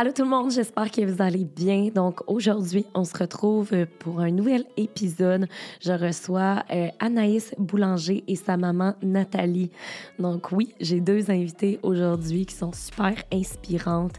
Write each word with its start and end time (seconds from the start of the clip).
Allô 0.00 0.12
tout 0.12 0.22
le 0.22 0.28
monde, 0.28 0.52
j'espère 0.52 0.92
que 0.92 1.04
vous 1.04 1.20
allez 1.20 1.44
bien. 1.44 1.88
Donc 1.92 2.20
aujourd'hui, 2.28 2.86
on 2.94 3.02
se 3.02 3.18
retrouve 3.18 3.72
pour 3.98 4.20
un 4.20 4.30
nouvel 4.30 4.64
épisode. 4.76 5.48
Je 5.80 5.90
reçois 5.90 6.62
euh, 6.70 6.86
Anaïs 7.00 7.52
Boulanger 7.58 8.22
et 8.28 8.36
sa 8.36 8.56
maman 8.56 8.94
Nathalie. 9.02 9.72
Donc 10.20 10.52
oui, 10.52 10.72
j'ai 10.78 11.00
deux 11.00 11.32
invités 11.32 11.80
aujourd'hui 11.82 12.46
qui 12.46 12.54
sont 12.54 12.70
super 12.72 13.14
inspirantes. 13.32 14.14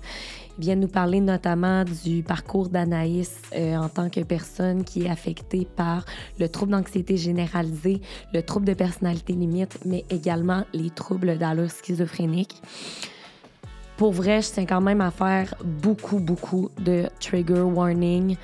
Ils 0.57 0.65
viennent 0.65 0.81
nous 0.81 0.89
parler 0.89 1.21
notamment 1.21 1.85
du 2.03 2.23
parcours 2.23 2.67
d'Anaïs 2.67 3.41
euh, 3.55 3.77
en 3.77 3.87
tant 3.87 4.09
que 4.09 4.19
personne 4.19 4.83
qui 4.83 5.03
est 5.03 5.09
affectée 5.09 5.65
par 5.77 6.03
le 6.41 6.49
trouble 6.49 6.73
d'anxiété 6.73 7.15
généralisée, 7.15 8.01
le 8.33 8.43
trouble 8.43 8.65
de 8.65 8.73
personnalité 8.73 9.31
limite, 9.31 9.79
mais 9.85 10.03
également 10.09 10.65
les 10.73 10.89
troubles 10.89 11.37
d'allure 11.37 11.71
schizophrénique 11.71 12.61
pour 13.99 14.13
vrai, 14.13 14.41
je 14.41 14.49
tiens 14.49 14.65
quand 14.65 14.79
même 14.79 15.01
à 15.01 15.11
faire 15.11 15.53
beaucoup, 15.61 16.19
beaucoup 16.19 16.69
de 16.79 17.09
trigger 17.19 17.63
warning 17.63 18.37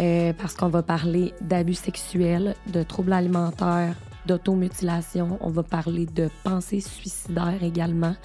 euh, 0.00 0.32
parce 0.32 0.54
qu'on 0.56 0.66
va 0.66 0.82
parler 0.82 1.32
d'abus 1.40 1.74
sexuels, 1.74 2.56
de 2.72 2.82
troubles 2.82 3.12
alimentaires, 3.12 3.94
d'automutilation. 4.26 5.38
On 5.40 5.50
va 5.50 5.62
parler 5.62 6.06
de 6.06 6.28
pensées 6.42 6.80
suicidaires 6.80 7.62
également. 7.62 8.16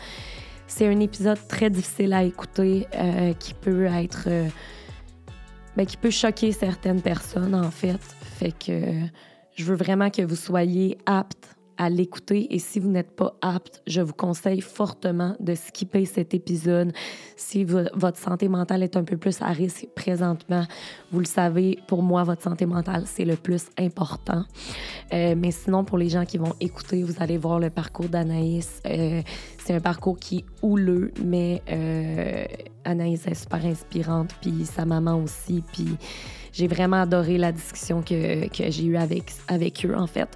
C'est 0.66 0.88
un 0.88 1.00
épisode 1.00 1.38
très 1.48 1.70
difficile 1.70 2.14
à 2.14 2.24
écouter 2.24 2.88
euh, 2.96 3.34
qui 3.34 3.54
peut 3.54 3.86
être. 3.86 4.24
Euh, 4.26 4.50
ben, 5.77 5.86
qui 5.86 5.98
peut 5.98 6.10
choquer 6.10 6.52
certaines 6.52 7.04
personnes, 7.04 7.54
en 7.54 7.70
fait. 7.70 8.02
Fait 8.40 8.54
que 8.54 9.04
je 9.55 9.66
veux 9.66 9.76
vraiment 9.76 10.10
que 10.10 10.24
vous 10.24 10.36
soyez 10.36 10.98
aptes 11.05 11.55
l'écouter. 11.90 12.53
Et 12.53 12.59
si 12.59 12.80
vous 12.80 12.90
n'êtes 12.90 13.12
pas 13.12 13.35
apte, 13.41 13.81
je 13.88 14.02
vous 14.02 14.13
conseille 14.13 14.62
fortement 14.62 15.35
de 15.40 15.55
skipper 15.55 16.05
cet 16.05 16.34
épisode. 16.34 16.91
Si 17.35 17.63
votre 17.63 18.17
santé 18.17 18.48
mentale 18.48 18.84
est 18.84 18.95
un 18.95 19.04
peu 19.04 19.17
plus 19.17 19.41
à 19.41 19.48
risque 19.48 19.88
présentement, 19.95 20.66
vous 21.12 21.20
le 21.20 21.26
savez, 21.26 21.80
pour 21.88 22.04
moi, 22.04 22.23
votre 22.23 22.41
santé 22.41 22.65
mentale, 22.65 23.04
c'est 23.05 23.26
le 23.26 23.35
plus 23.35 23.65
important. 23.77 24.43
Euh, 25.13 25.35
mais 25.38 25.51
sinon, 25.51 25.84
pour 25.84 25.98
les 25.98 26.10
gens 26.10 26.26
qui 26.26 26.38
vont 26.38 26.54
écouter, 26.60 27.04
vous 27.04 27.15
allez 27.20 27.38
voir 27.38 27.60
le 27.60 27.70
parcours 27.70 28.07
d'Anaïs. 28.07 28.82
Euh, 28.85 29.21
c'est 29.57 29.73
un 29.73 29.79
parcours 29.79 30.18
qui 30.18 30.38
est 30.40 30.45
houleux, 30.62 31.12
mais 31.23 31.62
euh, 31.70 32.45
Anaïs 32.85 33.26
est 33.27 33.34
super 33.34 33.66
inspirante, 33.66 34.35
puis 34.41 34.66
sa 34.66 34.85
maman 34.85 35.16
aussi. 35.16 35.63
Puis 35.73 35.98
j'ai 36.51 36.68
vraiment 36.68 37.01
adoré 37.01 37.38
la 37.38 37.51
discussion 37.51 38.01
que, 38.01 38.48
que 38.48 38.70
j'ai 38.70 38.85
eue 38.85 38.98
avec, 38.98 39.32
avec 39.48 39.85
eux, 39.85 39.95
en 39.95 40.07
fait. 40.07 40.29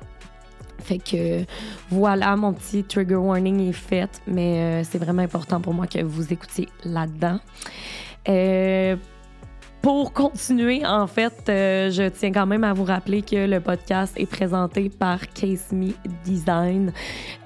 Fait 0.86 1.00
que 1.00 1.44
voilà, 1.90 2.36
mon 2.36 2.54
petit 2.54 2.84
trigger 2.84 3.16
warning 3.16 3.70
est 3.70 3.74
fait, 3.74 4.22
mais 4.28 4.60
euh, 4.60 4.84
c'est 4.84 5.00
vraiment 5.00 5.24
important 5.24 5.60
pour 5.60 5.74
moi 5.74 5.88
que 5.88 6.04
vous 6.04 6.32
écoutiez 6.32 6.70
là-dedans. 6.84 7.40
Euh, 8.30 8.96
pour 9.86 10.14
continuer, 10.14 10.84
en 10.84 11.06
fait, 11.06 11.48
euh, 11.48 11.92
je 11.92 12.10
tiens 12.10 12.32
quand 12.32 12.48
même 12.48 12.64
à 12.64 12.74
vous 12.74 12.86
rappeler 12.86 13.22
que 13.22 13.46
le 13.46 13.60
podcast 13.60 14.16
est 14.18 14.26
présenté 14.26 14.90
par 14.90 15.28
Case 15.28 15.72
Me 15.72 15.92
Design. 16.24 16.92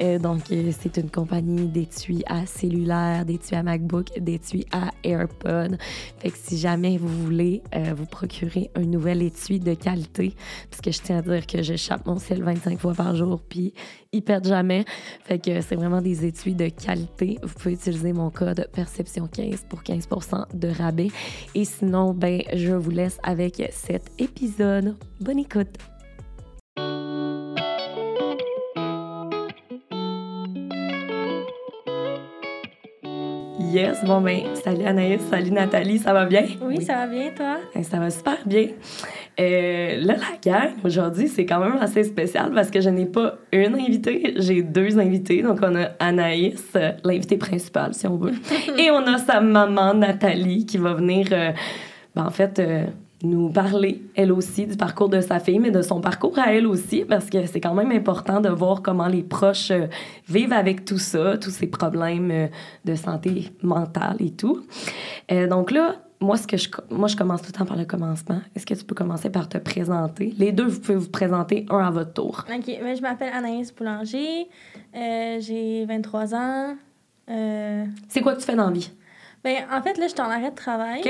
Euh, 0.01 0.19
donc, 0.19 0.49
euh, 0.49 0.71
c'est 0.79 0.95
une 0.95 1.11
compagnie 1.11 1.67
d'étuis 1.67 2.23
à 2.27 2.45
cellulaire, 2.45 3.25
d'étuis 3.25 3.57
à 3.57 3.63
MacBook, 3.63 4.17
d'étuis 4.21 4.65
à 4.71 4.91
AirPod. 5.03 5.77
Fait 6.19 6.29
que 6.29 6.37
si 6.41 6.57
jamais 6.57 6.97
vous 6.97 7.09
voulez 7.09 7.61
vous 7.97 8.05
procurer 8.05 8.71
un 8.73 8.85
nouvel 8.85 9.21
étui 9.21 9.59
de 9.59 9.73
qualité, 9.73 10.33
parce 10.69 10.79
que 10.79 10.91
je 10.91 11.01
tiens 11.01 11.17
à 11.17 11.21
dire 11.21 11.45
que 11.45 11.61
je 11.61 11.75
chape 11.75 12.05
mon 12.05 12.19
ciel 12.19 12.41
25 12.41 12.79
fois 12.79 12.93
par 12.93 13.17
jour, 13.17 13.41
puis 13.49 13.73
ils 14.11 14.21
perdent 14.21 14.47
jamais. 14.47 14.85
Fait 15.23 15.39
que 15.39 15.61
c'est 15.61 15.75
vraiment 15.75 16.01
des 16.01 16.25
étuis 16.25 16.55
de 16.55 16.69
qualité. 16.69 17.37
Vous 17.43 17.53
pouvez 17.53 17.73
utiliser 17.73 18.13
mon 18.13 18.29
code 18.29 18.67
Perception15 18.75 19.67
pour 19.67 19.83
15 19.83 20.07
de 20.53 20.67
rabais. 20.69 21.09
Et 21.55 21.65
sinon, 21.65 22.13
ben, 22.13 22.41
je 22.53 22.73
vous 22.73 22.91
laisse 22.91 23.19
avec 23.23 23.61
cet 23.71 24.09
épisode. 24.19 24.95
Bonne 25.19 25.39
écoute! 25.39 25.77
Yes, 33.71 34.03
bon 34.03 34.19
ben, 34.21 34.55
salut 34.63 34.83
Anaïs, 34.83 35.21
salut 35.29 35.51
Nathalie, 35.51 35.99
ça 35.99 36.11
va 36.11 36.25
bien? 36.25 36.43
Oui, 36.59 36.81
ça 36.81 36.95
va 36.95 37.07
bien, 37.07 37.29
toi? 37.35 37.57
Ben, 37.75 37.83
ça 37.83 37.99
va 37.99 38.09
super 38.09 38.37
bien. 38.43 38.69
Euh, 39.39 40.01
là, 40.01 40.15
la 40.15 40.37
gang, 40.41 40.71
aujourd'hui, 40.83 41.27
c'est 41.27 41.45
quand 41.45 41.59
même 41.59 41.77
assez 41.79 42.03
spécial 42.03 42.51
parce 42.51 42.71
que 42.71 42.81
je 42.81 42.89
n'ai 42.89 43.05
pas 43.05 43.35
une 43.51 43.75
invitée, 43.75 44.33
j'ai 44.37 44.63
deux 44.63 44.97
invités. 44.97 45.43
Donc, 45.43 45.59
on 45.61 45.75
a 45.75 45.89
Anaïs, 45.99 46.63
euh, 46.75 46.93
l'invitée 47.03 47.37
principale, 47.37 47.93
si 47.93 48.07
on 48.07 48.17
veut, 48.17 48.33
et 48.79 48.89
on 48.89 49.05
a 49.05 49.19
sa 49.19 49.39
maman, 49.39 49.93
Nathalie, 49.93 50.65
qui 50.65 50.79
va 50.79 50.95
venir, 50.95 51.27
euh, 51.31 51.51
ben, 52.15 52.25
en 52.25 52.31
fait, 52.31 52.59
nous 53.23 53.49
parler, 53.49 54.01
elle 54.15 54.31
aussi, 54.31 54.65
du 54.65 54.77
parcours 54.77 55.09
de 55.09 55.19
sa 55.19 55.39
fille, 55.39 55.59
mais 55.59 55.71
de 55.71 55.81
son 55.81 55.99
parcours 55.99 56.37
à 56.39 56.53
elle 56.53 56.65
aussi, 56.65 57.03
parce 57.03 57.29
que 57.29 57.45
c'est 57.45 57.59
quand 57.59 57.73
même 57.73 57.91
important 57.91 58.39
de 58.39 58.49
voir 58.49 58.81
comment 58.81 59.07
les 59.07 59.23
proches 59.23 59.71
euh, 59.71 59.87
vivent 60.27 60.53
avec 60.53 60.85
tout 60.85 60.97
ça, 60.97 61.37
tous 61.37 61.49
ces 61.49 61.67
problèmes 61.67 62.31
euh, 62.31 62.47
de 62.85 62.95
santé 62.95 63.51
mentale 63.61 64.17
et 64.19 64.31
tout. 64.31 64.65
Euh, 65.31 65.47
donc 65.47 65.71
là, 65.71 65.95
moi, 66.21 66.37
ce 66.37 66.47
que 66.47 66.55
je, 66.55 66.69
moi, 66.89 67.07
je 67.07 67.17
commence 67.17 67.41
tout 67.41 67.49
le 67.53 67.57
temps 67.57 67.65
par 67.65 67.77
le 67.77 67.85
commencement. 67.85 68.39
Est-ce 68.55 68.65
que 68.65 68.73
tu 68.73 68.85
peux 68.85 68.95
commencer 68.95 69.29
par 69.29 69.49
te 69.49 69.57
présenter? 69.57 70.33
Les 70.37 70.51
deux, 70.51 70.67
vous 70.67 70.79
pouvez 70.79 70.97
vous 70.97 71.09
présenter 71.09 71.65
un 71.69 71.79
à 71.79 71.91
votre 71.91 72.13
tour. 72.13 72.45
OK. 72.49 72.65
Ben, 72.65 72.95
je 72.95 73.01
m'appelle 73.01 73.31
Anaïs 73.33 73.73
Boulanger. 73.73 74.47
j'ai 74.93 75.85
23 75.85 76.35
ans. 76.35 76.75
C'est 77.27 78.21
quoi 78.21 78.33
que 78.33 78.39
tu 78.39 78.45
fais 78.45 78.55
dans 78.55 78.67
la 78.67 78.73
vie? 78.73 78.91
Ben, 79.43 79.57
en 79.73 79.81
fait, 79.81 79.97
là, 79.97 80.07
je 80.07 80.11
suis 80.11 80.21
en 80.21 80.29
arrêt 80.29 80.51
de 80.51 80.55
travail 80.55 81.01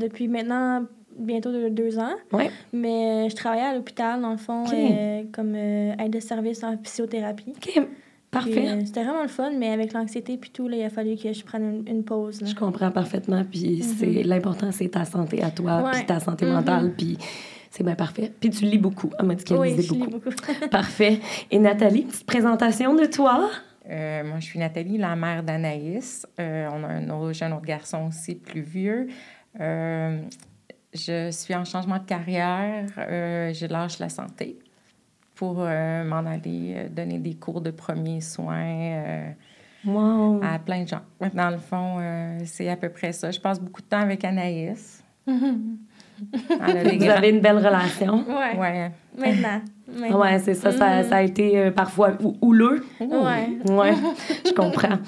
depuis 0.00 0.26
maintenant 0.26 0.84
bientôt 1.20 1.50
deux 1.68 1.98
ans. 1.98 2.14
Ouais. 2.32 2.50
Mais 2.72 3.28
je 3.30 3.36
travaillais 3.36 3.64
à 3.64 3.74
l'hôpital, 3.74 4.20
dans 4.20 4.32
le 4.32 4.36
fond, 4.36 4.64
euh, 4.72 5.22
comme 5.32 5.54
euh, 5.54 5.92
aide 5.98 6.12
de 6.12 6.20
service 6.20 6.62
en 6.64 6.76
physiothérapie. 6.82 7.52
OK. 7.56 7.86
Parfait. 8.30 8.68
Euh, 8.68 8.80
c'était 8.84 9.02
vraiment 9.02 9.22
le 9.22 9.28
fun, 9.28 9.50
mais 9.58 9.70
avec 9.70 9.92
l'anxiété 9.92 10.36
puis 10.36 10.50
tout, 10.50 10.68
là, 10.68 10.76
il 10.76 10.84
a 10.84 10.90
fallu 10.90 11.16
que 11.16 11.32
je 11.32 11.44
prenne 11.44 11.82
une, 11.86 12.04
pause. 12.04 12.40
Je 12.44 12.54
comprends 12.54 12.92
parfaitement. 12.92 13.44
Puis 13.44 13.82
c'est 13.82 14.06
mhm. 14.06 14.22
l'important, 14.22 14.70
c'est 14.70 14.88
ta 14.88 15.04
santé 15.04 15.42
à 15.42 15.50
toi, 15.50 15.90
puis 15.92 16.06
ta 16.06 16.20
santé 16.20 16.46
mentale, 16.46 16.86
mhm. 16.86 16.92
puis 16.92 17.18
c'est 17.70 17.82
bien 17.82 17.96
parfait. 17.96 18.32
Puis 18.38 18.50
tu 18.50 18.66
lis 18.66 18.78
beaucoup. 18.78 19.10
Elle 19.18 19.26
m'a 19.26 19.34
dit 19.34 19.42
qu'elle 19.42 19.58
oui, 19.58 19.74
lisait 19.74 19.88
beaucoup. 19.88 20.10
beaucoup. 20.10 20.30
parfait. 20.70 21.18
Et 21.50 21.58
Nathalie, 21.58 22.02
petite 22.02 22.26
présentation 22.26 22.94
de 22.94 23.06
toi? 23.06 23.50
moi, 23.88 24.38
je 24.38 24.44
suis 24.44 24.60
Nathalie, 24.60 24.98
la 24.98 25.16
mère 25.16 25.42
d'Anaïs. 25.42 26.24
on 26.38 26.42
a 26.84 26.86
un 26.86 27.10
autre, 27.10 27.42
un 27.42 27.50
autre 27.50 27.66
garçon 27.66 28.06
aussi 28.08 28.36
plus 28.36 28.60
vieux. 28.60 29.08
Je 30.92 31.30
suis 31.30 31.54
en 31.54 31.64
changement 31.64 31.98
de 31.98 32.04
carrière. 32.04 32.86
Euh, 32.98 33.52
je 33.52 33.66
lâche 33.66 33.98
la 33.98 34.08
santé 34.08 34.58
pour 35.36 35.56
euh, 35.60 36.04
m'en 36.04 36.26
aller 36.26 36.74
euh, 36.76 36.88
donner 36.88 37.18
des 37.18 37.34
cours 37.34 37.60
de 37.60 37.70
premiers 37.70 38.20
soins 38.20 39.34
à 39.86 40.58
plein 40.58 40.82
de 40.82 40.88
gens. 40.88 41.02
Dans 41.32 41.50
le 41.50 41.58
fond, 41.58 41.98
c'est 42.44 42.68
à 42.68 42.76
peu 42.76 42.88
près 42.88 43.12
ça. 43.12 43.30
Je 43.30 43.40
passe 43.40 43.60
beaucoup 43.60 43.80
de 43.80 43.86
temps 43.86 44.00
avec 44.00 44.24
Anaïs. 44.24 45.02
Vous 45.26 47.08
avez 47.08 47.30
une 47.30 47.40
belle 47.40 47.58
relation. 47.58 48.24
Oui. 48.28 48.58
Ouais. 48.58 48.90
Maintenant. 49.20 49.60
Oui, 49.92 50.28
c'est 50.42 50.54
ça, 50.54 50.70
ça, 50.70 51.16
a 51.16 51.22
été 51.22 51.58
euh, 51.58 51.70
parfois 51.70 52.12
houleux. 52.40 52.84
Oui. 53.00 53.08
Ouais, 53.10 53.94
je 54.46 54.52
comprends. 54.52 54.98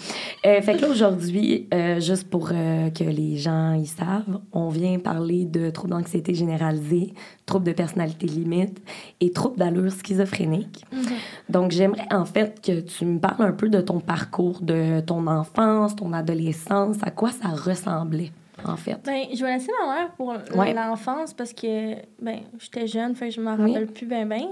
Euh, 0.45 0.61
fait 0.61 0.77
que 0.77 0.83
là, 0.83 0.89
aujourd'hui, 0.89 1.69
euh, 1.73 2.01
juste 2.01 2.29
pour 2.29 2.49
que 2.49 3.05
les 3.05 3.37
gens 3.37 3.75
y 3.75 3.87
savent, 3.87 4.41
on 4.53 4.71
vient 4.71 4.99
parler 4.99 5.45
de 5.45 5.71
troubles 5.71 5.93
d'anxiété 5.93 6.35
généralisée, 6.35 7.15
troubles 7.47 7.67
de 7.67 7.73
personnalité 7.73 8.27
limite 8.27 8.83
et 9.21 9.31
troubles 9.31 9.59
d'allure 9.59 9.93
schizophrénique. 9.93 10.85
Mm-hmm. 10.93 11.53
Donc, 11.53 11.71
j'aimerais 11.71 12.09
en 12.11 12.25
fait 12.25 12.61
que 12.61 12.81
tu 12.81 13.05
me 13.05 13.21
parles 13.21 13.45
un 13.45 13.53
peu 13.53 13.69
de 13.69 13.81
ton 13.81 14.01
parcours, 14.01 14.61
de 14.63 15.01
ton 15.01 15.29
enfance, 15.29 15.95
ton 15.95 16.13
adolescence, 16.13 16.97
à 17.03 17.13
quoi 17.13 17.31
ça 17.31 17.49
ressemblait? 17.49 18.33
En 18.65 18.77
fait? 18.77 18.99
Ben, 19.05 19.25
je 19.35 19.45
vais 19.45 19.55
laisser 19.55 19.71
ma 19.85 19.95
mère 19.95 20.11
pour 20.13 20.35
l'enfance 20.75 21.33
parce 21.35 21.53
que 21.53 21.95
ben, 22.21 22.41
j'étais 22.59 22.87
jeune, 22.87 23.15
fait 23.15 23.29
que 23.29 23.35
je 23.35 23.41
m'en 23.41 23.57
rappelle 23.57 23.87
plus 23.87 24.07
bien 24.07 24.27
bien. 24.27 24.49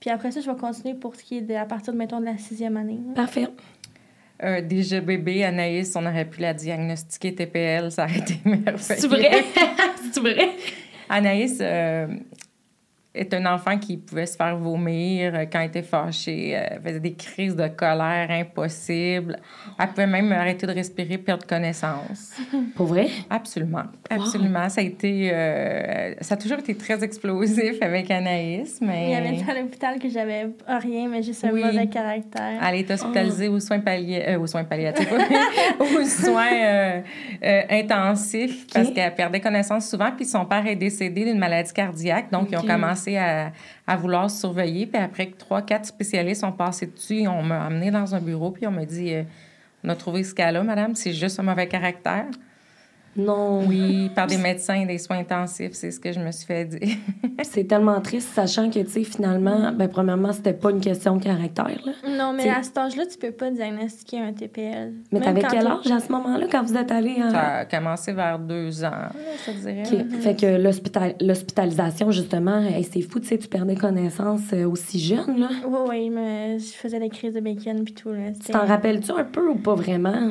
Puis 0.00 0.10
après 0.10 0.30
ça, 0.30 0.40
je 0.40 0.50
vais 0.50 0.56
continuer 0.56 0.94
pour 0.94 1.14
ce 1.16 1.22
qui 1.22 1.38
est 1.38 1.40
de, 1.40 1.54
à 1.54 1.64
partir 1.64 1.92
de, 1.92 1.98
mettons, 1.98 2.20
de 2.20 2.26
la 2.26 2.36
sixième 2.36 2.76
année. 2.76 2.98
Parfait. 3.14 3.48
Euh, 4.42 4.60
déjà 4.60 5.00
bébé, 5.00 5.44
Anaïs, 5.44 5.94
on 5.96 6.04
aurait 6.04 6.24
pu 6.24 6.40
la 6.40 6.52
diagnostiquer 6.52 7.34
TPL, 7.34 7.90
ça 7.90 8.04
aurait 8.04 8.18
été 8.18 8.38
merveilleux. 8.44 8.76
C'est 8.78 9.06
vrai? 9.06 9.44
C'est 10.12 10.20
vrai? 10.20 10.50
Anaïs, 11.08 11.58
euh, 11.60 12.08
est 13.14 13.32
un 13.32 13.46
enfant 13.46 13.78
qui 13.78 13.96
pouvait 13.96 14.26
se 14.26 14.36
faire 14.36 14.56
vomir 14.56 15.34
euh, 15.34 15.44
quand 15.50 15.60
elle 15.60 15.68
était 15.68 15.82
fâchée, 15.82 16.50
elle 16.50 16.80
faisait 16.82 17.00
des 17.00 17.14
crises 17.14 17.54
de 17.54 17.68
colère 17.68 18.28
impossibles. 18.30 19.38
Elle 19.78 19.88
pouvait 19.88 20.06
même 20.06 20.32
arrêter 20.32 20.66
de 20.66 20.72
respirer, 20.72 21.18
perdre 21.18 21.46
connaissance. 21.46 22.32
Pour 22.74 22.86
vrai? 22.86 23.08
Absolument. 23.30 23.84
Absolument. 24.10 24.68
Ça 24.68 24.80
a 24.80 24.84
été... 24.84 25.30
Euh, 25.32 26.14
ça 26.20 26.34
a 26.34 26.36
toujours 26.36 26.58
été 26.58 26.74
très 26.74 27.04
explosif 27.04 27.80
avec 27.80 28.10
Anaïs, 28.10 28.80
mais... 28.80 29.04
Il 29.04 29.10
y 29.10 29.14
avait 29.14 29.50
à 29.50 29.62
l'hôpital 29.62 29.98
que 30.00 30.08
j'avais 30.08 30.48
rien, 30.66 31.08
mais 31.08 31.22
juste 31.22 31.44
un 31.44 31.52
mauvais 31.52 31.86
caractère. 31.86 32.60
Elle 32.66 32.80
est 32.80 32.90
hospitalisée 32.90 33.48
aux 33.48 33.60
soins 33.60 33.78
palliatifs... 33.78 34.28
Euh, 34.28 34.38
aux 34.38 34.46
soins 34.46 34.64
palliatifs, 34.64 35.12
aux 35.80 36.04
soins 36.04 37.02
intensifs 37.70 38.66
parce 38.72 38.90
qu'elle 38.90 39.14
perdait 39.14 39.40
connaissance 39.40 39.88
souvent, 39.88 40.10
puis 40.10 40.24
son 40.24 40.44
père 40.44 40.66
est 40.66 40.76
décédé 40.76 41.24
d'une 41.24 41.38
maladie 41.38 41.72
cardiaque, 41.72 42.30
donc 42.30 42.48
ils 42.50 42.56
ont 42.56 42.62
commencé 42.62 43.03
à, 43.08 43.52
vouloir 43.96 44.30
surveiller. 44.30 44.86
Puis 44.86 45.00
après 45.00 45.26
que 45.26 45.36
trois, 45.36 45.62
quatre 45.62 45.86
spécialistes 45.86 46.42
sont 46.42 46.52
passés 46.52 46.86
dessus, 46.86 47.26
on 47.26 47.42
m'a 47.42 47.64
amené 47.64 47.90
dans 47.90 48.14
un 48.14 48.20
bureau, 48.20 48.50
puis 48.50 48.66
on 48.66 48.70
m'a 48.70 48.84
dit 48.84 49.14
euh, 49.14 49.22
On 49.82 49.88
a 49.88 49.96
trouvé 49.96 50.24
ce 50.24 50.34
cas-là, 50.34 50.62
madame, 50.62 50.94
c'est 50.94 51.12
juste 51.12 51.38
un 51.40 51.42
mauvais 51.42 51.68
caractère. 51.68 52.26
Non. 53.16 53.64
Oui, 53.66 54.10
par 54.14 54.26
des 54.26 54.38
médecins 54.38 54.74
et 54.74 54.86
des 54.86 54.98
soins 54.98 55.18
intensifs, 55.18 55.72
c'est 55.72 55.90
ce 55.90 56.00
que 56.00 56.12
je 56.12 56.20
me 56.20 56.30
suis 56.32 56.46
fait 56.46 56.64
dire. 56.64 56.96
c'est 57.42 57.64
tellement 57.64 58.00
triste, 58.00 58.28
sachant 58.34 58.70
que, 58.70 58.80
tu 58.80 58.90
sais, 58.90 59.04
finalement, 59.04 59.72
ben, 59.72 59.88
premièrement, 59.88 60.32
c'était 60.32 60.52
pas 60.52 60.70
une 60.70 60.80
question 60.80 61.16
de 61.16 61.22
caractère, 61.22 61.80
là. 61.84 61.92
Non, 62.08 62.32
mais 62.32 62.48
à 62.48 62.62
cet 62.62 62.76
âge-là, 62.76 63.04
tu 63.06 63.18
peux 63.18 63.30
pas 63.30 63.50
diagnostiquer 63.50 64.20
un 64.20 64.32
TPL. 64.32 64.94
Mais 65.12 65.20
t'avais 65.20 65.42
quel 65.42 65.66
âge 65.66 65.90
à 65.90 66.00
ce 66.00 66.10
moment-là, 66.12 66.46
quand 66.50 66.62
vous 66.62 66.76
êtes 66.76 66.90
allé 66.90 67.16
Ça 67.30 67.56
a 67.58 67.64
commencé 67.64 68.12
vers 68.12 68.38
deux 68.38 68.84
ans, 68.84 69.08
je 69.46 69.52
dirais. 69.52 69.82
OK. 69.92 70.20
Fait 70.20 70.36
que 70.36 71.24
l'hospitalisation, 71.24 72.10
justement, 72.10 72.62
c'est 72.90 73.02
fou, 73.02 73.20
tu 73.20 73.28
sais, 73.28 73.38
tu 73.38 73.48
perdais 73.48 73.76
connaissance 73.76 74.52
euh, 74.52 74.68
aussi 74.68 74.98
jeune, 74.98 75.38
là. 75.38 75.48
Oui, 75.66 75.78
oui, 75.88 76.10
mais 76.10 76.58
je 76.58 76.72
faisais 76.72 76.98
des 76.98 77.08
crises 77.08 77.34
de 77.34 77.40
bacon 77.40 77.84
puis 77.84 77.94
tout, 77.94 78.10
là. 78.10 78.32
Tu 78.32 78.52
t'en 78.52 78.66
rappelles-tu 78.66 79.12
un 79.12 79.24
peu 79.24 79.48
ou 79.48 79.56
pas 79.56 79.74
vraiment? 79.74 80.30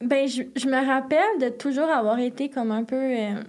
Ben, 0.00 0.28
je, 0.28 0.42
je, 0.54 0.68
me 0.68 0.86
rappelle 0.86 1.40
de 1.40 1.48
toujours 1.48 1.88
avoir 1.88 2.18
été 2.18 2.48
comme 2.48 2.70
un 2.70 2.84
peu 2.84 2.96
euh, 2.96 3.42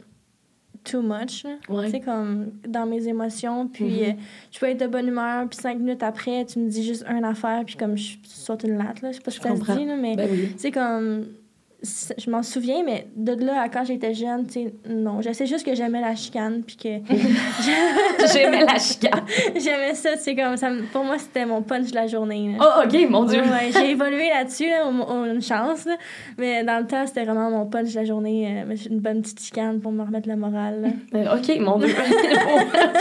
too 0.83 1.01
much. 1.01 1.44
Tu 1.44 1.89
sais, 1.89 1.99
comme 1.99 2.51
dans 2.67 2.85
mes 2.85 3.07
émotions. 3.07 3.67
Puis 3.67 3.85
mm-hmm. 3.85 4.11
euh, 4.11 4.21
je 4.51 4.59
peux 4.59 4.65
être 4.67 4.79
de 4.79 4.88
bonne 4.88 5.07
humeur, 5.07 5.47
puis 5.49 5.59
cinq 5.59 5.77
minutes 5.77 6.03
après, 6.03 6.45
tu 6.45 6.59
me 6.59 6.69
dis 6.69 6.85
juste 6.85 7.05
une 7.09 7.25
affaire, 7.25 7.63
puis 7.65 7.75
comme 7.75 7.97
je 7.97 8.17
saute 8.23 8.63
une 8.63 8.77
latte. 8.77 9.01
Là. 9.01 9.11
Je 9.11 9.17
sais 9.17 9.23
pas 9.23 9.31
si 9.31 9.39
ça 9.39 9.55
se 9.55 9.77
dit, 9.77 9.85
là, 9.85 9.95
mais 9.95 10.15
ben 10.15 10.29
tu 10.29 10.57
sais, 10.57 10.71
comme 10.71 11.25
je 11.83 12.29
m'en 12.31 12.41
souviens, 12.41 12.83
mais 12.83 13.07
de 13.15 13.33
là 13.33 13.62
à 13.62 13.69
quand 13.69 13.83
j'étais 13.83 14.15
jeune, 14.15 14.47
tu 14.47 14.53
sais, 14.53 14.74
non. 14.89 15.21
Je 15.21 15.31
sais 15.31 15.45
juste 15.45 15.63
que 15.63 15.75
j'aimais 15.75 16.01
la 16.01 16.15
chicane, 16.15 16.63
puis 16.63 16.75
que... 16.75 16.89
j'aimais 18.33 18.65
la 18.65 18.79
chicane. 18.79 19.24
j'aimais 19.56 19.94
ça, 19.94 20.18
c'est 20.18 20.35
comme... 20.35 20.57
Ça, 20.57 20.71
pour 20.91 21.03
moi, 21.03 21.19
c'était 21.19 21.45
mon 21.45 21.62
punch 21.62 21.91
de 21.91 21.95
la 21.95 22.07
journée. 22.07 22.57
Oh, 22.59 22.83
OK, 22.83 23.09
mon 23.09 23.25
Dieu! 23.25 23.44
j'ai 23.71 23.89
évolué 23.91 24.29
là-dessus, 24.29 24.68
là, 24.69 24.89
une 25.31 25.41
chance, 25.41 25.88
Mais 26.39 26.63
dans 26.63 26.79
le 26.79 26.88
temps, 26.88 27.06
c'était 27.06 27.25
vraiment 27.25 27.51
mon 27.51 27.68
punch 27.68 27.91
de 27.91 28.00
la 28.00 28.06
journée. 28.06 28.63
Euh, 28.68 28.75
une 28.89 29.00
bonne 29.00 29.21
petite 29.21 29.41
chicane 29.41 29.80
pour 29.80 29.91
me 29.91 30.03
remettre 30.03 30.27
la 30.27 30.35
morale. 30.35 30.94
Euh, 31.13 31.38
OK, 31.38 31.59
mon 31.59 31.77
Dieu! 31.77 31.94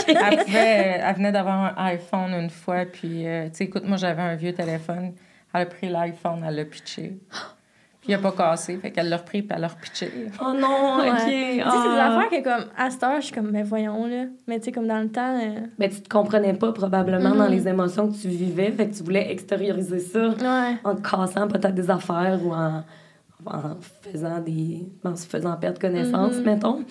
elle, 0.07 0.45
elle, 0.47 1.15
venait 1.15 1.31
d'avoir 1.31 1.77
un 1.77 1.85
iPhone 1.85 2.31
une 2.31 2.51
fois, 2.51 2.85
puis, 2.85 3.25
euh, 3.25 3.45
tu 3.45 3.55
sais, 3.55 3.63
écoute, 3.63 3.85
moi, 3.85 3.97
j'avais 3.97 4.21
un 4.21 4.35
vieux 4.35 4.53
téléphone. 4.53 5.13
Elle 5.53 5.61
a 5.61 5.65
pris 5.65 5.89
l'iPhone, 5.89 6.45
elle 6.47 6.55
l'a 6.55 6.65
pitché. 6.65 7.17
il 8.07 8.13
a 8.13 8.17
pas 8.17 8.31
cassé. 8.31 8.77
Fait 8.77 8.91
qu'elle 8.91 9.09
l'a 9.09 9.17
repris 9.17 9.41
puis 9.41 9.51
elle 9.55 9.61
l'a 9.61 9.67
repitché. 9.67 10.11
Oh 10.41 10.53
non, 10.53 10.99
OK. 10.99 11.03
Tu 11.03 11.19
sais, 11.19 11.25
c'est 11.25 11.55
des 11.55 11.63
ah. 11.63 12.17
affaires 12.17 12.29
que, 12.29 12.43
comme, 12.43 12.69
à 12.77 12.89
cette 12.89 13.03
heure, 13.03 13.19
je 13.19 13.25
suis 13.25 13.35
comme, 13.35 13.51
mais 13.51 13.63
voyons, 13.63 14.07
là. 14.07 14.25
Mais 14.47 14.59
tu 14.59 14.65
sais, 14.65 14.71
comme 14.71 14.87
dans 14.87 14.99
le 14.99 15.09
temps. 15.09 15.37
Euh... 15.39 15.59
Mais 15.77 15.89
tu 15.89 16.01
te 16.01 16.09
comprenais 16.09 16.53
pas, 16.53 16.71
probablement, 16.71 17.35
dans 17.35 17.47
mm-hmm. 17.47 17.51
les 17.51 17.67
émotions 17.67 18.07
que 18.09 18.15
tu 18.15 18.27
vivais. 18.29 18.71
Fait 18.71 18.87
que 18.87 18.95
tu 18.95 19.03
voulais 19.03 19.31
extérioriser 19.31 19.99
ça 19.99 20.29
en 20.83 20.95
te 20.95 21.01
cassant 21.01 21.47
peut-être 21.47 21.75
des 21.75 21.89
affaires 21.89 22.39
ou 22.43 22.53
en 22.53 22.83
en 23.45 23.75
faisant 24.01 24.39
des 24.39 24.87
en 25.03 25.15
se 25.15 25.27
faisant 25.27 25.55
perdre 25.57 25.79
connaissance 25.79 26.35
mm-hmm. 26.35 26.43
mettons 26.43 26.83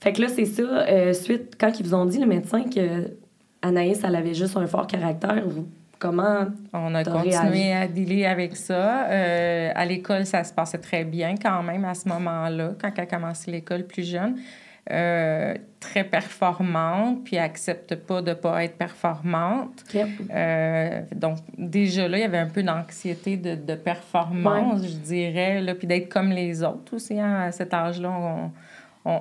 fait 0.00 0.12
que 0.12 0.22
là 0.22 0.28
c'est 0.28 0.44
ça 0.44 0.62
euh, 0.62 1.12
suite 1.12 1.56
quand 1.58 1.72
ils 1.78 1.84
vous 1.84 1.94
ont 1.94 2.06
dit 2.06 2.18
le 2.18 2.26
médecin 2.26 2.62
que 2.62 3.10
Anaïs 3.62 4.00
elle 4.04 4.14
avait 4.14 4.32
juste 4.32 4.56
un 4.56 4.66
fort 4.66 4.86
caractère 4.86 5.42
vous 5.44 5.66
Comment 5.98 6.46
On 6.72 6.94
a 6.94 7.02
continué 7.04 7.72
à 7.72 7.88
dealer 7.88 8.26
avec 8.26 8.56
ça. 8.56 9.06
Euh, 9.08 9.72
à 9.74 9.84
l'école, 9.84 10.26
ça 10.26 10.44
se 10.44 10.52
passait 10.52 10.78
très 10.78 11.04
bien 11.04 11.34
quand 11.36 11.62
même 11.62 11.84
à 11.84 11.94
ce 11.94 12.08
moment-là, 12.08 12.70
quand 12.80 12.90
elle 12.96 13.02
a 13.02 13.06
commencé 13.06 13.50
l'école 13.50 13.84
plus 13.84 14.08
jeune. 14.08 14.36
Euh, 14.90 15.54
très 15.80 16.02
performante, 16.02 17.22
puis 17.22 17.36
elle 17.36 17.42
accepte 17.42 17.94
pas 17.94 18.22
de 18.22 18.32
pas 18.32 18.64
être 18.64 18.78
performante. 18.78 19.84
Euh, 20.30 21.02
donc, 21.14 21.38
déjà 21.58 22.08
là, 22.08 22.16
il 22.16 22.22
y 22.22 22.24
avait 22.24 22.38
un 22.38 22.48
peu 22.48 22.62
d'anxiété 22.62 23.36
de, 23.36 23.54
de, 23.54 23.74
performance, 23.74 24.82
je 24.82 24.96
dirais, 24.96 25.60
là, 25.60 25.74
puis 25.74 25.86
d'être 25.86 26.08
comme 26.08 26.30
les 26.30 26.62
autres 26.62 26.94
aussi. 26.94 27.20
Hein, 27.20 27.42
à 27.48 27.52
cet 27.52 27.74
âge-là, 27.74 28.10
on, 28.10 28.50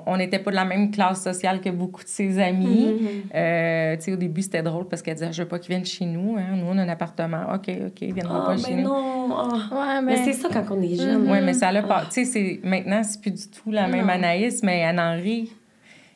on 0.06 0.18
n'était 0.18 0.40
pas 0.40 0.52
de 0.52 0.56
la 0.56 0.66
même 0.66 0.92
classe 0.92 1.24
sociale 1.24 1.62
que 1.62 1.70
beaucoup 1.70 2.04
de 2.04 2.10
ses 2.10 2.40
amis. 2.40 3.24
Euh, 3.34 3.96
tu 3.96 4.04
sais, 4.04 4.14
au 4.14 4.18
début, 4.18 4.42
c'était 4.42 4.62
drôle 4.62 4.88
parce 4.88 5.02
qu'elle 5.02 5.16
disait 5.16 5.32
Je 5.32 5.44
veux 5.44 5.48
pas 5.48 5.60
qu'ils 5.60 5.70
viennent 5.70 5.86
chez 5.86 6.06
nous. 6.06 6.36
Hein. 6.38 6.56
Nous, 6.56 6.66
on 6.68 6.78
a 6.78 6.82
un 6.82 6.90
appartement. 6.90 7.54
OK, 7.54 7.70
OK, 7.70 8.02
ils 8.02 8.14
viendront 8.14 8.46
pas 8.46 8.56
ah, 8.56 8.58
chez 8.58 8.76
nous. 8.76 8.84
Non. 8.84 9.30
Ouais, 9.72 10.02
mais, 10.04 10.18
c'est 10.18 10.34
ça 10.34 10.50
quand 10.52 10.66
on 10.72 10.82
est 10.82 10.96
jeune. 10.96 11.30
Oui, 11.30 11.38
mais 11.44 11.54
ça 11.54 11.72
l'a 11.72 11.84
pas. 11.84 12.04
Tu 12.12 12.26
sais, 12.26 12.60
maintenant, 12.64 13.02
c'est 13.04 13.22
plus 13.22 13.32
du 13.32 13.48
tout 13.48 13.72
la 13.72 13.88
même 13.88 14.10
Anaïs, 14.10 14.62
mais 14.64 14.80
elle 14.80 15.00
en 15.00 15.16
rit. 15.16 15.52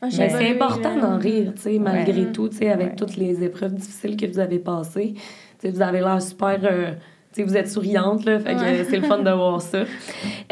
Ah, 0.02 0.08
c'est 0.10 0.50
important 0.50 0.98
d'en 0.98 1.20
rire, 1.20 1.54
tu 1.56 1.62
sais, 1.62 1.78
malgré 1.78 2.32
tout, 2.32 2.50
tu 2.50 2.58
sais, 2.58 2.70
avec 2.70 2.96
toutes 2.96 3.18
les 3.18 3.44
épreuves 3.44 3.76
difficiles 3.76 4.18
que 4.18 4.26
vous 4.26 4.40
avez 4.40 4.58
passées. 4.58 5.14
Tu 5.14 5.22
sais, 5.60 5.70
vous 5.70 5.82
avez 5.82 6.00
l'air 6.00 6.20
super. 6.22 6.60
Euh, 6.64 6.94
vous 7.38 7.56
êtes 7.56 7.70
souriante, 7.70 8.26
là, 8.26 8.40
fait 8.40 8.56
que 8.56 8.84
c'est 8.90 8.98
le 8.98 9.08
fun 9.08 9.20
de 9.20 9.32
voir 9.32 9.62
ça. 9.62 9.84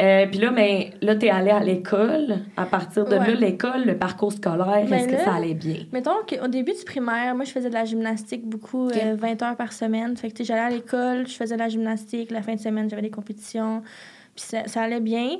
Euh, 0.00 0.26
puis 0.26 0.40
là, 0.40 0.50
mais 0.50 0.92
ben, 1.00 1.08
là, 1.08 1.16
t'es 1.16 1.28
allée 1.28 1.50
à 1.50 1.60
l'école. 1.60 2.38
À 2.56 2.64
partir 2.64 3.04
de 3.04 3.16
là, 3.16 3.26
l'école, 3.26 3.84
le 3.84 3.96
parcours 3.96 4.32
scolaire, 4.32 4.86
ben 4.88 4.94
est-ce 4.94 5.08
que 5.08 5.18
ça 5.18 5.34
allait 5.34 5.54
bien? 5.54 5.76
Mettons 5.92 6.22
qu'au 6.26 6.48
début 6.48 6.72
du 6.72 6.84
primaire, 6.84 7.34
moi, 7.34 7.44
je 7.44 7.52
faisais 7.52 7.68
de 7.68 7.74
la 7.74 7.84
gymnastique 7.84 8.46
beaucoup, 8.46 8.88
20 8.88 8.94
euh, 8.94 9.44
heures 9.44 9.56
par 9.56 9.72
semaine. 9.72 10.16
Fait 10.16 10.30
que, 10.30 10.42
j'allais 10.42 10.60
à 10.60 10.70
l'école, 10.70 11.26
je 11.26 11.34
faisais 11.34 11.54
de 11.54 11.60
la 11.60 11.68
gymnastique. 11.68 12.30
La 12.30 12.42
fin 12.42 12.54
de 12.54 12.60
semaine, 12.60 12.88
j'avais 12.88 13.02
des 13.02 13.10
compétitions. 13.10 13.82
Puis 14.34 14.46
ça, 14.46 14.66
ça 14.66 14.82
allait 14.82 15.00
bien. 15.00 15.38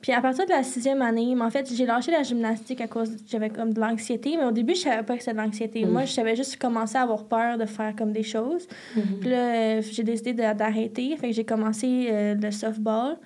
Puis 0.00 0.12
à 0.12 0.20
partir 0.22 0.46
de 0.46 0.50
la 0.50 0.62
sixième 0.62 1.02
année, 1.02 1.34
en 1.38 1.50
fait, 1.50 1.70
j'ai 1.74 1.84
lâché 1.84 2.10
la 2.10 2.22
gymnastique 2.22 2.80
à 2.80 2.86
cause 2.86 3.16
j'avais 3.28 3.50
comme 3.50 3.74
de 3.74 3.80
l'anxiété, 3.80 4.36
mais 4.38 4.44
au 4.44 4.50
début, 4.50 4.74
je 4.74 4.80
savais 4.80 5.02
pas 5.02 5.14
que 5.14 5.20
c'était 5.20 5.34
de 5.34 5.38
l'anxiété. 5.38 5.84
Moi, 5.84 6.06
je 6.06 6.12
savais 6.12 6.36
juste 6.36 6.56
commencer 6.56 6.96
à 6.96 7.02
avoir 7.02 7.24
peur 7.24 7.58
de 7.58 7.66
faire 7.66 7.94
comme 7.94 8.12
des 8.12 8.22
choses. 8.22 8.66
Mm-hmm. 8.96 9.18
Puis 9.20 9.30
là, 9.30 9.36
euh, 9.36 9.82
j'ai 9.82 10.02
décidé 10.02 10.32
d'arrêter, 10.32 11.16
fait 11.16 11.28
que 11.28 11.34
j'ai 11.34 11.44
commencé 11.44 12.08
euh, 12.10 12.34
le 12.34 12.50
softball. 12.50 13.18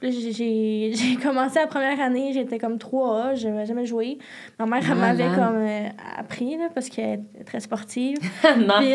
Puis 0.00 0.32
j'ai 0.94 1.16
commencé 1.22 1.58
la 1.58 1.66
première 1.66 2.00
année, 2.00 2.32
j'étais 2.32 2.58
comme 2.58 2.76
3A, 2.76 3.36
je 3.36 3.48
n'avais 3.48 3.66
jamais 3.66 3.84
joué. 3.84 4.16
Ma 4.58 4.64
mère, 4.64 4.82
elle 4.90 4.96
m'avait 4.96 5.28
comme 5.28 5.56
euh, 5.56 5.88
appris, 6.16 6.56
là, 6.56 6.68
parce 6.74 6.88
qu'elle 6.88 7.24
est 7.38 7.44
très 7.44 7.60
sportive. 7.60 8.16
Puis, 8.42 8.94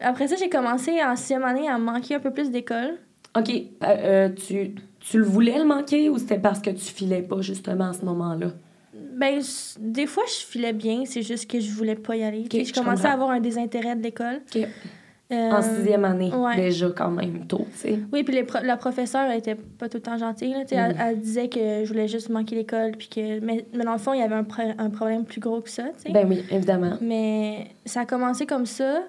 après 0.00 0.26
ça, 0.26 0.36
j'ai 0.36 0.48
commencé 0.48 1.02
en 1.04 1.16
sixième 1.16 1.44
année 1.44 1.68
à 1.68 1.76
manquer 1.76 2.14
un 2.14 2.20
peu 2.20 2.30
plus 2.30 2.50
d'école. 2.50 2.98
OK. 3.36 3.52
tu 4.46 4.74
tu 5.10 5.18
le 5.18 5.24
voulais 5.24 5.58
le 5.58 5.64
manquer 5.64 6.08
ou 6.08 6.18
c'était 6.18 6.38
parce 6.38 6.60
que 6.60 6.70
tu 6.70 6.84
filais 6.84 7.22
pas 7.22 7.40
justement 7.40 7.90
à 7.90 7.92
ce 7.92 8.04
moment-là? 8.04 8.48
Ben, 9.16 9.40
des 9.78 10.06
fois, 10.06 10.24
je 10.26 10.44
filais 10.46 10.72
bien, 10.72 11.04
c'est 11.04 11.22
juste 11.22 11.50
que 11.50 11.60
je 11.60 11.70
voulais 11.70 11.94
pas 11.94 12.16
y 12.16 12.24
aller. 12.24 12.46
je, 12.50 12.72
commençais 12.72 13.06
à 13.06 13.12
avoir 13.12 13.30
un 13.30 13.40
désintérêt 13.40 13.96
de 13.96 14.02
l'école. 14.02 14.40
Euh, 15.32 15.50
en 15.50 15.62
sixième 15.62 16.04
année, 16.04 16.30
déjà, 16.54 16.90
quand 16.90 17.10
même, 17.10 17.46
tôt, 17.46 17.66
tu 17.72 17.78
sais. 17.78 17.98
Oui, 18.12 18.22
puis 18.24 18.38
la 18.62 18.76
professeure, 18.76 19.30
elle 19.30 19.38
était 19.38 19.54
pas 19.54 19.88
tout 19.88 19.96
le 19.96 20.02
temps 20.02 20.18
gentille, 20.18 20.52
là, 20.52 20.64
mm. 20.64 20.96
elle, 21.00 21.18
disait 21.18 21.48
que 21.48 21.82
je 21.82 21.88
voulais 21.88 22.08
juste 22.08 22.28
manquer 22.28 22.56
l'école, 22.56 22.92
puis 22.92 23.08
que... 23.08 23.40
Mais, 23.40 23.64
dans 23.72 23.92
le 23.92 23.98
fond, 23.98 24.12
il 24.12 24.20
y 24.20 24.22
avait 24.22 24.34
un, 24.34 24.46
un 24.78 24.90
problème 24.90 25.24
plus 25.24 25.40
gros 25.40 25.62
que 25.62 25.70
ça, 25.70 25.84
tu 25.84 26.02
sais. 26.02 26.12
Ben 26.12 26.28
oui, 26.28 26.44
évidemment. 26.50 26.98
Mais 27.00 27.68
ça 27.86 28.00
a 28.00 28.06
commencé 28.06 28.44
comme 28.44 28.66
ça, 28.66 29.02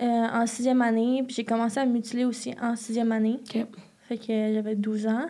euh, 0.00 0.04
en 0.04 0.46
sixième 0.46 0.82
année, 0.82 1.24
puis 1.26 1.34
j'ai 1.34 1.44
commencé 1.44 1.80
à 1.80 1.84
mutiler 1.84 2.24
aussi 2.24 2.54
en 2.62 2.76
sixième 2.76 3.10
année. 3.10 3.40
Fait 4.08 4.18
que 4.18 4.52
j'avais 4.52 4.74
12 4.76 5.06
ans. 5.08 5.26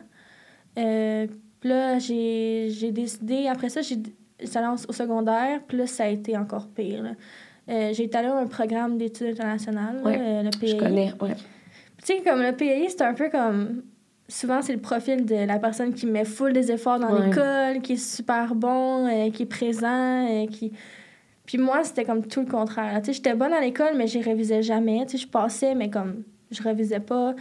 Euh, 0.79 1.27
puis 1.61 1.69
là, 1.69 1.99
j'ai 1.99 2.93
décidé, 2.93 3.47
après 3.49 3.69
ça, 3.69 3.81
j'ai 3.81 3.97
au 4.89 4.93
secondaire, 4.93 5.61
puis 5.67 5.79
là, 5.79 5.87
ça 5.87 6.05
a 6.05 6.09
été 6.09 6.37
encore 6.37 6.69
pire. 6.69 7.15
Euh, 7.69 7.93
j'ai 7.93 8.05
été 8.05 8.19
allée 8.19 8.29
à 8.29 8.37
un 8.37 8.47
programme 8.47 8.99
d'études 8.99 9.29
internationales, 9.29 10.01
euh, 10.05 10.43
le 10.43 10.51
PAI. 10.51 10.69
Je 10.69 10.77
connais, 10.77 11.13
ouais. 11.21 11.35
Tu 12.05 12.17
sais, 12.17 12.23
comme 12.23 12.43
le 12.43 12.53
PAI, 12.53 12.89
c'est 12.89 13.03
un 13.03 13.15
peu 13.15 13.31
comme. 13.31 13.83
Souvent, 14.29 14.61
c'est 14.61 14.75
le 14.75 14.81
profil 14.81 15.25
de 15.25 15.47
la 15.47 15.59
personne 15.59 15.95
qui 15.95 16.05
met 16.05 16.25
full 16.25 16.53
des 16.53 16.73
efforts 16.73 16.99
dans 16.99 17.17
l'école, 17.17 17.81
qui 17.81 17.93
est 17.93 17.97
super 17.97 18.57
bon, 18.57 19.09
qui 19.33 19.45
est 19.45 19.47
présent, 19.47 20.47
qui. 20.51 20.73
Puis 21.45 21.59
moi, 21.59 21.85
c'était 21.85 22.05
comme 22.05 22.27
tout 22.27 22.41
le 22.41 22.47
contraire. 22.47 23.01
Tu 23.03 23.07
sais, 23.07 23.13
j'étais 23.15 23.35
bonne 23.35 23.53
à 23.53 23.61
l'école, 23.61 23.97
mais 23.97 24.09
je 24.09 24.19
révisais 24.19 24.63
jamais. 24.63 25.07
Tu 25.07 25.17
sais, 25.17 25.25
je 25.25 25.29
passais, 25.29 25.77
mais 25.77 25.91
comme 25.91 26.25
je 26.51 26.63
révisais 26.63 27.01
pas. 27.01 27.35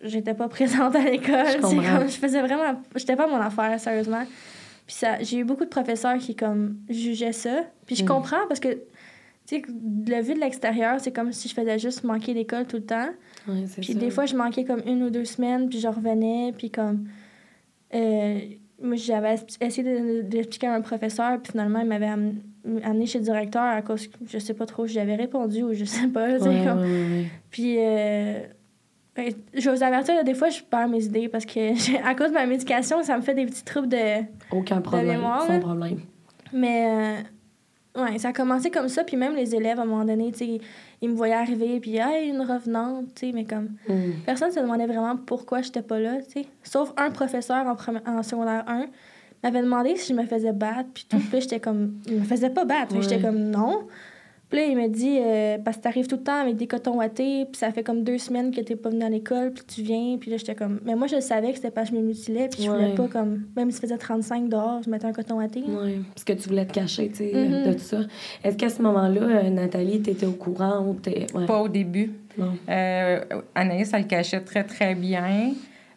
j'étais 0.00 0.34
pas 0.34 0.48
présente 0.48 0.94
à 0.96 1.00
l'école. 1.10 1.46
Je, 1.52 1.60
comme, 1.60 2.08
je 2.08 2.16
faisais 2.16 2.40
vraiment. 2.40 2.80
J'étais 2.94 3.16
pas 3.16 3.26
mon 3.26 3.36
affaire, 3.40 3.78
sérieusement. 3.80 4.22
Puis 4.86 4.94
ça, 4.96 5.20
j'ai 5.22 5.38
eu 5.38 5.44
beaucoup 5.44 5.64
de 5.64 5.70
professeurs 5.70 6.16
qui, 6.18 6.34
comme, 6.36 6.76
jugeaient 6.88 7.32
ça. 7.32 7.64
Puis 7.86 7.96
je 7.96 8.04
Mm. 8.04 8.06
comprends 8.06 8.46
parce 8.48 8.60
que, 8.60 8.68
tu 9.46 9.56
sais, 9.56 9.62
le 9.68 10.22
vu 10.22 10.34
de 10.34 10.40
l'extérieur, 10.40 11.00
c'est 11.00 11.12
comme 11.12 11.32
si 11.32 11.48
je 11.48 11.54
faisais 11.54 11.78
juste 11.78 12.04
manquer 12.04 12.34
l'école 12.34 12.66
tout 12.66 12.76
le 12.76 12.84
temps. 12.84 13.08
Puis 13.80 13.92
ça. 13.92 13.94
des 13.94 14.10
fois, 14.10 14.26
je 14.26 14.36
manquais 14.36 14.64
comme 14.64 14.82
une 14.86 15.02
ou 15.02 15.10
deux 15.10 15.24
semaines, 15.24 15.68
puis 15.68 15.80
je 15.80 15.88
revenais, 15.88 16.52
puis 16.56 16.70
comme... 16.70 17.08
euh, 17.94 18.38
moi, 18.82 18.96
j'avais 18.96 19.34
es- 19.34 19.64
essayé 19.66 19.82
de- 19.82 20.16
de- 20.18 20.22
d'expliquer 20.22 20.66
à 20.66 20.74
un 20.74 20.80
professeur, 20.82 21.40
puis 21.40 21.52
finalement, 21.52 21.78
il 21.80 21.86
m'avait 21.86 22.06
am- 22.06 22.34
amené 22.84 23.06
chez 23.06 23.18
le 23.18 23.24
directeur 23.24 23.62
à 23.62 23.82
cause 23.82 24.08
que 24.08 24.16
je 24.28 24.38
sais 24.38 24.54
pas 24.54 24.66
trop, 24.66 24.86
j'avais 24.86 25.14
répondu 25.14 25.62
ou 25.62 25.72
je 25.72 25.84
sais 25.84 26.08
pas. 26.08 26.38
Ouais, 26.38 26.64
comme- 26.64 26.80
ouais. 26.80 27.26
Puis, 27.50 27.76
euh, 27.78 28.40
ben, 29.14 29.32
je 29.54 29.70
vous 29.70 29.82
avertir, 29.82 30.14
là, 30.14 30.22
des 30.22 30.34
fois, 30.34 30.50
je 30.50 30.60
perds 30.62 30.88
mes 30.88 31.04
idées 31.04 31.28
parce 31.28 31.46
que 31.46 31.70
à 32.06 32.14
cause 32.14 32.28
de 32.28 32.34
ma 32.34 32.46
médication, 32.46 33.02
ça 33.02 33.16
me 33.16 33.22
fait 33.22 33.34
des 33.34 33.46
petits 33.46 33.64
troubles 33.64 33.88
de... 33.88 34.24
Aucun 34.50 34.80
problème. 34.80 35.06
mémoire, 35.08 35.42
Sans 35.46 35.52
là. 35.54 35.58
problème. 35.60 36.00
Mais 36.52 36.86
euh, 37.96 38.02
ouais, 38.02 38.18
ça 38.18 38.28
a 38.28 38.32
commencé 38.32 38.70
comme 38.70 38.88
ça. 38.88 39.04
Puis 39.04 39.16
même 39.16 39.34
les 39.34 39.54
élèves, 39.54 39.78
à 39.78 39.82
un 39.82 39.86
moment 39.86 40.04
donné, 40.04 40.32
ils 41.02 41.08
me 41.10 41.14
voyaient 41.14 41.34
arriver, 41.34 41.80
puis 41.80 41.96
hey, 41.96 42.28
une 42.30 42.40
revenante, 42.42 43.06
tu 43.14 43.26
sais, 43.26 43.32
mais 43.32 43.44
comme 43.44 43.70
Mm. 43.88 44.12
personne 44.24 44.50
se 44.50 44.60
demandait 44.60 44.86
vraiment 44.86 45.16
pourquoi 45.16 45.60
j'étais 45.62 45.82
pas 45.82 45.98
là, 45.98 46.16
tu 46.22 46.42
sais. 46.42 46.46
Sauf 46.62 46.92
un 46.96 47.10
professeur 47.10 47.66
en, 47.66 47.76
en 48.10 48.22
secondaire 48.22 48.64
1 48.66 48.86
m'avait 49.42 49.62
demandé 49.62 49.96
si 49.96 50.12
je 50.12 50.18
me 50.18 50.26
faisais 50.26 50.52
battre, 50.52 50.88
puis 50.94 51.06
tout. 51.08 51.16
Puis 51.18 51.28
là, 51.32 51.40
j'étais 51.40 51.60
comme, 51.60 51.94
il 52.08 52.16
me 52.20 52.24
faisait 52.24 52.50
pas 52.50 52.64
battre. 52.64 52.94
Que 52.94 53.00
J'étais 53.02 53.16
Ouais. 53.16 53.22
comme 53.22 53.38
non. 53.50 53.80
Puis 54.48 54.60
là, 54.60 54.66
il 54.66 54.76
m'a 54.76 54.86
dit, 54.86 55.18
euh, 55.20 55.58
parce 55.58 55.76
que 55.78 55.82
t'arrives 55.82 56.06
tout 56.06 56.14
le 56.18 56.22
temps 56.22 56.40
avec 56.40 56.54
des 56.54 56.68
cotons 56.68 56.98
wattés, 56.98 57.46
puis 57.46 57.56
ça 57.58 57.72
fait 57.72 57.82
comme 57.82 58.04
deux 58.04 58.16
semaines 58.18 58.52
que 58.54 58.60
t'es 58.60 58.76
pas 58.76 58.90
venu 58.90 59.02
à 59.02 59.08
l'école, 59.08 59.50
puis 59.52 59.64
tu 59.66 59.82
viens, 59.82 60.16
puis 60.20 60.30
là, 60.30 60.36
j'étais 60.36 60.54
comme. 60.54 60.78
Mais 60.84 60.94
moi, 60.94 61.08
je 61.08 61.18
savais 61.18 61.48
que 61.50 61.56
c'était 61.56 61.72
parce 61.72 61.90
que 61.90 61.96
je 61.96 62.00
me 62.00 62.06
mutilais, 62.06 62.46
puis 62.48 62.62
je 62.62 62.70
voulais 62.70 62.90
Ouais. 62.90 62.94
pas 62.94 63.08
comme. 63.08 63.42
Même 63.56 63.72
s'il 63.72 63.80
faisait 63.80 63.98
35 63.98 64.48
dehors, 64.48 64.82
je 64.84 64.88
mettais 64.90 65.06
un 65.06 65.12
coton 65.12 65.38
watté. 65.38 65.64
Oui, 65.66 65.98
parce 66.14 66.22
que 66.22 66.32
tu 66.34 66.48
voulais 66.48 66.64
te 66.64 66.72
cacher, 66.74 67.08
tu 67.08 67.16
sais, 67.16 67.32
de 67.32 67.72
tout 67.72 67.78
ça. 67.80 67.98
Est-ce 68.44 68.56
qu'à 68.56 68.68
ce 68.68 68.80
moment-là, 68.82 69.20
euh, 69.20 69.50
Nathalie, 69.50 70.00
tu 70.00 70.10
étais 70.10 70.26
au 70.26 70.32
courant 70.34 70.86
ou 70.86 70.94
t'es... 70.94 71.26
Ouais? 71.34 71.44
Pas 71.46 71.60
au 71.60 71.66
début. 71.68 72.12
Non. 72.38 72.52
Euh, 72.68 73.20
Anaïs, 73.56 73.90
elle 73.94 74.02
le 74.02 74.06
cachait 74.06 74.40
très, 74.42 74.62
très 74.62 74.94
bien. 74.94 75.54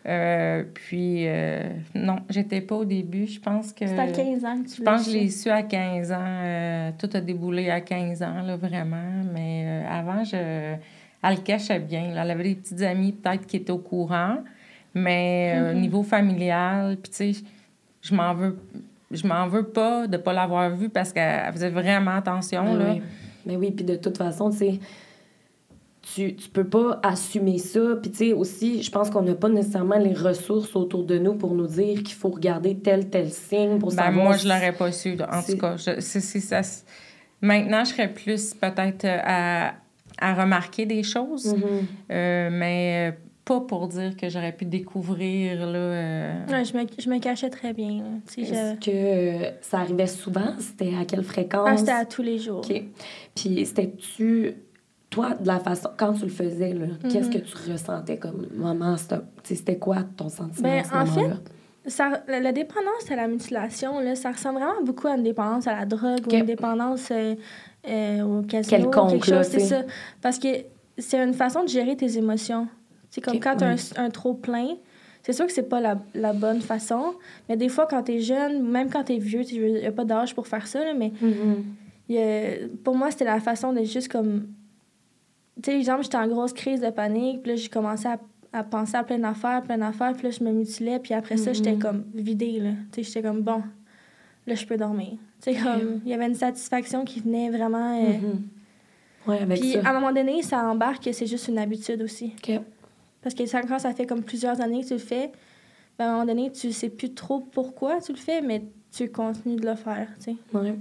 Euh, 0.08 0.64
puis, 0.74 1.28
euh, 1.28 1.62
non, 1.94 2.18
j'étais 2.30 2.62
pas 2.62 2.76
au 2.76 2.86
début. 2.86 3.28
Je 3.28 3.40
pense 3.40 3.74
que. 3.74 3.86
C'était 3.86 4.00
à 4.00 4.08
15 4.08 4.46
ans 4.46 4.62
que 4.64 4.70
tu 4.70 4.76
Je 4.78 4.84
pense 4.84 5.06
que 5.06 5.12
je 5.12 5.18
l'ai 5.18 5.30
su. 5.30 5.50
à 5.50 5.62
15 5.62 6.12
ans. 6.12 6.18
euh, 6.22 6.92
tout 6.98 7.10
a 7.14 7.20
déboulé 7.22 7.70
à 7.70 7.82
15 7.82 8.24
ans, 8.24 8.42
là, 8.46 8.56
vraiment. 8.56 9.24
Mais 9.34 9.64
euh, 9.68 9.88
avant, 9.90 10.24
je... 10.24 10.38
elle 10.38 11.36
le 11.36 11.42
cachait 11.42 11.80
bien. 11.80 12.14
là. 12.14 12.24
Elle 12.24 12.32
avait 12.32 12.44
des 12.44 12.56
petites 12.56 12.82
amies, 12.82 13.12
peut-être, 13.12 13.46
qui 13.46 13.58
étaient 13.58 13.72
au 13.72 13.78
courant. 13.80 14.38
Mais 14.96 15.58
au 15.62 15.74
Mhm. 15.76 15.82
niveau 15.82 16.02
familial, 16.04 16.98
puis 16.98 17.12
tu 17.12 17.34
sais, 17.34 17.44
je 18.02 18.16
m'en 18.16 18.34
veux... 18.34 18.58
Je 19.12 19.26
m'en 19.28 19.48
veux 19.48 19.64
pas 19.64 20.06
de 20.06 20.18
pas 20.18 20.34
l'avoir 20.34 20.70
vue 20.70 20.90
parce 20.90 21.12
qu'elle 21.12 21.52
faisait 21.52 21.72
vraiment 21.72 22.12
attention, 22.18 22.64
Ben 22.64 22.78
là. 22.78 22.94
oui. 22.94 23.02
Mais 23.46 23.56
oui, 23.56 23.72
puis 23.72 23.84
de 23.84 23.96
toute 23.96 24.18
façon, 24.20 24.52
tu 24.52 24.58
sais, 24.58 24.80
tu, 26.16 26.36
tu 26.36 26.50
peux 26.50 26.64
pas 26.68 27.00
assumer 27.04 27.58
ça. 27.58 27.80
Puis 28.02 28.12
tu 28.12 28.18
sais, 28.18 28.34
aussi, 28.34 28.82
je 28.84 28.90
pense 28.92 29.10
qu'on 29.10 29.22
n'a 29.22 29.36
pas 29.36 29.50
nécessairement 29.50 29.98
les 29.98 30.14
ressources 30.14 30.76
autour 30.76 31.04
de 31.04 31.18
nous 31.18 31.36
pour 31.36 31.54
nous 31.54 31.68
dire 31.68 31.98
qu'il 32.04 32.16
faut 32.16 32.30
regarder 32.30 32.76
tel, 32.78 33.10
tel 33.10 33.30
signe 33.30 33.80
pour 33.80 33.90
Ben, 33.90 33.96
savoir... 34.06 34.26
moi, 34.26 34.38
je 34.38 34.48
l'aurais 34.48 34.74
pas 34.74 34.92
su, 34.92 35.18
en 35.22 35.42
tout 35.44 35.58
cas. 35.58 35.78
Je- 35.78 36.00
c'est- 36.00 36.20
c'est 36.22 36.40
ça. 36.40 36.62
Maintenant, 37.42 37.84
je 37.86 37.92
serais 37.92 38.12
plus 38.14 38.54
peut-être 38.54 39.06
euh, 39.06 39.18
à, 39.24 39.74
à 40.20 40.34
remarquer 40.34 40.86
des 40.86 41.04
choses, 41.04 41.54
Mhm. 41.54 41.64
euh, 42.12 42.50
mais 42.52 43.12
euh, 43.12 43.18
pas 43.46 43.62
pour 43.62 43.88
dire 43.88 44.16
que 44.18 44.30
j'aurais 44.30 44.52
pu 44.52 44.66
découvrir, 44.66 45.66
là... 45.66 45.78
euh, 45.78 46.46
Ouais, 46.52 46.66
je, 46.66 46.78
me, 46.78 46.84
je 47.00 47.10
me 47.10 47.20
cachais 47.20 47.50
très 47.50 47.74
bien. 47.74 48.04
Est-ce 48.38 48.46
je- 48.46 48.80
que 48.80 48.92
euh, 48.92 49.52
ça 49.62 49.80
arrivait 49.80 50.06
souvent? 50.08 50.54
C'était 50.60 50.94
à 51.00 51.06
quelle 51.06 51.24
fréquence? 51.24 51.68
Ah, 51.68 51.78
c'était 51.78 51.92
à 51.92 52.06
tous 52.06 52.22
les 52.22 52.38
jours. 52.38 52.60
OK. 52.70 52.84
Puis 53.36 53.66
c'était-tu... 53.66 54.54
Toi, 55.10 55.34
de 55.40 55.48
la 55.48 55.60
façon... 55.60 55.90
Quand 55.98 56.14
tu 56.14 56.24
le 56.24 56.30
faisais, 56.30 56.74
là, 56.74 56.86
Mhm. 56.86 57.10
qu'est-ce 57.12 57.30
que 57.30 57.40
tu 57.40 57.72
ressentais 57.72 58.18
comme 58.18 58.48
moment? 58.56 58.96
C'était 59.44 59.78
quoi 59.80 59.98
ton 60.16 60.30
sentiment 60.30 60.68
Ben, 60.70 60.80
à 60.82 60.84
ce 60.84 60.96
en 60.96 61.06
fait? 61.06 61.32
Ça, 61.88 62.22
la, 62.28 62.40
la 62.40 62.52
dépendance 62.52 63.10
à 63.10 63.16
la 63.16 63.28
mutilation, 63.28 64.00
là, 64.00 64.16
ça 64.16 64.32
ressemble 64.32 64.60
vraiment 64.60 64.84
beaucoup 64.84 65.08
à 65.08 65.16
une 65.16 65.24
dépendance 65.24 65.66
à 65.66 65.76
la 65.80 65.86
drogue 65.86 66.28
ou 66.28 66.36
une 66.36 66.46
dépendance 66.46 67.10
euh, 67.12 67.36
euh, 67.88 68.22
au 68.22 68.42
casino. 68.44 68.78
Quelconque, 68.78 69.10
quelque 69.12 69.26
chose, 69.26 69.46
c'est 69.48 69.60
ça. 69.62 69.82
Parce 70.22 70.38
que 70.38 70.48
c'est 70.98 71.18
une 71.24 71.34
façon 71.34 71.64
de 71.64 71.70
gérer 71.70 71.96
tes 71.96 72.18
émotions. 72.18 72.68
C'est 73.10 73.22
comme 73.22 73.40
quand 73.40 73.56
tu 73.56 73.64
as 73.64 73.70
un, 73.70 74.06
un 74.06 74.10
trop 74.10 74.34
plein, 74.36 74.76
c'est 75.24 75.34
sûr 75.34 75.48
que 75.48 75.52
c'est 75.54 75.68
pas 75.70 75.80
la, 75.80 75.98
la 76.14 76.34
bonne 76.34 76.62
façon, 76.62 77.16
mais 77.48 77.58
des 77.58 77.70
fois, 77.70 77.88
quand 77.90 78.04
tu 78.04 78.14
es 78.16 78.20
jeune, 78.20 78.62
même 78.62 78.90
quand 78.92 79.06
tu 79.06 79.14
es 79.14 79.18
vieux, 79.18 79.42
il 79.52 79.74
n'y 79.74 79.86
a 79.86 79.92
pas 79.92 80.06
d'âge 80.06 80.36
pour 80.36 80.46
faire 80.48 80.68
ça, 80.68 80.84
là, 80.84 80.94
mais 80.94 81.12
Mhm. 81.22 81.64
a- 82.12 82.68
pour 82.84 82.96
moi, 82.96 83.10
c'était 83.10 83.26
la 83.26 83.40
façon 83.40 83.74
de 83.74 83.84
juste 83.84 84.12
comme. 84.12 84.48
Tu 85.62 85.72
sais, 85.72 85.78
exemple, 85.78 86.04
j'étais 86.04 86.18
en 86.18 86.28
grosse 86.28 86.54
crise 86.54 86.82
de 86.82 86.90
panique, 86.90 87.42
puis 87.44 87.52
là, 87.52 87.56
j'ai 87.58 87.70
commencé 87.70 88.08
à, 88.08 88.20
à 88.54 88.64
penser 88.64 88.96
à 88.96 89.04
plein 89.04 89.20
d'affaires, 89.20 89.62
plein 89.64 89.78
d'affaires, 89.78 90.14
puis 90.14 90.24
là, 90.24 90.30
je 90.32 90.44
me 90.44 90.52
mutilais, 90.52 91.00
puis 91.00 91.14
après 91.14 91.38
ça, 91.38 91.54
j'étais 91.54 91.76
comme 91.76 92.06
vidée, 92.14 92.60
là. 92.60 92.72
Tu 92.92 93.04
sais, 93.04 93.04
j'étais 93.04 93.22
comme, 93.28 93.42
bon, 93.42 93.62
là, 94.48 94.56
je 94.56 94.66
peux 94.66 94.78
dormir. 94.78 95.12
Tu 95.42 95.54
sais, 95.54 95.60
comme, 95.62 96.02
il 96.06 96.12
y 96.12 96.14
avait 96.14 96.28
une 96.28 96.36
satisfaction 96.36 97.06
qui 97.06 97.20
venait 97.20 97.50
vraiment. 97.50 97.98
euh. 98.04 98.18
Ouais, 99.28 99.40
avec 99.40 99.60
Puis 99.60 99.74
ça. 99.74 99.82
à 99.82 99.90
un 99.92 99.94
moment 99.94 100.14
donné, 100.14 100.42
ça 100.44 100.64
embarque 100.66 101.04
que 101.04 101.12
c'est 101.12 101.28
juste 101.28 101.48
une 101.50 101.58
habitude 101.60 102.02
aussi. 102.02 102.34
OK. 102.38 102.60
Parce 103.22 103.36
que 103.36 103.46
ça, 103.46 103.62
quand 103.62 103.80
ça 103.80 103.94
fait 103.94 104.06
comme 104.06 104.24
plusieurs 104.24 104.62
années 104.62 104.82
que 104.82 104.88
tu 104.88 104.94
le 104.94 105.00
fais, 105.00 105.32
ben, 105.98 106.06
à 106.06 106.08
un 106.08 106.12
moment 106.14 106.26
donné, 106.26 106.52
tu 106.52 106.72
sais 106.72 106.88
plus 106.90 107.14
trop 107.14 107.42
pourquoi 107.42 108.00
tu 108.02 108.14
le 108.14 108.18
fais, 108.18 108.42
mais 108.42 108.64
tu 108.96 109.10
continues 109.12 109.58
de 109.58 109.66
le 109.68 109.76
faire, 109.76 110.08
tu 110.18 110.32
sais. 110.32 110.36
Ouais. 110.54 110.74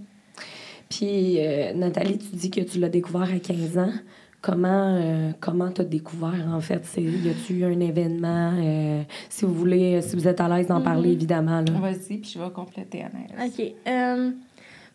Puis, 0.89 1.45
euh, 1.45 1.73
Nathalie, 1.75 2.17
tu 2.19 2.35
dis 2.37 2.51
que 2.51 2.61
tu 2.61 2.79
l'as 2.79 2.89
découvert 2.89 3.23
à 3.35 3.39
15 3.39 3.77
ans. 3.79 3.93
Comment 4.41 4.95
euh, 4.97 5.33
comment 5.41 5.69
t'as 5.71 5.83
découvert, 5.85 6.47
en 6.53 6.61
fait? 6.61 6.81
C'est, 6.85 7.03
y 7.03 7.29
a-tu 7.29 7.55
eu 7.55 7.65
un 7.65 7.81
événement? 7.81 8.53
euh, 8.57 9.03
si 9.29 9.45
vous 9.45 9.53
voulez, 9.53 10.01
si 10.03 10.15
vous 10.15 10.29
êtes 10.29 10.41
à 10.41 10.49
l'aise 10.49 10.69
d'en 10.69 10.81
parler, 10.81 11.11
évidemment. 11.13 11.61
Là? 11.61 11.73
Vas-y, 11.81 12.19
puis 12.19 12.31
je 12.35 12.39
vais 12.39 12.51
compléter, 12.51 13.03
Anaïs. 13.05 13.53
OK. 13.59 13.73
Euh, 13.89 14.31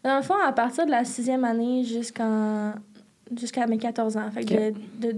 dans 0.03 0.15
le 0.17 0.21
fond, 0.23 0.35
à 0.45 0.51
partir 0.53 0.85
de 0.85 0.91
la 0.91 1.03
sixième 1.03 1.43
année 1.43 1.83
jusqu'en 1.83 2.73
jusqu'à 3.38 3.67
mes 3.67 3.77
14 3.77 4.15
ans, 4.17 4.31
fait 4.31 4.45
que 4.45 4.71
de, 4.71 5.12
de 5.12 5.15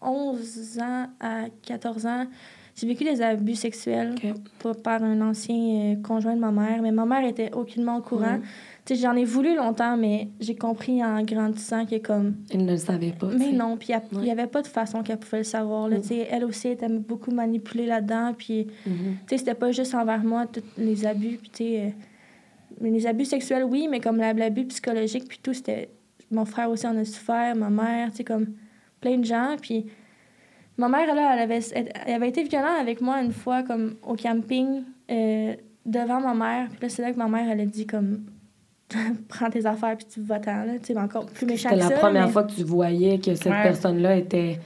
11 0.00 0.78
ans 0.80 1.06
à 1.20 1.44
14 1.62 2.06
ans, 2.06 2.26
j'ai 2.74 2.86
vécu 2.86 3.04
des 3.04 3.20
abus 3.22 3.54
sexuels 3.56 4.14
par- 4.82 5.02
un 5.02 5.20
ancien 5.22 5.56
euh, 5.56 5.96
conjoint 6.02 6.34
de 6.34 6.40
ma 6.40 6.50
mère, 6.52 6.80
mais 6.82 6.92
ma 6.92 7.06
mère 7.06 7.26
était 7.26 7.52
aucunement 7.54 7.96
au 7.96 8.02
courant. 8.02 8.38
Sais, 8.38 8.42
j'en 8.94 9.14
ai 9.16 9.24
voulu 9.24 9.56
longtemps, 9.56 9.96
mais 9.96 10.28
j'ai 10.38 10.54
compris 10.54 11.02
en 11.04 11.22
grandissant 11.22 11.86
que 11.86 11.96
comme 11.98 12.36
ne 12.54 12.70
le 12.70 12.76
savait 12.76 13.12
pas. 13.12 13.28
mais 13.36 13.50
non, 13.52 13.76
puis 13.76 13.88
il 14.12 14.18
n'y 14.18 14.30
avait 14.30 14.46
pas 14.46 14.62
de 14.62 14.66
façon 14.68 15.02
qu'elle 15.02 15.18
pouvait 15.18 15.38
le 15.38 15.44
savoir. 15.44 15.88
Là, 15.88 15.98
Mm. 15.98 16.02
Elle 16.30 16.44
aussi 16.44 16.68
était 16.68 16.88
beaucoup 16.88 17.30
manipulée 17.32 17.86
là-dedans. 17.86 18.32
Puis, 18.36 18.68
sais, 19.28 19.38
c'était 19.38 19.54
pas 19.54 19.72
juste 19.72 19.94
envers 19.94 20.22
moi, 20.22 20.46
tous 20.46 20.62
les 20.78 21.04
abus. 21.04 21.38
Puis, 21.52 21.78
euh, 21.78 21.88
mais 22.80 22.90
les 22.90 23.06
abus 23.06 23.24
sexuels, 23.24 23.64
oui, 23.64 23.88
mais 23.90 24.00
comme 24.00 24.18
la- 24.18 24.32
l'abus 24.32 24.66
psychologique, 24.66 25.24
puis 25.28 25.38
tout, 25.42 25.52
c'était. 25.54 25.88
Mon 26.30 26.44
frère 26.44 26.68
aussi 26.70 26.86
en 26.86 26.96
a 26.96 27.04
souffert, 27.04 27.54
ma 27.56 27.70
mère, 27.70 28.10
tu 28.10 28.18
sais, 28.18 28.24
comme 28.24 28.46
plein 29.00 29.16
de 29.18 29.24
gens. 29.24 29.56
Puis, 29.60 29.86
ma 30.76 30.88
mère, 30.88 31.14
là, 31.14 31.32
elle 31.34 31.40
avait, 31.40 31.60
elle 31.74 32.14
avait 32.14 32.28
été 32.28 32.42
violente 32.44 32.78
avec 32.80 33.00
moi 33.00 33.20
une 33.22 33.32
fois, 33.32 33.62
comme 33.62 33.94
au 34.06 34.14
camping, 34.16 34.82
euh, 35.10 35.54
devant 35.84 36.20
ma 36.20 36.34
mère. 36.34 36.68
Puis 36.70 36.78
là, 36.82 36.88
c'est 36.88 37.02
là 37.02 37.12
que 37.12 37.16
ma 37.18 37.28
mère, 37.28 37.48
elle 37.50 37.60
a 37.60 37.64
dit, 37.66 37.86
comme, 37.86 38.24
prends 39.28 39.50
tes 39.50 39.66
affaires, 39.66 39.96
puis 39.96 40.06
tu 40.06 40.20
vas-t'en, 40.22 40.64
là. 40.64 40.78
Tu 40.78 40.86
sais, 40.88 40.94
mais 40.94 41.00
encore 41.00 41.26
plus 41.26 41.46
méchant 41.46 41.70
C'était 41.70 41.82
la 41.82 41.88
ça. 41.88 41.96
première 41.96 42.26
mais- 42.26 42.32
fois 42.32 42.44
que 42.44 42.52
tu 42.52 42.62
voyais 42.62 43.18
que 43.18 43.34
cette 43.34 43.46
Ouais. 43.46 43.62
personne-là 43.62 44.16
était 44.16 44.60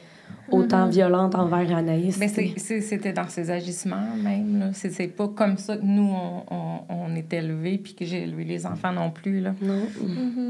autant 0.50 0.86
Mhm. 0.86 0.90
violente 0.90 1.34
envers 1.36 1.76
Anaïs. 1.76 2.18
Mais 2.18 2.26
c'est- 2.28 2.54
c'est- 2.56 2.80
c'était 2.80 3.12
dans 3.12 3.28
ses 3.28 3.50
agissements 3.50 4.14
même. 4.22 4.58
là. 4.58 4.66
C'est 4.72 4.90
c'est 4.90 5.06
pas 5.06 5.28
comme 5.28 5.56
ça 5.56 5.76
que 5.76 5.82
nous, 5.84 6.10
on, 6.12 6.42
on, 6.50 6.80
on 6.88 7.14
est 7.14 7.32
élevés, 7.32 7.78
puis 7.78 7.94
que 7.94 8.04
j'ai 8.04 8.22
élevé 8.24 8.44
les 8.44 8.66
enfants 8.66 8.92
non 8.92 9.10
plus. 9.10 9.40
Là. 9.40 9.54
Non. 9.62 9.82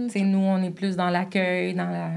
Sais, 0.08 0.22
nous, 0.22 0.38
on 0.38 0.62
est 0.62 0.70
plus 0.70 0.96
dans 0.96 1.10
l'accueil, 1.10 1.74
dans 1.74 1.88
la... 1.90 2.10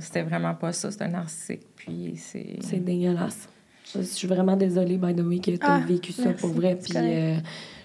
C'était 0.00 0.22
vraiment 0.22 0.54
pas 0.54 0.72
ça, 0.72 0.90
c'est 0.90 1.02
un 1.02 1.08
narcissique. 1.08 1.62
Puis 1.76 2.14
c'est... 2.16 2.56
C'est 2.60 2.84
dégueulasse. 2.84 3.48
Je, 3.94 4.02
suis 4.02 4.28
vraiment 4.28 4.56
désolée, 4.56 4.96
by 4.98 5.14
the 5.14 5.20
way, 5.20 5.38
que 5.38 5.50
tu 5.52 5.58
as 5.62 5.74
Ah, 5.74 5.80
vécu 5.86 6.12
ça 6.12 6.26
merci. 6.26 6.40
pour 6.40 6.50
vrai. 6.50 6.76
C'est 6.80 6.90
Puis 6.94 6.98
euh, 6.98 7.34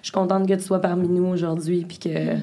je 0.02 0.04
suis 0.04 0.12
contente 0.12 0.48
que 0.48 0.54
tu 0.54 0.62
sois 0.62 0.80
parmi 0.82 1.08
nous 1.08 1.26
aujourd'hui, 1.26 1.86
puis 1.88 1.98
que 1.98 2.36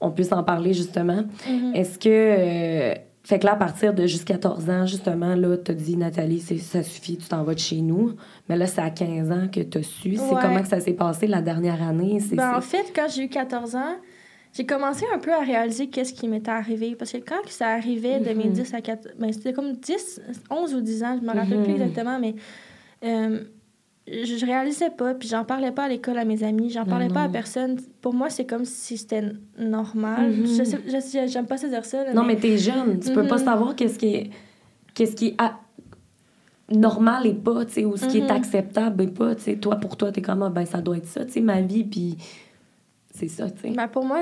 on 0.00 0.10
puisse 0.10 0.32
en 0.32 0.42
parler 0.42 0.72
justement. 0.74 1.24
Mhm. 1.48 1.74
Est-ce 1.74 1.98
que. 1.98 2.08
euh, 2.08 2.94
fait 3.24 3.40
que 3.40 3.46
là, 3.46 3.54
à 3.54 3.56
partir 3.56 3.92
de 3.92 4.06
jusqu'à 4.06 4.34
14 4.34 4.70
ans, 4.70 4.86
justement, 4.86 5.34
là, 5.34 5.56
t'as 5.56 5.72
dit, 5.72 5.96
Nathalie, 5.96 6.38
c'est- 6.38 6.58
ça 6.58 6.84
suffit, 6.84 7.16
tu 7.16 7.26
t'en 7.26 7.42
vas 7.42 7.54
de 7.54 7.58
chez 7.58 7.80
nous. 7.80 8.12
Mais 8.48 8.56
là, 8.56 8.66
c'est 8.68 8.80
à 8.80 8.90
15 8.90 9.32
ans 9.32 9.48
que 9.52 9.60
t'as 9.60 9.82
su. 9.82 10.14
C'est 10.16 10.28
comment 10.40 10.62
que 10.62 10.68
ça 10.68 10.78
s'est 10.78 10.92
passé 10.92 11.26
la 11.26 11.42
dernière 11.42 11.82
année? 11.82 12.18
Ben, 12.32 12.56
en 12.56 12.60
fait, 12.60 12.92
quand 12.94 13.06
j'ai 13.12 13.24
eu 13.24 13.28
14 13.28 13.74
ans, 13.74 13.96
j'ai 14.52 14.64
commencé 14.64 15.04
un 15.12 15.18
peu 15.18 15.32
à 15.34 15.40
réaliser 15.40 15.88
qu'est-ce 15.88 16.14
qui 16.14 16.28
m'était 16.28 16.52
arrivé. 16.52 16.94
Parce 16.96 17.10
que 17.10 17.18
quand 17.18 17.44
ça 17.48 17.70
arrivait 17.70 18.20
de 18.20 18.28
mes 18.32 18.44
Mhm. 18.44 18.52
10 18.52 18.74
à 18.74 18.80
14... 18.80 19.14
Ben, 19.18 19.32
c'était 19.32 19.52
comme 19.52 19.72
10, 19.72 20.20
11 20.48 20.72
ou 20.74 20.80
10 20.80 21.02
ans, 21.02 21.18
je 21.20 21.26
me 21.26 21.34
rappelle 21.34 21.64
plus 21.64 21.72
exactement, 21.72 22.20
mais... 22.20 22.36
euh, 23.04 23.40
je, 24.08 24.36
je 24.36 24.46
réalisais 24.46 24.90
pas, 24.90 25.14
puis 25.14 25.28
j'en 25.28 25.44
parlais 25.44 25.72
pas 25.72 25.84
à 25.84 25.88
l'école 25.88 26.18
à 26.18 26.24
mes 26.24 26.42
amis, 26.44 26.70
j'en 26.70 26.84
parlais 26.84 27.08
pas 27.08 27.24
à 27.24 27.28
personne. 27.28 27.76
Pour 28.00 28.14
moi, 28.14 28.30
c'est 28.30 28.44
comme 28.46 28.64
si 28.64 28.96
c'était 28.98 29.24
normal. 29.58 30.30
Mhm. 30.32 30.46
Je 30.46 31.26
J'aime 31.28 31.46
pas 31.46 31.56
ça 31.56 31.68
dire 31.68 31.84
ça. 31.84 32.04
là, 32.04 32.12
Non, 32.14 32.22
mais 32.24 32.36
t'es 32.36 32.56
jeune. 32.56 33.00
Tu 33.00 33.12
peux 33.12 33.26
pas 33.26 33.38
Mhm. 33.38 33.44
savoir 33.44 33.74
qu'est-ce 33.76 33.98
qui 33.98 34.14
est, 34.14 34.30
qu'est-ce 34.94 35.16
qui 35.16 35.26
est 35.28 35.34
a- 35.38 35.58
normal 36.70 37.26
et 37.26 37.34
pas, 37.34 37.64
tu 37.64 37.72
sais, 37.74 37.84
ou 37.84 37.96
ce 37.96 38.06
qui 38.06 38.18
est 38.18 38.22
Mhm. 38.30 38.30
acceptable 38.36 39.04
et 39.04 39.06
pas. 39.08 39.34
Tu 39.36 39.42
sais, 39.42 39.56
toi, 39.56 39.76
pour 39.76 39.96
toi, 39.96 40.10
t'es 40.10 40.22
comme, 40.22 40.42
ah, 40.42 40.50
ben, 40.50 40.66
ça 40.66 40.80
doit 40.80 40.96
être 40.96 41.06
ça, 41.06 41.24
tu 41.24 41.32
sais, 41.32 41.40
ma 41.40 41.60
vie, 41.60 41.84
puis 41.84 42.16
c'est 43.14 43.28
ça, 43.28 43.48
tu 43.50 43.60
sais. 43.62 43.70
Ben, 43.70 43.86
pour 43.88 44.04
moi, 44.04 44.20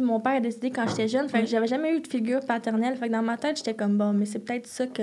mon 0.00 0.20
père 0.20 0.34
a 0.36 0.40
décidé 0.40 0.70
quand 0.70 0.86
j'étais 0.88 1.08
jeune, 1.08 1.28
fait 1.28 1.40
que 1.40 1.46
j'avais 1.46 1.66
jamais 1.66 1.96
eu 1.96 2.00
de 2.00 2.06
figure 2.08 2.40
paternelle. 2.40 2.94
Fait 2.96 3.08
que 3.08 3.12
dans 3.12 3.22
ma 3.22 3.36
tête, 3.38 3.56
j'étais 3.56 3.74
comme, 3.74 3.96
bon, 3.96 4.12
mais 4.12 4.26
c'est 4.26 4.38
peut-être 4.40 4.66
ça 4.66 4.86
que, 4.86 5.02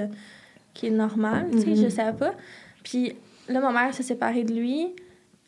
qui 0.76 0.88
est 0.88 0.92
normal, 0.92 1.48
tu 1.52 1.60
sais, 1.62 1.68
Mhm. 1.70 1.76
je 1.76 1.90
savais 1.90 2.18
pas. 2.18 2.34
Puis 2.84 3.16
là, 3.50 3.60
ma 3.60 3.72
mère 3.72 3.94
s'est 3.94 4.04
séparée 4.04 4.44
de 4.44 4.54
lui. 4.54 4.88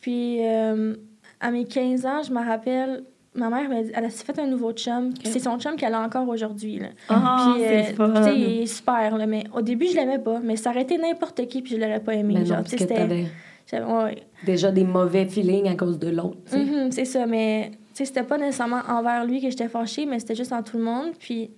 Puis 0.01 0.45
euh, 0.45 0.95
à 1.39 1.51
mes 1.51 1.65
15 1.65 2.05
ans, 2.05 2.21
je 2.23 2.31
me 2.31 2.43
rappelle, 2.45 3.03
ma 3.35 3.49
mère, 3.49 3.69
elle 3.71 4.05
a 4.05 4.09
fait 4.09 4.39
un 4.39 4.47
nouveau 4.47 4.71
chum. 4.73 5.11
C'est 5.23 5.39
son 5.39 5.59
chum 5.59 5.75
qu'elle 5.75 5.93
a 5.93 6.01
encore 6.01 6.27
aujourd'hui. 6.27 6.81
Ah, 7.09 7.53
Puis, 7.55 7.63
c'est 7.63 7.99
euh, 7.99 8.33
il 8.35 8.61
est 8.61 8.65
super, 8.65 9.17
là, 9.17 9.25
mais 9.25 9.43
au 9.53 9.61
début, 9.61 9.87
je 9.87 9.95
l'aimais 9.95 10.19
pas. 10.19 10.39
Mais 10.43 10.55
ça 10.55 10.71
aurait 10.71 10.83
été 10.83 10.97
n'importe 10.97 11.47
qui, 11.47 11.61
puis 11.61 11.73
je 11.75 11.77
l'aurais 11.79 11.99
pas 11.99 12.13
aimé. 12.15 12.35
Mais 12.35 12.39
Ben 12.39 12.39
non, 12.41 12.45
genre, 12.45 12.57
parce 12.57 12.75
que 12.75 12.83
t'avais 12.83 13.25
ouais. 13.73 14.23
déjà 14.45 14.71
des 14.71 14.83
mauvais 14.83 15.25
feelings 15.27 15.67
à 15.67 15.75
cause 15.75 15.99
de 15.99 16.09
l'autre. 16.09 16.37
Mhm, 16.55 16.91
c'est 16.91 17.05
ça, 17.05 17.25
mais 17.25 17.71
tu 17.71 17.77
sais, 17.93 18.05
c'était 18.05 18.23
pas 18.23 18.37
nécessairement 18.37 18.81
envers 18.87 19.25
lui 19.25 19.41
que 19.41 19.49
j'étais 19.49 19.67
fâchée, 19.67 20.05
mais 20.05 20.19
c'était 20.19 20.35
juste 20.35 20.53
en 20.53 20.63
tout 20.63 20.77
le 20.77 20.83
monde. 20.83 21.11
Puis 21.19 21.51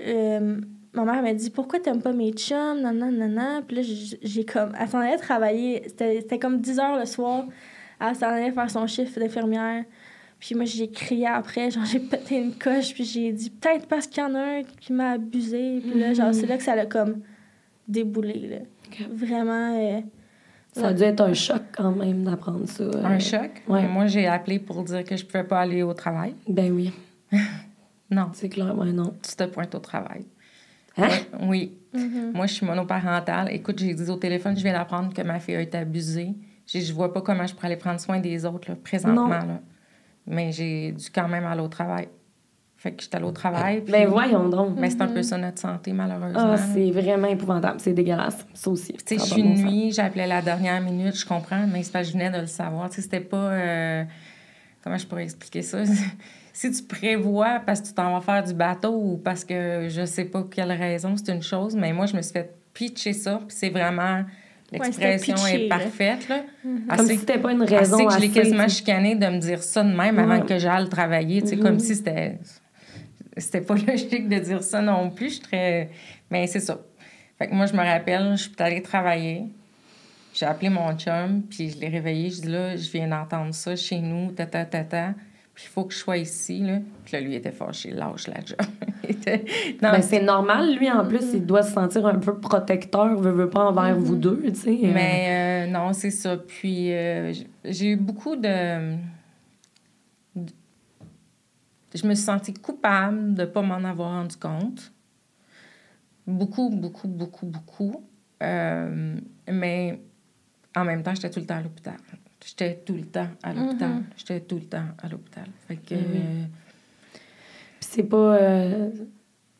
euh, 0.00 0.56
ma 0.92 1.04
mère 1.04 1.22
m'a 1.22 1.34
dit 1.34 1.50
Pourquoi 1.50 1.80
t'aimes 1.80 2.02
pas 2.02 2.12
mes 2.12 2.32
chums? 2.32 2.80
Nan, 2.80 2.96
nan, 2.98 3.16
nan, 3.16 3.32
nan. 3.34 3.62
Puis 3.66 3.76
là, 3.76 3.82
j'ai 4.22 4.44
comme. 4.44 4.72
Elle 4.78 4.88
s'en 4.88 4.98
allait 4.98 5.16
travailler. 5.16 5.82
C'était 5.86 6.20
c'était 6.20 6.38
comme 6.38 6.60
10 6.60 6.78
heures 6.78 6.98
le 6.98 7.04
soir. 7.06 7.44
Elle 8.00 8.14
s'en 8.16 8.26
allait 8.28 8.50
faire 8.52 8.70
son 8.70 8.86
chiffre 8.86 9.18
d'infirmière. 9.20 9.84
Puis 10.38 10.54
moi, 10.54 10.64
j'ai 10.64 10.88
crié 10.90 11.26
après, 11.26 11.70
genre, 11.70 11.84
j'ai 11.84 12.00
pété 12.00 12.38
une 12.38 12.54
coche, 12.54 12.94
puis 12.94 13.04
j'ai 13.04 13.30
dit 13.32 13.50
Peut-être 13.50 13.86
parce 13.86 14.06
qu'il 14.06 14.22
y 14.22 14.26
en 14.26 14.34
a 14.34 14.40
un 14.40 14.62
qui 14.62 14.92
m'a 14.94 15.10
abusé. 15.12 15.80
Puis 15.80 16.00
là, 16.00 16.14
genre, 16.14 16.32
c'est 16.32 16.46
là 16.46 16.56
que 16.56 16.62
ça 16.62 16.74
l'a 16.74 16.86
comme 16.86 17.20
déboulé, 17.86 18.48
là. 18.48 19.06
Vraiment. 19.12 19.76
euh, 19.78 20.00
Ça 20.72 20.88
a 20.88 20.92
dû 20.94 21.02
être 21.02 21.20
un 21.20 21.34
choc 21.34 21.60
quand 21.76 21.92
même 21.92 22.24
d'apprendre 22.24 22.66
ça. 22.66 22.84
euh. 22.84 23.04
Un 23.04 23.18
choc? 23.18 23.50
ouais. 23.68 23.86
Moi, 23.86 24.06
j'ai 24.06 24.26
appelé 24.26 24.58
pour 24.58 24.82
dire 24.82 25.04
que 25.04 25.16
je 25.16 25.24
pouvais 25.26 25.44
pas 25.44 25.60
aller 25.60 25.82
au 25.82 25.92
travail. 25.92 26.34
Ben 26.48 26.72
oui, 26.72 26.90
Non, 28.10 28.30
c'est 28.32 28.48
clair, 28.48 28.76
ouais, 28.78 28.92
non. 28.92 29.14
tu 29.22 29.36
te 29.36 29.44
pointes 29.44 29.74
au 29.74 29.78
travail. 29.78 30.24
Hein? 30.96 31.08
Ouais, 31.08 31.26
oui. 31.48 31.72
mhm. 31.94 32.32
Moi, 32.34 32.46
je 32.46 32.54
suis 32.54 32.66
monoparentale. 32.66 33.50
Écoute, 33.52 33.78
j'ai 33.78 33.94
dit 33.94 34.08
au 34.10 34.16
téléphone, 34.16 34.56
je 34.56 34.62
viens 34.62 34.72
d'apprendre 34.72 35.12
que 35.14 35.22
ma 35.22 35.38
fille 35.40 35.56
a 35.56 35.60
été 35.60 35.78
abusée. 35.78 36.34
Je 36.72 36.92
vois 36.92 37.12
pas 37.12 37.20
comment 37.20 37.46
je 37.46 37.54
pourrais 37.54 37.66
aller 37.68 37.76
prendre 37.76 37.98
soin 38.00 38.20
des 38.20 38.44
autres, 38.44 38.70
là, 38.70 38.76
présentement. 38.82 39.28
Là. 39.28 39.60
Mais 40.26 40.52
j'ai 40.52 40.92
dû 40.92 41.06
quand 41.12 41.26
même 41.28 41.44
aller 41.46 41.60
au 41.62 41.68
travail. 41.68 42.08
Fait 42.76 42.92
que 42.92 43.02
j'étais 43.02 43.16
allée 43.16 43.26
au 43.26 43.30
travail. 43.32 43.80
puis- 43.82 43.92
Ben 43.92 44.08
voyons 44.08 44.48
donc. 44.48 44.78
Mais 44.78 44.88
c'est 44.88 45.02
un 45.02 45.08
peu 45.08 45.22
ça 45.22 45.36
notre 45.36 45.58
santé, 45.58 45.92
malheureusement. 45.92 46.54
Ah, 46.54 46.56
c'est 46.56 46.90
vraiment 46.90 47.28
épouvantable. 47.28 47.78
C'est 47.80 47.92
dégueulasse. 47.92 48.46
Ça 48.54 48.70
aussi. 48.70 48.92
Tu 48.94 48.98
sais, 49.04 49.18
Ça 49.18 49.24
je 49.26 49.30
suis 49.32 49.42
pas 49.42 49.48
bon 49.48 49.54
nuit, 49.54 49.92
j'appelais 49.92 50.26
la 50.26 50.40
dernière 50.40 50.80
minute, 50.80 51.14
je 51.14 51.26
comprends, 51.26 51.66
mais 51.66 51.82
c'est 51.82 51.92
que 51.92 52.02
je 52.04 52.12
venais 52.12 52.30
de 52.30 52.38
le 52.38 52.46
savoir. 52.46 52.88
Tu 52.88 52.96
sais, 52.96 53.02
c'était 53.02 53.20
pas. 53.20 53.36
euh, 53.52 54.04
Comment 54.82 54.96
je 54.96 55.06
pourrais 55.06 55.24
expliquer 55.24 55.60
ça? 55.62 55.82
si 56.52 56.70
tu 56.70 56.82
prévois 56.82 57.60
parce 57.64 57.80
que 57.80 57.86
tu 57.88 57.94
t'en 57.94 58.12
vas 58.12 58.20
faire 58.20 58.42
du 58.44 58.54
bateau 58.54 58.92
ou 58.94 59.16
parce 59.16 59.44
que 59.44 59.86
je 59.88 60.04
sais 60.04 60.24
pas 60.24 60.44
quelle 60.50 60.72
raison, 60.72 61.14
c'est 61.16 61.32
une 61.32 61.42
chose, 61.42 61.74
mais 61.76 61.92
moi, 61.92 62.06
je 62.06 62.16
me 62.16 62.22
suis 62.22 62.32
fait 62.32 62.54
pitcher 62.74 63.12
ça, 63.12 63.36
puis 63.46 63.56
c'est 63.56 63.70
vraiment. 63.70 64.24
L'expression 64.72 65.34
pitché, 65.34 65.64
est 65.64 65.68
là. 65.68 65.78
parfaite, 65.78 66.28
là. 66.28 66.44
Comme 66.62 66.84
Assez- 66.90 67.14
si 67.14 67.18
c'était 67.18 67.38
pas 67.38 67.50
une 67.50 67.62
assez 67.62 67.76
raison 67.76 68.06
que 68.06 68.14
je 68.14 68.18
l'ai 68.20 68.26
assez, 68.26 68.40
quasiment 68.40 68.68
chicané 68.68 69.16
de 69.16 69.26
me 69.26 69.38
dire 69.38 69.60
ça 69.64 69.82
de 69.82 69.92
même 69.92 70.16
avant 70.20 70.40
que 70.42 70.58
j'aille 70.58 70.88
travailler. 70.88 71.42
Tu 71.42 71.48
sais, 71.48 71.56
Mhm. 71.56 71.62
comme 71.62 71.78
si 71.80 71.96
c'était. 71.96 72.38
C'était 73.36 73.62
pas 73.62 73.74
logique 73.88 74.28
de 74.28 74.38
dire 74.38 74.62
ça 74.62 74.80
non 74.80 75.10
plus. 75.10 75.26
Je 75.28 75.32
suis 75.34 75.42
très. 75.42 75.90
Mais 76.30 76.46
c'est 76.46 76.60
ça. 76.60 76.78
Fait 77.36 77.48
que 77.48 77.54
moi, 77.54 77.66
je 77.66 77.72
me 77.72 77.78
rappelle, 77.82 78.32
je 78.36 78.42
suis 78.44 78.52
allée 78.58 78.80
travailler. 78.82 79.44
J'ai 80.34 80.46
appelé 80.46 80.68
mon 80.68 80.96
chum, 80.96 81.42
puis 81.50 81.70
je 81.70 81.78
l'ai 81.80 81.88
réveillé. 81.88 82.30
Je 82.30 82.42
dis 82.42 82.48
là, 82.48 82.76
je 82.76 82.88
viens 82.92 83.08
d'entendre 83.08 83.52
ça 83.52 83.74
chez 83.74 83.98
nous, 83.98 84.30
tata, 84.30 84.64
tata. 84.66 85.14
Puis 85.14 85.14
il 85.62 85.68
faut 85.68 85.84
que 85.84 85.92
je 85.94 85.98
sois 85.98 86.16
ici, 86.18 86.60
là. 86.60 86.78
Puis 87.04 87.12
là, 87.14 87.20
lui, 87.20 87.32
il 87.32 87.36
était 87.36 87.52
fâché, 87.52 87.90
lâche 87.90 88.26
la 88.28 88.44
job. 88.44 88.58
Il 89.04 89.10
était- 89.10 89.44
non, 89.82 89.90
Ben, 89.92 90.02
c'est 90.02 90.22
normal, 90.22 90.76
lui, 90.76 90.88
en 90.90 91.04
plus, 91.06 91.32
il 91.34 91.44
doit 91.44 91.62
se 91.62 91.72
sentir 91.72 92.06
un 92.06 92.18
peu 92.18 92.38
protecteur, 92.38 93.16
veut, 93.18 93.32
veut 93.32 93.50
pas 93.50 93.64
envers 93.64 93.96
vous 93.96 94.14
deux, 94.14 94.40
tu 94.48 94.54
sais. 94.54 94.70
euh. 94.84 94.92
Mais 94.94 95.66
euh, 95.66 95.70
non, 95.72 95.92
c'est 95.92 96.10
ça. 96.12 96.36
Puis 96.36 96.92
euh, 96.92 97.32
j'ai 97.64 97.90
eu 97.92 97.96
beaucoup 97.96 98.36
de... 98.36 98.94
de- 100.36 100.52
Je 101.94 102.06
me 102.06 102.14
suis 102.14 102.24
sentie 102.24 102.54
coupable 102.54 103.34
de 103.34 103.42
ne 103.42 103.46
pas 103.46 103.62
m'en 103.62 103.82
avoir 103.82 104.10
rendu 104.12 104.36
compte. 104.36 104.92
Beaucoup, 106.26 106.70
beaucoup, 106.70 107.08
beaucoup, 107.08 107.46
beaucoup. 107.46 108.04
Euh, 108.42 109.16
mais 109.50 110.00
en 110.76 110.84
même 110.84 111.02
temps, 111.02 111.14
j'étais 111.14 111.30
tout 111.30 111.40
le 111.40 111.46
temps 111.46 111.56
à 111.56 111.62
l'hôpital. 111.62 111.96
J'étais 112.44 112.82
tout 112.86 112.94
le 112.94 113.04
temps 113.04 113.28
à 113.42 113.52
l'hôpital. 113.52 113.90
Mhm. 113.90 114.04
J'étais 114.16 114.40
tout 114.40 114.56
le 114.56 114.64
temps 114.64 114.84
à 115.02 115.08
l'hôpital. 115.08 115.44
Fait 115.68 115.76
que... 115.76 115.94
Puis 115.94 117.18
c'est 117.80 118.02
pas... 118.04 118.16
euh, 118.36 118.90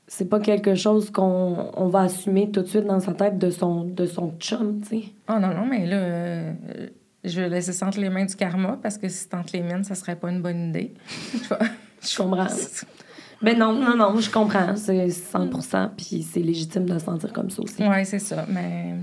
C'est 0.06 0.28
pas 0.28 0.40
quelque 0.40 0.74
chose 0.74 1.10
qu'on 1.10 1.70
on 1.76 1.88
va 1.88 2.00
assumer 2.02 2.50
tout 2.50 2.62
de 2.62 2.66
suite 2.66 2.86
dans 2.86 3.00
sa 3.00 3.12
tête 3.12 3.38
de 3.38 3.50
son, 3.50 3.84
de 3.84 4.06
son 4.06 4.34
chum, 4.40 4.80
tu 4.80 4.88
sais. 4.88 5.02
Oh 5.28 5.38
non, 5.38 5.54
non, 5.54 5.66
mais 5.66 5.86
là, 5.86 5.96
euh, 5.96 6.52
je 7.22 7.40
vais 7.40 7.48
laisser 7.48 7.72
ça 7.72 7.86
entre 7.86 8.00
les 8.00 8.10
mains 8.10 8.24
du 8.24 8.34
karma 8.34 8.78
parce 8.82 8.98
que 8.98 9.08
si 9.08 9.18
c'est 9.18 9.34
entre 9.34 9.50
les 9.52 9.62
miennes, 9.62 9.84
ça 9.84 9.94
serait 9.94 10.16
pas 10.16 10.30
une 10.30 10.42
bonne 10.42 10.70
idée. 10.70 10.94
Je 12.02 12.16
comprends. 12.16 12.46
Ben 13.42 13.56
non, 13.58 13.72
non, 13.72 13.96
non, 13.96 14.20
je 14.20 14.30
comprends. 14.30 14.76
C'est 14.76 15.08
100 15.08 15.48
puis 15.96 16.22
c'est 16.22 16.40
légitime 16.42 16.84
de 16.84 16.98
se 16.98 17.06
sentir 17.06 17.32
comme 17.32 17.48
ça 17.48 17.62
aussi. 17.62 17.82
Oui, 17.82 18.04
c'est 18.04 18.18
ça. 18.18 18.44
Mais 18.46 18.96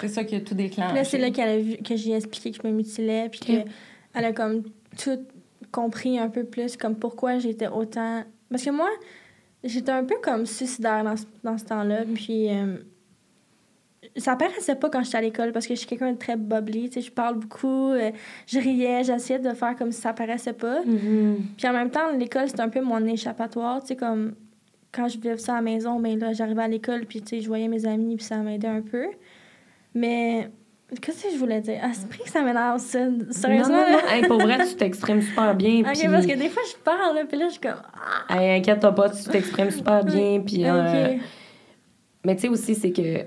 c'est 0.00 0.08
ça 0.08 0.24
qui 0.24 0.34
a 0.34 0.40
tout 0.40 0.54
déclenché. 0.54 0.88
Puis 0.88 0.96
là, 0.96 1.04
c'est 1.04 1.18
là 1.18 1.30
qu'elle 1.30 1.48
a 1.48 1.58
vu, 1.58 1.76
que 1.78 1.96
j'ai 1.96 2.12
expliqué 2.12 2.50
que 2.50 2.58
je 2.62 2.68
me 2.68 2.72
mutilais, 2.72 3.28
puis 3.28 3.40
qu'elle 3.40 3.64
a 4.24 4.32
comme 4.32 4.62
tout 4.98 5.18
compris 5.72 6.18
un 6.18 6.28
peu 6.28 6.44
plus, 6.44 6.76
comme 6.76 6.96
pourquoi 6.96 7.38
j'étais 7.38 7.68
autant... 7.68 8.24
Parce 8.50 8.64
que 8.64 8.70
moi, 8.70 8.88
j'étais 9.64 9.92
un 9.92 10.04
peu 10.04 10.16
comme 10.22 10.46
suicidaire 10.46 11.04
dans 11.04 11.16
ce, 11.16 11.24
dans 11.42 11.58
ce 11.58 11.64
temps-là, 11.64 12.04
puis 12.14 12.50
euh, 12.50 12.76
ça 14.16 14.36
paraissait 14.36 14.76
pas 14.76 14.88
quand 14.88 15.02
j'étais 15.02 15.18
à 15.18 15.20
l'école, 15.20 15.52
parce 15.52 15.66
que 15.66 15.74
je 15.74 15.80
suis 15.80 15.88
quelqu'un 15.88 16.12
de 16.12 16.18
très 16.18 16.36
bubbly, 16.36 16.88
tu 16.88 16.94
sais, 16.94 17.06
je 17.06 17.12
parle 17.12 17.36
beaucoup, 17.38 17.90
euh, 17.90 18.10
je 18.46 18.58
riais, 18.58 19.04
j'essayais 19.04 19.38
de 19.38 19.52
faire 19.52 19.76
comme 19.76 19.92
si 19.92 20.00
ça 20.00 20.12
paraissait 20.12 20.52
pas. 20.52 20.82
Mhm. 20.84 21.38
Puis 21.56 21.66
en 21.66 21.72
même 21.72 21.90
temps, 21.90 22.10
l'école, 22.16 22.48
c'était 22.48 22.62
un 22.62 22.68
peu 22.68 22.80
mon 22.80 23.04
échappatoire, 23.06 23.80
tu 23.80 23.88
sais, 23.88 23.96
comme 23.96 24.34
quand 24.92 25.08
je 25.08 25.18
vivais 25.18 25.36
ça 25.36 25.52
à 25.52 25.56
la 25.56 25.62
maison, 25.62 25.98
mais 25.98 26.16
là, 26.16 26.32
j'arrivais 26.32 26.62
à 26.62 26.68
l'école, 26.68 27.04
puis 27.06 27.20
tu 27.20 27.28
sais, 27.28 27.40
je 27.40 27.48
voyais 27.48 27.68
mes 27.68 27.84
amis, 27.86 28.16
puis 28.16 28.24
ça 28.24 28.38
m'aidait 28.38 28.68
un 28.68 28.80
peu. 28.82 29.06
Mais 29.96 30.50
qu'est-ce 31.00 31.24
que 31.24 31.30
je 31.32 31.38
voulais 31.38 31.60
dire? 31.62 31.80
Ah, 31.82 31.88
c'est 31.94 32.06
vrai 32.06 32.18
que 32.24 32.28
ça 32.30 32.42
m'énerve, 32.42 32.78
ça. 32.78 32.98
Sérieusement, 33.30 33.74
non, 33.74 33.92
non. 33.92 34.08
Hey, 34.10 34.26
pour 34.26 34.38
vrai, 34.38 34.58
tu 34.68 34.74
t'exprimes 34.76 35.22
super 35.22 35.54
bien. 35.54 35.80
Ok, 35.80 36.10
parce 36.10 36.26
que 36.26 36.36
des 36.36 36.48
fois, 36.50 36.62
je 36.70 36.76
parle, 36.84 37.14
là, 37.16 37.24
puis 37.26 37.38
là, 37.38 37.46
je 37.46 37.52
suis 37.52 37.60
comme... 37.60 37.80
Ah, 38.28 38.36
Hey, 38.38 38.58
inquiète-toi 38.60 38.94
pas, 38.94 39.08
tu 39.08 39.24
t'exprimes 39.24 39.70
super 39.70 40.04
bien. 40.04 40.42
Puis, 40.46 40.64
euh, 40.66 41.14
ok. 41.14 41.20
Mais 42.26 42.34
tu 42.36 42.42
sais 42.42 42.48
aussi, 42.48 42.74
c'est 42.74 42.92
que 42.92 43.24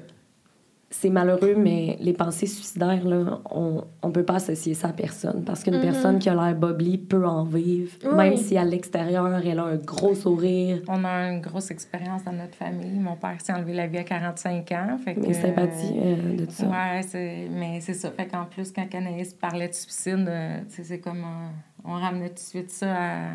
c'est 0.92 1.10
malheureux, 1.12 1.54
mais 1.56 1.98
les 2.00 2.14
pensées 2.14 2.48
suicidaires, 2.48 3.06
là, 3.08 3.40
on, 3.52 3.84
on 4.02 4.12
peut 4.12 4.24
pas 4.26 4.36
associer 4.36 4.74
ça 4.74 4.88
à 4.88 4.94
personne. 4.94 5.44
Parce 5.46 5.64
qu'une 5.64 5.76
Mhm. 5.76 5.82
personne 5.82 6.20
qui 6.20 6.30
a 6.30 6.34
l'air 6.34 6.56
bubbly 6.56 6.98
peut 6.98 7.26
en 7.28 7.44
vivre, 7.44 7.92
Oui. 8.04 8.16
même 8.16 8.38
si 8.38 8.58
à 8.58 8.66
l'extérieur, 8.66 9.28
elle 9.46 9.60
a 9.60 9.66
un 9.66 9.76
gros 9.76 10.16
sourire. 10.16 10.82
On 10.88 11.04
a 11.06 11.30
une 11.32 11.42
grosse 11.42 11.70
expérience 11.70 12.24
dans 12.24 12.32
notre 12.34 12.56
famille. 12.56 12.98
Mon 13.00 13.16
père 13.16 13.40
s'est 13.40 13.54
enlevé 13.54 13.74
la 13.74 13.86
vie 13.88 14.00
à 14.00 14.04
45 14.04 14.72
ans. 14.72 14.98
Fait 14.98 15.14
que, 15.14 15.20
Mes 15.20 15.34
sympathies 15.34 15.94
euh, 16.04 16.36
de 16.38 16.46
tout 16.46 16.52
ça. 16.52 16.68
Ouais, 16.68 17.02
c'est... 17.04 17.48
mais 17.52 17.80
c'est 17.82 17.94
ça. 17.94 18.10
Fait 18.12 18.26
qu'en 18.26 18.46
plus, 18.46 18.72
quand 18.72 18.88
Anaïs 18.96 19.34
parlait 19.36 19.68
de 19.68 19.74
suicide, 19.74 20.26
euh, 20.28 20.60
tu 20.76 20.84
c'est 20.84 21.00
comme... 21.00 21.20
euh, 21.24 21.48
on 21.86 21.94
ramenait 21.94 22.30
tout 22.30 22.36
de 22.36 22.40
suite 22.40 22.72
ça 22.72 22.96
à, 22.96 23.28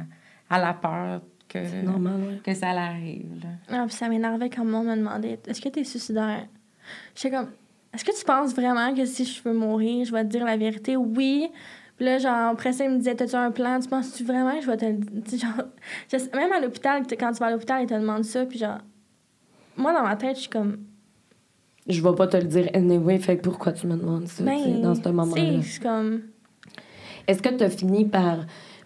à 0.51 0.59
la 0.61 0.75
peur 0.75 1.21
que, 1.49 1.65
C'est 1.65 1.83
normal, 1.83 2.15
ouais. 2.21 2.41
que 2.45 2.53
ça 2.53 2.73
l'arrive. 2.73 3.27
là. 3.43 3.49
Ah, 3.79 3.85
puis 3.87 3.95
ça 3.95 4.09
m'énervait 4.09 4.51
quand 4.51 4.65
le 4.65 4.71
monde 4.71 4.87
me 4.87 4.97
demandait 4.97 5.39
«Est-ce 5.47 5.61
que 5.61 5.69
t'es 5.69 5.85
suicidaire?» 5.85 6.47
J'étais 7.15 7.37
comme 7.37 7.49
«Est-ce 7.95 8.05
que 8.05 8.17
tu 8.17 8.25
penses 8.25 8.55
vraiment 8.55 8.95
que 8.95 9.05
si 9.05 9.25
je 9.25 9.43
veux 9.43 9.55
mourir, 9.55 10.05
je 10.05 10.13
vais 10.13 10.25
te 10.25 10.29
dire 10.29 10.45
la 10.45 10.57
vérité? 10.57 10.97
Oui.» 10.97 11.49
Puis 11.97 12.07
là, 12.07 12.19
genre, 12.19 12.51
après 12.51 12.73
ça, 12.73 12.85
il 12.85 12.91
me 12.91 12.97
disait 12.99 13.15
«T'as-tu 13.17 13.37
un 13.37 13.51
plan? 13.53 13.79
Tu 13.79 13.89
penses-tu 13.89 14.25
vraiment 14.25 14.57
que 14.57 14.63
je 14.63 14.67
vais 14.71 14.77
te 14.77 14.85
le 14.85 14.95
dire?» 14.95 15.39
genre, 16.11 16.29
Même 16.35 16.53
à 16.53 16.61
l'hôpital, 16.61 17.03
quand 17.19 17.33
tu 17.33 17.39
vas 17.39 17.47
à 17.47 17.51
l'hôpital, 17.51 17.83
ils 17.83 17.89
te 17.89 17.95
demandent 17.95 18.25
ça, 18.25 18.45
puis 18.47 18.59
genre... 18.59 18.79
Moi, 19.77 19.93
dans 19.93 20.03
ma 20.03 20.17
tête, 20.17 20.37
je 20.37 20.43
suis 20.43 20.51
comme... 20.51 20.79
Je 21.87 22.03
vais 22.03 22.15
pas 22.15 22.27
te 22.27 22.37
le 22.37 22.45
dire 22.45 22.69
anyway, 22.73 23.19
fait 23.19 23.37
pourquoi 23.37 23.73
tu 23.73 23.87
me 23.87 23.97
demandes 23.97 24.27
ça, 24.27 24.43
Ben, 24.43 24.81
dans 24.81 24.95
ce 24.95 25.09
moment-là? 25.09 25.63
suis 25.63 25.81
comme... 25.81 26.23
Est-ce 27.27 27.43
que 27.43 27.49
tu 27.51 27.65
as 27.65 27.71
fini 27.71 28.05
par. 28.05 28.39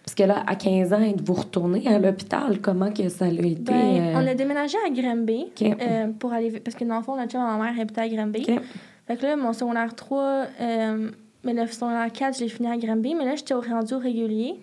Parce 0.09 0.15
que 0.15 0.23
là, 0.23 0.43
à 0.47 0.55
15 0.55 0.91
ans, 0.91 1.01
êtes-vous 1.01 1.33
retourné 1.35 1.87
à 1.87 1.99
l'hôpital? 1.99 2.59
Comment 2.63 2.91
que 2.91 3.07
ça 3.09 3.25
a 3.25 3.27
été? 3.27 3.53
Ben, 3.59 3.75
euh, 3.75 4.13
on 4.15 4.25
a 4.25 4.33
déménagé 4.33 4.75
à 4.83 4.89
Granby 4.89 5.45
OK. 5.51 5.61
euh, 5.61 6.07
pour 6.17 6.33
aller... 6.33 6.59
Parce 6.59 6.75
que 6.75 6.83
dans 6.83 6.97
le 6.97 7.03
fond, 7.03 7.15
notre 7.15 7.31
chum, 7.31 7.41
ma 7.41 7.57
mère 7.57 7.79
habitait 7.79 8.01
à 8.01 8.09
Granby. 8.09 8.43
OK. 8.49 8.59
Fait 9.05 9.17
que 9.17 9.21
là, 9.27 9.35
mon 9.35 9.53
secondaire 9.53 9.93
3, 9.93 10.19
euh, 10.61 11.11
mais 11.43 11.53
le 11.53 11.67
secondaire 11.67 12.11
4, 12.11 12.39
je 12.39 12.43
l'ai 12.43 12.49
fini 12.49 12.67
à 12.69 12.77
Granby, 12.77 13.13
mais 13.13 13.23
là, 13.23 13.35
j'étais 13.35 13.53
au 13.53 13.61
rendu 13.61 13.93
régulier. 13.93 14.55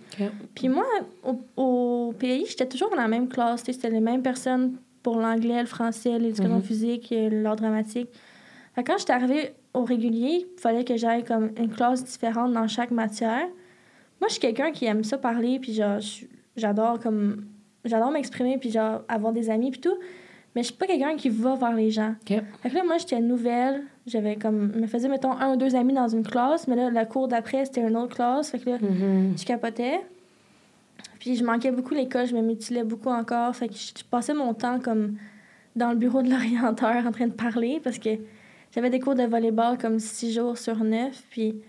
Puis 0.57 0.69
moi, 0.69 0.85
au, 1.23 1.39
au 1.57 2.13
pays, 2.19 2.45
j'étais 2.49 2.67
toujours 2.67 2.91
dans 2.91 2.97
la 2.97 3.07
même 3.07 3.29
classe. 3.29 3.63
C'était 3.65 3.89
les 3.89 4.01
mêmes 4.01 4.23
personnes 4.23 4.73
pour 5.05 5.17
l'anglais, 5.17 5.61
le 5.61 5.69
français, 5.69 6.19
l'éducation 6.19 6.59
mm-hmm. 6.59 6.63
physique, 6.63 7.15
l'art 7.31 7.55
dramatique. 7.55 8.09
Fait 8.75 8.83
quand 8.83 8.99
j'étais 8.99 9.13
arrivée 9.13 9.53
au 9.75 9.85
régulier, 9.85 10.45
il 10.57 10.61
fallait 10.61 10.83
que 10.83 10.97
j'aille 10.97 11.23
comme 11.23 11.53
une 11.57 11.69
classe 11.69 12.03
différente 12.03 12.53
dans 12.53 12.67
chaque 12.67 12.91
matière. 12.91 13.47
Moi, 14.21 14.29
je 14.29 14.33
suis 14.33 14.41
quelqu'un 14.41 14.73
qui 14.73 14.87
aime 14.87 15.05
ça 15.05 15.19
parler, 15.19 15.59
puis 15.59 15.75
genre, 15.75 15.99
j'adore 16.57 16.99
comme... 17.01 17.45
J'adore 17.85 18.11
m'exprimer, 18.11 18.59
puis 18.59 18.71
genre, 18.71 19.03
avoir 19.09 19.33
des 19.33 19.49
amis, 19.49 19.71
puis 19.71 19.81
tout. 19.81 19.97
Mais 20.55 20.63
je 20.63 20.69
suis 20.69 20.77
pas 20.77 20.87
quelqu'un 20.87 21.17
qui 21.17 21.29
va 21.29 21.55
vers 21.55 21.75
les 21.75 21.91
gens. 21.91 22.15
Fait 22.27 22.43
que 22.65 22.75
là, 22.75 22.83
moi, 22.85 22.97
j'étais 22.99 23.21
nouvelle. 23.21 23.83
J'avais 24.07 24.37
comme... 24.37 24.73
me 24.75 24.87
faisais, 24.87 25.09
mettons, 25.09 25.33
un 25.33 25.53
ou 25.53 25.57
deux 25.57 25.77
amis 25.77 25.93
dans 25.93 26.09
une 26.09 26.27
classe, 26.27 26.67
mais 26.67 26.77
là, 26.77 26.91
la 26.91 27.05
cour 27.05 27.29
d'après, 27.29 27.65
c'était 27.67 27.83
une 27.83 27.97
autre 27.97 28.17
classe. 28.17 28.51
Fait 28.51 28.59
que 28.59 28.71
là, 28.71 28.79
mm-hmm. 28.79 29.39
je 29.39 29.45
capotais. 29.45 30.01
Puis 31.19 31.37
je 31.37 31.45
manquais 31.45 31.71
beaucoup 31.71 31.95
l'école, 31.95 32.27
je 32.27 32.35
me 32.35 32.43
mutilais 32.43 32.85
beaucoup 32.85 33.11
encore. 33.11 33.55
Fait 33.55 33.69
que 33.69 33.75
je 33.75 34.05
passais 34.11 34.35
mon 34.35 34.55
temps 34.55 34.81
comme 34.81 35.17
dans 35.75 35.91
le 35.91 35.97
bureau 35.97 36.23
de 36.23 36.31
l'orienteur 36.31 37.07
en 37.07 37.13
train 37.13 37.27
de 37.27 37.33
parler 37.33 37.81
parce 37.83 37.99
que 37.99 38.11
j'avais 38.75 38.91
des 38.91 39.01
cours 39.01 39.15
de 39.15 39.25
volleyball 39.25 39.79
comme 39.79 39.99
six 39.99 40.33
jours 40.33 40.57
sur 40.57 40.83
neuf. 40.85 41.25
Puis 41.31 41.61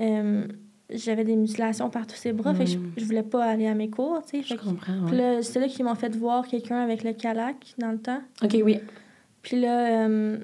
euh, 0.00 0.46
j'avais 0.90 1.24
des 1.24 1.36
mutilations 1.36 1.90
par 1.90 2.06
tous 2.06 2.16
ses 2.16 2.32
bras. 2.32 2.54
Fait 2.54 2.64
que 2.64 2.70
je, 2.70 2.78
mm. 2.78 2.92
voulais 3.02 3.22
pas 3.22 3.44
aller 3.44 3.66
à 3.66 3.74
mes 3.74 3.90
cours, 3.90 4.22
tu 4.22 4.42
sais. 4.42 4.54
Je 4.54 4.60
comprends, 4.60 5.06
Puis 5.06 5.16
là, 5.16 5.42
c'est 5.42 5.60
là 5.60 5.68
qu'ils 5.68 5.84
m'ont 5.84 5.94
fait 5.94 6.14
voir 6.16 6.46
quelqu'un 6.46 6.80
avec 6.80 7.04
le 7.04 7.12
calac 7.12 7.74
dans 7.78 7.90
le 7.90 7.98
temps. 7.98 8.20
OK, 8.42 8.56
oui. 8.64 8.80
Puis 9.42 9.60
là, 9.60 10.06
euh, 10.06 10.38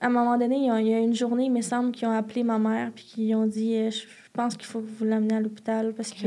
à 0.00 0.06
un 0.06 0.10
moment 0.10 0.36
donné, 0.36 0.56
il 0.56 0.86
y, 0.86 0.94
a, 0.94 0.98
une 1.00 1.14
journée, 1.14 1.44
il 1.44 1.52
me 1.52 1.62
semble, 1.62 1.92
qu'ils 1.92 2.06
ont 2.08 2.12
appelé 2.12 2.42
ma 2.42 2.58
mère 2.58 2.90
puis 2.94 3.04
qu'ils 3.04 3.34
ont 3.34 3.46
dit 3.46 3.74
euh, 3.74 3.90
Je 3.90 4.04
pense 4.32 4.56
qu'il 4.56 4.66
faut 4.66 4.80
que 4.80 4.88
vous 4.98 5.04
l'amenez 5.04 5.36
à 5.36 5.40
l'hôpital 5.40 5.92
parce 5.94 6.12
que... 6.12 6.26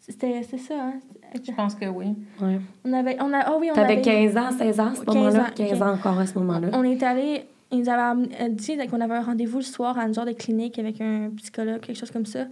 C'était 0.00 0.42
ça, 0.42 0.74
hein? 0.74 0.94
Je 1.34 1.52
pense 1.52 1.74
que 1.74 1.84
oui. 1.84 2.06
Ouais. 2.40 2.58
On 2.84 2.92
avait... 2.94 3.18
On 3.20 3.32
a, 3.34 3.52
oh 3.52 3.58
oui, 3.60 3.68
on 3.70 3.74
T'avais 3.74 4.00
15 4.00 4.36
ans, 4.38 4.50
16 4.56 4.80
ans 4.80 4.86
à 4.86 4.94
ce 4.94 5.04
moment-là? 5.04 5.50
15 5.54 5.82
ans 5.82 5.92
encore 5.92 6.18
à 6.18 6.26
ce 6.26 6.38
moment-là. 6.38 6.68
On 6.72 6.82
est 6.82 7.02
allé 7.02 7.44
ils 7.70 7.80
nous 7.80 7.88
avaient 7.88 8.28
euh, 8.40 8.48
dit 8.48 8.76
qu'on 8.88 9.00
avait 9.00 9.14
un 9.14 9.22
rendez-vous 9.22 9.58
le 9.58 9.64
soir 9.64 9.98
à 9.98 10.06
une 10.06 10.14
genre 10.14 10.24
de 10.24 10.32
clinique 10.32 10.78
avec 10.78 11.00
un 11.00 11.30
psychologue, 11.36 11.80
quelque 11.80 11.98
chose 11.98 12.10
comme 12.10 12.26
ça. 12.26 12.46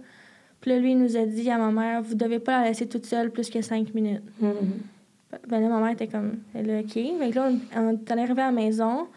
Puis 0.61 0.71
là, 0.71 0.79
lui, 0.79 0.91
il 0.91 0.99
nous 0.99 1.17
a 1.17 1.25
dit 1.25 1.49
à 1.49 1.57
ma 1.57 1.71
mère, 1.71 2.01
vous 2.01 2.15
devez 2.15 2.39
pas 2.39 2.61
la 2.61 2.69
laisser 2.69 2.87
toute 2.87 3.05
seule 3.05 3.31
plus 3.31 3.49
que 3.49 3.61
cinq 3.61 3.93
minutes. 3.93 4.23
Mm-hmm. 4.41 5.39
Ben 5.49 5.59
là, 5.59 5.69
ma 5.69 5.79
mère 5.79 5.91
était 5.91 6.07
comme, 6.07 6.37
elle 6.53 6.69
est 6.69 6.79
OK. 6.79 6.93
Fait 6.93 7.31
là, 7.31 7.51
on, 7.75 7.91
est 7.91 8.11
arriver 8.11 8.41
à 8.41 8.47
la 8.47 8.51
maison. 8.51 9.07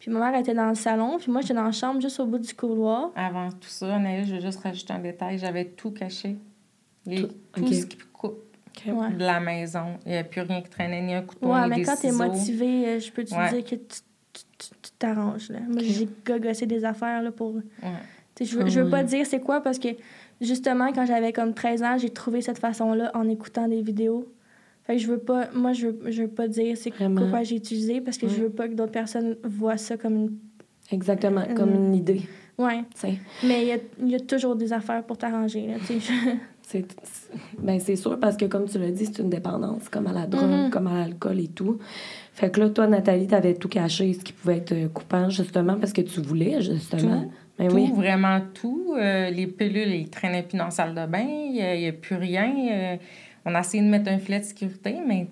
Puis 0.00 0.10
ma 0.10 0.18
mère 0.18 0.40
était 0.40 0.54
dans 0.54 0.68
le 0.68 0.74
salon, 0.74 1.18
puis 1.18 1.30
moi, 1.30 1.42
j'étais 1.42 1.54
dans 1.54 1.62
la 1.62 1.72
chambre, 1.72 2.00
juste 2.00 2.18
au 2.18 2.26
bout 2.26 2.38
du 2.38 2.52
couloir. 2.54 3.10
Avant 3.14 3.48
tout 3.50 3.68
ça, 3.68 3.98
je 4.24 4.34
vais 4.34 4.40
juste 4.40 4.60
rajouter 4.60 4.92
un 4.92 4.98
détail. 4.98 5.38
J'avais 5.38 5.66
tout 5.66 5.92
caché. 5.92 6.36
tout, 7.06 7.28
ce 7.56 7.86
qui 7.86 7.98
coupe 8.12 8.42
de 8.84 9.24
la 9.24 9.38
maison. 9.38 9.98
Il 10.04 10.08
n'y 10.08 10.14
avait 10.16 10.28
plus 10.28 10.40
rien 10.40 10.60
qui 10.60 10.70
traînait, 10.70 11.02
ni 11.02 11.14
un 11.14 11.22
couteau, 11.22 11.52
ouais, 11.52 11.62
ni 11.64 11.68
mais 11.68 11.82
quand 11.82 11.96
tu 11.96 12.06
es 12.06 12.12
motivée, 12.12 12.88
euh, 12.88 13.00
je 13.00 13.12
peux 13.12 13.22
te 13.22 13.30
dire 13.30 13.64
que 13.64 13.76
tu 13.76 14.00
tu 14.32 14.90
t'arranges. 14.98 15.50
Moi, 15.68 15.82
j'ai 15.82 16.08
gogossé 16.24 16.66
des 16.66 16.84
affaires 16.84 17.22
là, 17.22 17.32
pour. 17.32 17.56
Je 18.40 18.58
veux, 18.58 18.68
je 18.68 18.80
veux 18.80 18.90
pas 18.90 19.04
dire 19.04 19.26
c'est 19.26 19.40
quoi 19.40 19.60
parce 19.60 19.78
que 19.78 19.88
justement, 20.40 20.92
quand 20.92 21.06
j'avais 21.06 21.32
comme 21.32 21.54
13 21.54 21.82
ans, 21.82 21.98
j'ai 21.98 22.10
trouvé 22.10 22.40
cette 22.40 22.58
façon-là 22.58 23.10
en 23.14 23.28
écoutant 23.28 23.68
des 23.68 23.82
vidéos. 23.82 24.32
Fait 24.84 24.96
que 24.96 25.02
je 25.02 25.06
veux 25.06 25.18
pas. 25.18 25.48
Moi, 25.54 25.72
je 25.72 25.88
veux, 25.88 26.10
je 26.10 26.22
veux 26.22 26.28
pas 26.28 26.48
dire 26.48 26.76
c'est 26.76 26.90
quoi 26.90 27.42
j'ai 27.42 27.56
utilisé 27.56 28.00
parce 28.00 28.18
que 28.18 28.28
je 28.28 28.42
veux 28.42 28.50
pas 28.50 28.68
que 28.68 28.74
d'autres 28.74 28.92
personnes 28.92 29.36
voient 29.44 29.76
ça 29.76 29.96
comme 29.96 30.16
une. 30.16 30.38
Exactement, 30.90 31.44
comme 31.54 31.74
une 31.74 31.94
idée. 31.94 32.22
Ouais. 32.58 32.84
Mais 33.44 33.62
il 33.62 33.68
y 33.68 33.72
a, 33.72 33.78
y 34.04 34.14
a, 34.14 34.20
toujours 34.20 34.56
des 34.56 34.72
affaires 34.72 35.02
pour 35.04 35.16
t'arranger. 35.16 35.68
c'est 36.62 36.86
ben, 37.58 37.80
sûr 37.80 38.20
parce 38.20 38.36
que, 38.36 38.44
comme 38.44 38.68
tu 38.68 38.78
l'as 38.78 38.90
dit, 38.90 39.06
c'est 39.06 39.20
une 39.20 39.30
dépendance, 39.30 39.88
comme 39.88 40.06
à 40.06 40.12
la 40.12 40.26
drogue, 40.26 40.50
mm-hmm. 40.50 40.70
comme 40.70 40.86
à 40.86 41.00
l'alcool 41.00 41.40
et 41.40 41.48
tout. 41.48 41.78
Fait 42.32 42.50
que 42.50 42.60
là, 42.60 42.70
toi, 42.70 42.86
Nathalie, 42.86 43.26
t'avais 43.26 43.54
tout 43.54 43.68
caché, 43.68 44.14
ce 44.14 44.20
qui 44.20 44.32
pouvait 44.32 44.56
être 44.56 44.72
euh, 44.72 44.88
coupant, 44.88 45.28
justement, 45.28 45.76
parce 45.76 45.92
que 45.92 46.00
tu 46.00 46.20
voulais, 46.22 46.62
justement. 46.62 47.22
Tout, 47.22 47.32
ben 47.58 47.68
tout 47.68 47.94
vraiment 47.94 48.40
tout. 48.54 48.94
Euh, 48.96 49.30
les 49.30 49.46
pilules, 49.46 49.94
ils 49.94 50.08
traînaient 50.08 50.42
plus 50.42 50.56
dans 50.56 50.64
la 50.64 50.70
salle 50.70 50.94
de 50.94 51.06
bain. 51.06 51.26
Il 51.26 51.52
n'y 51.52 51.86
a, 51.86 51.92
plus 51.92 52.16
rien. 52.16 52.54
Euh, 52.70 52.96
on 53.44 53.54
a 53.54 53.60
essayé 53.60 53.82
de 53.82 53.88
mettre 53.88 54.10
un 54.10 54.18
filet 54.18 54.40
de 54.40 54.44
sécurité, 54.44 54.96
mais, 55.06 55.26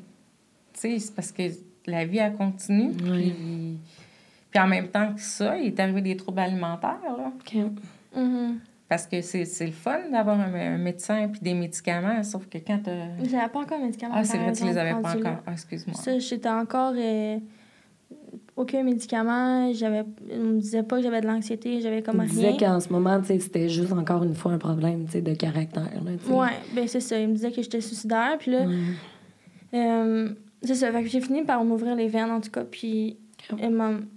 tu 0.75 0.81
sais, 0.81 0.99
c'est 0.99 1.15
parce 1.15 1.33
que 1.33 1.43
la 1.87 2.05
vie, 2.05 2.21
a 2.21 2.31
continué. 2.31 2.91
Puis, 4.51 4.61
en 4.61 4.67
même 4.67 4.89
temps 4.89 5.15
que 5.15 5.21
ça, 5.21 5.57
il 5.57 5.69
est 5.69 5.81
arrivé 5.81 6.03
des 6.03 6.17
troubles 6.17 6.41
alimentaires, 6.41 7.01
là. 7.17 7.33
OK. 7.35 7.57
Mm-hmm. 8.15 8.55
Parce 8.91 9.07
que 9.07 9.23
c'est, 9.23 9.45
le 9.61 9.71
fun 9.71 10.01
d'avoir 10.11 10.41
un, 10.41 10.77
médecin 10.77 11.19
et 11.19 11.29
des 11.41 11.55
médicaments, 11.55 12.25
sauf 12.25 12.49
que 12.49 12.59
quand 12.59 12.81
tu 12.83 12.91
J'avais 13.31 13.49
pas 13.49 13.61
encore 13.61 13.79
de 13.79 13.85
médicaments. 13.85 14.15
Ah, 14.17 14.25
c'est 14.25 14.37
vrai, 14.37 14.53
tu 14.53 14.65
les 14.65 14.77
avais 14.77 15.01
pas 15.01 15.17
encore. 15.17 15.37
Ah, 15.47 15.53
excuse-moi. 15.53 15.95
Ça, 15.95 16.19
j'étais 16.19 16.49
encore. 16.49 16.95
Euh, 16.97 17.39
aucun 18.57 18.83
médicament. 18.83 19.73
J'avais, 19.73 20.03
on 20.33 20.39
me 20.39 20.61
disait 20.61 20.83
pas 20.83 20.97
que 20.97 21.05
j'avais 21.05 21.21
de 21.21 21.29
l'anxiété, 21.29 21.81
j'avais 21.81 22.03
comme 22.03 22.19
rien. 22.19 22.29
Il 22.31 22.35
disait 22.35 22.57
qu'en 22.57 22.81
ce 22.81 22.93
moment, 22.93 23.21
c'était 23.23 23.69
juste 23.69 23.93
encore 23.93 24.25
une 24.25 24.35
fois 24.35 24.51
un 24.55 24.59
problème 24.59 25.05
de 25.05 25.35
caractère. 25.35 25.89
Oui, 26.29 26.49
ben 26.75 26.89
c'est 26.89 26.99
ça. 26.99 27.17
Il 27.17 27.29
me 27.29 27.35
disait 27.35 27.53
que 27.53 27.63
j'étais 27.63 27.81
suicidaire. 27.81 28.39
Puis 28.41 28.51
là, 28.51 28.67
euh, 29.73 30.31
c'est 30.65 30.75
ça. 30.75 30.91
Fait 30.91 31.05
que 31.05 31.09
j'ai 31.09 31.21
fini 31.21 31.45
par 31.45 31.63
m'ouvrir 31.65 31.95
les 31.95 32.09
veines, 32.09 32.33
en 32.33 32.41
tout 32.41 32.51
cas. 32.51 32.65
Puis 32.65 33.19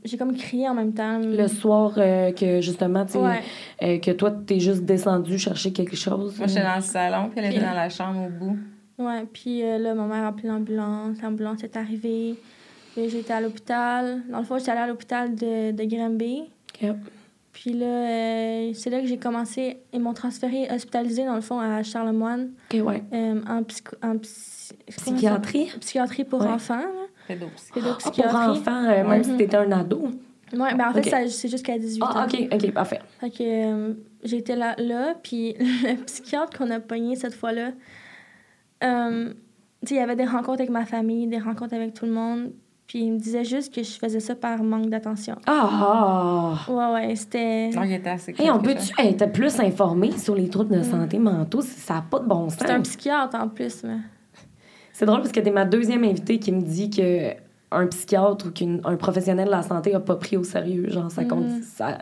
j'ai 0.04 0.18
comme 0.18 0.36
crié 0.36 0.68
en 0.68 0.74
même 0.74 0.94
temps. 0.94 1.20
Le 1.20 1.48
soir 1.48 1.94
euh, 1.98 2.32
que 2.32 2.62
justement, 2.62 3.06
tu 3.06 3.18
euh, 3.18 4.00
que 4.00 4.12
toi, 4.12 4.32
t'es 4.32 4.60
juste 4.60 4.84
descendu 4.84 5.38
chercher 5.38 5.72
quelque 5.72 5.96
chose. 5.96 6.38
Moi, 6.38 6.48
j'étais 6.48 6.64
dans 6.64 6.76
le 6.76 6.82
salon, 6.82 7.30
puis 7.30 7.40
elle 7.44 7.54
était 7.54 7.66
dans 7.66 7.74
la 7.74 7.90
chambre 7.90 8.28
au 8.28 8.30
bout. 8.30 8.58
Ouais, 8.98 9.26
puis 9.32 9.64
euh, 9.64 9.78
là, 9.78 9.94
ma 9.94 10.06
mère 10.06 10.26
a 10.26 10.28
appelé 10.28 10.48
l'ambulance. 10.50 11.22
L'ambulance 11.22 11.64
est 11.64 11.76
arrivée. 11.76 12.36
J'étais 12.96 13.34
à 13.34 13.42
l'hôpital. 13.42 14.22
Dans 14.30 14.40
le 14.40 14.44
fond, 14.44 14.58
j'étais 14.58 14.72
allée 14.72 14.82
à 14.82 14.88
l'hôpital 14.88 15.34
de, 15.34 15.72
de 15.72 15.84
Granby. 15.84 16.44
Puis 17.52 17.74
là, 17.74 18.74
c'est 18.74 18.90
là 18.90 19.00
que 19.00 19.08
j'ai 19.08 19.18
commencé. 19.18 19.78
Ils 19.94 20.00
m'ont 20.00 20.14
transféré 20.14 20.68
hospitalisé, 20.72 21.26
dans 21.26 21.36
le 21.36 21.42
fond, 21.42 21.60
à 21.60 21.82
Charlemagne. 21.84 22.50
OK, 22.74 22.82
ouais. 22.84 23.04
en, 23.12 23.62
en 24.08 24.18
psychiatrie. 24.18 25.72
Psychiatrie 25.80 26.24
pour 26.24 26.46
enfants. 26.46 26.82
Pédopsychiatrie. 27.28 28.24
Ah, 28.24 28.30
pour 28.30 28.36
enfants, 28.36 28.86
euh, 28.86 29.08
même 29.08 29.24
si 29.24 29.36
t'étais 29.38 29.58
un 29.58 29.72
ado. 29.72 30.10
Oui, 30.54 30.70
ben 30.78 30.90
en 30.90 30.94
fait, 30.94 31.30
c'est 31.30 31.50
jusqu'à 31.50 31.78
18 31.78 32.04
ah, 32.06 32.22
ans. 32.22 32.26
OK, 32.26 32.48
OK, 32.52 32.72
parfait. 32.72 33.00
Fait 33.20 33.30
que 33.30 33.44
euh, 33.44 33.94
j'étais 34.24 34.56
là, 34.56 34.76
là, 34.78 35.16
puis 35.22 35.54
le 35.60 36.04
psychiatre 36.04 36.58
qu'on 36.58 36.70
a 36.70 36.80
pogné 36.80 37.16
cette 37.16 37.34
fois-là, 37.34 37.72
euh, 38.84 39.34
il 39.90 39.96
y 39.96 40.00
avait 40.00 40.16
des 40.16 40.26
rencontres 40.26 40.62
avec 40.62 40.70
ma 40.70 40.86
famille, 40.86 41.28
des 41.28 41.40
rencontres 41.40 41.74
avec 41.74 41.94
tout 41.94 42.06
le 42.06 42.12
monde, 42.12 42.52
puis 42.88 43.00
il 43.00 43.14
me 43.14 43.18
disait 43.18 43.44
juste 43.44 43.74
que 43.74 43.82
je 43.82 43.92
faisais 43.98 44.20
ça 44.20 44.36
par 44.36 44.62
manque 44.64 44.90
d'attention. 44.90 45.36
Ah! 45.48 46.66
Ouais, 46.68 46.94
ouais, 46.94 47.16
c'était... 47.16 47.70
Non, 47.70 47.84
il 47.84 47.94
était 47.94 48.10
assez 48.10 48.36
hey, 48.38 48.52
on 48.52 48.60
peut-tu 48.60 48.94
être 49.00 49.32
plus 49.32 49.60
informé 49.60 50.12
sur 50.18 50.36
les 50.36 50.50
troubles 50.50 50.76
de 50.76 50.80
mm. 50.80 50.84
santé 50.84 51.18
mentaux? 51.18 51.62
Ça 51.62 51.96
n'a 51.96 52.02
pas 52.02 52.20
de 52.20 52.26
bon 52.26 52.50
sens. 52.50 52.60
C'est 52.60 52.70
un 52.70 52.82
psychiatre, 52.82 53.36
en 53.36 53.50
plus, 53.50 53.84
mais... 53.84 53.98
C'est 54.94 55.06
drôle 55.06 55.20
parce 55.20 55.32
que 55.32 55.40
t'es 55.40 55.52
ma 55.52 55.66
deuxième 55.66 56.04
invitée 56.04 56.40
qui 56.40 56.52
me 56.52 56.62
dit 56.62 56.90
que 56.90 57.34
un 57.72 57.88
psychiatre 57.88 58.48
ou 58.48 58.52
qu'un 58.52 58.96
professionnel 58.98 59.48
de 59.48 59.52
la 59.52 59.64
santé 59.64 59.94
a 59.96 60.00
pas 60.00 60.16
pris 60.16 60.38
au 60.38 60.44
sérieux. 60.44 60.90
Genre, 60.90 61.10
ça 61.12 61.26
compte. 61.26 61.48
Mm. 61.48 61.62
Ça, 61.64 61.98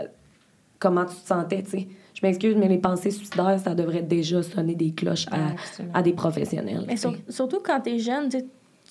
comment 0.77 1.05
tu 1.05 1.15
te 1.15 1.27
sentais, 1.27 1.63
tu 1.63 1.69
sais. 1.71 1.87
Je 2.13 2.25
m'excuse, 2.27 2.55
mais 2.57 2.67
les 2.67 2.77
pensées 2.77 3.09
suicidaires, 3.09 3.57
ça 3.57 3.73
devrait 3.73 4.01
déjà 4.01 4.43
sonner 4.43 4.75
des 4.75 4.91
cloches 4.91 5.27
à, 5.31 5.55
à 5.97 6.01
des 6.01 6.11
professionnels. 6.13 6.83
Mais 6.87 6.97
surtout 6.97 7.59
quand 7.63 7.79
t'es 7.79 7.97
jeune, 7.97 8.27
tu 8.29 8.39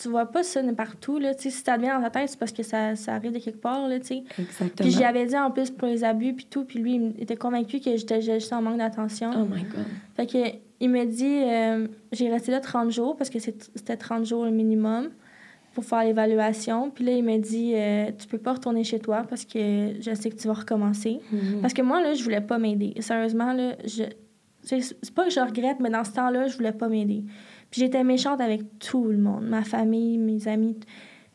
vois 0.08 0.26
pas 0.26 0.42
ça 0.42 0.60
partout. 0.76 1.18
Là, 1.18 1.32
si 1.36 1.50
ça 1.50 1.76
devient 1.76 1.90
dans 1.94 2.02
ta 2.02 2.10
tête, 2.10 2.30
c'est 2.30 2.38
parce 2.38 2.52
que 2.52 2.62
ça, 2.62 2.96
ça, 2.96 3.14
arrive 3.14 3.32
de 3.32 3.38
quelque 3.38 3.60
part. 3.60 3.88
Là, 3.88 3.96
Exactement. 3.96 4.70
Puis 4.76 4.90
j'y 4.90 5.04
avais 5.04 5.26
dit 5.26 5.36
en 5.36 5.50
plus 5.50 5.70
pour 5.70 5.88
les 5.88 6.04
abus, 6.04 6.34
puis 6.34 6.46
tout. 6.48 6.64
Puis 6.64 6.78
lui, 6.78 6.94
il 6.96 7.22
était 7.22 7.36
convaincu 7.36 7.80
que 7.80 7.96
j'étais 7.96 8.20
juste 8.20 8.52
en 8.52 8.62
manque 8.62 8.78
d'attention. 8.78 9.30
Oh 9.34 9.44
my 9.44 9.62
God. 9.62 9.84
Fait 10.16 10.26
que 10.26 10.58
il 10.80 10.88
m'a 10.88 11.04
dit, 11.04 11.42
euh, 11.44 11.86
j'ai 12.10 12.30
resté 12.30 12.50
là 12.50 12.60
30 12.60 12.90
jours 12.90 13.16
parce 13.16 13.28
que 13.28 13.38
c'était 13.38 13.96
30 13.96 14.24
jours 14.24 14.46
le 14.46 14.50
minimum 14.50 15.10
pour 15.74 15.84
faire 15.84 16.04
l'évaluation. 16.04 16.90
Puis 16.90 17.04
là, 17.04 17.12
il 17.12 17.22
m'a 17.22 17.36
dit, 17.36 17.72
euh, 17.74 18.10
tu 18.18 18.26
peux 18.26 18.38
pas 18.38 18.54
retourner 18.54 18.82
chez 18.82 18.98
toi 18.98 19.24
parce 19.28 19.44
que 19.44 19.94
je 20.00 20.14
sais 20.14 20.30
que 20.30 20.36
tu 20.36 20.48
vas 20.48 20.54
recommencer. 20.54 21.20
Mm-hmm. 21.32 21.60
Parce 21.60 21.74
que 21.74 21.82
moi, 21.82 22.02
là, 22.02 22.14
je 22.14 22.24
voulais 22.24 22.40
pas 22.40 22.58
m'aider. 22.58 22.94
Sérieusement, 23.00 23.52
là, 23.52 23.76
je... 23.84 24.04
c'est 24.62 25.14
pas 25.14 25.24
que 25.24 25.30
je 25.30 25.40
regrette, 25.40 25.80
mais 25.80 25.90
dans 25.90 26.04
ce 26.04 26.12
temps-là, 26.12 26.48
je 26.48 26.56
voulais 26.56 26.72
pas 26.72 26.88
m'aider. 26.88 27.24
Puis 27.70 27.82
j'étais 27.82 28.02
méchante 28.04 28.40
avec 28.40 28.78
tout 28.78 29.04
le 29.04 29.18
monde, 29.18 29.44
ma 29.44 29.62
famille, 29.62 30.18
mes 30.18 30.48
amis. 30.48 30.78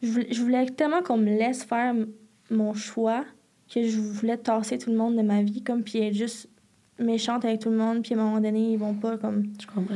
Je 0.01 0.07
voulais, 0.07 0.27
je 0.31 0.41
voulais 0.41 0.65
tellement 0.67 1.01
qu'on 1.01 1.17
me 1.17 1.37
laisse 1.37 1.63
faire 1.63 1.93
mon 2.49 2.73
choix 2.73 3.23
que 3.73 3.83
je 3.83 3.99
voulais 3.99 4.37
tasser 4.37 4.77
tout 4.77 4.91
le 4.91 4.97
monde 4.97 5.15
de 5.15 5.21
ma 5.21 5.41
vie, 5.41 5.63
comme 5.63 5.83
puis 5.83 5.99
être 5.99 6.13
juste 6.13 6.49
méchante 6.99 7.45
avec 7.45 7.61
tout 7.61 7.69
le 7.69 7.77
monde, 7.77 8.01
puis 8.01 8.13
à 8.13 8.17
un 8.17 8.23
moment 8.23 8.39
donné, 8.39 8.73
ils 8.73 8.77
vont 8.77 8.93
pas 8.93 9.17
comme. 9.17 9.43
Je 9.59 9.67
comprends. 9.67 9.95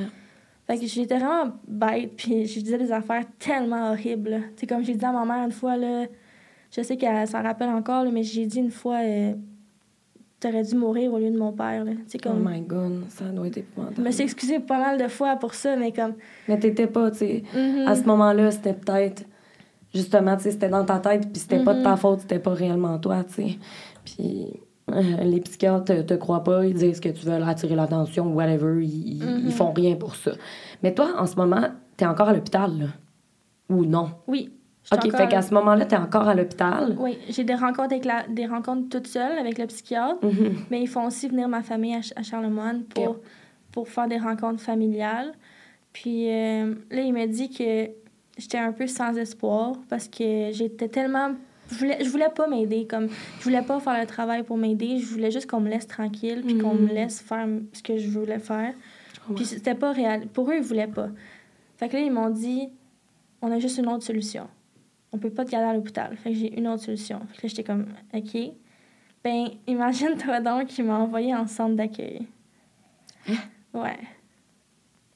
Fait 0.67 0.77
que 0.77 0.85
j'étais 0.85 1.17
vraiment 1.17 1.51
bête, 1.67 2.15
puis 2.15 2.45
je 2.45 2.59
disais 2.59 2.77
des 2.77 2.91
affaires 2.91 3.23
tellement 3.39 3.91
horribles. 3.91 4.43
C'est 4.55 4.67
comme 4.67 4.83
j'ai 4.83 4.95
dit 4.95 5.05
à 5.05 5.11
ma 5.11 5.25
mère 5.25 5.45
une 5.45 5.51
fois, 5.51 5.77
là, 5.77 6.05
je 6.71 6.81
sais 6.81 6.95
qu'elle 6.95 7.27
s'en 7.27 7.41
rappelle 7.41 7.69
encore, 7.69 8.05
mais 8.11 8.23
j'ai 8.23 8.45
dit 8.45 8.59
une 8.59 8.71
fois, 8.71 8.99
euh, 9.03 9.33
t'aurais 10.39 10.63
dû 10.63 10.75
mourir 10.75 11.13
au 11.13 11.17
lieu 11.17 11.31
de 11.31 11.37
mon 11.37 11.51
père. 11.51 11.83
Là. 11.83 11.91
Comme... 12.23 12.45
Oh 12.45 12.49
my 12.49 12.61
god, 12.61 13.03
ça 13.09 13.25
doit 13.25 13.47
être 13.47 13.57
épouvantable. 13.57 13.97
Je 13.97 14.01
me 14.01 14.11
suis 14.11 14.23
excusée 14.23 14.59
pas 14.59 14.79
mal 14.79 14.97
de 15.01 15.07
fois 15.07 15.35
pour 15.35 15.53
ça, 15.53 15.75
mais 15.75 15.91
comme. 15.91 16.13
Mais 16.47 16.57
t'étais 16.57 16.87
pas, 16.87 17.11
tu 17.11 17.17
sais. 17.17 17.43
Mm-hmm. 17.55 17.87
À 17.87 17.95
ce 17.95 18.03
moment-là, 18.03 18.51
c'était 18.51 18.73
peut-être. 18.73 19.23
Justement, 19.93 20.37
tu 20.37 20.43
sais, 20.43 20.51
c'était 20.51 20.69
dans 20.69 20.85
ta 20.85 20.99
tête, 20.99 21.31
puis 21.31 21.41
c'était 21.41 21.63
pas 21.63 21.73
de 21.73 21.83
ta 21.83 21.95
mm-hmm. 21.95 21.97
faute, 21.97 22.21
c'était 22.21 22.39
pas 22.39 22.53
réellement 22.53 22.97
toi, 22.99 23.23
tu 23.23 23.33
sais. 23.33 23.57
Puis. 24.03 24.47
Euh, 24.91 25.23
les 25.23 25.39
psychiatres 25.41 25.85
te, 25.85 26.01
te, 26.01 26.13
croient 26.15 26.43
pas, 26.43 26.65
ils 26.65 26.73
disent 26.73 26.99
que 26.99 27.09
tu 27.09 27.23
veux 27.23 27.33
attirer 27.33 27.75
l'attention, 27.75 28.33
whatever, 28.33 28.83
ils, 28.83 29.17
ils 29.17 29.23
mm-hmm. 29.23 29.51
font 29.51 29.71
rien 29.71 29.95
pour 29.95 30.15
ça. 30.15 30.31
Mais 30.81 30.95
toi, 30.95 31.13
en 31.19 31.27
ce 31.27 31.35
moment, 31.35 31.67
t'es 31.95 32.07
encore 32.07 32.29
à 32.29 32.33
l'hôpital, 32.33 32.71
là? 32.75 32.85
Ou 33.69 33.85
non? 33.85 34.09
Oui. 34.25 34.51
OK, 34.91 35.11
fait 35.11 35.27
qu'à 35.27 35.41
ce 35.41 35.53
moment-là, 35.53 35.85
tu 35.85 35.93
es 35.93 35.97
encore 35.97 36.27
à 36.27 36.33
l'hôpital. 36.33 36.95
Oui, 36.97 37.17
j'ai 37.29 37.43
des 37.43 37.53
rencontres 37.53 37.93
avec 37.93 38.05
la... 38.05 38.23
des 38.27 38.47
rencontres 38.47 38.89
toute 38.89 39.07
seule 39.07 39.37
avec 39.37 39.57
le 39.57 39.67
psychiatre, 39.67 40.25
mm-hmm. 40.25 40.53
mais 40.71 40.81
ils 40.81 40.87
font 40.87 41.05
aussi 41.05 41.27
venir 41.27 41.47
ma 41.47 41.61
famille 41.61 41.95
à, 42.15 42.23
Charlemagne 42.23 42.81
pour, 42.95 43.17
pour 43.71 43.87
faire 43.87 44.07
des 44.07 44.17
rencontres 44.17 44.61
familiales. 44.61 45.33
Puis 45.93 46.31
euh, 46.31 46.73
là, 46.89 47.01
il 47.01 47.13
m'a 47.13 47.27
dit 47.27 47.49
que 47.49 47.89
j'étais 48.39 48.57
un 48.57 48.71
peu 48.71 48.87
sans 48.87 49.15
espoir 49.17 49.73
parce 49.89 50.07
que 50.07 50.49
j'étais 50.51 50.87
tellement 50.87 51.33
je 51.71 51.77
voulais, 51.77 52.03
je 52.03 52.09
voulais 52.09 52.29
pas 52.35 52.47
m'aider 52.47 52.87
comme 52.87 53.09
je 53.37 53.43
voulais 53.43 53.61
pas 53.61 53.79
faire 53.79 53.99
le 53.99 54.07
travail 54.07 54.43
pour 54.43 54.57
m'aider 54.57 54.97
je 54.97 55.05
voulais 55.05 55.29
juste 55.29 55.47
qu'on 55.47 55.59
me 55.59 55.69
laisse 55.69 55.85
tranquille 55.85 56.41
puis 56.43 56.57
qu'on 56.57 56.73
me 56.73 56.87
mm-hmm. 56.87 56.93
laisse 56.93 57.21
faire 57.21 57.47
ce 57.73 57.83
que 57.83 57.97
je 57.97 58.09
voulais 58.09 58.39
faire 58.39 58.73
puis 59.35 59.45
c'était 59.45 59.75
pas 59.75 59.91
réel 59.91 60.27
pour 60.27 60.49
eux 60.49 60.55
ils 60.55 60.63
voulaient 60.63 60.87
pas 60.87 61.09
fait 61.77 61.89
que 61.89 61.93
là 61.93 61.99
ils 61.99 62.11
m'ont 62.11 62.29
dit 62.29 62.69
on 63.41 63.51
a 63.51 63.59
juste 63.59 63.77
une 63.77 63.87
autre 63.87 64.03
solution 64.03 64.47
on 65.11 65.17
peut 65.17 65.29
pas 65.29 65.45
te 65.45 65.51
garder 65.51 65.67
à 65.67 65.73
l'hôpital. 65.73 66.15
Fait 66.17 66.31
que 66.31 66.37
j'ai 66.37 66.57
une 66.57 66.67
autre 66.67 66.83
solution. 66.83 67.21
Fait 67.33 67.41
que 67.41 67.47
j'étais 67.47 67.63
comme, 67.63 67.87
OK. 68.13 68.37
Ben, 69.23 69.47
imagine-toi 69.67 70.39
donc 70.41 70.67
qu'il 70.67 70.85
m'a 70.85 70.97
envoyé 70.97 71.35
en 71.35 71.47
centre 71.47 71.75
d'accueil. 71.75 72.27
Hein? 73.27 73.33
Ouais. 73.73 73.99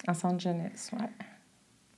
En 0.07 0.13
centre 0.13 0.39
jeunesse, 0.39 0.91
ouais. 0.93 1.07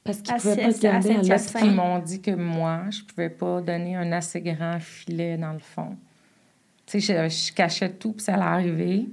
Parce 0.04 0.22
qu'ils 0.22 0.36
pouvaient 0.36 0.56
pas 0.56 0.74
te 0.74 0.82
garder 0.82 1.10
à, 1.10 1.14
l'hôpital. 1.18 1.66
Ils 1.66 1.72
m'ont 1.72 1.98
dit 2.00 2.22
que 2.22 2.32
moi, 2.32 2.84
je 2.92 3.02
pouvais 3.02 3.30
pas 3.30 3.60
donner 3.62 3.96
un 3.96 4.12
assez 4.12 4.40
grand 4.40 4.80
filet 4.80 5.36
dans 5.36 5.54
le 5.54 5.60
fond. 5.60 5.98
Tu 6.86 7.02
sais, 7.02 7.28
je, 7.28 7.36
je, 7.36 7.54
cachais 7.54 7.90
tout, 7.90 8.14
puis 8.14 8.24
ça 8.24 8.36
allait 8.36 8.44
arriver. 8.44 9.10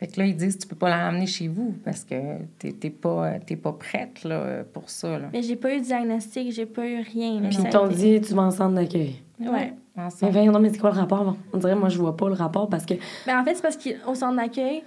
Fait 0.00 0.06
que 0.06 0.18
là, 0.18 0.24
ils 0.24 0.34
disent, 0.34 0.56
tu 0.56 0.66
peux 0.66 0.76
pas 0.76 0.88
l'emmener 0.88 1.26
chez 1.26 1.46
vous 1.46 1.74
parce 1.84 2.04
que 2.04 2.14
t'es 2.58 2.88
pas, 2.88 3.34
pas 3.62 3.72
prête 3.72 4.24
là, 4.24 4.64
pour 4.72 4.88
ça. 4.88 5.18
Là. 5.18 5.28
Mais 5.30 5.42
j'ai 5.42 5.56
pas 5.56 5.74
eu 5.74 5.80
de 5.80 5.84
diagnostic, 5.84 6.52
j'ai 6.52 6.64
pas 6.64 6.86
eu 6.86 7.02
rien. 7.02 7.42
Puis 7.42 7.58
ils 7.62 7.68
t'ont 7.68 7.86
dit, 7.86 8.18
tu 8.22 8.32
vas 8.32 8.42
en 8.44 8.50
centre 8.50 8.74
d'accueil. 8.74 9.16
Ouais. 9.38 9.74
Mais 10.22 10.46
non, 10.46 10.58
mais 10.58 10.70
c'est 10.70 10.78
quoi 10.78 10.90
le 10.90 10.96
rapport? 10.96 11.36
On 11.52 11.58
dirait, 11.58 11.74
moi, 11.74 11.90
je 11.90 11.98
vois 11.98 12.16
pas 12.16 12.28
le 12.28 12.34
rapport 12.34 12.70
parce 12.70 12.86
que. 12.86 12.94
Mais 13.26 13.34
en 13.34 13.44
fait, 13.44 13.54
c'est 13.56 13.62
parce 13.62 13.76
qu'au 13.76 14.14
centre 14.14 14.36
d'accueil, 14.36 14.82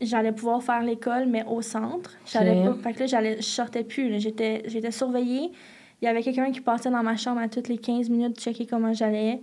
j'allais 0.00 0.32
pouvoir 0.32 0.60
faire 0.60 0.82
l'école, 0.82 1.26
mais 1.28 1.44
au 1.46 1.62
centre. 1.62 2.10
J'allais 2.26 2.64
pas. 2.64 2.74
Fait 2.82 2.94
que 2.94 3.04
là, 3.04 3.36
je 3.36 3.42
sortais 3.42 3.84
plus. 3.84 4.18
J'étais 4.18 4.90
surveillée. 4.90 5.52
Il 6.00 6.06
y 6.06 6.08
avait 6.08 6.22
quelqu'un 6.22 6.50
qui 6.50 6.60
passait 6.60 6.90
dans 6.90 7.04
ma 7.04 7.16
chambre 7.16 7.40
à 7.40 7.48
toutes 7.48 7.68
les 7.68 7.78
15 7.78 8.10
minutes, 8.10 8.40
checker 8.40 8.66
comment 8.66 8.92
j'allais. 8.92 9.40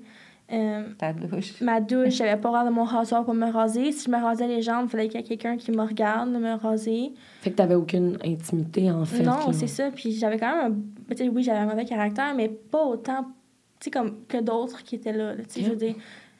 Euh, 0.51 0.83
Ta 0.97 1.13
douche. 1.13 1.61
Ma 1.61 1.79
douche, 1.79 2.15
j'avais 2.15 2.39
pas 2.39 2.51
l'air 2.51 2.65
de 2.65 2.71
mon 2.71 2.83
rasoir 2.83 3.23
pour 3.23 3.35
me 3.35 3.51
raser. 3.51 3.91
Si 3.91 4.05
je 4.05 4.09
me 4.09 4.17
rasais 4.17 4.47
les 4.47 4.61
jambes, 4.61 4.85
il 4.87 4.89
fallait 4.89 5.07
qu'il 5.07 5.19
y 5.19 5.23
ait 5.23 5.27
quelqu'un 5.27 5.57
qui 5.57 5.71
me 5.71 5.83
regarde 5.83 6.29
me 6.29 6.55
raser. 6.55 7.13
Fait 7.41 7.51
que 7.51 7.55
t'avais 7.55 7.75
aucune 7.75 8.17
intimité, 8.23 8.89
en 8.89 9.05
fait. 9.05 9.21
Non, 9.21 9.51
c'est 9.51 9.67
ça. 9.67 9.91
Puis 9.91 10.13
j'avais 10.13 10.39
quand 10.39 10.63
même 10.63 10.83
un... 11.11 11.27
oui, 11.29 11.43
j'avais 11.43 11.59
un 11.59 11.67
mauvais 11.67 11.85
caractère, 11.85 12.33
mais 12.35 12.49
pas 12.49 12.83
autant, 12.83 13.23
tu 13.79 13.85
sais, 13.85 13.91
comme 13.91 14.25
que 14.27 14.41
d'autres 14.41 14.83
qui 14.83 14.95
étaient 14.95 15.13
là. 15.13 15.35
Tu 15.35 15.43
sais, 15.49 15.61
je 15.61 15.69
veux 15.69 15.75
dire, 15.75 15.95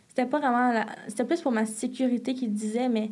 c'était 0.07 0.25
pas 0.25 0.39
vraiment... 0.39 0.71
La... 0.71 0.87
C'était 1.07 1.25
plus 1.25 1.41
pour 1.41 1.51
ma 1.51 1.65
sécurité 1.65 2.33
qu'ils 2.33 2.53
disaient, 2.53 2.89
mais... 2.89 3.11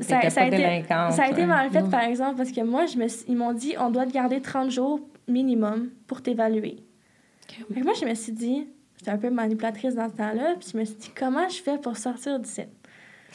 ça, 0.00 0.30
ça, 0.30 0.42
a 0.42 0.46
été, 0.46 0.84
ça 0.88 1.24
a 1.24 1.28
été 1.28 1.44
mal 1.44 1.70
fait, 1.70 1.90
par 1.90 2.02
exemple, 2.02 2.36
parce 2.36 2.52
que 2.52 2.60
moi, 2.60 2.86
je 2.86 2.98
me, 2.98 3.06
ils 3.26 3.36
m'ont 3.36 3.52
dit 3.52 3.74
on 3.80 3.90
doit 3.90 4.06
te 4.06 4.12
garder 4.12 4.40
30 4.40 4.70
jours 4.70 5.00
minimum 5.26 5.90
pour 6.06 6.22
t'évaluer. 6.22 6.76
Moi, 7.68 7.94
je 8.00 8.06
me 8.06 8.14
suis 8.14 8.32
dit 8.32 8.66
J'étais 8.98 9.10
un 9.10 9.18
peu 9.18 9.30
manipulatrice 9.30 9.94
dans 9.94 10.08
ce 10.08 10.16
temps-là. 10.16 10.54
Puis 10.58 10.70
je 10.72 10.78
me 10.78 10.84
suis 10.84 10.96
dit, 10.96 11.10
comment 11.16 11.48
je 11.48 11.62
fais 11.62 11.78
pour 11.78 11.96
sortir 11.96 12.38
du 12.38 12.48
site? 12.48 12.68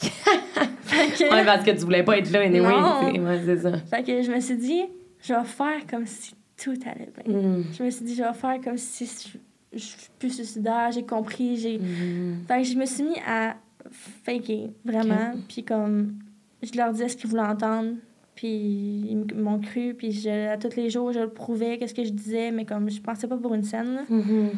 que... 0.00 1.30
Ouais, 1.30 1.44
parce 1.44 1.64
que 1.64 1.70
tu 1.72 1.84
voulais 1.84 2.02
pas 2.02 2.18
être 2.18 2.30
là, 2.30 2.40
anyway. 2.40 3.20
Ouais, 3.20 3.40
c'est 3.44 3.58
ça. 3.58 3.72
Fait 3.78 4.02
que 4.02 4.22
je 4.22 4.30
me 4.30 4.40
suis 4.40 4.56
dit, 4.56 4.82
je 5.22 5.34
vais 5.34 5.44
faire 5.44 5.86
comme 5.88 6.06
si 6.06 6.34
tout 6.56 6.78
allait 6.86 7.10
bien. 7.24 7.34
Mm. 7.34 7.64
Je 7.72 7.82
me 7.82 7.90
suis 7.90 8.04
dit, 8.04 8.14
je 8.14 8.22
vais 8.22 8.32
faire 8.32 8.60
comme 8.62 8.78
si 8.78 9.06
je, 9.06 9.38
je 9.78 9.84
suis 9.84 10.10
plus 10.18 10.30
suicidaire, 10.30 10.90
j'ai 10.92 11.04
compris. 11.04 11.56
j'ai 11.56 11.78
mm. 11.78 12.44
Fait 12.48 12.62
que 12.62 12.68
je 12.68 12.76
me 12.76 12.86
suis 12.86 13.02
mis 13.02 13.18
à 13.26 13.56
faker, 13.90 14.70
vraiment. 14.84 15.34
Puis 15.48 15.64
comme, 15.64 16.14
je 16.62 16.76
leur 16.76 16.92
disais 16.92 17.08
ce 17.08 17.16
qu'ils 17.16 17.30
voulaient 17.30 17.42
entendre. 17.42 17.94
Puis 18.34 18.48
ils 18.48 19.34
m'ont 19.36 19.60
cru. 19.60 19.94
Puis 19.94 20.12
je, 20.12 20.48
à 20.48 20.56
tous 20.56 20.76
les 20.76 20.88
jours, 20.88 21.12
je 21.12 21.20
le 21.20 21.28
prouvais, 21.28 21.76
qu'est-ce 21.78 21.94
que 21.94 22.04
je 22.04 22.10
disais. 22.10 22.50
Mais 22.50 22.64
comme, 22.64 22.90
je 22.90 23.00
pensais 23.00 23.28
pas 23.28 23.36
pour 23.36 23.54
une 23.54 23.64
scène. 23.64 24.00
Mm-hmm. 24.10 24.48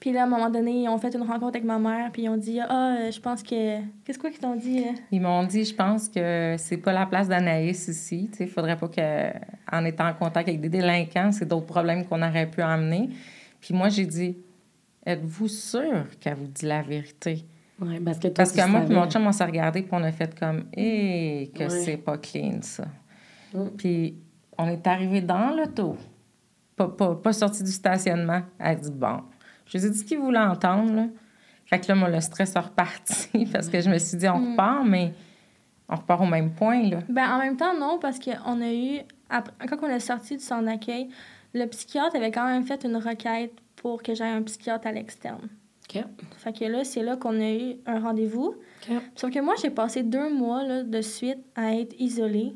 Puis 0.00 0.12
là, 0.12 0.22
à 0.22 0.24
un 0.24 0.28
moment 0.28 0.48
donné, 0.48 0.82
ils 0.82 0.88
ont 0.88 0.98
fait 0.98 1.12
une 1.14 1.22
rencontre 1.22 1.56
avec 1.56 1.64
ma 1.64 1.78
mère, 1.78 2.10
puis 2.12 2.22
ils 2.22 2.28
ont 2.28 2.36
dit 2.36 2.60
Ah, 2.60 2.96
euh, 2.96 3.10
je 3.10 3.20
pense 3.20 3.42
que. 3.42 3.80
Qu'est-ce 4.04 4.18
quoi 4.18 4.30
qu'ils 4.30 4.38
t'ont 4.38 4.54
dit? 4.54 4.84
Ils 5.10 5.20
m'ont 5.20 5.42
dit 5.44 5.64
Je 5.64 5.74
pense 5.74 6.08
que 6.08 6.54
c'est 6.56 6.76
pas 6.76 6.92
la 6.92 7.06
place 7.06 7.28
d'Anaïs 7.28 7.88
ici. 7.88 8.30
Il 8.38 8.48
faudrait 8.48 8.76
pas 8.76 8.88
qu'en 8.88 9.84
étant 9.84 10.08
en 10.08 10.14
contact 10.14 10.48
avec 10.48 10.60
des 10.60 10.68
délinquants, 10.68 11.32
c'est 11.32 11.46
d'autres 11.46 11.66
problèmes 11.66 12.04
qu'on 12.06 12.22
aurait 12.22 12.48
pu 12.48 12.62
amener. 12.62 13.10
Puis 13.60 13.74
moi, 13.74 13.88
j'ai 13.88 14.06
dit 14.06 14.36
Êtes-vous 15.04 15.48
sûr 15.48 16.06
qu'elle 16.20 16.34
vous 16.34 16.46
dit 16.46 16.66
la 16.66 16.82
vérité? 16.82 17.44
Oui, 17.80 17.98
parce 18.00 18.18
que 18.18 18.28
Parce 18.28 18.52
que 18.52 18.66
moi 18.68 18.84
et 18.88 18.92
mon 18.92 19.08
chum, 19.08 19.26
on 19.26 19.32
s'est 19.32 19.44
regardé, 19.44 19.82
puis 19.82 19.90
on 19.92 20.02
a 20.02 20.12
fait 20.12 20.38
comme 20.38 20.66
Hé, 20.76 21.50
que 21.54 21.68
c'est 21.68 21.96
pas 21.96 22.18
clean, 22.18 22.58
ça. 22.62 22.84
Mm. 23.52 23.66
Puis 23.76 24.16
on 24.56 24.68
est 24.68 24.86
arrivé 24.86 25.22
dans 25.22 25.56
l'auto, 25.56 25.96
pas, 26.76 26.88
pas, 26.88 27.16
pas 27.16 27.32
sorti 27.32 27.64
du 27.64 27.72
stationnement. 27.72 28.42
Elle 28.60 28.78
dit 28.78 28.92
Bon 28.92 29.22
je 29.68 29.78
lui 29.78 29.86
ai 29.86 29.90
dit 29.90 29.98
ce 29.98 30.04
qu'il 30.04 30.18
voulait 30.18 30.38
entendre. 30.38 30.92
Là. 30.92 31.04
Fait 31.66 31.78
que 31.78 31.88
là, 31.88 31.94
moi, 31.94 32.08
le 32.08 32.20
stress 32.20 32.56
est 32.56 32.58
reparti 32.58 33.46
parce 33.52 33.68
que 33.68 33.80
je 33.80 33.90
me 33.90 33.98
suis 33.98 34.16
dit, 34.16 34.28
on 34.28 34.38
mm. 34.38 34.50
repart, 34.52 34.86
mais 34.86 35.12
on 35.88 35.96
repart 35.96 36.22
au 36.22 36.26
même 36.26 36.52
point. 36.52 36.82
Là. 36.88 36.98
Ben, 37.08 37.30
en 37.30 37.38
même 37.38 37.56
temps, 37.56 37.78
non, 37.78 37.98
parce 37.98 38.18
qu'on 38.18 38.60
a 38.60 38.72
eu. 38.72 39.00
quand 39.30 39.78
on 39.82 39.88
est 39.88 40.00
sorti 40.00 40.36
du 40.36 40.42
centre 40.42 40.64
d'accueil, 40.64 41.08
le 41.54 41.66
psychiatre 41.66 42.16
avait 42.16 42.30
quand 42.30 42.46
même 42.46 42.64
fait 42.64 42.84
une 42.84 42.96
requête 42.96 43.52
pour 43.76 44.02
que 44.02 44.14
j'aille 44.14 44.32
un 44.32 44.42
psychiatre 44.42 44.86
à 44.86 44.92
l'externe. 44.92 45.48
OK. 45.88 46.02
Fait 46.36 46.52
que 46.52 46.64
là, 46.64 46.84
c'est 46.84 47.02
là 47.02 47.16
qu'on 47.16 47.40
a 47.40 47.50
eu 47.50 47.76
un 47.86 48.00
rendez-vous. 48.00 48.54
Sauf 49.14 49.30
que 49.30 49.40
moi, 49.40 49.54
j'ai 49.60 49.70
passé 49.70 50.02
deux 50.02 50.30
mois 50.32 50.62
là, 50.62 50.82
de 50.82 51.00
suite 51.00 51.38
à 51.54 51.74
être 51.74 51.94
isolée, 51.98 52.54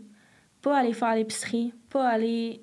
pas 0.60 0.78
aller 0.78 0.92
faire 0.92 1.14
l'épicerie, 1.14 1.72
pas 1.88 2.06
aller 2.08 2.62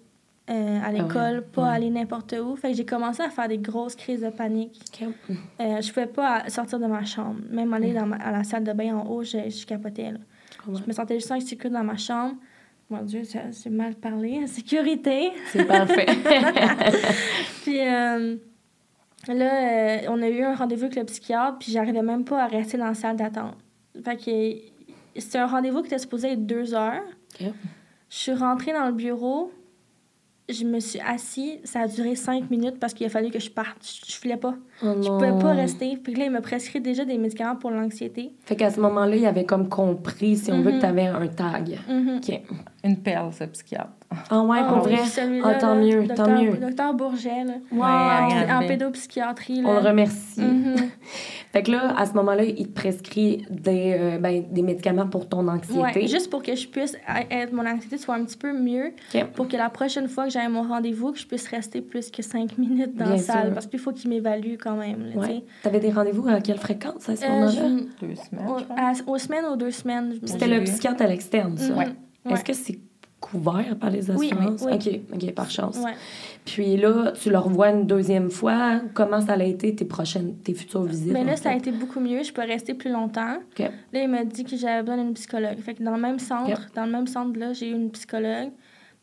euh, 0.49 0.79
à 0.79 0.85
ah 0.87 0.91
l'école, 0.91 1.43
pas 1.43 1.69
aller 1.69 1.89
n'importe 1.89 2.33
où. 2.33 2.55
Fait 2.55 2.71
que 2.71 2.77
j'ai 2.77 2.85
commencé 2.85 3.21
à 3.21 3.29
faire 3.29 3.47
des 3.47 3.59
grosses 3.59 3.95
crises 3.95 4.21
de 4.21 4.29
panique. 4.29 5.03
Euh, 5.59 5.81
je 5.81 5.89
pouvais 5.89 6.07
pas 6.07 6.49
sortir 6.49 6.79
de 6.79 6.87
ma 6.87 7.05
chambre. 7.05 7.39
Même 7.51 7.71
aller 7.73 7.93
dans 7.93 8.11
à 8.11 8.31
la 8.31 8.43
salle 8.43 8.63
de 8.63 8.73
bain 8.73 8.95
en 8.95 9.07
haut, 9.07 9.23
je, 9.23 9.49
je 9.49 9.65
capotais. 9.65 10.11
Là. 10.11 10.19
Je 10.67 10.81
me 10.87 10.91
sentais 10.91 11.15
juste 11.15 11.31
insécure 11.31 11.69
dans 11.69 11.83
ma 11.83 11.97
chambre. 11.97 12.35
Mon 12.89 13.03
Dieu, 13.03 13.21
c'est 13.23 13.69
mal 13.69 13.93
parlé. 13.93 14.47
Sécurité. 14.47 15.31
C'est 15.51 15.65
parfait. 15.65 16.07
puis 17.61 17.79
euh, 17.81 18.35
là, 19.27 20.01
on 20.09 20.19
a 20.23 20.29
eu 20.29 20.41
un 20.43 20.55
rendez-vous 20.55 20.85
avec 20.85 20.95
le 20.95 21.03
psychiatre, 21.03 21.59
puis 21.59 21.71
j'arrivais 21.71 22.01
même 22.01 22.25
pas 22.25 22.43
à 22.43 22.47
rester 22.47 22.79
dans 22.79 22.87
la 22.87 22.95
salle 22.95 23.17
d'attente. 23.17 23.55
Fait 24.03 24.17
que 24.17 25.19
c'était 25.19 25.37
un 25.37 25.45
rendez-vous 25.45 25.81
qui 25.81 25.87
était 25.87 25.99
supposé 25.99 26.31
être 26.31 26.47
deux 26.47 26.73
heures. 26.73 27.03
Je 27.39 27.45
suis 28.09 28.33
rentrée 28.33 28.73
dans 28.73 28.87
le 28.87 28.93
bureau, 28.93 29.51
je 30.49 30.65
me 30.65 30.79
suis 30.79 30.99
assise, 30.99 31.59
ça 31.63 31.81
a 31.81 31.87
duré 31.87 32.15
cinq 32.15 32.49
minutes 32.49 32.79
parce 32.79 32.93
qu'il 32.93 33.05
a 33.05 33.09
fallu 33.09 33.29
que 33.29 33.39
je 33.39 33.49
parte. 33.49 33.77
Je, 33.81 34.11
je 34.11 34.17
filais 34.17 34.37
pas. 34.37 34.55
Oh 34.83 34.93
je 35.01 35.07
pouvais 35.07 35.37
pas 35.39 35.53
rester. 35.53 35.97
Puis 35.97 36.15
là, 36.15 36.25
il 36.25 36.31
m'a 36.31 36.41
prescrit 36.41 36.81
déjà 36.81 37.05
des 37.05 37.17
médicaments 37.17 37.55
pour 37.55 37.71
l'anxiété. 37.71 38.31
Fait 38.45 38.55
qu'à 38.55 38.71
ce 38.71 38.79
moment-là, 38.79 39.15
il 39.15 39.25
avait 39.25 39.45
comme 39.45 39.69
compris, 39.69 40.37
si 40.37 40.51
on 40.51 40.61
veut, 40.61 40.71
que 40.71 40.75
mhm. 40.75 40.79
tu 40.79 40.85
avais 40.85 41.07
un 41.07 41.27
tag. 41.27 41.79
Mhm. 41.87 42.21
Une 42.83 42.97
perle, 42.97 43.33
ce 43.33 43.43
psychiatre. 43.45 43.98
Ah 44.31 44.41
ouais, 44.41 44.59
pour 44.67 44.77
ah 44.77 44.81
vrai? 44.81 44.97
Ah, 45.43 45.53
tant 45.55 45.75
mieux, 45.75 46.03
docteur, 46.03 46.25
tant 46.25 46.41
mieux. 46.41 46.57
Docteur 46.57 46.93
Bourget, 46.95 47.43
là. 47.43 47.53
Ouais, 47.71 48.51
en, 48.51 48.67
pédopsychiatrie. 48.67 49.61
On 49.63 49.73
le 49.73 49.87
remercie. 49.87 50.41
Mhm. 50.41 50.75
fait 51.51 51.63
que 51.63 51.71
là, 51.71 51.93
à 51.95 52.07
ce 52.07 52.13
moment-là, 52.13 52.43
il 52.43 52.67
te 52.67 52.73
prescrit 52.73 53.45
des, 53.51 53.95
euh, 53.99 54.17
ben, 54.17 54.43
des 54.49 54.63
médicaments 54.63 55.07
pour 55.07 55.29
ton 55.29 55.47
anxiété. 55.47 55.79
Ouais, 55.79 56.07
juste 56.07 56.31
pour 56.31 56.41
que 56.41 56.55
je 56.55 56.67
puisse 56.67 56.97
être, 57.29 57.53
mon 57.53 57.67
anxiété 57.67 57.99
soit 57.99 58.15
un 58.15 58.23
petit 58.23 58.37
peu 58.37 58.51
mieux. 58.51 58.93
Pour 59.35 59.47
que 59.47 59.57
la 59.57 59.69
prochaine 59.69 60.07
fois 60.07 60.25
que 60.25 60.31
j'ai 60.31 60.47
mon 60.47 60.63
rendez-vous, 60.63 61.11
que 61.11 61.19
je 61.19 61.27
puisse 61.27 61.47
rester 61.47 61.81
plus 61.81 62.09
que 62.09 62.23
cinq 62.23 62.57
minutes 62.57 62.95
dans 62.95 63.09
la 63.09 63.17
salle. 63.19 63.53
Parce 63.53 63.67
qu'il 63.67 63.79
faut 63.79 63.91
qu'il 63.91 64.09
m'évalue 64.09 64.55
quand 64.59 64.75
même. 64.75 65.11
Ouais. 65.15 65.43
Tu 65.61 65.67
avais 65.67 65.79
des 65.79 65.91
rendez-vous 65.91 66.27
à 66.27 66.41
quelle 66.41 66.57
fréquence 66.57 67.07
à 67.09 67.15
ce 67.15 67.25
euh, 67.25 67.29
moment-là? 67.29 67.83
Deux 68.01 68.15
semaines. 68.15 69.03
aux 69.05 69.17
semaines 69.19 69.45
ou 69.51 69.55
deux 69.55 69.71
semaines. 69.71 70.15
C'était 70.25 70.47
le 70.47 70.63
psychiatre 70.63 71.03
à 71.03 71.07
l'externe, 71.07 71.57
ça. 71.57 71.73
Ouais. 71.73 71.87
Est-ce 72.27 72.43
que 72.43 72.53
c'est 72.53 72.79
couvert 73.19 73.75
par 73.79 73.89
les 73.89 74.09
assurances? 74.09 74.61
Oui, 74.63 74.73
OK, 74.73 74.99
OK, 75.13 75.33
par 75.33 75.49
chance. 75.49 75.77
Puis 76.45 76.77
là, 76.77 77.11
tu 77.11 77.29
le 77.29 77.37
revois 77.37 77.69
une 77.69 77.85
deuxième 77.85 78.29
fois. 78.29 78.81
Comment 78.93 79.21
ça 79.21 79.33
a 79.33 79.43
été 79.43 79.75
tes 79.75 79.85
prochaines, 79.85 80.35
tes 80.37 80.53
futures 80.53 80.83
visites? 80.83 81.13
Mais 81.13 81.23
là, 81.23 81.35
ça 81.35 81.51
a 81.51 81.55
été 81.55 81.71
beaucoup 81.71 81.99
mieux. 81.99 82.23
Je 82.23 82.33
peux 82.33 82.41
rester 82.41 82.73
plus 82.73 82.91
longtemps. 82.91 83.37
Là, 83.57 83.69
il 83.93 84.07
m'a 84.07 84.23
dit 84.23 84.43
que 84.43 84.55
j'avais 84.55 84.81
besoin 84.81 84.97
d'une 85.03 85.13
psychologue. 85.13 85.57
Fait 85.59 85.75
que 85.75 85.83
dans 85.83 85.95
le 85.95 86.01
même 86.01 86.19
centre, 86.19 86.69
dans 86.75 86.85
le 86.85 86.91
même 86.91 87.07
centre, 87.07 87.37
là, 87.37 87.53
j'ai 87.53 87.69
eu 87.69 87.73
une 87.73 87.91
psychologue. 87.91 88.49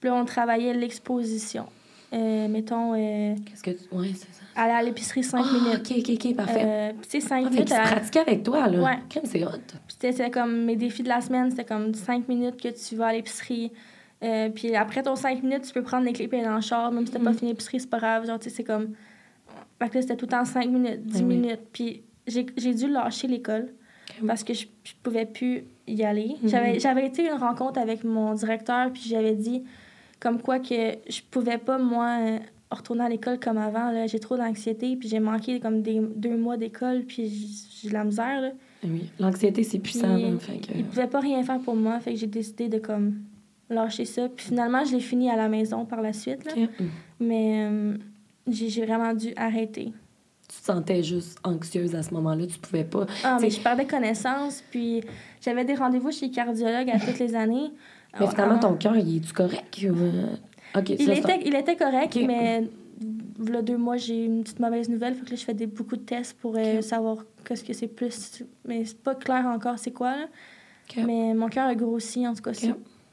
Puis 0.00 0.10
là, 0.10 0.16
on 0.16 0.24
travaillait 0.24 0.74
l'exposition. 0.74 1.66
Euh, 2.12 2.48
mettons. 2.48 2.94
Euh, 2.94 3.34
Qu'est-ce 3.44 3.62
que 3.62 3.70
tu. 3.70 3.84
Oui, 3.92 4.14
c'est 4.14 4.32
ça. 4.32 4.42
Aller 4.54 4.72
à 4.72 4.82
l'épicerie 4.82 5.24
5 5.24 5.44
ah, 5.44 5.52
minutes. 5.52 5.90
OK, 5.90 5.98
OK, 5.98 6.26
OK, 6.26 6.36
parfait. 6.36 6.62
Euh, 6.64 6.92
tu 7.02 7.20
sais, 7.20 7.20
5 7.20 7.44
ah, 7.46 7.50
minutes. 7.50 7.66
Tu 7.66 7.74
pratiquais 7.74 8.20
avec 8.20 8.42
toi, 8.42 8.68
là. 8.68 8.82
Ouais. 8.82 9.20
c'est 9.24 9.44
hot. 9.44 9.50
C'était 9.88 10.30
comme 10.30 10.64
mes 10.64 10.76
défis 10.76 11.02
de 11.02 11.08
la 11.08 11.20
semaine, 11.20 11.50
c'était 11.50 11.64
comme 11.64 11.94
5 11.94 12.28
minutes 12.28 12.60
que 12.60 12.68
tu 12.68 12.96
vas 12.96 13.08
à 13.08 13.12
l'épicerie. 13.12 13.72
Euh, 14.26 14.48
puis 14.50 14.74
après 14.74 15.02
ton 15.02 15.16
5 15.16 15.42
minutes, 15.42 15.62
tu 15.62 15.72
peux 15.72 15.82
prendre 15.82 16.04
les 16.04 16.12
clés 16.12 16.28
et 16.30 16.34
aller 16.34 16.44
dans 16.44 16.56
le 16.56 16.60
char. 16.60 16.90
Même 16.90 17.06
si 17.06 17.12
t'as 17.12 17.20
pas 17.20 17.30
mm. 17.30 17.34
fini 17.34 17.50
l'épicerie, 17.52 17.80
c'est 17.80 17.90
pas 17.90 17.98
grave. 17.98 18.26
Genre, 18.26 18.38
tu 18.38 18.50
sais, 18.50 18.56
c'est 18.56 18.64
comme. 18.64 18.94
Fait 19.78 19.88
que 19.88 19.94
là, 19.94 20.02
c'était 20.02 20.16
tout 20.16 20.26
le 20.26 20.30
temps 20.30 20.44
5 20.44 20.68
minutes, 20.68 21.06
10 21.06 21.20
ben 21.20 21.26
minutes. 21.28 21.60
Puis 21.72 22.02
j'ai 22.26 22.74
dû 22.74 22.88
lâcher 22.88 23.28
l'école 23.28 23.72
parce 24.26 24.42
que 24.42 24.54
je, 24.54 24.66
je 24.84 24.92
pouvais 25.02 25.26
plus 25.26 25.64
y 25.86 26.02
aller. 26.02 26.36
Mm-hmm. 26.42 26.80
J'avais 26.80 27.06
été 27.06 27.26
une 27.26 27.38
rencontre 27.38 27.78
avec 27.78 28.02
mon 28.02 28.34
directeur, 28.34 28.90
puis 28.92 29.02
j'avais 29.06 29.34
dit 29.34 29.62
comme 30.18 30.40
quoi 30.40 30.58
que 30.58 30.96
je 31.08 31.20
pouvais 31.30 31.58
pas, 31.58 31.78
moi, 31.78 32.18
retourner 32.70 33.04
à 33.04 33.08
l'école 33.08 33.38
comme 33.38 33.58
avant. 33.58 34.06
J'ai 34.06 34.18
trop 34.18 34.36
d'anxiété, 34.36 34.96
puis 34.96 35.08
j'ai 35.08 35.20
manqué 35.20 35.60
comme 35.60 35.82
des, 35.82 36.00
deux 36.00 36.36
mois 36.36 36.56
d'école, 36.56 37.02
puis 37.02 37.28
j'ai 37.80 37.88
de 37.88 37.94
la 37.94 38.04
misère. 38.04 38.40
Là. 38.40 38.50
Oui, 38.84 39.10
l'anxiété, 39.18 39.62
c'est 39.62 39.78
puissant. 39.78 40.14
Hein, 40.14 40.38
fait 40.38 40.58
que... 40.58 40.76
Il 40.76 40.84
pouvait 40.84 41.06
pas 41.06 41.20
rien 41.20 41.42
faire 41.42 41.60
pour 41.60 41.76
moi, 41.76 42.00
fait 42.00 42.14
que 42.14 42.18
j'ai 42.18 42.26
décidé 42.26 42.68
de 42.68 42.78
comme 42.78 43.20
lâcher 43.70 44.04
ça. 44.04 44.28
Puis 44.28 44.46
finalement, 44.46 44.84
je 44.84 44.92
l'ai 44.92 45.00
fini 45.00 45.30
à 45.30 45.36
la 45.36 45.48
maison 45.48 45.84
par 45.84 46.00
la 46.00 46.12
suite. 46.12 46.44
Là. 46.44 46.52
Mais 47.20 47.66
euh, 47.68 47.96
j'ai 48.48 48.84
vraiment 48.84 49.14
dû 49.14 49.32
arrêter. 49.36 49.92
Tu 50.48 50.60
te 50.60 50.64
sentais 50.64 51.02
juste 51.02 51.38
anxieuse 51.42 51.94
à 51.96 52.02
ce 52.02 52.14
moment-là, 52.14 52.46
tu 52.46 52.58
pouvais 52.58 52.84
pas. 52.84 53.06
Ah, 53.24 53.38
mais 53.40 53.50
je 53.50 53.60
perdais 53.60 53.84
connaissance, 53.84 54.62
puis 54.70 55.02
j'avais 55.40 55.64
des 55.64 55.74
rendez-vous 55.74 56.12
chez 56.12 56.30
cardiologue 56.30 56.88
à 56.90 57.00
toutes 57.00 57.18
les 57.18 57.34
années. 57.34 57.72
Mais 58.20 58.26
finalement, 58.28 58.58
ton 58.58 58.74
cœur, 58.74 58.96
il 58.96 59.16
est-tu 59.16 59.32
correct? 59.32 59.76
Euh? 59.84 60.36
il, 60.88 61.10
était, 61.10 61.40
il 61.44 61.54
était 61.54 61.76
correct, 61.76 62.16
mais 62.26 62.62
a 63.54 63.62
deux 63.62 63.76
mois, 63.76 63.96
j'ai 63.96 64.24
une 64.24 64.42
petite 64.42 64.60
mauvaise 64.60 64.88
nouvelle. 64.88 65.14
Faut 65.14 65.24
que 65.24 65.30
là, 65.30 65.36
je 65.36 65.44
fais 65.44 65.54
des, 65.54 65.66
beaucoup 65.66 65.96
de 65.96 66.02
tests 66.02 66.34
pour 66.38 66.54
euh, 66.56 66.80
savoir 66.80 67.18
qu'est-ce 67.44 67.64
que 67.64 67.72
c'est 67.72 67.88
plus. 67.88 68.42
Mais 68.64 68.84
c'est 68.84 69.02
pas 69.02 69.14
clair 69.14 69.46
encore 69.46 69.78
c'est 69.78 69.90
quoi. 69.90 70.16
Là. 70.16 70.26
Mais 70.96 71.34
mon 71.34 71.48
cœur 71.48 71.66
a 71.66 71.74
grossi, 71.74 72.26
en 72.26 72.34
tout 72.34 72.42
cas. 72.42 72.52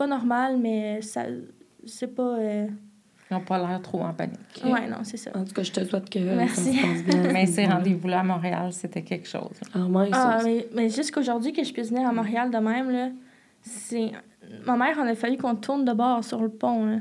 Pas 0.03 0.07
normal, 0.07 0.57
mais 0.57 1.01
ça 1.01 1.23
c'est 1.85 2.13
pas. 2.13 2.37
Euh, 2.37 2.67
Ils 3.29 3.33
n'ont 3.33 3.41
pas 3.41 3.57
l'air 3.57 3.81
trop 3.81 4.01
en 4.01 4.13
panique. 4.13 4.61
Ouais, 4.63 4.87
non, 4.87 4.97
c'est 5.03 5.17
ça. 5.17 5.31
En 5.35 5.43
tout 5.43 5.53
cas, 5.53 5.63
je 5.63 5.71
te 5.71 5.83
souhaite 5.83 6.09
que 6.09 6.19
Merci. 6.19 6.73
ça 6.73 6.81
se 6.81 6.87
passe 6.87 7.03
bien. 7.03 7.31
mais 7.33 7.45
ces 7.45 7.65
rendez-vous-là 7.65 8.21
à 8.21 8.23
Montréal, 8.23 8.71
c'était 8.73 9.01
quelque 9.01 9.27
chose. 9.27 9.59
Ah, 9.73 9.85
ouais, 9.85 10.09
ah, 10.11 10.39
mais, 10.43 10.67
mais 10.73 10.89
jusqu'aujourd'hui 10.89 11.53
que 11.53 11.63
je 11.63 11.73
puisse 11.73 11.89
venir 11.89 12.07
à 12.07 12.13
Montréal 12.13 12.51
de 12.51 12.57
même, 12.57 12.89
là, 12.89 13.09
c'est. 13.61 14.11
Ma 14.65 14.75
mère 14.75 14.99
en 14.99 15.07
a 15.07 15.15
fallu 15.15 15.37
qu'on 15.37 15.55
tourne 15.55 15.85
de 15.85 15.93
bord 15.93 16.23
sur 16.23 16.41
le 16.41 16.49
pont. 16.49 16.85
Là. 16.85 16.97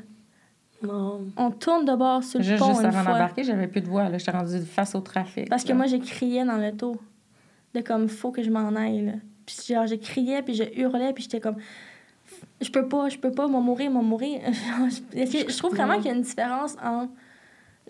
On 1.37 1.51
tourne 1.51 1.85
de 1.85 1.95
bord 1.95 2.25
sur 2.25 2.39
le 2.39 2.45
juste, 2.45 2.59
pont 2.59 2.71
Juste 2.71 2.85
avant 2.85 3.05
d'embarquer, 3.05 3.45
j'avais 3.45 3.69
plus 3.69 3.81
de 3.81 3.89
voix. 3.89 4.09
J'étais 4.17 4.31
rendue 4.31 4.61
face 4.61 4.95
au 4.95 5.01
trafic. 5.01 5.49
Parce 5.49 5.65
que 5.65 5.73
moi, 5.73 5.87
j'ai 5.87 6.01
crié 6.01 6.45
dans 6.45 6.57
le 6.57 6.73
taux. 6.73 6.97
De 7.75 7.81
comme, 7.81 8.09
faut 8.09 8.33
que 8.33 8.43
je 8.43 8.51
m'en 8.51 8.75
aille. 8.77 9.07
Là. 9.07 9.13
Puis 9.47 9.57
genre, 9.69 9.87
je 9.87 9.95
criais, 9.95 10.43
puis 10.43 10.55
je 10.55 10.65
hurlais, 10.77 11.13
puis 11.13 11.25
j'étais 11.25 11.41
comme... 11.41 11.57
Je 12.63 12.71
peux 12.71 12.89
pas, 12.89 13.09
je 13.09 13.19
peux 13.19 13.33
pas, 13.33 13.49
m'en 13.49 13.61
mourir, 13.61 13.91
m'en 13.91 14.03
mourir. 14.03 14.41
je 15.15 15.57
trouve 15.59 15.75
vraiment 15.75 15.97
qu'il 15.97 16.07
y 16.07 16.11
a 16.11 16.15
une 16.15 16.23
différence 16.23 16.77
entre 16.83 17.13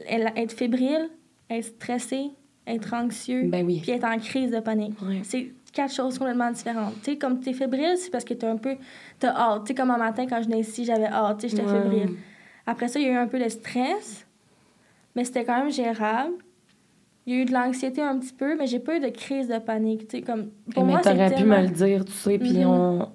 être 0.08 0.52
fébrile, 0.52 1.10
être 1.50 1.64
stressé, 1.64 2.30
être 2.66 2.94
anxieux, 2.94 3.44
ben 3.44 3.66
oui. 3.66 3.80
puis 3.82 3.92
être 3.92 4.04
en 4.04 4.18
crise 4.18 4.50
de 4.50 4.60
panique. 4.60 4.96
C'est 5.22 5.52
quatre 5.72 5.92
choses 5.92 6.18
complètement 6.18 6.50
différentes. 6.50 6.94
Tu 7.02 7.12
sais, 7.12 7.18
comme 7.18 7.40
tu 7.40 7.50
es 7.50 7.52
fébrile, 7.52 7.96
c'est 7.96 8.10
parce 8.10 8.24
que 8.24 8.34
tu 8.34 8.46
un 8.46 8.56
peu... 8.56 8.76
T'as 9.18 9.34
hâte. 9.34 9.64
Tu 9.64 9.68
sais, 9.68 9.74
comme 9.74 9.90
un 9.90 9.98
matin, 9.98 10.26
quand 10.28 10.40
je 10.42 10.48
venais 10.48 10.60
ici, 10.60 10.84
j'avais 10.84 11.06
hâte, 11.06 11.38
tu 11.38 11.48
sais, 11.48 11.56
j'étais 11.56 11.68
fébrile. 11.68 12.16
Après 12.66 12.88
ça, 12.88 13.00
il 13.00 13.06
y 13.06 13.08
a 13.08 13.12
eu 13.12 13.16
un 13.16 13.26
peu 13.26 13.38
de 13.42 13.48
stress, 13.48 14.26
mais 15.16 15.24
c'était 15.24 15.44
quand 15.44 15.58
même 15.58 15.72
gérable. 15.72 16.34
Il 17.26 17.34
y 17.34 17.38
a 17.38 17.42
eu 17.42 17.44
de 17.44 17.52
l'anxiété 17.52 18.02
un 18.02 18.18
petit 18.18 18.32
peu, 18.32 18.56
mais 18.56 18.66
j'ai 18.66 18.80
pas 18.80 18.96
eu 18.96 19.00
de 19.00 19.08
crise 19.08 19.48
de 19.48 19.58
panique. 19.58 20.08
Tu 20.08 20.18
sais, 20.18 20.22
comme, 20.22 20.50
pour 20.74 20.84
mais 20.84 21.00
t'aurais 21.00 21.34
pu 21.34 21.44
me 21.44 21.62
le 21.62 21.68
dire, 21.68 22.04
tu 22.04 22.12
sais, 22.12 22.38
puis 22.38 22.52
mm-hmm. 22.52 22.66
on... 22.66 23.08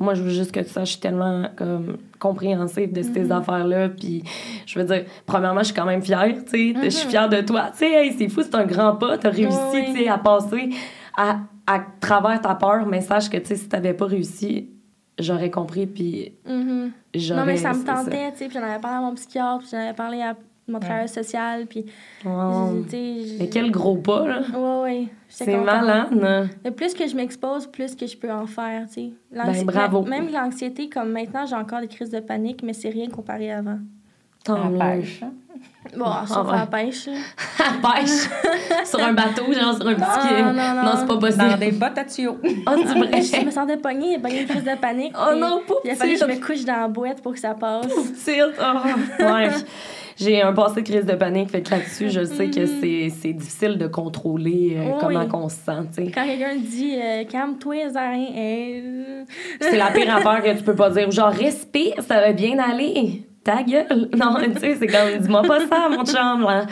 Moi, 0.00 0.14
je 0.14 0.22
veux 0.22 0.30
juste 0.30 0.52
que 0.52 0.60
tu 0.60 0.70
saches, 0.70 0.88
je 0.88 0.92
suis 0.92 1.00
tellement 1.00 1.44
comme, 1.56 1.98
compréhensive 2.18 2.92
de 2.92 3.02
ces 3.02 3.26
mm-hmm. 3.26 3.38
affaires-là. 3.38 3.88
Puis, 3.90 4.24
je 4.66 4.78
veux 4.78 4.84
dire, 4.84 5.04
premièrement, 5.26 5.60
je 5.60 5.66
suis 5.66 5.74
quand 5.74 5.84
même 5.84 6.02
fière, 6.02 6.26
tu 6.26 6.50
sais. 6.50 6.74
Je 6.82 6.88
suis 6.88 7.06
mm-hmm. 7.06 7.10
fière 7.10 7.28
de 7.28 7.40
toi. 7.42 7.68
Tu 7.72 7.78
sais, 7.78 7.92
hey, 7.92 8.14
c'est 8.18 8.28
fou, 8.28 8.42
c'est 8.42 8.54
un 8.54 8.66
grand 8.66 8.96
pas. 8.96 9.18
T'as 9.18 9.30
réussi, 9.30 9.84
tu 9.86 9.92
sais, 9.92 10.08
à 10.08 10.18
passer 10.18 10.70
à, 11.16 11.40
à 11.66 11.80
travers 12.00 12.40
ta 12.40 12.54
peur, 12.54 12.86
mais 12.86 13.00
sache 13.00 13.28
que, 13.28 13.36
tu 13.36 13.46
sais, 13.46 13.56
si 13.56 13.68
t'avais 13.68 13.94
pas 13.94 14.06
réussi, 14.06 14.70
j'aurais 15.18 15.50
compris, 15.50 15.86
puis 15.86 16.34
mm 16.46 16.88
Non, 17.30 17.44
mais 17.44 17.56
ça 17.56 17.72
me 17.72 17.84
tentait, 17.84 18.32
tu 18.32 18.38
sais, 18.38 18.48
puis 18.48 18.58
j'en 18.58 18.64
avais 18.64 18.80
parlé 18.80 18.98
à 18.98 19.00
mon 19.00 19.14
psychiatre, 19.14 19.58
puis 19.58 19.68
j'en 19.70 19.78
avais 19.78 19.94
parlé 19.94 20.22
à 20.22 20.36
mon 20.70 20.80
travailleur 20.80 21.08
social, 21.08 21.66
puis... 21.66 21.86
Mais 22.24 23.48
quel 23.48 23.70
gros 23.70 23.96
pas, 23.96 24.26
là! 24.26 24.40
Ouais, 24.54 24.82
ouais. 24.82 25.08
C'est 25.28 25.56
malade! 25.56 26.08
Le 26.64 26.70
plus 26.70 26.94
que 26.94 27.06
je 27.06 27.14
m'expose, 27.14 27.66
plus 27.66 27.94
que 27.94 28.06
je 28.06 28.16
peux 28.16 28.32
en 28.32 28.46
faire, 28.46 28.86
tu 28.88 28.94
sais. 28.94 29.12
Ben, 29.32 29.64
bravo! 29.64 30.02
Même 30.02 30.30
l'anxiété, 30.32 30.88
comme 30.88 31.12
maintenant, 31.12 31.46
j'ai 31.46 31.56
encore 31.56 31.80
des 31.80 31.88
crises 31.88 32.10
de 32.10 32.20
panique, 32.20 32.62
mais 32.62 32.72
c'est 32.72 32.90
rien 32.90 33.08
comparé 33.08 33.52
à 33.52 33.58
avant. 33.58 33.78
Tant 34.44 34.70
mieux. 34.70 34.78
Bon, 35.96 36.06
ah, 36.06 36.24
à 36.30 36.56
la 36.56 36.66
pêche. 36.66 37.08
à 37.08 37.62
la 37.64 37.92
pêche? 37.92 38.28
sur 38.84 39.02
un 39.02 39.12
bateau, 39.12 39.52
genre 39.52 39.74
sur 39.74 39.88
un 39.88 39.94
petit... 39.94 40.42
Non, 40.42 40.52
non, 40.52 40.74
non. 40.74 40.82
non 40.84 40.92
c'est 40.98 41.06
pas 41.06 41.18
possible. 41.18 41.50
Dans 41.50 41.58
des 41.58 41.72
bottes 41.72 41.98
à 41.98 42.04
tuyaux. 42.04 42.38
oh, 42.42 42.48
c'est 42.86 42.98
vrai? 42.98 43.22
je 43.22 43.44
me 43.46 43.50
sentais 43.50 43.76
pognée, 43.76 44.18
pognée 44.18 44.42
une 44.42 44.48
crise 44.48 44.64
de 44.64 44.76
panique. 44.76 45.14
Oh 45.18 45.34
non, 45.34 45.62
pauvre 45.66 45.80
Il 45.84 45.90
a 45.90 45.94
fallu 45.94 46.14
que 46.14 46.20
je 46.20 46.24
me 46.24 46.36
couche 46.36 46.64
dans 46.64 46.80
la 46.80 46.88
boîte 46.88 47.22
pour 47.22 47.32
que 47.32 47.38
ça 47.38 47.54
passe. 47.54 47.86
Pauvre 47.86 48.12
petite! 48.12 48.60
Oh, 48.60 49.22
ouais. 49.24 49.48
J'ai 50.20 50.42
un 50.42 50.52
passé 50.52 50.82
de 50.82 50.86
crise 50.86 51.06
de 51.06 51.14
panique, 51.14 51.50
fait 51.50 51.62
que 51.62 51.70
là-dessus, 51.70 52.10
je 52.10 52.24
sais 52.24 52.50
que 52.50 52.60
mm-hmm. 52.60 53.12
c'est 53.22 53.32
difficile 53.32 53.78
de 53.78 53.86
contrôler 53.86 54.76
euh, 54.76 54.98
comment 55.00 55.26
on 55.32 55.48
se 55.48 55.56
sent. 55.56 56.10
Quand 56.14 56.26
quelqu'un 56.26 56.56
dit 56.56 56.96
euh, 57.00 57.24
calme-toi, 57.24 57.86
euh... 57.96 59.24
c'est 59.60 59.78
la 59.78 59.90
pire 59.92 60.14
affaire 60.16 60.42
que 60.42 60.58
tu 60.58 60.62
peux 60.62 60.74
pas 60.74 60.90
dire. 60.90 61.10
Genre, 61.10 61.32
respire, 61.32 62.02
ça 62.02 62.20
va 62.20 62.32
bien 62.32 62.58
aller 62.58 63.24
ta 63.42 63.62
gueule. 63.62 64.10
Non, 64.16 64.36
tu 64.42 64.60
sais, 64.60 64.76
c'est 64.76 64.86
comme, 64.86 65.18
dis-moi 65.18 65.42
pas 65.42 65.60
ça, 65.60 65.88
mon 65.88 66.04
chum, 66.04 66.42
là. 66.42 66.66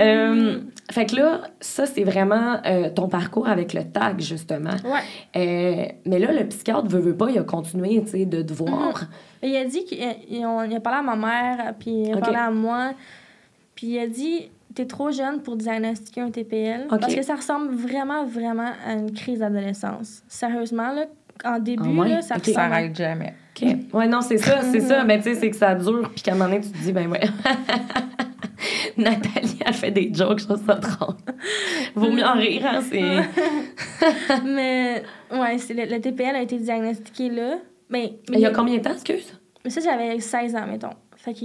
Euh, 0.00 0.60
fait 0.90 1.04
que 1.04 1.16
là, 1.16 1.42
ça, 1.60 1.84
c'est 1.84 2.04
vraiment 2.04 2.60
euh, 2.64 2.88
ton 2.88 3.08
parcours 3.08 3.46
avec 3.46 3.74
le 3.74 3.84
tag, 3.84 4.20
justement. 4.20 4.76
Ouais. 4.84 5.00
Euh, 5.36 5.84
mais 6.06 6.18
là, 6.18 6.32
le 6.32 6.46
psychiatre 6.46 6.88
veut, 6.88 7.00
veut 7.00 7.16
pas, 7.16 7.30
il 7.30 7.38
a 7.38 7.42
continué, 7.42 8.02
tu 8.04 8.10
sais, 8.10 8.24
de 8.24 8.40
te 8.40 8.54
voir. 8.54 9.04
Il 9.42 9.54
a 9.54 9.64
dit 9.66 9.84
qu'il 9.84 10.02
a, 10.02 10.80
parlé 10.80 10.98
à 10.98 11.02
ma 11.02 11.16
mère, 11.16 11.74
puis 11.78 11.90
il 11.90 12.14
a 12.14 12.16
parlé 12.16 12.36
à 12.36 12.50
moi. 12.50 12.92
Puis 13.74 13.88
il 13.88 13.98
a 13.98 14.06
dit, 14.06 14.50
t'es 14.74 14.86
trop 14.86 15.10
jeune 15.10 15.42
pour 15.42 15.56
diagnostiquer 15.56 16.22
un 16.22 16.30
TPL. 16.30 16.86
Parce 16.88 17.14
que 17.14 17.22
ça 17.22 17.34
ressemble 17.34 17.74
vraiment, 17.74 18.24
vraiment 18.24 18.72
à 18.86 18.94
une 18.94 19.12
crise 19.12 19.40
d'adolescence. 19.40 20.22
Sérieusement, 20.26 20.92
là, 20.92 21.04
en 21.44 21.58
début, 21.58 22.00
ah 22.02 22.08
là, 22.08 22.22
ça 22.22 22.36
okay. 22.36 22.52
ressemble... 22.52 22.96
Ça 22.96 23.04
jamais. 23.04 23.34
OK. 23.54 23.68
Ouais, 23.92 24.08
non, 24.08 24.22
c'est 24.22 24.38
ça, 24.38 24.62
c'est 24.62 24.80
ça. 24.88 25.04
Mais 25.04 25.18
tu 25.18 25.24
sais, 25.24 25.34
c'est 25.34 25.50
que 25.50 25.56
ça 25.56 25.74
dure, 25.74 26.10
puis 26.14 26.22
qu'à 26.22 26.32
un 26.32 26.34
moment 26.34 26.48
donné, 26.48 26.62
tu 26.62 26.70
te 26.70 26.78
dis, 26.78 26.92
ben 26.92 27.08
ouais. 27.10 27.20
Nathalie, 28.96 29.58
elle 29.64 29.74
fait 29.74 29.90
des 29.90 30.12
jokes, 30.12 30.40
je 30.40 30.44
trouve 30.44 30.64
ça 30.64 30.74
drôle. 30.74 31.16
Vaut 31.94 32.10
mieux 32.10 32.24
en 32.24 32.34
rire, 32.34 32.66
hein, 32.66 32.80
c'est... 32.82 33.00
mais, 34.44 35.02
ouais, 35.32 35.58
c'est 35.58 35.74
le, 35.74 36.00
TPL 36.00 36.36
a 36.36 36.42
été 36.42 36.58
diagnostiqué 36.58 37.30
là. 37.30 37.58
Mais, 37.90 38.18
il 38.32 38.40
y 38.40 38.46
a 38.46 38.50
combien 38.50 38.76
de 38.76 38.82
temps, 38.82 38.92
excuse? 38.92 39.32
Mais 39.64 39.70
ça, 39.70 39.80
j'avais 39.80 40.18
16 40.18 40.56
ans, 40.56 40.66
mettons. 40.66 40.90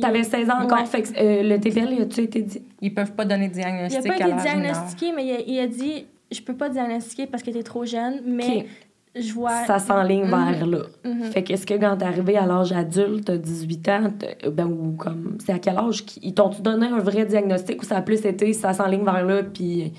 T'avais 0.02 0.24
16 0.24 0.50
ans 0.50 0.62
encore, 0.62 0.88
fait 0.88 1.02
que 1.02 1.10
euh, 1.18 1.44
le 1.44 1.60
TPL, 1.60 2.02
a-tu 2.02 2.22
été 2.22 2.42
dit? 2.42 2.64
Ils 2.82 2.94
peuvent 2.94 3.14
pas 3.14 3.26
donner 3.26 3.50
de 3.50 3.54
diagnostic 3.54 4.02
Il 4.06 4.12
a 4.12 4.14
pas 4.14 4.30
été 4.30 4.42
diagnostiqué, 4.42 5.12
mais 5.16 5.26
il 5.26 5.32
a, 5.32 5.40
il 5.40 5.60
a, 5.60 5.68
dit, 5.68 6.06
je 6.32 6.42
peux 6.42 6.56
pas 6.56 6.70
diagnostiquer 6.70 7.28
parce 7.28 7.44
que 7.44 7.52
t'es 7.52 7.64
trop 7.64 7.86
jeune, 7.86 8.22
mais 8.26 8.68
je 9.16 9.34
vois... 9.34 9.66
Ça 9.66 9.80
s'enligne 9.80 10.26
mhm. 10.26 10.30
vers 10.30 10.66
là. 10.66 10.80
Mhm. 11.04 11.24
Fait 11.32 11.44
qu'est-ce 11.44 11.66
que 11.66 11.76
quand 11.76 11.98
t'es 11.98 12.06
arrivé 12.06 12.38
à 12.38 12.46
l'âge 12.46 12.72
adulte, 12.72 13.30
18 13.32 13.90
ans, 13.90 14.14
ben, 14.52 14.66
ou 14.66 14.96
comme... 14.98 15.38
C'est 15.46 15.54
à 15.54 15.60
quel 15.60 15.78
âge 15.78 16.06
qu'ils 16.06 16.34
t'ont-tu 16.34 16.62
donné 16.62 16.88
un 16.88 17.00
vrai 17.00 17.26
diagnostic 17.26 17.82
ou 17.82 17.86
ça 17.86 17.98
a 17.98 18.02
plus 18.02 18.26
été 18.26 18.54
ça 18.54 18.74
s'enligne 18.74 19.04
vers 19.04 19.26
là, 19.26 19.44
puis... 19.44 19.94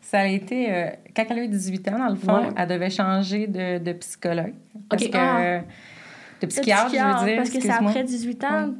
Ça 0.00 0.20
a 0.20 0.26
été... 0.26 0.72
Euh, 0.72 0.90
quand 1.16 1.24
elle 1.30 1.38
a 1.38 1.44
eu 1.44 1.48
18 1.48 1.88
ans, 1.88 1.98
dans 1.98 2.08
le 2.08 2.14
fond, 2.14 2.52
elle 2.56 2.68
devait 2.68 2.90
changer 2.90 3.46
de, 3.46 3.78
de 3.78 3.92
psychologue. 3.94 4.54
Parce 4.88 5.04
que... 5.04 5.16
Ah. 5.16 5.62
De 6.40 6.46
psychiatre, 6.46 6.90
je 6.90 6.96
veux 6.96 7.26
dire. 7.26 7.36
Parce 7.36 7.50
que 7.50 7.60
c'est 7.60 7.70
après 7.70 8.04
18 8.04 8.44
ans, 8.44 8.74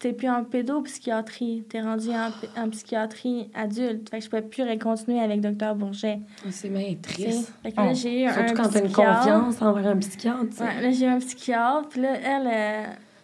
t'es 0.00 0.14
plus 0.14 0.28
en 0.28 0.44
pédopsychiatrie, 0.44 1.64
t'es 1.68 1.80
rendu 1.80 2.08
en, 2.08 2.30
en, 2.60 2.70
psychiatrie 2.70 3.50
adulte. 3.54 4.10
Fait 4.10 4.18
que 4.18 4.24
je 4.24 4.30
pouvais 4.30 4.42
plus 4.42 4.78
continuer 4.78 5.20
avec 5.20 5.40
Dr 5.40 5.74
Bourget. 5.74 6.18
Ah, 6.42 6.48
c'est 6.50 6.70
bien 6.70 6.94
triste. 7.00 7.52
Fait 7.62 7.70
que 7.70 7.76
là, 7.76 7.88
oh. 7.90 7.94
j'ai 7.94 8.24
eu 8.24 8.28
Surtout 8.28 8.54
quand 8.54 8.68
t'as 8.68 8.80
une 8.80 8.92
confiance 8.92 9.62
envers 9.62 9.86
un 9.86 9.96
psychiatre. 9.98 10.60
Ouais, 10.60 10.82
là, 10.82 10.90
j'ai 10.90 11.04
eu 11.04 11.08
un 11.08 11.18
psychiatre. 11.18 11.88
Puis 11.90 12.00
là, 12.00 12.14
elle, 12.14 12.48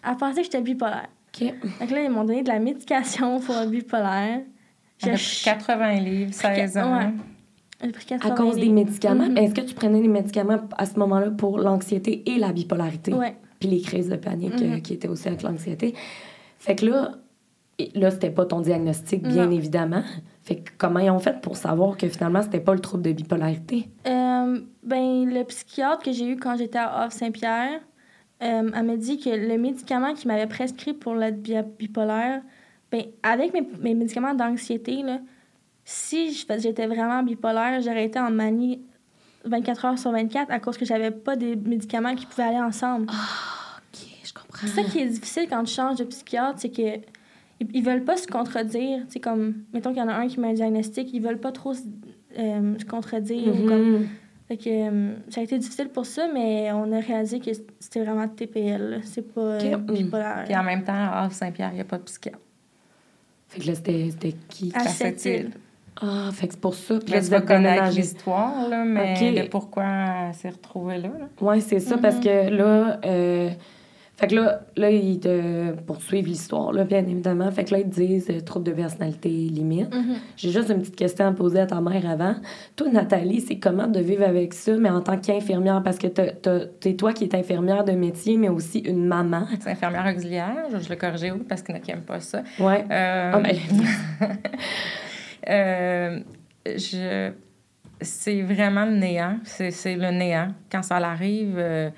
Elle 0.07 0.17
pensait 0.17 0.41
que 0.41 0.43
j'étais 0.45 0.61
bipolaire. 0.61 1.09
OK. 1.41 1.53
Là, 1.89 2.03
ils 2.03 2.09
m'ont 2.09 2.23
donné 2.23 2.43
de 2.43 2.47
la 2.47 2.59
médication 2.59 3.39
pour 3.41 3.55
un 3.55 3.65
bipolaire. 3.65 4.41
J'ai 4.99 5.11
pris 5.13 5.41
80 5.43 5.93
livres, 5.99 6.33
16 6.33 6.77
ans. 6.77 6.97
Ouais. 6.97 7.09
J'ai 7.83 7.91
pris 7.91 8.05
80 8.05 8.33
À 8.33 8.35
cause 8.35 8.55
des 8.55 8.69
médicaments? 8.69 9.29
Mhm. 9.29 9.37
Est-ce 9.37 9.53
que 9.53 9.61
tu 9.61 9.73
prenais 9.73 10.01
des 10.01 10.07
médicaments 10.07 10.59
à 10.77 10.85
ce 10.85 10.97
moment-là 10.99 11.31
pour 11.31 11.57
l'anxiété 11.59 12.23
et 12.25 12.37
la 12.37 12.51
bipolarité? 12.51 13.13
Ouais. 13.13 13.35
Puis 13.59 13.69
les 13.69 13.81
crises 13.81 14.09
de 14.09 14.15
panique 14.15 14.61
euh, 14.61 14.75
Mhm. 14.75 14.81
qui 14.81 14.93
étaient 14.93 15.07
aussi 15.07 15.27
avec 15.27 15.41
l'anxiété. 15.43 15.95
Fait 16.59 16.75
que 16.75 16.85
là, 16.85 17.11
là, 17.95 18.11
c'était 18.11 18.31
pas 18.31 18.45
ton 18.45 18.61
diagnostic, 18.61 19.23
bien 19.23 19.45
Non. 19.45 19.51
évidemment. 19.51 20.03
Fait 20.43 20.57
que 20.57 20.71
comment 20.77 20.99
ils 20.99 21.09
ont 21.11 21.19
fait 21.19 21.39
pour 21.41 21.57
savoir 21.57 21.97
que 21.97 22.07
finalement, 22.07 22.41
c'était 22.41 22.59
pas 22.59 22.73
le 22.73 22.79
trouble 22.79 23.03
de 23.03 23.11
bipolarité? 23.11 23.89
Euh, 24.07 24.59
ben, 24.83 25.25
le 25.29 25.43
psychiatre 25.43 26.03
que 26.03 26.11
j'ai 26.11 26.27
eu 26.29 26.37
quand 26.37 26.55
j'étais 26.57 26.79
à 26.79 27.01
Havre-Saint-Pierre, 27.03 27.81
euh, 28.43 28.71
elle 28.73 28.85
m'a 28.85 28.95
dit 28.97 29.19
que 29.19 29.29
le 29.29 29.57
médicament 29.57 30.13
qu'il 30.13 30.27
m'avait 30.29 30.47
prescrit 30.47 30.93
pour 30.93 31.15
l'être 31.15 31.41
bi- 31.41 31.55
bipolaire, 31.77 32.41
ben, 32.91 33.03
avec 33.23 33.53
mes, 33.53 33.67
mes 33.81 33.93
médicaments 33.93 34.33
d'anxiété, 34.33 35.03
là, 35.03 35.19
si 35.83 36.31
j'étais 36.33 36.87
vraiment 36.87 37.23
bipolaire, 37.23 37.81
j'aurais 37.81 38.05
été 38.05 38.19
en 38.19 38.31
manie 38.31 38.81
24 39.45 39.85
heures 39.85 39.99
sur 39.99 40.11
24 40.11 40.51
à 40.51 40.59
cause 40.59 40.77
que 40.77 40.85
j'avais 40.85 41.11
pas 41.11 41.35
des 41.35 41.55
médicaments 41.55 42.15
qui 42.15 42.25
pouvaient 42.25 42.43
aller 42.47 42.59
ensemble. 42.59 43.05
Comprends. 43.05 43.23
C'est 44.61 44.67
ça 44.67 44.83
qui 44.83 44.99
est 44.99 45.05
difficile 45.07 45.47
quand 45.49 45.63
tu 45.63 45.73
changes 45.73 45.97
de 45.97 46.03
psychiatre, 46.03 46.59
c'est 46.59 46.69
que 46.69 46.99
ils, 47.73 47.83
veulent 47.83 48.03
pas 48.03 48.17
se 48.17 48.27
contredire. 48.27 48.99
Sais, 49.09 49.19
comme, 49.19 49.55
mettons 49.73 49.89
qu'il 49.91 49.99
y 49.99 50.01
en 50.01 50.07
a 50.09 50.13
un 50.13 50.27
qui 50.27 50.39
met 50.39 50.49
un 50.49 50.53
diagnostic, 50.53 51.11
ils 51.13 51.21
veulent 51.21 51.39
pas 51.39 51.51
trop 51.51 51.73
se, 51.73 51.81
euh, 52.37 52.77
se 52.77 52.85
contredire. 52.85 53.47
ou 53.47 53.67
comme, 53.67 53.93
Mhm. 54.01 54.07
fait 54.47 54.57
que, 54.57 54.69
euh, 54.69 55.13
ça 55.29 55.41
a 55.41 55.43
été 55.43 55.57
difficile 55.57 55.89
pour 55.89 56.05
ça, 56.05 56.27
mais 56.33 56.71
on 56.71 56.91
a 56.91 56.99
réalisé 56.99 57.39
que 57.39 57.51
c'était 57.79 58.03
vraiment 58.03 58.27
TPL. 58.27 58.89
là. 58.91 58.97
C'est 59.03 59.33
pas 59.33 59.41
euh, 59.41 59.77
bipolaire. 59.77 60.43
Puis 60.45 60.55
en 60.55 60.63
même 60.63 60.83
temps, 60.83 60.93
à 60.93 61.23
Havre-Saint-Pierre, 61.23 61.69
il 61.71 61.75
n'y 61.75 61.81
a 61.81 61.85
pas 61.85 61.97
de 61.97 62.03
psychiatre. 62.03 62.37
Fait 63.49 63.61
que 63.61 63.67
là, 63.67 63.75
c'était 63.75 64.07
c'était 64.11 64.35
qui? 64.49 64.71
À 64.75 64.87
cette. 64.87 65.27
Ah, 65.99 66.29
fait 66.31 66.47
que 66.47 66.53
c'est 66.53 66.59
pour 66.61 66.75
ça. 66.75 66.99
Puis 66.99 67.11
Là, 67.11 67.21
tu 67.21 67.27
vas 67.29 67.41
connaître 67.41 67.89
l'histoire, 67.95 68.69
là, 68.69 68.85
mais 68.85 69.13
Ok. 69.39 69.43
de 69.45 69.49
pourquoi 69.49 69.85
elle 70.27 70.33
s'est 70.35 70.49
retrouvée 70.49 70.99
là. 70.99 71.07
là. 71.09 71.27
Oui, 71.41 71.59
c'est 71.61 71.79
ça, 71.79 71.97
parce 71.97 72.19
que 72.19 72.49
là, 72.51 72.99
euh, 73.03 73.49
fait 74.17 74.27
que 74.27 74.35
là, 74.35 74.61
là, 74.75 74.89
ils 74.89 75.19
te 75.19 75.73
poursuivent 75.85 76.25
l'histoire, 76.25 76.73
là, 76.73 76.85
bien 76.85 77.05
évidemment. 77.05 77.51
Fait 77.51 77.65
que 77.65 77.73
là, 77.73 77.81
ils 77.81 77.89
te 77.89 77.95
disent 77.95 78.27
euh, 78.31 78.41
trouble 78.41 78.65
de 78.65 78.71
personnalité 78.71 79.29
limite. 79.29 79.93
Mhm. 79.93 80.15
J'ai 80.35 80.49
juste 80.49 80.71
une 80.71 80.79
petite 80.79 80.95
question 80.95 81.27
à 81.27 81.31
poser 81.33 81.59
à 81.59 81.67
ta 81.67 81.79
mère 81.81 82.09
avant. 82.09 82.33
Toi, 82.75 82.87
Nathalie, 82.89 83.41
c'est 83.41 83.59
comment 83.59 83.85
de 83.85 83.99
vivre 83.99 84.23
avec 84.23 84.55
ça, 84.55 84.75
mais 84.75 84.89
en 84.89 85.01
tant 85.01 85.19
qu'infirmière, 85.19 85.83
parce 85.83 85.99
que 85.99 86.07
t'es 86.07 86.93
toi 86.95 87.13
qui 87.13 87.25
es 87.25 87.35
infirmière 87.35 87.83
de 87.83 87.91
métier, 87.91 88.37
mais 88.37 88.49
aussi 88.49 88.79
une 88.79 89.05
maman. 89.05 89.45
C'est 89.59 89.69
infirmière 89.69 90.11
auxiliaire, 90.11 90.65
je, 90.73 90.79
je 90.79 90.89
le 90.89 90.95
corrigeais 90.95 91.29
oui, 91.29 91.43
parce 91.47 91.61
qu'il 91.61 91.75
y 91.75 91.77
en 91.77 91.81
a 91.81 91.83
qui 91.83 91.91
n'aiment 91.91 92.01
pas 92.01 92.19
ça. 92.19 92.41
Ouais. 92.59 92.85
Euh, 92.89 93.31
Ah, 93.35 93.39
ben, 93.39 93.55
euh, 95.49 96.19
je... 96.65 97.31
C'est 98.01 98.41
vraiment 98.41 98.85
le 98.85 98.95
néant. 98.95 99.37
C'est 99.43 99.71
c'est 99.71 99.95
le 99.95 100.11
néant. 100.11 100.49
Quand 100.71 100.83
ça 100.83 100.97
arrive, 100.97 101.55
euh, 101.57 101.89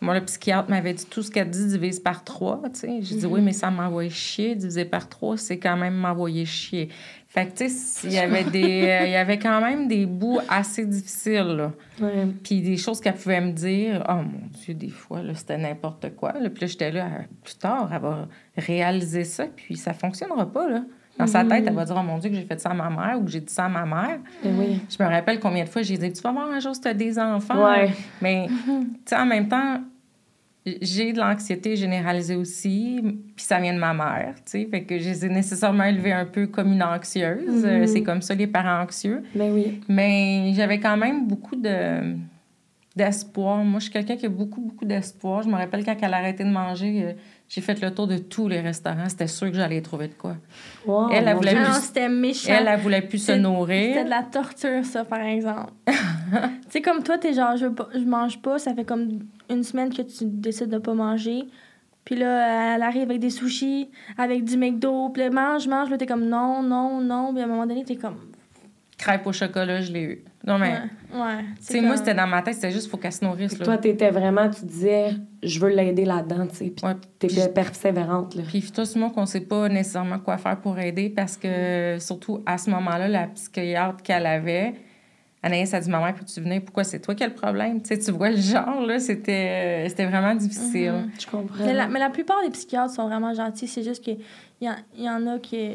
moi, 0.00 0.14
le 0.14 0.24
psychiatre 0.24 0.70
m'avait 0.70 0.94
dit 0.94 1.06
tout 1.06 1.22
ce 1.22 1.30
qu'elle 1.30 1.50
dit 1.50 1.66
divise 1.66 1.98
par 1.98 2.22
trois. 2.22 2.62
J'ai 2.82 3.00
dit 3.00 3.26
oui, 3.26 3.40
mais 3.40 3.52
ça 3.52 3.70
m'envoie 3.70 4.08
chier. 4.08 4.54
Diviser 4.54 4.84
par 4.84 5.08
trois, 5.08 5.36
c'est 5.36 5.58
quand 5.58 5.76
même 5.76 5.94
m'envoyer 5.94 6.44
chier. 6.44 6.88
Fait 7.26 7.46
que, 7.46 7.58
tu 7.58 7.68
sais, 7.68 8.06
il 8.06 8.14
y 8.14 8.18
avait 8.18 8.44
des, 8.44 8.82
euh, 8.88 9.06
il 9.06 9.10
y 9.10 9.16
avait 9.16 9.38
quand 9.38 9.60
même 9.60 9.86
des 9.86 10.06
bouts 10.06 10.40
assez 10.48 10.86
difficiles, 10.86 11.56
là. 11.56 11.72
ouais. 12.00 12.26
Puis 12.42 12.62
des 12.62 12.78
choses 12.78 13.00
qu'elle 13.00 13.16
pouvait 13.16 13.40
me 13.40 13.52
dire, 13.52 14.02
oh 14.08 14.14
mon 14.14 14.48
Dieu, 14.64 14.72
des 14.72 14.88
fois, 14.88 15.22
là, 15.22 15.34
c'était 15.34 15.58
n'importe 15.58 16.14
quoi. 16.16 16.32
Là. 16.32 16.48
Puis 16.48 16.62
là, 16.62 16.66
j'étais 16.68 16.90
là, 16.90 17.08
plus 17.44 17.56
tard, 17.56 17.90
elle 17.92 18.00
va 18.00 18.28
réaliser 18.56 19.24
ça, 19.24 19.44
puis 19.54 19.76
ça 19.76 19.92
fonctionnera 19.92 20.50
pas, 20.50 20.68
là. 20.70 20.84
Dans 21.18 21.26
sa 21.26 21.44
tête, 21.44 21.64
elle 21.66 21.74
va 21.74 21.84
dire, 21.84 21.96
oh 21.98 22.02
mon 22.02 22.18
Dieu, 22.18 22.30
que 22.30 22.36
j'ai 22.36 22.44
fait 22.44 22.60
ça 22.60 22.70
à 22.70 22.74
ma 22.74 22.88
mère 22.88 23.18
ou 23.18 23.24
que 23.24 23.30
j'ai 23.30 23.40
dit 23.40 23.52
ça 23.52 23.64
à 23.64 23.68
ma 23.68 23.84
mère. 23.84 24.18
Ben 24.44 24.54
oui. 24.56 24.80
Je 24.88 25.02
me 25.02 25.08
rappelle 25.08 25.40
combien 25.40 25.64
de 25.64 25.68
fois 25.68 25.82
j'ai 25.82 25.98
dit, 25.98 26.12
tu 26.12 26.22
vas 26.22 26.32
voir 26.32 26.48
un 26.48 26.60
jour 26.60 26.74
si 26.74 26.80
tu 26.80 26.88
as 26.88 26.94
des 26.94 27.18
enfants. 27.18 27.64
Ouais. 27.64 27.90
Mais, 28.22 28.46
tu 28.66 28.74
sais, 29.04 29.16
en 29.16 29.26
même 29.26 29.48
temps, 29.48 29.80
j'ai 30.80 31.12
de 31.12 31.18
l'anxiété 31.18 31.76
généralisée 31.76 32.36
aussi, 32.36 33.00
puis 33.02 33.44
ça 33.44 33.58
vient 33.58 33.74
de 33.74 33.78
ma 33.78 33.94
mère, 33.94 34.34
tu 34.36 34.42
sais. 34.52 34.68
Fait 34.70 34.82
que 34.82 34.98
je 34.98 35.08
les 35.08 35.26
ai 35.26 35.28
nécessairement 35.28 35.84
élevée 35.84 36.12
un 36.12 36.26
peu 36.26 36.46
comme 36.46 36.72
une 36.72 36.82
anxieuse. 36.82 37.64
Euh, 37.64 37.86
C'est 37.86 38.02
comme 38.02 38.22
ça, 38.22 38.34
les 38.34 38.46
parents 38.46 38.82
anxieux. 38.82 39.22
Ben 39.34 39.52
oui. 39.52 39.80
Mais 39.88 40.52
j'avais 40.54 40.78
quand 40.78 40.96
même 40.96 41.26
beaucoup 41.26 41.56
de 41.56 42.16
d'espoir. 42.96 43.64
Moi, 43.64 43.78
je 43.78 43.84
suis 43.84 43.92
quelqu'un 43.92 44.16
qui 44.16 44.26
a 44.26 44.28
beaucoup, 44.28 44.60
beaucoup 44.60 44.84
d'espoir. 44.84 45.42
Je 45.42 45.48
me 45.48 45.54
rappelle 45.54 45.84
quand 45.84 45.96
elle 46.02 46.14
a 46.14 46.16
arrêté 46.16 46.42
de 46.42 46.50
manger, 46.50 47.04
euh, 47.04 47.12
j'ai 47.48 47.60
fait 47.62 47.80
le 47.80 47.92
tour 47.94 48.06
de 48.06 48.18
tous 48.18 48.46
les 48.46 48.60
restaurants. 48.60 49.08
C'était 49.08 49.26
sûr 49.26 49.48
que 49.50 49.56
j'allais 49.56 49.80
trouver 49.80 50.08
de 50.08 50.14
quoi. 50.14 50.36
Wow, 50.86 51.08
Elle, 51.10 51.34
voulait 51.34 51.54
plus- 51.54 51.80
c'était 51.80 52.08
méchant. 52.08 52.52
Elle, 52.52 52.68
elle 52.68 52.80
voulait 52.80 53.02
plus 53.02 53.18
se 53.18 53.32
nourrir. 53.32 53.94
C'était 53.94 54.04
de 54.04 54.10
la 54.10 54.22
torture, 54.22 54.84
ça, 54.84 55.04
par 55.04 55.20
exemple. 55.20 55.72
tu 55.86 55.92
sais, 56.68 56.82
comme 56.82 57.02
toi, 57.02 57.16
t'es 57.16 57.32
genre, 57.32 57.56
je, 57.56 57.66
je 57.94 58.04
mange 58.04 58.40
pas, 58.42 58.58
ça 58.58 58.74
fait 58.74 58.84
comme 58.84 59.20
une 59.48 59.62
semaine 59.62 59.92
que 59.92 60.02
tu 60.02 60.24
décides 60.24 60.68
de 60.68 60.78
pas 60.78 60.92
manger. 60.94 61.44
Puis 62.04 62.16
là, 62.16 62.74
elle 62.74 62.82
arrive 62.82 63.02
avec 63.02 63.20
des 63.20 63.30
sushis, 63.30 63.88
avec 64.16 64.44
du 64.44 64.56
McDo, 64.56 65.10
puis 65.10 65.22
là, 65.22 65.30
mange, 65.30 65.66
mange, 65.68 65.90
là, 65.90 65.98
t'es 65.98 66.06
comme 66.06 66.24
non, 66.26 66.62
non, 66.62 67.00
non. 67.00 67.32
Puis 67.32 67.42
à 67.42 67.44
un 67.44 67.48
moment 67.48 67.66
donné, 67.66 67.84
t'es 67.84 67.96
comme. 67.96 68.16
Crêpe 68.98 69.26
au 69.26 69.32
chocolat, 69.32 69.80
je 69.80 69.92
l'ai 69.92 70.02
eu. 70.02 70.24
Non, 70.44 70.58
mais, 70.58 70.72
Ouais, 71.14 71.20
ouais. 71.20 71.44
tu 71.58 71.64
sais, 71.64 71.80
moi, 71.80 71.96
c'était 71.96 72.14
dans 72.14 72.26
ma 72.26 72.42
tête, 72.42 72.54
c'était 72.54 72.72
juste, 72.72 72.90
faut 72.90 72.96
qu'elle 72.96 73.12
se 73.12 73.24
nourrisse. 73.24 73.56
Là. 73.58 73.64
Toi, 73.64 73.78
t'étais 73.78 74.10
vraiment, 74.10 74.48
tu 74.50 74.64
disais, 74.64 75.10
je 75.42 75.60
veux 75.60 75.68
l'aider 75.68 76.04
là-dedans, 76.04 76.46
tu 76.48 76.56
sais. 76.56 76.70
Puis 76.70 76.84
Ouais. 76.84 76.94
t'étais 77.18 77.48
persévérante, 77.48 78.34
là. 78.34 78.42
Puis 78.46 78.72
tout 78.74 78.82
monde 78.98 79.14
qu'on 79.14 79.26
sait 79.26 79.40
pas 79.42 79.68
nécessairement 79.68 80.18
quoi 80.18 80.36
faire 80.36 80.58
pour 80.60 80.78
aider 80.78 81.10
parce 81.10 81.36
que, 81.36 81.96
surtout 82.00 82.42
à 82.44 82.58
ce 82.58 82.70
moment-là, 82.70 83.06
la 83.08 83.26
psychiatre 83.28 84.02
qu'elle 84.02 84.26
avait, 84.26 84.74
Anaïs 85.42 85.72
a 85.74 85.80
dit 85.80 85.90
Maman, 85.90 86.12
peux-tu 86.12 86.40
venir 86.40 86.60
Pourquoi 86.64 86.82
c'est 86.82 86.98
toi 86.98 87.14
qui 87.14 87.22
as 87.22 87.28
le 87.28 87.34
problème? 87.34 87.80
Tu 87.80 87.88
sais, 87.94 87.98
tu 87.98 88.10
vois 88.10 88.30
le 88.30 88.36
genre, 88.38 88.84
là, 88.84 88.98
c'était 88.98 89.86
c'était 89.88 90.06
vraiment 90.06 90.34
difficile. 90.34 90.90
Mhm. 90.92 91.10
Je 91.20 91.26
comprends. 91.26 91.64
Mais 91.64 91.72
la, 91.74 91.86
mais 91.86 92.00
la 92.00 92.10
plupart 92.10 92.42
des 92.42 92.50
psychiatres 92.50 92.92
sont 92.94 93.06
vraiment 93.06 93.32
gentils. 93.34 93.68
C'est 93.68 93.84
juste 93.84 94.02
qu'il 94.02 94.18
y, 94.60 94.68
y 94.96 95.08
en 95.08 95.26
a 95.28 95.38
qui. 95.38 95.70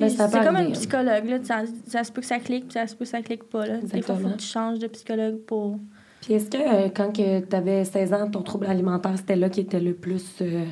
Ben, 0.00 0.08
c'est 0.10 0.44
comme 0.44 0.56
un 0.56 0.70
psychologue. 0.70 1.24
Là, 1.28 1.38
ça, 1.42 1.62
ça 1.86 2.04
se 2.04 2.12
peut 2.12 2.20
que 2.20 2.26
ça 2.26 2.38
clique, 2.38 2.64
puis 2.64 2.72
ça 2.74 2.86
se 2.86 2.94
peut 2.94 3.04
que 3.04 3.10
ça 3.10 3.22
clique 3.22 3.44
pas. 3.44 3.66
Là. 3.66 3.78
Des 3.78 4.02
fois, 4.02 4.16
il 4.18 4.22
faut 4.22 4.28
que 4.30 4.36
tu 4.40 4.46
changes 4.46 4.78
de 4.78 4.86
psychologue 4.88 5.38
pour. 5.46 5.78
Puis 6.22 6.34
est-ce 6.34 6.48
que 6.50 6.56
euh, 6.56 6.88
quand 6.94 7.12
tu 7.12 7.22
avais 7.56 7.84
16 7.84 8.12
ans, 8.14 8.30
ton 8.30 8.42
trouble 8.42 8.66
alimentaire, 8.66 9.12
c'était 9.16 9.36
là 9.36 9.48
qui 9.50 9.60
était 9.60 9.80
le 9.80 9.92
plus 9.94 10.24
euh, 10.40 10.64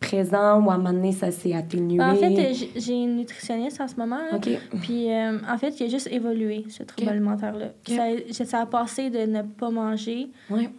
présent 0.00 0.60
ou 0.62 0.70
à 0.70 0.74
un 0.74 0.78
moment 0.78 0.92
donné, 0.92 1.12
ça 1.12 1.30
s'est 1.30 1.54
atténué? 1.54 2.02
En 2.02 2.14
fait, 2.16 2.26
euh, 2.36 2.52
j'ai- 2.76 2.94
une 3.02 3.16
nutritionniste 3.16 3.80
en 3.80 3.88
ce 3.88 3.96
moment. 3.96 4.18
là. 4.32 4.38
Puis, 4.82 5.06
en 5.10 5.58
fait, 5.58 5.78
il 5.80 5.86
a 5.86 5.88
juste 5.88 6.08
évolué, 6.10 6.64
ce 6.68 6.82
trouble 6.82 7.10
alimentaire-là. 7.10 7.66
Ok. 7.88 7.96
Ça, 8.32 8.44
ça 8.44 8.60
a 8.62 8.66
passé 8.66 9.10
de 9.10 9.20
ne 9.20 9.42
pas 9.42 9.70
manger 9.70 10.28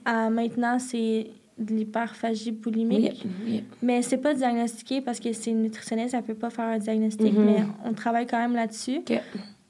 à 0.06 0.30
maintenant, 0.30 0.78
c'est 0.78 1.28
de 1.58 1.74
l'hyperphagie 1.74 2.52
boulimique. 2.52 3.24
Oui. 3.26 3.32
oui. 3.46 3.64
Mais 3.82 4.02
c'est 4.02 4.18
pas 4.18 4.34
diagnostiqué 4.34 5.02
parce 5.02 5.20
que 5.20 5.34
c'est 5.34 5.52
une 5.52 5.64
nutritionniste, 5.64 6.14
elle 6.14 6.24
peut 6.24 6.36
pas 6.36 6.50
faire 6.52 6.66
un 6.66 6.78
diagnostic, 6.78 7.34
Mhm. 7.34 7.46
mais 7.46 7.64
on 7.86 7.94
travaille 7.94 8.28
quand 8.28 8.38
même 8.40 8.54
là-dessus. 8.56 9.00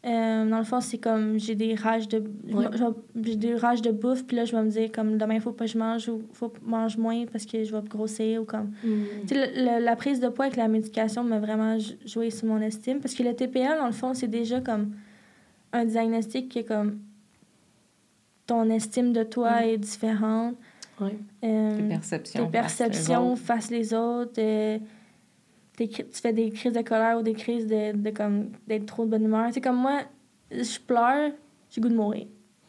Euh, 0.05 0.45
dans 0.49 0.59
le 0.59 0.63
fond, 0.63 0.79
c'est 0.79 0.99
comme 0.99 1.37
j'ai 1.39 1.55
des 1.55 1.75
rages 1.75 2.07
de 2.07 2.19
Ouais. 2.53 2.65
j'ai 3.23 3.35
des 3.35 3.55
rages 3.55 3.81
de 3.81 3.91
bouffe, 3.91 4.25
puis 4.25 4.37
là 4.37 4.45
je 4.45 4.55
vais 4.55 4.63
me 4.63 4.69
dire 4.69 4.89
comme 4.91 5.17
demain 5.17 5.33
il 5.35 5.41
faut 5.41 5.51
pas 5.51 5.65
que 5.65 5.71
je 5.71 5.77
mange 5.77 6.07
ou 6.07 6.21
faut 6.33 6.49
que 6.49 6.59
je 6.63 6.69
mange 6.69 6.97
moins 6.97 7.25
parce 7.25 7.45
que 7.45 7.63
je 7.63 7.75
vais 7.75 7.81
grossir 7.89 8.41
ou 8.41 8.45
comme 8.45 8.71
Mm. 8.83 9.03
le- 9.31 9.79
le- 9.79 9.83
la 9.83 9.95
prise 9.95 10.19
de 10.19 10.29
poids 10.29 10.45
avec 10.45 10.55
la 10.57 10.67
médication 10.67 11.23
m'a 11.23 11.39
vraiment 11.39 11.77
joué 12.05 12.29
sur 12.29 12.47
mon 12.47 12.61
estime 12.61 12.99
parce 12.99 13.15
que 13.15 13.23
le 13.23 13.33
TPL 13.33 13.77
dans 13.79 13.87
le 13.87 13.91
fond, 13.91 14.13
c'est 14.13 14.27
déjà 14.29 14.61
comme 14.61 14.91
un 15.73 15.83
diagnostic 15.83 16.47
qui 16.49 16.59
est 16.59 16.63
comme 16.63 16.99
ton 18.45 18.69
estime 18.69 19.11
de 19.13 19.23
toi 19.23 19.61
Mm. 19.61 19.63
est 19.69 19.77
différente. 19.77 20.55
Ouais. 20.99 21.17
Euh, 21.43 21.77
Tes 21.77 21.83
perceptions. 21.83 22.45
tes 22.47 22.57
face 22.57 22.79
les 22.79 22.85
perceptions 22.87 23.31
autres. 23.33 23.41
face 23.41 23.69
les 23.69 23.93
autres. 23.93 24.33
euh, 24.39 24.79
tes 25.75 25.87
tu 25.87 26.03
fais 26.13 26.33
des 26.33 26.49
crises 26.51 26.73
de 26.73 26.81
colère 26.81 27.17
ou 27.19 27.21
des 27.21 27.33
crises 27.33 27.67
de, 27.67 27.95
de 27.95 28.09
comme 28.09 28.49
d'être 28.67 28.85
trop 28.87 29.05
de 29.05 29.11
bonne 29.11 29.23
humeur. 29.25 29.49
C'est 29.51 29.61
comme 29.61 29.77
moi, 29.77 30.01
je 30.51 30.79
pleure, 30.79 31.31
j'ai 31.69 31.81
le 31.81 31.87
goût 31.87 31.93
de 31.93 31.97
mourir. 31.99 32.25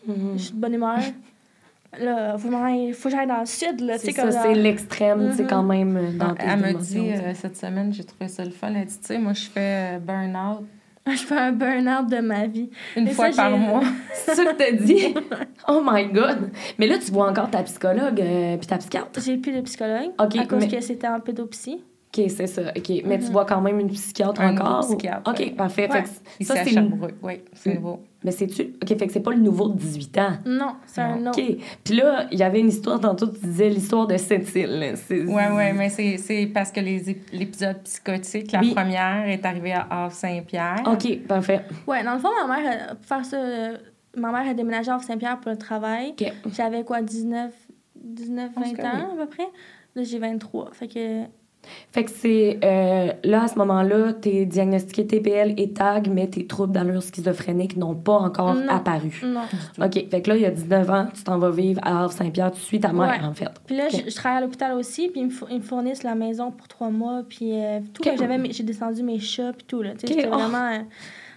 Mhm. 0.06 0.32
Je 0.36 0.42
suis 0.42 0.54
de 0.54 0.60
bonne 0.60 0.74
humeur. 0.74 0.98
Là, 1.98 2.36
faut, 2.36 2.48
que 2.50 3.08
j'aille 3.10 3.26
dans 3.26 3.40
le 3.40 3.46
sud, 3.46 3.80
là. 3.80 3.96
C'est 3.96 4.12
ça, 4.12 4.30
c'est 4.30 4.52
l'extrême, 4.54 5.32
c'est 5.34 5.44
Mhm. 5.44 5.48
quand 5.48 5.62
même 5.62 5.96
euh, 5.96 6.12
dans 6.18 6.34
tes 6.34 6.42
Elle 6.46 6.60
me 6.60 6.72
dit 6.74 6.98
euh, 7.12 7.32
cette 7.32 7.56
semaine, 7.56 7.94
j'ai 7.94 8.04
trouvé 8.04 8.28
ça 8.28 8.44
le 8.44 8.50
fun. 8.50 8.74
Elle 8.74 8.84
dit, 8.84 8.98
tu 9.00 9.06
sais, 9.06 9.18
moi, 9.18 9.32
je 9.32 9.46
fais 9.48 9.98
burn-out 9.98 10.66
Je 11.16 11.24
fais 11.24 11.36
un 11.38 11.52
burn-out 11.52 12.08
de 12.10 12.18
ma 12.20 12.46
vie. 12.46 12.70
une 12.96 13.08
fois 13.08 13.32
ça, 13.32 13.42
par 13.44 13.56
mois. 13.58 13.82
C'est 14.14 14.34
ça 14.34 14.44
que 14.44 14.54
t'as 14.56 14.72
dit? 14.72 15.14
Oh 15.68 15.82
my 15.84 16.06
God! 16.06 16.50
Mais 16.78 16.86
là, 16.86 16.96
tu 16.98 17.12
vois 17.12 17.28
encore 17.28 17.50
ta 17.50 17.62
psychologue 17.62 18.20
euh, 18.20 18.56
puis 18.56 18.66
ta 18.66 18.78
psychiatre? 18.78 19.20
J'ai 19.22 19.36
plus 19.36 19.52
de 19.52 19.60
psychologue 19.60 20.12
Ok, 20.18 20.36
à 20.36 20.46
cause 20.46 20.60
mais- 20.60 20.68
que 20.68 20.80
c'était 20.80 21.08
en 21.08 21.20
pédopsie. 21.20 21.82
OK, 22.16 22.24
c'est 22.30 22.46
ça. 22.46 22.62
OK. 22.74 22.88
Mais 23.04 23.18
tu 23.18 23.26
Mhm. 23.26 23.32
vois 23.32 23.44
quand 23.44 23.60
même 23.60 23.78
une 23.80 23.88
psychiatre 23.90 24.40
Un 24.40 24.54
encore? 24.56 24.80
psychiatre, 24.80 25.30
OK, 25.30 25.38
ouais. 25.40 25.50
parfait. 25.50 25.90
Ouais. 25.92 26.02
Fait 26.04 26.44
ça, 26.44 26.54
c'est... 26.64 26.70
Sherbrooke, 26.70 27.14
oui, 27.22 27.42
c'est 27.52 27.74
nouveau. 27.74 28.00
Mais 28.24 28.30
c'est-tu... 28.30 28.62
OK, 28.82 28.88
fait 28.88 29.06
que 29.06 29.12
c'est 29.12 29.20
pas 29.20 29.30
le 29.32 29.38
nouveau 29.40 29.68
de 29.68 29.76
18 29.76 30.18
ans. 30.18 30.32
Non, 30.46 30.72
c'est 30.86 31.02
un 31.02 31.26
autre. 31.26 31.38
OK. 31.40 31.56
Puis 31.84 31.94
là, 31.96 32.26
il 32.32 32.38
y 32.38 32.42
avait 32.42 32.60
une 32.60 32.68
histoire, 32.68 32.98
tantôt, 32.98 33.26
tu 33.26 33.40
disais 33.40 33.68
l'histoire 33.68 34.06
de 34.06 34.14
là. 34.14 34.96
C'est- 34.96 35.20
Oui, 35.24 35.42
oui, 35.52 35.72
mais 35.76 35.90
c'est 35.90 36.16
c'est 36.16 36.46
parce 36.46 36.72
que 36.72 36.80
l'épisode 36.80 37.82
psychotique, 37.84 38.52
la 38.52 38.60
Oui. 38.60 38.74
première 38.74 39.28
est 39.28 39.44
arrivée 39.44 39.72
à 39.72 39.86
Havre-Saint-Pierre. 39.90 40.82
OK, 40.86 41.26
parfait. 41.26 41.60
Ouais, 41.86 42.02
dans 42.02 42.14
le 42.14 42.18
fond, 42.20 42.28
ma 42.46 42.56
mère, 42.60 42.96
pour 42.96 43.04
faire 43.06 43.24
ça, 43.24 43.36
euh, 43.36 43.76
ma 44.16 44.32
mère 44.32 44.50
a 44.50 44.54
déménagé 44.54 44.90
à 44.90 44.98
Saint-Pierre 44.98 45.38
pour 45.40 45.50
le 45.52 45.58
travail. 45.58 46.14
OK. 46.18 46.32
J'avais 46.56 46.84
quoi, 46.84 47.02
19, 47.02 47.52
19 47.94 48.52
Pense 48.54 48.64
20 48.64 48.74
que 48.74 48.82
ans 48.82 49.12
à 49.12 49.16
peu 49.16 49.26
près? 49.26 49.48
Là, 49.94 50.02
j'ai 50.02 50.18
23. 50.18 50.70
Fait 50.72 50.88
que. 50.88 51.24
Fait 51.92 52.04
que 52.04 52.10
c'est... 52.10 52.58
euh, 52.64 53.12
là, 53.24 53.42
à 53.42 53.48
ce 53.48 53.56
moment-là, 53.58 54.12
t'es 54.14 54.46
diagnostiqué 54.46 55.06
TPL 55.06 55.54
et 55.58 55.70
TAG, 55.72 56.08
mais 56.08 56.26
tes 56.26 56.46
troubles 56.46 56.72
d'allure 56.72 57.02
schizophrénique 57.02 57.76
n'ont 57.76 57.94
pas 57.94 58.14
encore 58.14 58.54
Non. 58.54 58.68
apparu. 58.68 59.20
Non. 59.24 59.42
OK. 59.84 60.08
Fait 60.10 60.22
que 60.22 60.30
là, 60.30 60.36
il 60.36 60.42
y 60.42 60.46
a 60.46 60.50
19 60.50 60.90
ans, 60.90 61.08
tu 61.14 61.22
t'en 61.24 61.38
vas 61.38 61.50
vivre 61.50 61.80
à 61.84 62.04
Havre-Saint-Pierre. 62.04 62.52
Tu 62.52 62.60
suis 62.60 62.80
ta 62.80 62.92
mère, 62.92 63.08
Ouais. 63.20 63.24
en 63.26 63.34
fait. 63.34 63.48
Puis 63.66 63.76
là, 63.76 63.88
je, 63.90 64.08
je 64.10 64.14
travaille 64.14 64.38
à 64.38 64.40
l'hôpital 64.42 64.72
aussi, 64.72 65.08
puis 65.08 65.20
ils 65.20 65.26
me, 65.26 65.30
four- 65.30 65.48
ils 65.50 65.58
me 65.58 65.62
fournissent 65.62 66.04
la 66.04 66.14
maison 66.14 66.50
pour 66.52 66.68
trois 66.68 66.90
mois, 66.90 67.22
puis 67.28 67.50
euh, 67.52 67.80
tout. 67.92 68.02
J'avais 68.04 68.38
J'ai 68.52 68.62
descendu 68.64 69.02
mes 69.02 69.18
chats, 69.18 69.52
puis 69.52 69.66
tout. 69.66 69.82
Là, 69.82 69.90
tu 69.92 70.06
sais, 70.06 70.14
Ok. 70.14 70.20
C'était 70.20 70.30
Oh. 70.32 70.38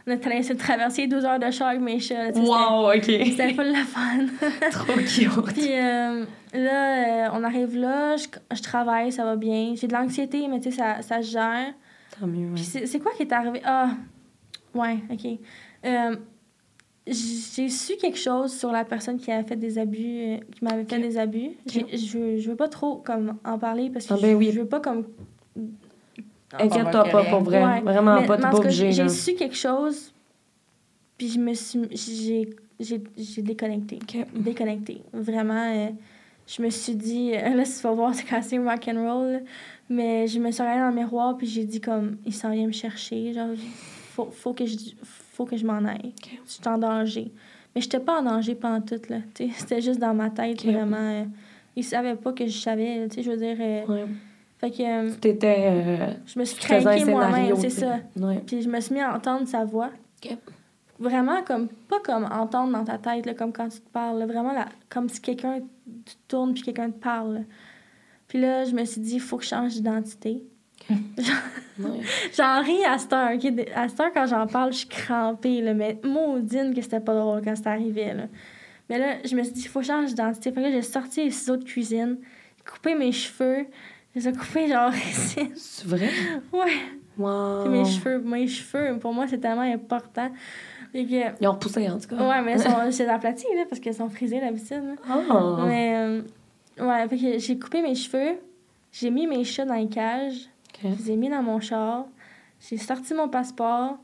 On 0.08 0.12
a 0.12 0.18
traversé 0.18 0.56
traverser 0.56 1.08
12 1.08 1.26
heures 1.26 1.40
de 1.40 1.52
char 1.52 1.70
avec 1.70 1.82
mes 1.82 2.00
chats. 2.00 2.32
Wow, 2.36 2.92
OK. 2.96 3.04
c'était 3.06 3.54
full 3.54 3.68
le 3.68 3.84
fun. 3.86 4.26
Trop 4.72 4.94
cute. 4.94 5.54
Puis 5.54 5.68
euh, 5.72 6.26
là, 6.54 7.26
euh, 7.26 7.30
on 7.34 7.44
arrive 7.44 7.76
là, 7.78 8.16
je, 8.18 8.28
je 8.56 8.62
travaille, 8.62 9.12
ça 9.12 9.24
va 9.26 9.36
bien. 9.36 9.74
J'ai 9.76 9.88
de 9.88 9.94
l'anxiété, 9.94 10.48
mais 10.48 10.60
tu 10.60 10.72
sais, 10.72 10.78
ça, 10.78 11.02
ça 11.02 11.22
se 11.22 11.32
gère. 11.32 11.74
Tant 12.20 12.28
mieux, 12.28 12.48
ouais. 12.48 12.56
Puis 12.56 12.64
c'est 12.88 13.00
quoi 13.00 13.12
qui 13.16 13.24
est 13.24 13.32
arrivé? 13.32 13.62
Ah, 13.64 13.92
ouais, 14.74 14.98
OK. 15.12 15.26
Euh, 15.86 16.16
j'ai 17.08 17.68
su 17.70 17.96
quelque 17.98 18.18
chose 18.20 18.54
sur 18.58 18.72
la 18.72 18.86
personne 18.86 19.18
qui 19.18 19.32
avait 19.32 19.48
fait 19.48 19.56
des 19.56 19.80
abus, 19.80 20.40
qui 20.54 20.64
m'avait 20.64 20.86
fait 20.86 21.00
des 21.00 21.18
abus. 21.18 21.52
Je 21.66 21.80
je 21.98 22.50
veux 22.50 22.56
pas 22.56 22.68
trop 22.70 22.98
comme 22.98 23.38
en 23.44 23.58
parler 23.58 23.90
parce 23.90 24.06
que 24.06 24.14
Ah 24.14 24.18
ben 24.22 24.32
je, 24.32 24.36
oui. 24.36 24.52
je 24.54 24.60
veux 24.60 24.68
pas 24.68 24.80
comme 24.80 25.06
Inquiète-toi 26.60 27.04
pas, 27.06 27.24
pour 27.26 27.42
vrai. 27.42 27.64
Ouais. 27.64 27.82
Vraiment 27.82 28.20
Mais- 28.22 28.28
pas, 28.28 28.36
t'es 28.38 28.42
pas 28.44 28.56
obligé. 28.56 28.92
J'ai 28.92 29.10
su 29.10 29.34
quelque 29.36 29.56
chose, 29.56 30.14
puis 31.18 31.28
je 31.30 31.40
me 31.40 31.54
suis. 31.54 31.82
J'ai, 31.92 32.50
j'ai, 32.80 33.02
j'ai 33.18 33.42
déconnecté. 33.42 34.00
Déconnecté. 34.36 35.02
Vraiment, 35.14 35.64
euh, 35.76 35.90
je 36.48 36.62
me 36.62 36.70
suis 36.70 36.96
dit. 36.96 37.32
euh, 37.36 37.54
là, 37.56 37.66
si 37.66 37.78
tu 37.82 37.84
vas 37.88 37.94
voir, 37.94 38.14
c'est 38.16 38.34
assez 38.36 38.58
rock'n'roll. 38.58 39.44
Mais 39.90 40.26
je 40.28 40.40
me 40.40 40.52
suis 40.52 40.62
regardée 40.62 40.82
dans 40.82 40.90
le 40.90 40.96
miroir, 40.96 41.36
puis 41.38 41.48
j'ai 41.48 41.66
dit, 41.66 41.82
comme, 41.82 42.18
il 42.26 42.34
s'en 42.34 42.52
vient 42.52 42.66
me 42.68 42.72
chercher. 42.72 43.34
Genre, 43.34 43.50
faut, 44.14 44.30
faut, 44.32 44.54
que, 44.54 44.66
je, 44.66 44.78
faut 45.04 45.46
que 45.46 45.58
je 45.58 45.66
m'en 45.66 45.84
aille. 45.86 46.14
Je 46.46 46.52
suis 46.52 46.62
en 46.68 46.78
danger. 46.78 47.32
Mais 47.76 47.82
j'étais 47.82 48.00
pas 48.00 48.20
en 48.20 48.24
danger 48.24 48.56
pendant 48.56 48.82
tout, 48.82 49.00
là. 49.10 49.18
tu 49.34 49.46
sais, 49.48 49.50
C'était 49.58 49.82
juste 49.82 50.00
dans 50.00 50.14
ma 50.14 50.30
tête, 50.30 50.60
Ok. 50.60 50.72
vraiment. 50.72 50.98
euh, 50.98 51.24
il 51.76 51.84
savait 51.86 52.16
pas 52.16 52.34
que 52.34 52.46
je 52.46 52.58
savais, 52.58 53.08
tu 53.10 53.16
sais, 53.16 53.24
je 53.24 53.32
veux 53.32 53.38
dire. 53.38 53.56
euh, 53.60 53.86
Ouais. 53.86 54.06
Fait 54.62 54.72
que 54.72 54.84
euh, 54.84 55.12
t'étais. 55.20 55.66
euh, 55.68 56.08
je 56.26 56.40
me 56.40 56.46
suis 56.46 56.58
craquée 56.60 57.04
moi-même, 57.06 57.56
c'est 57.58 57.70
ça. 57.72 57.98
Ouais. 58.16 58.42
Puis 58.46 58.62
je 58.62 58.70
me 58.70 58.80
suis 58.80 58.94
mis 58.94 59.02
à 59.02 59.14
entendre 59.16 59.48
sa 59.48 59.66
voix. 59.66 59.90
Ok. 60.24 60.38
Vraiment 61.00 61.42
comme, 61.42 61.68
pas 61.90 62.00
comme 62.04 62.26
entendre 62.26 62.72
dans 62.72 62.84
ta 62.86 63.00
tête, 63.00 63.26
là, 63.26 63.34
comme 63.34 63.52
quand 63.52 63.68
tu 63.70 63.80
te 63.80 63.90
parles. 63.90 64.20
là. 64.20 64.28
Vraiment 64.28 64.54
là, 64.54 64.68
comme 64.88 65.10
si 65.10 65.20
quelqu'un 65.20 65.60
tu 66.06 66.16
tournes 66.28 66.54
puis 66.54 66.62
quelqu'un 66.62 66.92
te 66.92 67.00
parle. 67.00 67.34
là. 67.34 67.40
Puis 68.28 68.40
là, 68.40 68.64
je 68.66 68.74
me 68.76 68.86
suis 68.86 69.02
dit, 69.02 69.16
il 69.16 69.20
faut 69.20 69.38
que 69.38 69.44
je 69.44 69.50
change 69.50 69.74
d'identité. 69.74 70.44
J'en 72.38 72.62
ris 72.64 72.84
à 72.86 72.98
cette 72.98 73.14
heure. 73.14 73.32
ok? 73.34 73.68
À 73.76 73.90
cette 73.90 74.00
heure, 74.00 74.14
quand 74.14 74.26
j'en 74.28 74.48
parle, 74.48 74.72
je 74.74 74.80
suis 74.80 74.88
crampée. 74.88 75.62
Là, 75.62 75.74
mais 75.74 76.00
maudine 76.04 76.74
que 76.74 76.82
c'était 76.82 77.00
pas 77.00 77.14
drôle 77.16 77.42
quand 77.44 77.56
c'était 77.56 77.70
arrivé. 77.70 78.14
Là. 78.14 78.24
Mais 78.90 79.00
là, 79.00 79.16
je 79.26 79.36
me 79.36 79.44
suis 79.44 79.54
dit, 79.54 79.62
il 79.62 79.68
faut 79.68 79.80
que 79.80 79.86
je 79.86 79.92
change 79.92 80.10
d'identité. 80.10 80.52
Fait 80.52 80.62
que 80.62 80.68
là, 80.68 80.72
j'ai 80.72 80.82
sorti 80.82 81.24
les 81.24 81.32
ciseaux 81.32 81.58
de 81.58 81.64
cuisine, 81.64 82.18
j'ai 82.58 82.72
coupé 82.72 82.96
mes 82.96 83.12
cheveux. 83.12 83.66
Je 84.16 84.20
les 84.20 84.28
ai 84.30 84.34
coupés 84.34 84.68
genre 84.68 84.94
ici. 84.94 85.40
C'est 85.56 85.88
vrai? 85.88 86.10
ouais. 86.54 86.72
Wow. 87.18 87.64
Puis 87.64 87.72
mes 87.72 87.86
cheveux, 87.86 88.20
mes 88.20 88.48
cheveux, 88.48 88.98
pour 89.00 89.14
moi, 89.14 89.28
c'est 89.28 89.38
tellement 89.38 89.62
important. 89.62 90.30
Fait 90.92 91.06
que, 91.06 91.42
Ils 91.42 91.48
ont 91.48 91.52
repoussé, 91.52 91.88
en 91.90 92.00
tout 92.00 92.08
cas. 92.08 92.16
ouais, 92.16 92.42
mais 92.42 92.54
ils 92.54 92.60
sont- 92.60 92.70
c'est 92.92 93.08
aplati, 93.08 93.46
là, 93.56 93.64
parce 93.70 93.80
qu'ils 93.80 93.94
sont 93.94 94.10
frisés 94.10 94.40
d'habitude. 94.40 94.96
Ah. 95.10 95.58
Mais, 95.68 95.94
euh, 95.96 96.22
ouais, 96.80 97.08
fait 97.10 97.18
que 97.18 97.40
j'ai 97.40 97.60
coupé 97.60 97.82
mes 97.82 97.96
cheveux, 97.96 98.38
j'ai 98.92 99.10
mis 99.12 99.28
mes 99.28 99.44
chats 99.44 99.66
dans 99.66 99.76
les 99.76 99.88
cages, 99.88 100.50
je 100.82 100.88
les 100.88 101.12
ai 101.12 101.16
mis 101.16 101.30
dans 101.30 101.44
mon 101.44 101.60
char, 101.60 102.06
j'ai 102.60 102.78
sorti 102.78 103.14
mon 103.14 103.30
passeport, 103.30 103.98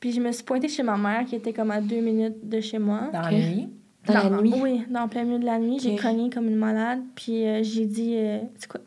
puis 0.00 0.12
je 0.12 0.20
me 0.20 0.32
suis 0.32 0.44
pointée 0.44 0.68
chez 0.68 0.82
ma 0.82 0.96
mère, 0.96 1.24
qui 1.24 1.36
était 1.36 1.52
comme 1.52 1.70
à 1.70 1.80
deux 1.80 2.00
minutes 2.00 2.48
de 2.48 2.60
chez 2.60 2.78
moi. 2.78 3.10
Dans 3.12 3.20
la 3.22 3.30
nuit? 3.32 3.68
Dans 4.06 4.14
la 4.14 4.30
nuit? 4.42 4.54
Oui, 4.60 4.84
dans 4.90 5.02
le 5.04 5.08
plein 5.08 5.24
milieu 5.24 5.38
de 5.38 5.44
la 5.46 5.58
nuit. 5.58 5.78
J'ai 5.80 5.96
cogné 5.96 6.30
comme 6.30 6.48
une 6.48 6.56
malade. 6.56 7.00
Puis 7.14 7.46
euh, 7.46 7.62
j'ai 7.62 7.84
dit. 7.84 8.14
euh, 8.16 8.38
c'est 8.56 8.68
quoi? 8.70 8.80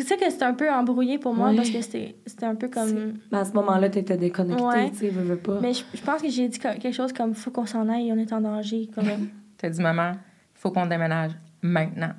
C'est 0.00 0.08
ça 0.08 0.16
que 0.16 0.30
c'était 0.30 0.44
un 0.44 0.54
peu 0.54 0.70
embrouillé 0.70 1.18
pour 1.18 1.34
moi 1.34 1.50
Ouais. 1.50 1.56
parce 1.56 1.70
que 1.70 1.80
c'était 1.80 2.16
c'était 2.26 2.46
un 2.46 2.54
peu 2.54 2.68
comme. 2.68 3.14
Mais 3.32 3.38
à 3.38 3.44
ce 3.44 3.52
moment-là, 3.52 3.88
t'étais 3.88 4.16
déconnectée, 4.16 4.62
Ouais. 4.62 4.90
tu 4.90 4.96
sais, 4.96 5.08
veux, 5.10 5.22
veux 5.22 5.36
pas. 5.38 5.58
Mais 5.60 5.72
je, 5.72 5.82
je 5.94 6.02
pense 6.02 6.20
que 6.22 6.28
j'ai 6.28 6.48
dit 6.48 6.58
quelque 6.58 6.92
chose 6.92 7.12
comme 7.12 7.34
faut 7.34 7.50
qu'on 7.50 7.66
s'en 7.66 7.88
aille, 7.88 8.12
on 8.12 8.18
est 8.18 8.32
en 8.32 8.40
danger. 8.40 8.88
Comme... 8.94 9.06
T'as 9.58 9.70
dit, 9.70 9.80
maman, 9.80 10.12
il 10.12 10.18
faut 10.58 10.70
qu'on 10.70 10.86
déménage 10.86 11.32
maintenant. 11.62 12.12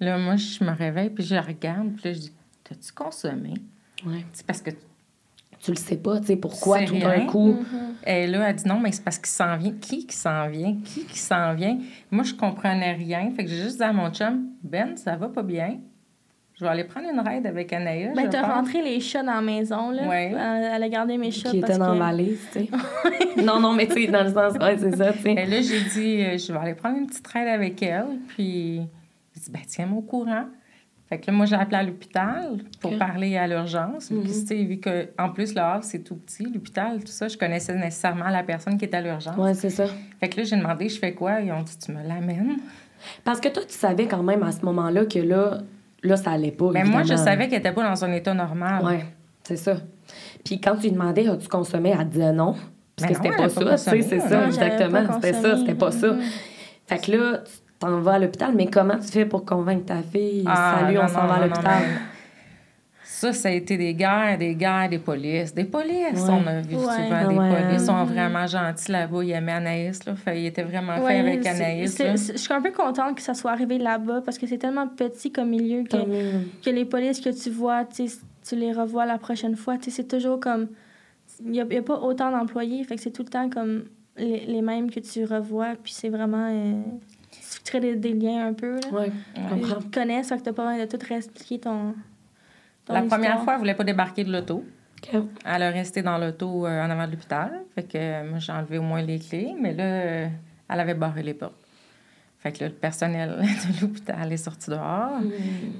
Là, 0.00 0.18
moi, 0.18 0.36
je 0.36 0.62
me 0.64 0.70
réveille, 0.70 1.10
puis 1.10 1.24
je 1.24 1.34
la 1.34 1.42
regarde, 1.42 1.92
puis 1.94 2.02
là, 2.04 2.12
je 2.12 2.18
dis, 2.20 2.32
t'as-tu 2.64 2.92
consommé? 2.92 3.54
Ouais. 4.06 4.24
C'est 4.32 4.46
parce 4.46 4.62
que 4.62 4.70
Tu 5.62 5.70
le 5.72 5.76
sais 5.76 5.98
pas, 5.98 6.20
tu 6.20 6.26
sais, 6.28 6.36
pourquoi 6.36 6.78
C'est 6.78 6.86
tout 6.86 6.98
d'un 6.98 7.26
coup? 7.26 7.52
Mhm. 7.52 7.94
Et 8.06 8.26
là, 8.26 8.48
elle 8.48 8.56
dit 8.56 8.66
non, 8.66 8.80
mais 8.80 8.92
c'est 8.92 9.04
parce 9.04 9.18
qu'il 9.18 9.26
s'en 9.28 9.56
vient. 9.58 9.72
Qui 9.78 10.06
qui 10.06 10.16
s'en 10.16 10.48
vient? 10.48 10.74
Qui 10.84 11.04
qui 11.04 11.18
s'en 11.18 11.54
vient? 11.54 11.78
Moi, 12.10 12.24
je 12.24 12.32
comprenais 12.34 12.92
rien. 12.94 13.30
Fait 13.36 13.44
que 13.44 13.50
j'ai 13.50 13.62
juste 13.62 13.76
dit 13.76 13.82
à 13.82 13.92
mon 13.92 14.10
chum, 14.10 14.46
Ben, 14.62 14.96
ça 14.96 15.16
va 15.16 15.28
pas 15.28 15.42
bien. 15.42 15.78
Je 16.60 16.66
vais 16.66 16.72
aller 16.72 16.84
prendre 16.84 17.08
une 17.08 17.20
raide 17.20 17.46
avec 17.46 17.72
Anaïs. 17.72 18.10
Ben, 18.14 18.28
t'as 18.28 18.42
rentré 18.42 18.82
les 18.82 19.00
chats 19.00 19.22
dans 19.22 19.32
la 19.32 19.40
maison, 19.40 19.90
là. 19.92 20.06
Ouais. 20.06 20.30
Elle, 20.30 20.72
elle 20.74 20.82
a 20.82 20.88
gardé 20.90 21.16
mes 21.16 21.30
chats. 21.30 21.48
Qui 21.48 21.60
était 21.60 21.78
dans 21.78 21.94
que... 21.94 21.98
valise, 21.98 22.38
tu 22.52 22.66
sais. 22.66 22.68
non, 23.42 23.58
non, 23.58 23.72
mais 23.72 23.86
tu 23.86 23.94
sais, 23.94 24.08
dans 24.08 24.24
le 24.24 24.30
sens, 24.30 24.52
ouais, 24.60 24.76
c'est 24.76 24.94
ça, 24.94 25.10
tu 25.14 25.20
sais. 25.20 25.32
Et 25.32 25.46
là, 25.46 25.62
j'ai 25.62 25.80
dit, 25.80 26.22
euh, 26.22 26.36
je 26.36 26.52
vais 26.52 26.58
aller 26.58 26.74
prendre 26.74 26.98
une 26.98 27.06
petite 27.06 27.26
raide 27.28 27.48
avec 27.48 27.82
elle. 27.82 28.04
Puis, 28.28 28.82
j'ai 29.34 29.40
dit, 29.40 29.50
ben, 29.50 29.62
tiens-moi 29.66 30.00
au 30.00 30.02
courant. 30.02 30.44
Fait 31.08 31.18
que 31.18 31.28
là, 31.28 31.32
moi, 31.32 31.46
j'ai 31.46 31.56
appelé 31.56 31.78
à 31.78 31.82
l'hôpital 31.82 32.58
pour 32.78 32.98
parler 32.98 33.38
à 33.38 33.46
l'urgence. 33.46 34.08
Puis, 34.08 34.30
tu 34.30 34.46
sais, 34.46 34.62
vu 34.62 34.76
que, 34.76 35.08
en 35.18 35.30
plus, 35.30 35.54
le 35.54 35.62
Havre, 35.62 35.82
c'est 35.82 36.00
tout 36.00 36.16
petit, 36.16 36.44
l'hôpital, 36.44 37.02
tout 37.02 37.06
ça, 37.12 37.26
je 37.26 37.38
connaissais 37.38 37.74
nécessairement 37.74 38.28
la 38.28 38.42
personne 38.42 38.76
qui 38.76 38.84
était 38.84 38.98
à 38.98 39.00
l'urgence. 39.00 39.38
Ouais, 39.38 39.54
c'est 39.54 39.70
ça. 39.70 39.86
Fait 40.20 40.28
que 40.28 40.36
là, 40.36 40.44
j'ai 40.44 40.56
demandé, 40.56 40.90
je 40.90 40.98
fais 40.98 41.14
quoi? 41.14 41.40
Ils 41.40 41.52
ont 41.52 41.62
dit, 41.62 41.78
tu 41.78 41.90
me 41.90 42.06
l'amènes. 42.06 42.58
Parce 43.24 43.40
que 43.40 43.48
toi, 43.48 43.62
tu 43.66 43.72
savais 43.72 44.06
quand 44.06 44.22
même 44.22 44.42
à 44.42 44.52
ce 44.52 44.62
moment-là 44.66 45.06
que 45.06 45.18
là, 45.18 45.62
là 46.02 46.16
ça 46.16 46.32
allait 46.32 46.50
pas. 46.50 46.70
Mais 46.72 46.84
moi, 46.84 47.02
je 47.02 47.14
savais 47.14 47.48
qu'elle 47.48 47.58
n'était 47.58 47.72
pas 47.72 47.88
dans 47.88 48.04
un 48.04 48.12
état 48.12 48.34
normal. 48.34 48.84
Ouais, 48.84 49.04
c'est 49.42 49.56
ça. 49.56 49.76
Puis 50.44 50.60
quand 50.60 50.76
tu 50.76 50.82
lui 50.82 50.92
demandais, 50.92 51.28
as-tu 51.28 51.48
consommé, 51.48 51.94
elle 51.98 52.08
disait 52.08 52.32
non. 52.32 52.54
Parce 52.96 53.12
que 53.12 53.16
c'était 53.16 53.36
pas 53.36 53.48
ça, 53.48 53.92
tu 53.92 54.02
sais, 54.02 54.02
c'est 54.02 54.20
ça, 54.20 54.46
exactement. 54.46 55.12
C'était 55.14 55.32
ça, 55.32 55.56
c'était 55.56 55.74
pas 55.74 55.90
ça. 55.90 56.16
Fait 56.86 56.98
que 56.98 57.12
là, 57.12 57.38
tu 57.38 57.52
t'en 57.78 58.00
vas 58.00 58.14
à 58.14 58.18
l'hôpital, 58.18 58.52
mais 58.54 58.66
comment 58.66 58.98
tu 58.98 59.08
fais 59.08 59.24
pour 59.24 59.44
convaincre 59.44 59.86
ta 59.86 60.02
fille? 60.02 60.44
Ah, 60.46 60.80
Salut, 60.80 60.98
on 60.98 61.08
s'en 61.08 61.26
va 61.26 61.34
à 61.34 61.46
l'hôpital. 61.46 61.82
Ça, 63.20 63.32
ça 63.34 63.48
a 63.50 63.52
été 63.52 63.76
des 63.76 63.92
guerres, 63.92 64.38
des 64.38 64.54
guerres, 64.54 64.88
des 64.88 64.98
polices. 64.98 65.52
Des 65.54 65.64
polices, 65.64 66.22
Ouais. 66.26 66.30
on 66.30 66.46
a 66.46 66.60
vu 66.62 66.74
Ouais. 66.76 66.82
souvent 66.82 67.28
des 67.28 67.36
Ouais. 67.36 67.48
polices. 67.64 67.82
Ils 67.82 67.86
sont 67.86 67.92
Mhm. 68.06 68.12
vraiment 68.14 68.46
gentils 68.46 68.90
là-bas. 68.92 69.22
Ils 69.24 69.30
aimaient 69.32 69.52
Anaïs, 69.52 70.04
là. 70.06 70.14
Fait, 70.14 70.40
ils 70.40 70.46
étaient 70.46 70.62
vraiment 70.62 70.96
Ouais, 71.00 71.16
faits 71.22 71.26
avec 71.26 71.46
Anaïs, 71.46 71.98
Je 71.98 72.36
suis 72.38 72.54
un 72.54 72.62
peu 72.62 72.70
contente 72.72 73.16
que 73.16 73.22
ça 73.22 73.34
soit 73.34 73.50
arrivé 73.50 73.76
là-bas 73.76 74.22
parce 74.24 74.38
que 74.38 74.46
c'est 74.46 74.56
tellement 74.56 74.88
petit 74.88 75.30
comme 75.30 75.50
milieu 75.50 75.82
que, 75.84 75.96
mieux. 75.98 76.30
que 76.64 76.70
les 76.70 76.86
polices 76.86 77.20
que 77.20 77.28
tu 77.28 77.50
vois, 77.50 77.84
tu 77.84 78.06
tu 78.48 78.56
les 78.56 78.72
revois 78.72 79.04
la 79.04 79.18
prochaine 79.18 79.54
fois. 79.54 79.76
Tu 79.76 79.90
C'est 79.90 80.08
toujours 80.08 80.40
comme. 80.40 80.68
Il 81.44 81.50
n'y 81.50 81.60
a, 81.60 81.66
il 81.68 81.74
y 81.74 81.78
a 81.78 81.82
pas 81.82 81.98
autant 82.00 82.30
d'employés, 82.30 82.82
fait 82.84 82.96
que 82.96 83.02
c'est 83.02 83.10
tout 83.10 83.22
le 83.22 83.28
temps 83.28 83.50
comme 83.50 83.84
les, 84.16 84.46
les 84.46 84.62
mêmes 84.62 84.90
que 84.90 84.98
tu 85.00 85.24
revois. 85.26 85.74
Puis 85.82 85.92
c'est 85.92 86.08
vraiment. 86.08 86.48
Euh, 86.50 86.72
tu 87.30 87.60
crées 87.64 87.80
des, 87.80 87.96
des 87.96 88.14
liens 88.14 88.46
un 88.48 88.54
peu. 88.54 88.76
Là. 88.76 88.80
Ouais, 88.98 89.12
je 89.36 89.40
comprends. 89.42 89.76
Ils 89.78 89.90
te 89.90 89.94
connaissent, 90.00 90.28
fait 90.30 90.38
que 90.38 90.42
t'as 90.42 90.52
pas 90.54 90.66
besoin 90.70 90.86
de 90.86 90.90
tout 90.90 90.98
réexpliquer 91.06 91.58
ton. 91.60 91.94
La 92.92 93.02
première 93.02 93.42
fois, 93.42 93.54
elle 93.54 93.58
voulait 93.58 93.74
pas 93.74 93.84
débarquer 93.84 94.24
de 94.24 94.32
l'auto. 94.32 94.64
Elle 95.44 95.62
a 95.62 95.70
resté 95.70 96.02
dans 96.02 96.18
l'auto 96.18 96.66
euh, 96.66 96.84
en 96.84 96.90
avant 96.90 97.06
de 97.06 97.12
l'hôpital. 97.12 97.62
Fait 97.74 97.82
que 97.82 97.98
euh, 97.98 98.38
j'ai 98.38 98.52
enlevé 98.52 98.78
au 98.78 98.82
moins 98.82 99.02
les 99.02 99.18
clés. 99.18 99.54
Mais 99.58 99.72
là, 99.72 99.84
euh, 99.84 100.28
elle 100.68 100.80
avait 100.80 100.94
barré 100.94 101.22
les 101.22 101.34
portes. 101.34 101.54
Fait 102.38 102.52
que 102.52 102.60
là, 102.60 102.68
le 102.68 102.74
personnel 102.74 103.36
de 103.38 103.80
l'hôpital 103.82 104.32
est 104.32 104.38
sorti 104.38 104.70
dehors 104.70 105.20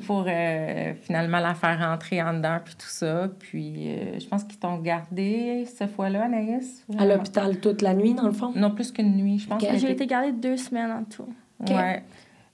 pour 0.06 0.26
euh, 0.28 0.92
finalement 1.02 1.38
la 1.38 1.54
faire 1.54 1.78
rentrer 1.78 2.22
en 2.22 2.34
dedans, 2.34 2.58
puis 2.62 2.74
tout 2.74 2.88
ça. 2.88 3.28
Puis 3.38 3.96
je 4.18 4.26
pense 4.26 4.44
qu'ils 4.44 4.58
t'ont 4.58 4.76
gardé 4.76 5.64
cette 5.66 5.90
fois-là, 5.94 6.24
Anaïs. 6.24 6.84
À 6.98 7.06
l'hôpital 7.06 7.60
toute 7.60 7.80
la 7.80 7.94
nuit, 7.94 8.12
dans 8.12 8.26
le 8.26 8.32
fond? 8.32 8.52
Non, 8.54 8.70
plus 8.72 8.92
qu'une 8.92 9.16
nuit, 9.16 9.38
je 9.38 9.48
pense. 9.48 9.62
J'ai 9.76 9.90
été 9.90 10.06
gardée 10.06 10.32
deux 10.32 10.58
semaines 10.58 10.90
en 10.90 11.04
tout. 11.04 11.32
Ouais. 11.60 12.02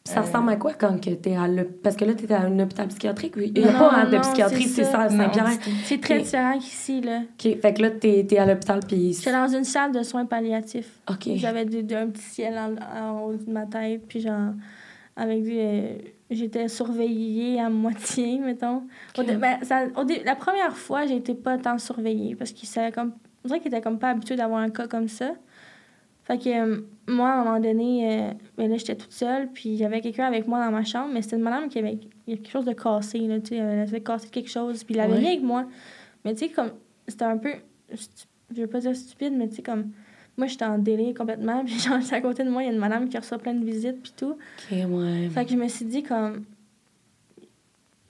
Ça 0.06 0.20
ressemble 0.20 0.50
à 0.50 0.56
quoi 0.56 0.72
quand 0.74 0.98
tu 0.98 1.10
es 1.10 1.36
à 1.36 1.48
l'hôpital? 1.48 1.66
Parce 1.82 1.96
que 1.96 2.04
là, 2.04 2.14
tu 2.14 2.24
es 2.24 2.32
à 2.32 2.42
un 2.42 2.58
hôpital 2.60 2.88
psychiatrique. 2.88 3.34
Il 3.36 3.52
n'y 3.52 3.68
a 3.68 3.72
pas 3.72 4.06
de 4.06 4.18
psychiatrie, 4.18 4.64
c'est 4.64 4.84
ça, 4.84 5.08
Saint-Pierre. 5.08 5.50
C'est 5.84 6.00
très 6.00 6.20
différent 6.20 6.58
qu'ici, 6.58 7.00
là. 7.00 7.22
OK. 7.22 7.60
Fait 7.60 7.74
que 7.74 7.82
là, 7.82 7.90
tu 7.90 8.08
es, 8.08 8.38
à 8.38 8.46
l'hôpital, 8.46 8.80
puis... 8.86 9.12
J'étais 9.12 9.32
dans 9.32 9.48
une 9.48 9.64
salle 9.64 9.92
de 9.92 10.02
soins 10.02 10.26
palliatifs. 10.26 11.00
OK. 11.10 11.30
J'avais 11.36 11.62
un 11.62 12.08
petit 12.08 12.22
ciel 12.22 12.58
en, 12.58 13.20
haut 13.20 13.34
de 13.34 13.50
ma 13.50 13.66
tête, 13.66 14.02
puis 14.08 14.20
genre, 14.20 14.52
avec 15.16 15.42
du... 15.42 15.52
Euh, 15.58 15.98
j'étais 16.30 16.68
surveillée 16.68 17.60
à 17.60 17.68
moitié, 17.70 18.38
mettons. 18.38 18.84
Ben, 19.16 19.58
ça, 19.62 19.86
la 20.24 20.36
première 20.36 20.76
fois, 20.76 21.06
j'ai 21.06 21.16
été 21.16 21.34
pas 21.34 21.58
tant 21.58 21.78
surveillée, 21.78 22.36
parce 22.36 22.52
qu'il 22.52 22.68
comme... 22.92 23.12
On 23.44 23.48
dirait 23.48 23.60
qu'il 23.60 23.68
était 23.68 23.82
comme 23.82 23.98
pas 23.98 24.10
habitué 24.10 24.34
d'avoir 24.34 24.60
un 24.60 24.70
cas 24.70 24.88
comme 24.88 25.08
ça. 25.08 25.32
Fait 26.26 26.38
que 26.38 26.48
euh, 26.48 26.80
moi, 27.06 27.28
à 27.28 27.40
un 27.40 27.44
moment 27.44 27.60
donné, 27.60 28.10
euh, 28.10 28.32
ben 28.58 28.68
là, 28.68 28.76
j'étais 28.76 28.96
toute 28.96 29.12
seule, 29.12 29.48
puis 29.52 29.84
avait 29.84 30.00
quelqu'un 30.00 30.26
avec 30.26 30.48
moi 30.48 30.64
dans 30.64 30.72
ma 30.72 30.82
chambre, 30.82 31.10
mais 31.14 31.22
c'était 31.22 31.36
une 31.36 31.42
madame 31.42 31.68
qui 31.68 31.78
avait 31.78 32.00
quelque 32.26 32.50
chose 32.50 32.64
de 32.64 32.72
cassé, 32.72 33.20
là, 33.20 33.38
tu 33.38 33.50
sais, 33.50 33.56
elle 33.56 33.80
avait 33.80 34.00
cassé 34.00 34.28
quelque 34.28 34.50
chose, 34.50 34.82
puis 34.82 34.96
il 34.96 35.00
avait 35.00 35.14
rien 35.14 35.28
avec 35.28 35.42
moi. 35.42 35.66
Mais 36.24 36.34
tu 36.34 36.40
sais, 36.40 36.48
comme, 36.48 36.72
c'était 37.06 37.26
un 37.26 37.36
peu, 37.36 37.52
je 37.92 38.60
veux 38.60 38.66
pas 38.66 38.80
dire 38.80 38.96
stupide, 38.96 39.34
mais 39.36 39.48
tu 39.48 39.56
sais, 39.56 39.62
comme, 39.62 39.92
moi, 40.36 40.48
j'étais 40.48 40.64
en 40.64 40.78
délai 40.78 41.14
complètement, 41.14 41.64
puis 41.64 41.78
genre, 41.78 42.00
à 42.10 42.20
côté 42.20 42.42
de 42.42 42.50
moi, 42.50 42.64
il 42.64 42.66
y 42.66 42.68
a 42.70 42.72
une 42.72 42.80
madame 42.80 43.08
qui 43.08 43.16
reçoit 43.16 43.38
plein 43.38 43.54
de 43.54 43.64
visites, 43.64 44.02
puis 44.02 44.12
tout. 44.16 44.32
OK, 44.32 44.72
ouais. 44.72 45.28
Fait 45.28 45.44
que 45.44 45.52
je 45.52 45.56
me 45.56 45.68
suis 45.68 45.84
dit, 45.84 46.02
comme, 46.02 46.44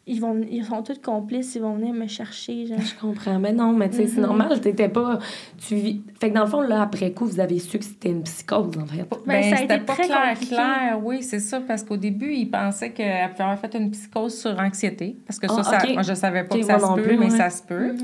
ils, 0.09 0.21
vont, 0.21 0.41
ils 0.49 0.65
sont 0.65 0.83
tous 0.83 0.99
complices, 0.99 1.57
ils 1.57 1.63
vont 1.63 1.75
venir 1.75 1.93
me 1.93 2.07
chercher. 2.07 2.67
Genre. 2.67 2.79
Je 2.81 2.95
comprends. 2.95 3.41
Mais 3.41 3.53
non, 3.53 3.73
mais 3.73 3.91
tu 3.91 3.97
sais, 3.97 4.07
c'est 4.07 4.21
mhm. 4.21 4.27
normal. 4.27 4.61
T'étais 4.61 4.89
pas. 4.89 5.19
Tu 5.59 5.75
vis... 5.75 6.03
Fait 6.21 6.31
que 6.31 6.35
dans 6.35 6.45
le 6.45 6.51
fond, 6.51 6.61
là, 6.61 6.83
après 6.83 7.11
coup, 7.13 7.27
vous 7.27 7.41
avez 7.41 7.59
su 7.59 7.79
que 7.79 7.85
c'était 7.85 8.11
une 8.11 8.23
psychose, 8.23 8.79
en 8.79 8.87
fait. 8.87 9.05
Ben, 9.11 9.19
ben 9.27 9.43
ça 9.43 9.57
c'était 9.57 9.81
pas 9.81 9.97
clair, 9.97 10.39
clair. 10.39 11.01
Oui, 11.03 11.25
c'est 11.25 11.41
ça. 11.41 11.61
Parce 11.61 11.83
qu'au 11.83 11.97
début, 11.97 12.33
ils 12.33 12.49
pensaient 12.49 12.93
qu'elle 12.93 13.31
pouvait 13.31 13.43
avoir 13.43 13.59
fait 13.59 13.75
une 13.75 13.91
psychose 13.91 14.39
sur 14.39 14.57
anxiété. 14.59 15.17
Parce 15.27 15.41
que 15.41 15.49
ça, 15.49 15.63
ah, 15.67 15.81
ça 15.81 15.93
moi, 15.93 16.03
je 16.03 16.15
savais 16.15 16.45
pas 16.45 16.57
que 16.57 16.65
ça 16.65 16.79
se 16.79 16.95
peut, 16.95 17.17
mais 17.19 17.31
ça 17.31 17.51
se 17.51 17.63
peut. 17.63 17.95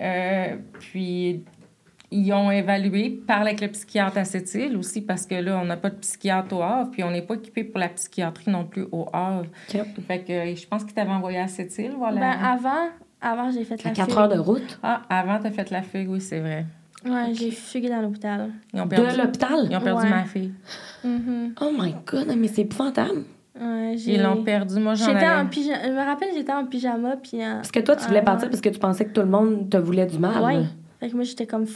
Euh, 0.00 0.56
puis 0.80 1.42
ils 2.10 2.32
ont 2.32 2.50
évalué, 2.50 3.20
parlent 3.26 3.48
avec 3.48 3.60
le 3.60 3.68
psychiatre 3.68 4.18
à 4.18 4.24
cette 4.24 4.52
île 4.54 4.76
aussi, 4.76 5.02
parce 5.02 5.26
que 5.26 5.34
là, 5.34 5.58
on 5.62 5.66
n'a 5.66 5.76
pas 5.76 5.90
de 5.90 5.96
psychiatre 5.96 6.56
au 6.56 6.62
Havre, 6.62 6.90
puis 6.90 7.04
on 7.04 7.10
n'est 7.10 7.22
pas 7.22 7.34
équipé 7.34 7.64
pour 7.64 7.78
la 7.78 7.88
psychiatrie 7.88 8.50
non 8.50 8.64
plus 8.64 8.86
au 8.92 9.06
Havre. 9.12 9.46
Fait 9.68 10.20
que 10.20 10.54
je 10.54 10.66
pense 10.66 10.84
qu'ils 10.84 10.94
t'avaient 10.94 11.10
envoyé 11.10 11.38
à 11.38 11.48
cette 11.48 11.76
île, 11.78 11.92
voilà. 11.98 12.20
Ben, 12.20 12.30
avant, 12.30 12.88
avant 13.20 13.50
j'ai 13.50 13.64
fait 13.64 13.82
la 13.84 13.90
4 13.90 14.18
heures 14.18 14.28
de 14.28 14.38
route? 14.38 14.78
Ah, 14.82 15.02
avant, 15.10 15.38
t'as 15.38 15.50
fait 15.50 15.70
la 15.70 15.82
fugue, 15.82 16.08
oui, 16.08 16.20
c'est 16.20 16.40
vrai. 16.40 16.66
Ouais, 17.04 17.32
j'ai 17.32 17.50
fugué 17.50 17.88
dans 17.88 18.00
l'hôpital. 18.00 18.50
De 18.72 18.78
l'hôpital? 19.16 19.68
Ils 19.70 19.76
ont 19.76 19.80
perdu 19.80 20.08
ma 20.08 20.24
fille. 20.24 20.52
Mm-hmm. 21.04 21.52
Oh 21.60 21.70
my 21.78 21.94
God, 22.06 22.34
mais 22.36 22.48
c'est 22.48 22.62
épouvantable. 22.62 23.22
Ouais, 23.60 23.96
Ils 23.96 24.22
l'ont 24.22 24.42
perdu. 24.42 24.78
Moi, 24.80 24.94
j'en 24.94 25.14
avais... 25.14 25.28
en 25.28 25.46
pyjama. 25.46 25.82
Je 25.84 25.90
me 25.90 26.04
rappelle, 26.04 26.28
j'étais 26.34 26.52
en 26.52 26.64
pyjama. 26.64 27.16
Puis 27.16 27.38
Parce 27.38 27.70
que 27.70 27.80
toi, 27.80 27.96
tu 27.96 28.06
voulais 28.06 28.22
partir 28.22 28.48
parce 28.48 28.60
que 28.60 28.68
tu 28.68 28.78
pensais 28.78 29.04
que 29.04 29.12
tout 29.12 29.20
le 29.20 29.28
monde 29.28 29.68
te 29.68 29.76
voulait 29.76 30.06
du 30.06 30.18
mal. 30.18 30.42
Oui. 30.44 30.66
Fait 31.00 31.10
que 31.10 31.14
moi, 31.14 31.24
j'étais 31.24 31.46
comme 31.46 31.66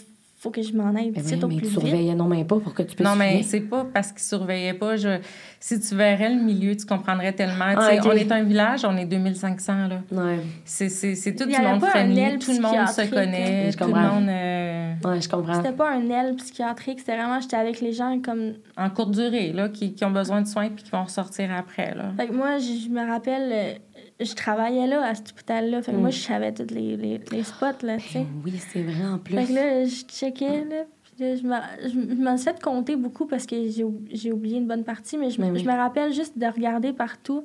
faut 0.42 0.50
que 0.50 0.60
je 0.60 0.72
m'en 0.72 0.92
aille 0.96 1.12
mais, 1.14 1.44
au 1.44 1.46
mais 1.46 1.56
plus 1.56 1.68
tu 1.68 1.74
surveillais 1.74 2.16
non 2.16 2.26
même 2.26 2.44
pas 2.44 2.58
pour 2.58 2.74
que 2.74 2.82
tu 2.82 2.96
puisses 2.96 3.06
Non, 3.06 3.14
mais 3.14 3.44
c'est 3.44 3.60
pas 3.60 3.86
parce 3.94 4.10
qu'ils 4.10 4.22
surveillaient 4.22 4.74
pas. 4.74 4.96
Je... 4.96 5.20
Si 5.60 5.78
tu 5.78 5.94
verrais 5.94 6.30
le 6.30 6.42
milieu, 6.42 6.76
tu 6.76 6.84
comprendrais 6.84 7.32
tellement. 7.32 7.66
Ah, 7.76 7.90
On 8.04 8.10
est 8.10 8.32
un 8.32 8.42
village, 8.42 8.84
on 8.84 8.96
est 8.96 9.04
2500, 9.04 9.72
là. 9.86 10.00
Ouais. 10.10 10.40
C'est 10.64 11.36
tout 11.36 11.46
du 11.46 11.56
monde 11.56 11.80
friendly. 11.80 12.38
Tout 12.40 12.54
le 12.54 12.60
monde 12.60 12.88
se 12.88 13.08
connaît. 13.08 13.70
Tout 13.70 13.84
le 13.84 13.94
monde... 13.94 14.28
Euh... 14.28 14.94
Ouais, 15.04 15.20
je 15.20 15.28
comprends. 15.28 15.54
C'était 15.54 15.72
pas 15.72 15.90
un 15.90 16.10
aile 16.10 16.34
psychiatrique. 16.34 16.98
C'était 16.98 17.16
vraiment... 17.16 17.40
J'étais 17.40 17.56
avec 17.56 17.80
les 17.80 17.92
gens 17.92 18.20
comme... 18.20 18.54
En 18.76 18.90
courte 18.90 19.12
durée, 19.12 19.52
là, 19.52 19.68
qui, 19.68 19.94
qui 19.94 20.04
ont 20.04 20.10
besoin 20.10 20.42
de 20.42 20.48
soins 20.48 20.70
puis 20.70 20.82
qui 20.82 20.90
vont 20.90 21.04
ressortir 21.04 21.50
après, 21.56 21.94
là. 21.94 22.12
Fait 22.16 22.26
que 22.26 22.32
moi, 22.32 22.58
je, 22.58 22.88
me 22.88 23.06
rappelle... 23.08 23.78
Je 24.24 24.34
travaillais 24.34 24.86
là, 24.86 25.06
à 25.06 25.14
cet 25.14 25.30
hôpital-là. 25.30 25.82
Fait 25.82 25.92
que 25.92 25.96
moi, 25.96 26.08
mm. 26.08 26.12
je 26.12 26.20
savais 26.20 26.52
tous 26.52 26.74
les, 26.74 26.96
les, 26.96 27.20
les 27.30 27.42
spots, 27.42 27.66
là, 27.82 27.96
tu 27.96 28.08
sais. 28.08 28.18
Ben 28.20 28.26
oui, 28.44 28.54
c'est 28.72 28.82
vrai, 28.82 29.04
en 29.04 29.18
plus. 29.18 29.34
Fait 29.34 29.46
que 29.46 29.52
là, 29.52 29.84
je 29.84 30.04
checkais, 30.04 30.64
là, 30.64 30.84
je 31.18 32.22
m'en 32.22 32.36
suis 32.36 32.44
fait 32.44 32.62
compter 32.62 32.96
beaucoup 32.96 33.26
parce 33.26 33.46
que 33.46 33.56
j'ai 33.68 34.32
oublié 34.32 34.58
une 34.58 34.66
bonne 34.66 34.84
partie, 34.84 35.16
mais 35.16 35.30
je, 35.30 35.40
ben 35.40 35.56
je 35.56 35.64
me 35.64 35.76
rappelle 35.76 36.12
juste 36.12 36.38
de 36.38 36.46
regarder 36.46 36.92
partout. 36.92 37.44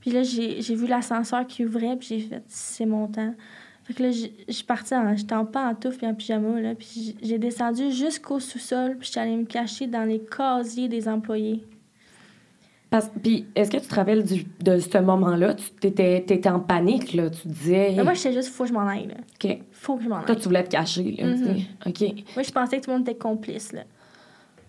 Puis 0.00 0.10
là, 0.10 0.22
j'ai 0.22 0.74
vu 0.74 0.86
l'ascenseur 0.86 1.46
qui 1.46 1.64
ouvrait, 1.64 1.96
puis 1.96 2.08
j'ai 2.08 2.20
fait 2.20 2.42
«c'est 2.48 2.86
mon 2.86 3.08
temps». 3.08 3.34
Fait 3.84 3.94
que 3.94 4.02
là, 4.02 4.10
je 4.10 4.52
suis 4.52 4.64
partie. 4.64 4.94
J'étais 5.16 5.34
en 5.34 5.46
pantoufle 5.46 5.96
puis 5.96 6.06
en 6.06 6.14
pyjama, 6.14 6.60
là. 6.60 6.74
Puis 6.74 7.16
j'ai 7.22 7.38
descendu 7.38 7.90
jusqu'au 7.90 8.38
sous-sol, 8.38 8.96
puis 8.98 9.06
j'étais 9.06 9.20
allée 9.20 9.36
me 9.36 9.46
cacher 9.46 9.86
dans 9.86 10.04
les 10.04 10.20
casiers 10.20 10.88
des 10.88 11.08
employés. 11.08 11.64
Puis, 13.22 13.46
est-ce 13.54 13.70
que 13.70 13.76
tu 13.76 13.86
te 13.86 13.94
rappelles 13.94 14.24
du, 14.24 14.44
de 14.60 14.78
ce 14.78 14.98
moment-là? 14.98 15.54
Tu 15.54 15.86
étais, 15.86 16.18
étais 16.18 16.48
en 16.48 16.60
panique, 16.60 17.12
là. 17.12 17.28
Tu 17.28 17.48
disais. 17.48 17.94
moi, 18.02 18.14
j'étais 18.14 18.32
juste, 18.32 18.48
faut 18.48 18.64
que 18.64 18.70
je 18.70 18.74
m'en 18.74 18.86
aille, 18.86 19.08
là. 19.08 19.14
OK. 19.44 19.58
Faut 19.72 19.96
que 19.96 20.04
je 20.04 20.08
m'en 20.08 20.16
aille. 20.16 20.24
Toi, 20.24 20.36
tu 20.36 20.44
voulais 20.44 20.64
te 20.64 20.70
cacher, 20.70 21.14
là. 21.18 21.26
Mm-hmm. 21.26 21.88
OK. 21.88 22.24
Moi, 22.34 22.42
je 22.42 22.50
pensais 22.50 22.78
que 22.78 22.84
tout 22.84 22.90
le 22.90 22.96
monde 22.96 23.08
était 23.08 23.18
complice, 23.18 23.72
là. 23.72 23.82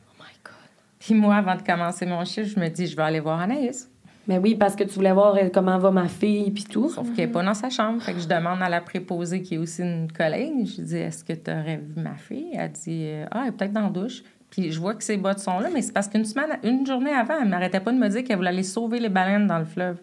Oh 0.09 0.15
my 0.19 0.33
God. 0.43 0.53
Puis, 0.99 1.13
moi, 1.13 1.35
avant 1.35 1.55
de 1.55 1.61
commencer 1.61 2.05
mon 2.05 2.25
chiffre, 2.25 2.49
je 2.53 2.59
me 2.59 2.67
dis, 2.67 2.87
je 2.87 2.95
vais 2.95 3.03
aller 3.03 3.21
voir 3.21 3.39
Anaïs. 3.39 3.89
Mais 4.27 4.37
oui, 4.37 4.55
parce 4.55 4.75
que 4.75 4.83
tu 4.83 4.93
voulais 4.93 5.13
voir 5.13 5.35
euh, 5.35 5.49
comment 5.51 5.79
va 5.79 5.89
ma 5.89 6.07
fille, 6.07 6.51
puis 6.51 6.65
tout. 6.65 6.89
Sauf 6.89 7.07
qu'elle 7.15 7.27
n'est 7.27 7.31
pas 7.31 7.41
dans 7.41 7.55
sa 7.55 7.69
chambre. 7.69 7.99
Fait 7.99 8.13
que 8.13 8.19
je 8.19 8.27
demande 8.27 8.61
à 8.61 8.69
la 8.69 8.81
préposée, 8.81 9.41
qui 9.41 9.55
est 9.55 9.57
aussi 9.57 9.81
une 9.81 10.11
collègue, 10.11 10.67
je 10.67 10.81
dis, 10.83 10.97
est-ce 10.97 11.23
que 11.23 11.33
tu 11.33 11.49
aurais 11.49 11.77
vu 11.77 12.01
ma 12.01 12.15
fille? 12.15 12.51
Elle 12.53 12.71
dit, 12.73 13.05
euh, 13.05 13.25
ah, 13.31 13.43
elle 13.43 13.49
est 13.49 13.51
peut-être 13.53 13.73
dans 13.73 13.81
la 13.81 13.89
douche. 13.89 14.21
Puis 14.49 14.71
je 14.71 14.79
vois 14.79 14.95
que 14.95 15.03
ses 15.03 15.17
bottes 15.17 15.39
sont 15.39 15.59
là, 15.59 15.69
mais 15.73 15.81
c'est 15.81 15.93
parce 15.93 16.07
qu'une 16.07 16.25
semaine, 16.25 16.57
une 16.63 16.85
journée 16.85 17.13
avant, 17.13 17.35
elle 17.41 17.49
m'arrêtait 17.49 17.79
pas 17.79 17.91
de 17.91 17.97
me 17.97 18.07
dire 18.09 18.23
qu'elle 18.23 18.37
voulait 18.37 18.49
aller 18.49 18.63
sauver 18.63 18.99
les 18.99 19.09
baleines 19.09 19.47
dans 19.47 19.59
le 19.59 19.65
fleuve. 19.65 19.97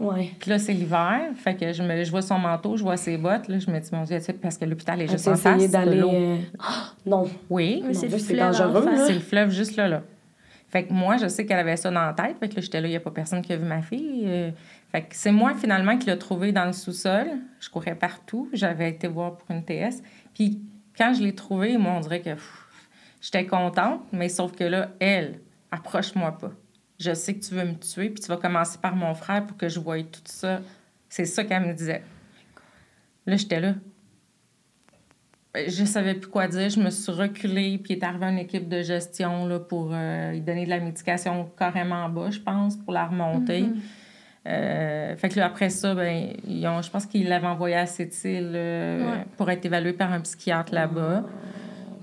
Ouais. 0.00 0.30
Puis 0.40 0.50
là, 0.50 0.58
c'est 0.58 0.72
l'hiver, 0.72 1.20
fait 1.36 1.54
que 1.54 1.72
je, 1.72 1.82
me, 1.82 2.02
je 2.02 2.10
vois 2.10 2.22
son 2.22 2.38
manteau, 2.38 2.76
je 2.76 2.82
vois 2.82 2.96
ses 2.96 3.16
bottes, 3.16 3.46
là, 3.48 3.58
je 3.58 3.70
me 3.70 3.78
dis, 3.78 3.88
mon 3.92 4.02
Dieu, 4.02 4.18
parce 4.42 4.58
que 4.58 4.64
l'hôpital 4.64 5.00
est 5.00 5.06
juste 5.06 5.28
en 5.28 5.36
face 5.36 5.70
d'aller. 5.70 6.02
Euh, 6.02 6.38
non. 7.06 7.28
Oui. 7.48 7.84
c'est 7.92 8.08
le 8.08 8.18
fleuve. 8.18 8.38
dangereux. 8.38 8.88
C'est 9.06 9.14
le 9.14 9.20
fleuve 9.20 9.50
juste 9.50 9.76
là, 9.76 9.88
là. 9.88 10.02
Fait 10.68 10.84
que 10.84 10.92
moi, 10.92 11.16
je 11.18 11.28
sais 11.28 11.46
qu'elle 11.46 11.60
avait 11.60 11.76
ça 11.76 11.92
dans 11.92 12.04
la 12.04 12.12
tête, 12.14 12.36
fait 12.40 12.48
que 12.48 12.56
là, 12.56 12.60
j'étais 12.60 12.80
là, 12.80 12.88
il 12.88 12.90
n'y 12.90 12.96
a 12.96 13.00
pas 13.00 13.12
personne 13.12 13.40
qui 13.42 13.52
a 13.52 13.56
vu 13.56 13.64
ma 13.64 13.80
fille. 13.80 14.24
Euh. 14.26 14.50
fait 14.90 15.02
que 15.02 15.08
c'est 15.12 15.30
moi, 15.30 15.54
finalement, 15.54 15.96
qui 15.96 16.10
l'ai 16.10 16.18
trouvée 16.18 16.50
dans 16.50 16.64
le 16.64 16.72
sous-sol. 16.72 17.28
Je 17.60 17.70
courais 17.70 17.94
partout. 17.94 18.48
J'avais 18.52 18.88
été 18.88 19.06
voir 19.06 19.36
pour 19.36 19.48
une 19.52 19.62
TS. 19.62 20.02
Puis 20.34 20.60
quand 20.98 21.14
je 21.14 21.22
l'ai 21.22 21.34
trouvée, 21.34 21.78
moi, 21.78 21.92
on 21.96 22.00
dirait 22.00 22.20
que. 22.20 22.30
J'étais 23.24 23.46
contente, 23.46 24.02
mais 24.12 24.28
sauf 24.28 24.52
que 24.52 24.64
là, 24.64 24.90
elle, 25.00 25.40
approche-moi 25.70 26.36
pas. 26.36 26.50
Je 27.00 27.14
sais 27.14 27.32
que 27.32 27.42
tu 27.42 27.54
veux 27.54 27.64
me 27.64 27.72
tuer, 27.72 28.10
puis 28.10 28.22
tu 28.22 28.28
vas 28.28 28.36
commencer 28.36 28.78
par 28.78 28.94
mon 28.94 29.14
frère 29.14 29.46
pour 29.46 29.56
que 29.56 29.66
je 29.66 29.80
voie 29.80 29.96
tout 30.02 30.20
ça. 30.26 30.60
C'est 31.08 31.24
ça 31.24 31.42
qu'elle 31.42 31.66
me 31.66 31.72
disait. 31.72 32.02
Là, 33.24 33.36
j'étais 33.36 33.60
là. 33.60 33.76
Je 35.54 35.86
savais 35.86 36.12
plus 36.12 36.28
quoi 36.28 36.48
dire. 36.48 36.68
Je 36.68 36.78
me 36.78 36.90
suis 36.90 37.12
reculée, 37.12 37.78
puis 37.78 37.94
il 37.94 37.98
est 37.98 38.04
arrivé 38.04 38.26
une 38.26 38.38
équipe 38.40 38.68
de 38.68 38.82
gestion 38.82 39.46
là, 39.46 39.58
pour 39.58 39.92
euh, 39.92 40.32
lui 40.32 40.42
donner 40.42 40.66
de 40.66 40.70
la 40.70 40.80
médication 40.80 41.50
carrément 41.56 42.04
en 42.04 42.10
bas, 42.10 42.30
je 42.30 42.40
pense, 42.40 42.76
pour 42.76 42.92
la 42.92 43.06
remonter. 43.06 43.62
Mm-hmm. 43.62 43.80
Euh, 44.48 45.16
fait 45.16 45.30
que 45.30 45.38
là, 45.38 45.46
après 45.46 45.70
ça, 45.70 45.94
ben, 45.94 46.34
ils 46.46 46.66
ont, 46.66 46.82
je 46.82 46.90
pense 46.90 47.06
qu'ils 47.06 47.26
l'avaient 47.26 47.46
envoyé 47.46 47.76
à 47.76 47.86
cette 47.86 48.22
île 48.24 48.52
euh, 48.54 49.22
pour 49.38 49.50
être 49.50 49.64
évalué 49.64 49.94
par 49.94 50.12
un 50.12 50.20
psychiatre 50.20 50.74
là-bas. 50.74 51.24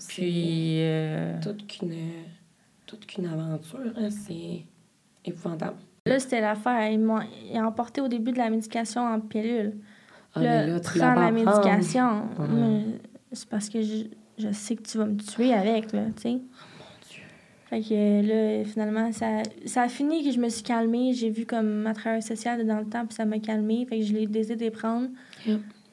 Puis. 0.07 0.77
Euh... 0.79 1.39
Toute 1.41 1.67
qu'une 1.67 1.95
toute 2.91 3.05
qu'une 3.05 3.25
aventure, 3.25 3.93
hein, 3.95 4.09
c'est 4.09 4.65
épouvantable. 5.23 5.77
Là, 6.05 6.19
c'était 6.19 6.41
l'affaire. 6.41 6.91
Ils 6.91 6.99
m'ont 6.99 7.21
emporté 7.55 8.01
au 8.01 8.07
début 8.07 8.31
de 8.31 8.37
la 8.37 8.49
médication 8.49 9.01
en 9.01 9.19
pilule. 9.19 9.77
Ah, 10.35 10.41
là, 10.41 10.67
là, 10.67 10.79
tu 10.79 10.97
la 10.97 11.31
médication. 11.31 12.23
C'est 13.31 13.47
parce 13.47 13.69
que 13.69 13.81
je, 13.81 14.05
je, 14.37 14.51
sais 14.51 14.75
que 14.75 14.81
tu 14.81 14.97
vas 14.97 15.05
me 15.05 15.15
tuer 15.15 15.53
avec, 15.53 15.93
là, 15.93 16.05
tu 16.15 16.21
sais. 16.21 16.37
Oh 16.37 16.65
mon 16.79 17.09
Dieu. 17.09 17.23
Fait 17.69 17.81
que 17.81 18.59
là, 18.59 18.65
finalement, 18.65 19.11
ça, 19.13 19.43
ça 19.65 19.83
a 19.83 19.87
fini 19.87 20.25
que 20.25 20.31
je 20.31 20.39
me 20.39 20.49
suis 20.49 20.63
calmée. 20.63 21.13
J'ai 21.13 21.29
vu 21.29 21.45
comme 21.45 21.83
ma 21.83 21.93
travailleuse 21.93 22.25
sociale 22.25 22.65
dans 22.65 22.79
le 22.79 22.87
temps, 22.87 23.05
puis 23.05 23.15
ça 23.15 23.23
m'a 23.23 23.39
calmée. 23.39 23.85
Fait 23.87 23.99
que 23.99 24.05
je 24.05 24.11
l'ai 24.11 24.27
décidé 24.27 24.69
de 24.69 24.75
prendre. 24.75 25.07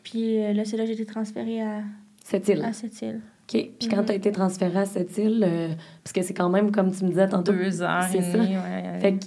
Puis 0.02 0.42
euh, 0.42 0.52
là, 0.52 0.64
c'est 0.64 0.76
là 0.76 0.82
que 0.82 0.88
j'ai 0.88 0.94
été 0.94 1.06
transférée 1.06 1.62
à 1.62 1.82
cette 2.24 2.48
île. 2.48 2.64
À 2.64 2.72
cette 2.72 3.00
île. 3.02 3.20
OK. 3.48 3.70
Puis 3.78 3.88
quand 3.88 4.04
tu 4.04 4.12
as 4.12 4.14
été 4.14 4.30
transférée 4.30 4.80
à 4.80 4.86
cette 4.86 5.16
île, 5.16 5.44
euh, 5.46 5.68
parce 6.04 6.12
que 6.12 6.22
c'est 6.22 6.34
quand 6.34 6.50
même, 6.50 6.70
comme 6.70 6.92
tu 6.92 7.04
me 7.04 7.10
disais 7.10 7.28
tantôt... 7.28 7.52
Deux 7.52 7.82
heures 7.82 8.14
et 8.14 8.22
ça. 8.22 8.38
Ouais, 8.38 8.98
Fait 9.00 9.14
que 9.14 9.24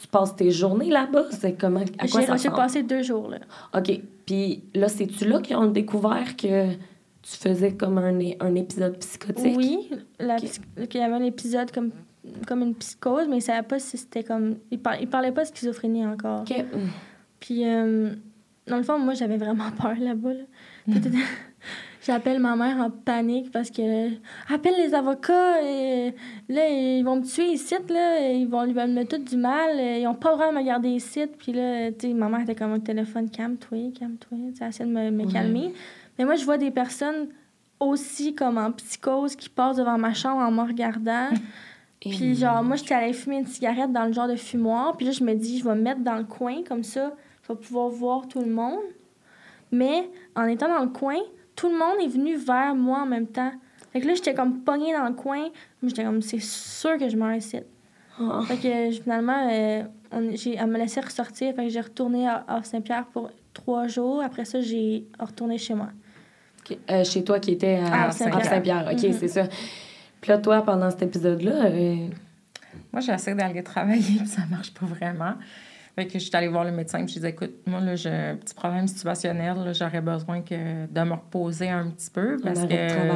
tu 0.00 0.08
passes 0.10 0.36
tes 0.36 0.50
journées 0.50 0.90
là-bas? 0.90 1.24
C'est 1.30 1.54
comment... 1.54 1.80
À 1.98 2.06
quoi 2.06 2.22
ça 2.22 2.36
J'ai 2.36 2.50
passé 2.50 2.82
deux 2.82 3.02
jours, 3.02 3.28
là. 3.28 3.38
OK. 3.76 4.00
Puis 4.26 4.62
là, 4.74 4.88
c'est-tu 4.88 5.26
là 5.26 5.40
qu'ils 5.40 5.56
ont 5.56 5.66
découvert 5.66 6.36
que 6.36 6.72
tu 6.72 7.36
faisais 7.38 7.72
comme 7.72 7.98
un, 7.98 8.18
un 8.40 8.54
épisode 8.54 8.96
psychotique? 8.98 9.56
Oui. 9.56 9.90
La 10.20 10.36
qu'il 10.36 11.00
y 11.00 11.04
avait 11.04 11.14
un 11.14 11.24
épisode 11.24 11.72
comme, 11.72 11.90
comme 12.46 12.62
une 12.62 12.74
psychose, 12.76 13.26
mais 13.28 13.36
ils 13.36 13.38
ne 13.38 13.44
savaient 13.44 13.66
pas 13.66 13.80
si 13.80 13.98
c'était 13.98 14.22
comme... 14.22 14.56
Ils, 14.70 14.78
parlaient 14.78 15.32
pas 15.32 15.42
de 15.42 15.48
schizophrénie 15.48 16.06
encore. 16.06 16.42
OK. 16.42 16.64
Puis... 17.40 17.66
Euh, 17.66 18.10
dans 18.66 18.78
le 18.78 18.82
fond, 18.82 18.98
moi, 18.98 19.14
j'avais 19.14 19.36
vraiment 19.36 19.70
peur 19.82 19.94
là-bas. 19.98 20.30
J'appelle 22.04 22.38
ma 22.38 22.54
mère 22.54 22.76
en 22.78 22.90
panique 22.90 23.50
parce 23.50 23.70
que. 23.70 24.10
Appelle 24.52 24.74
les 24.76 24.92
avocats, 24.92 25.62
et, 25.62 26.14
là, 26.50 26.68
ils 26.68 27.02
vont 27.02 27.16
me 27.16 27.24
tuer 27.24 27.52
ici, 27.52 27.74
là, 27.88 28.30
ils 28.30 28.46
vont 28.46 28.64
lui 28.64 28.74
me 28.74 29.04
tout 29.04 29.16
du 29.16 29.36
mal, 29.36 29.78
ils 29.78 30.06
ont 30.06 30.14
pas 30.14 30.36
vraiment 30.36 30.60
me 30.60 30.66
garder 30.66 30.90
ici. 30.90 31.26
Puis 31.26 31.52
là, 31.52 31.90
tu 31.92 32.08
sais, 32.08 32.12
ma 32.12 32.28
mère 32.28 32.40
était 32.40 32.54
comme 32.54 32.74
au 32.74 32.78
téléphone, 32.78 33.30
calme-toi, 33.30 33.90
calme-toi, 33.98 34.38
tu 34.54 34.64
essaie 34.64 34.84
de 34.84 34.90
me, 34.90 35.10
me 35.10 35.32
calmer. 35.32 35.72
Mais 36.18 36.26
moi, 36.26 36.34
je 36.34 36.44
vois 36.44 36.58
des 36.58 36.70
personnes 36.70 37.28
aussi 37.80 38.34
comme 38.34 38.58
en 38.58 38.70
psychose 38.72 39.34
qui 39.34 39.48
passent 39.48 39.76
devant 39.76 39.96
ma 39.96 40.12
chambre 40.12 40.42
en 40.42 40.50
me 40.50 40.62
regardant. 40.62 41.28
puis 42.00 42.34
genre, 42.34 42.62
moi, 42.62 42.76
j'étais 42.76 42.94
allée 42.94 43.14
fumer 43.14 43.38
une 43.38 43.46
cigarette 43.46 43.92
dans 43.92 44.04
le 44.04 44.12
genre 44.12 44.28
de 44.28 44.36
fumoir. 44.36 44.94
Puis 44.98 45.06
là, 45.06 45.12
je 45.12 45.24
me 45.24 45.32
dis, 45.34 45.58
je 45.58 45.64
vais 45.64 45.74
me 45.74 45.80
mettre 45.80 46.00
dans 46.00 46.16
le 46.16 46.24
coin, 46.24 46.62
comme 46.68 46.82
ça, 46.82 47.14
je 47.42 47.52
vais 47.52 47.58
pouvoir 47.58 47.88
voir 47.88 48.28
tout 48.28 48.40
le 48.40 48.50
monde. 48.50 48.80
Mais 49.72 50.08
en 50.36 50.44
étant 50.44 50.68
dans 50.68 50.84
le 50.84 50.90
coin, 50.90 51.16
tout 51.56 51.70
le 51.70 51.78
monde 51.78 51.96
est 52.02 52.08
venu 52.08 52.36
vers 52.36 52.74
moi 52.74 53.02
en 53.02 53.06
même 53.06 53.26
temps. 53.26 53.52
Fait 53.92 54.00
que 54.00 54.06
là, 54.06 54.14
j'étais 54.14 54.34
comme 54.34 54.60
pognée 54.60 54.92
dans 54.92 55.06
le 55.06 55.14
coin. 55.14 55.48
J'étais 55.82 56.04
comme, 56.04 56.22
c'est 56.22 56.40
sûr 56.40 56.98
que 56.98 57.08
je 57.08 57.16
meurs 57.16 57.34
ici. 57.34 57.58
Oh. 58.20 58.42
Fait 58.42 58.56
que 58.56 58.90
finalement, 58.90 59.48
euh, 59.50 59.82
on, 60.12 60.34
j'ai, 60.34 60.56
elle 60.56 60.66
me 60.66 60.78
laissait 60.78 61.00
ressortir. 61.00 61.54
Fait 61.54 61.64
que 61.64 61.68
j'ai 61.68 61.80
retourné 61.80 62.28
à, 62.28 62.60
Saint-Pierre 62.62 63.06
pour 63.06 63.30
trois 63.52 63.86
jours. 63.86 64.22
Après 64.22 64.44
ça, 64.44 64.60
j'ai 64.60 65.06
retourné 65.18 65.58
chez 65.58 65.74
moi. 65.74 65.90
Euh, 66.90 67.04
chez 67.04 67.22
toi 67.22 67.38
qui 67.38 67.52
était 67.52 67.80
à, 67.80 68.10
Saint-Pierre. 68.10 68.88
OK, 68.90 68.98
mm-hmm. 68.98 69.12
c'est 69.12 69.28
ça. 69.28 69.44
Puis 70.20 70.30
là, 70.30 70.38
toi, 70.38 70.62
pendant 70.62 70.90
cet 70.90 71.02
épisode-là... 71.02 71.66
Euh, 71.66 72.08
moi, 72.92 73.00
j'essaie 73.00 73.34
d'aller 73.34 73.62
travailler, 73.62 74.18
puis 74.18 74.26
ça 74.26 74.42
marche 74.50 74.72
pas 74.72 74.86
vraiment. 74.86 75.34
Fait 75.94 76.06
que 76.06 76.14
je 76.14 76.24
suis 76.24 76.34
allée 76.34 76.48
voir 76.48 76.64
le 76.64 76.72
médecin, 76.72 76.98
puis 76.98 77.08
je 77.08 77.14
disais, 77.14 77.30
écoute, 77.30 77.54
moi, 77.66 77.80
là, 77.80 77.94
j'ai 77.94 78.10
un 78.10 78.36
petit 78.36 78.54
problème 78.54 78.88
situationnel, 78.88 79.72
j'aurais 79.72 80.00
besoin 80.00 80.42
que, 80.42 80.86
de 80.86 81.00
me 81.02 81.12
reposer 81.12 81.68
un 81.68 81.90
petit 81.90 82.10
peu. 82.10 82.36
Parce 82.42 82.66
que. 82.66 83.14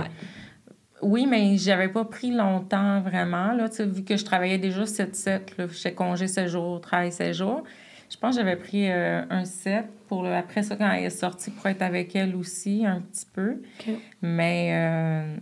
Oui, 1.01 1.27
mais 1.27 1.57
j'avais 1.57 1.89
pas 1.89 2.05
pris 2.05 2.33
longtemps 2.33 3.01
vraiment, 3.01 3.53
là, 3.53 3.69
vu 3.81 4.03
que 4.03 4.17
je 4.17 4.25
travaillais 4.25 4.59
déjà 4.59 4.83
7-7, 4.83 5.73
j'étais 5.73 5.93
congé 5.93 6.27
7 6.27 6.49
jours, 6.49 6.81
travail 6.81 7.13
7 7.13 7.33
jours. 7.33 7.63
Je 8.11 8.17
pense 8.17 8.37
que 8.37 8.43
j'avais 8.43 8.57
pris 8.57 8.91
euh, 8.91 9.23
un 9.31 9.45
7 9.45 9.85
pour 10.09 10.23
le, 10.23 10.33
après 10.33 10.63
ça, 10.63 10.77
quand 10.77 10.91
elle 10.91 11.05
est 11.05 11.11
sortie, 11.11 11.51
pour 11.51 11.67
être 11.67 11.83
avec 11.83 12.17
elle 12.17 12.35
aussi, 12.35 12.85
un 12.87 13.01
petit 13.01 13.27
peu. 13.33 13.61
Mais 14.23 14.71
euh, 14.73 15.37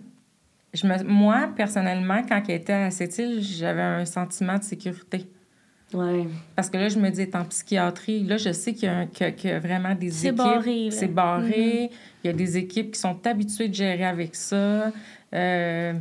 je 0.75 0.87
me, 0.87 1.03
moi, 1.05 1.49
personnellement, 1.57 2.23
quand 2.29 2.43
elle 2.49 2.57
était 2.57 2.73
à 2.73 2.91
cette 2.91 3.17
île, 3.19 3.41
j'avais 3.41 3.83
un 3.83 4.05
sentiment 4.05 4.59
de 4.59 4.65
sécurité. 4.65 5.27
Ouais. 5.95 6.27
Parce 6.55 6.69
que 6.69 6.77
là, 6.79 6.89
je 6.89 6.99
me 6.99 7.11
dis, 7.11 7.29
en 7.33 7.45
psychiatrie, 7.45 8.25
là, 8.25 8.37
je 8.37 8.53
sais 8.53 8.75
qu'il 8.75 8.89
y, 8.89 9.49
a, 9.49 9.59
vraiment 9.61 9.95
des 9.95 10.07
équipes. 10.07 10.13
C'est 10.13 10.33
barré. 10.33 10.89
C'est 10.91 11.07
barré. 11.07 11.91
Mm-hmm. 11.91 11.91
Il 12.25 12.27
y 12.27 12.31
a 12.31 12.33
des 12.33 12.57
équipes 12.57 12.93
qui 12.93 13.01
sont 13.01 13.25
habituées 13.25 13.69
de 13.69 13.75
gérer 13.75 14.05
avec 14.05 14.35
ça. 14.35 14.91
Euh, 15.33 15.93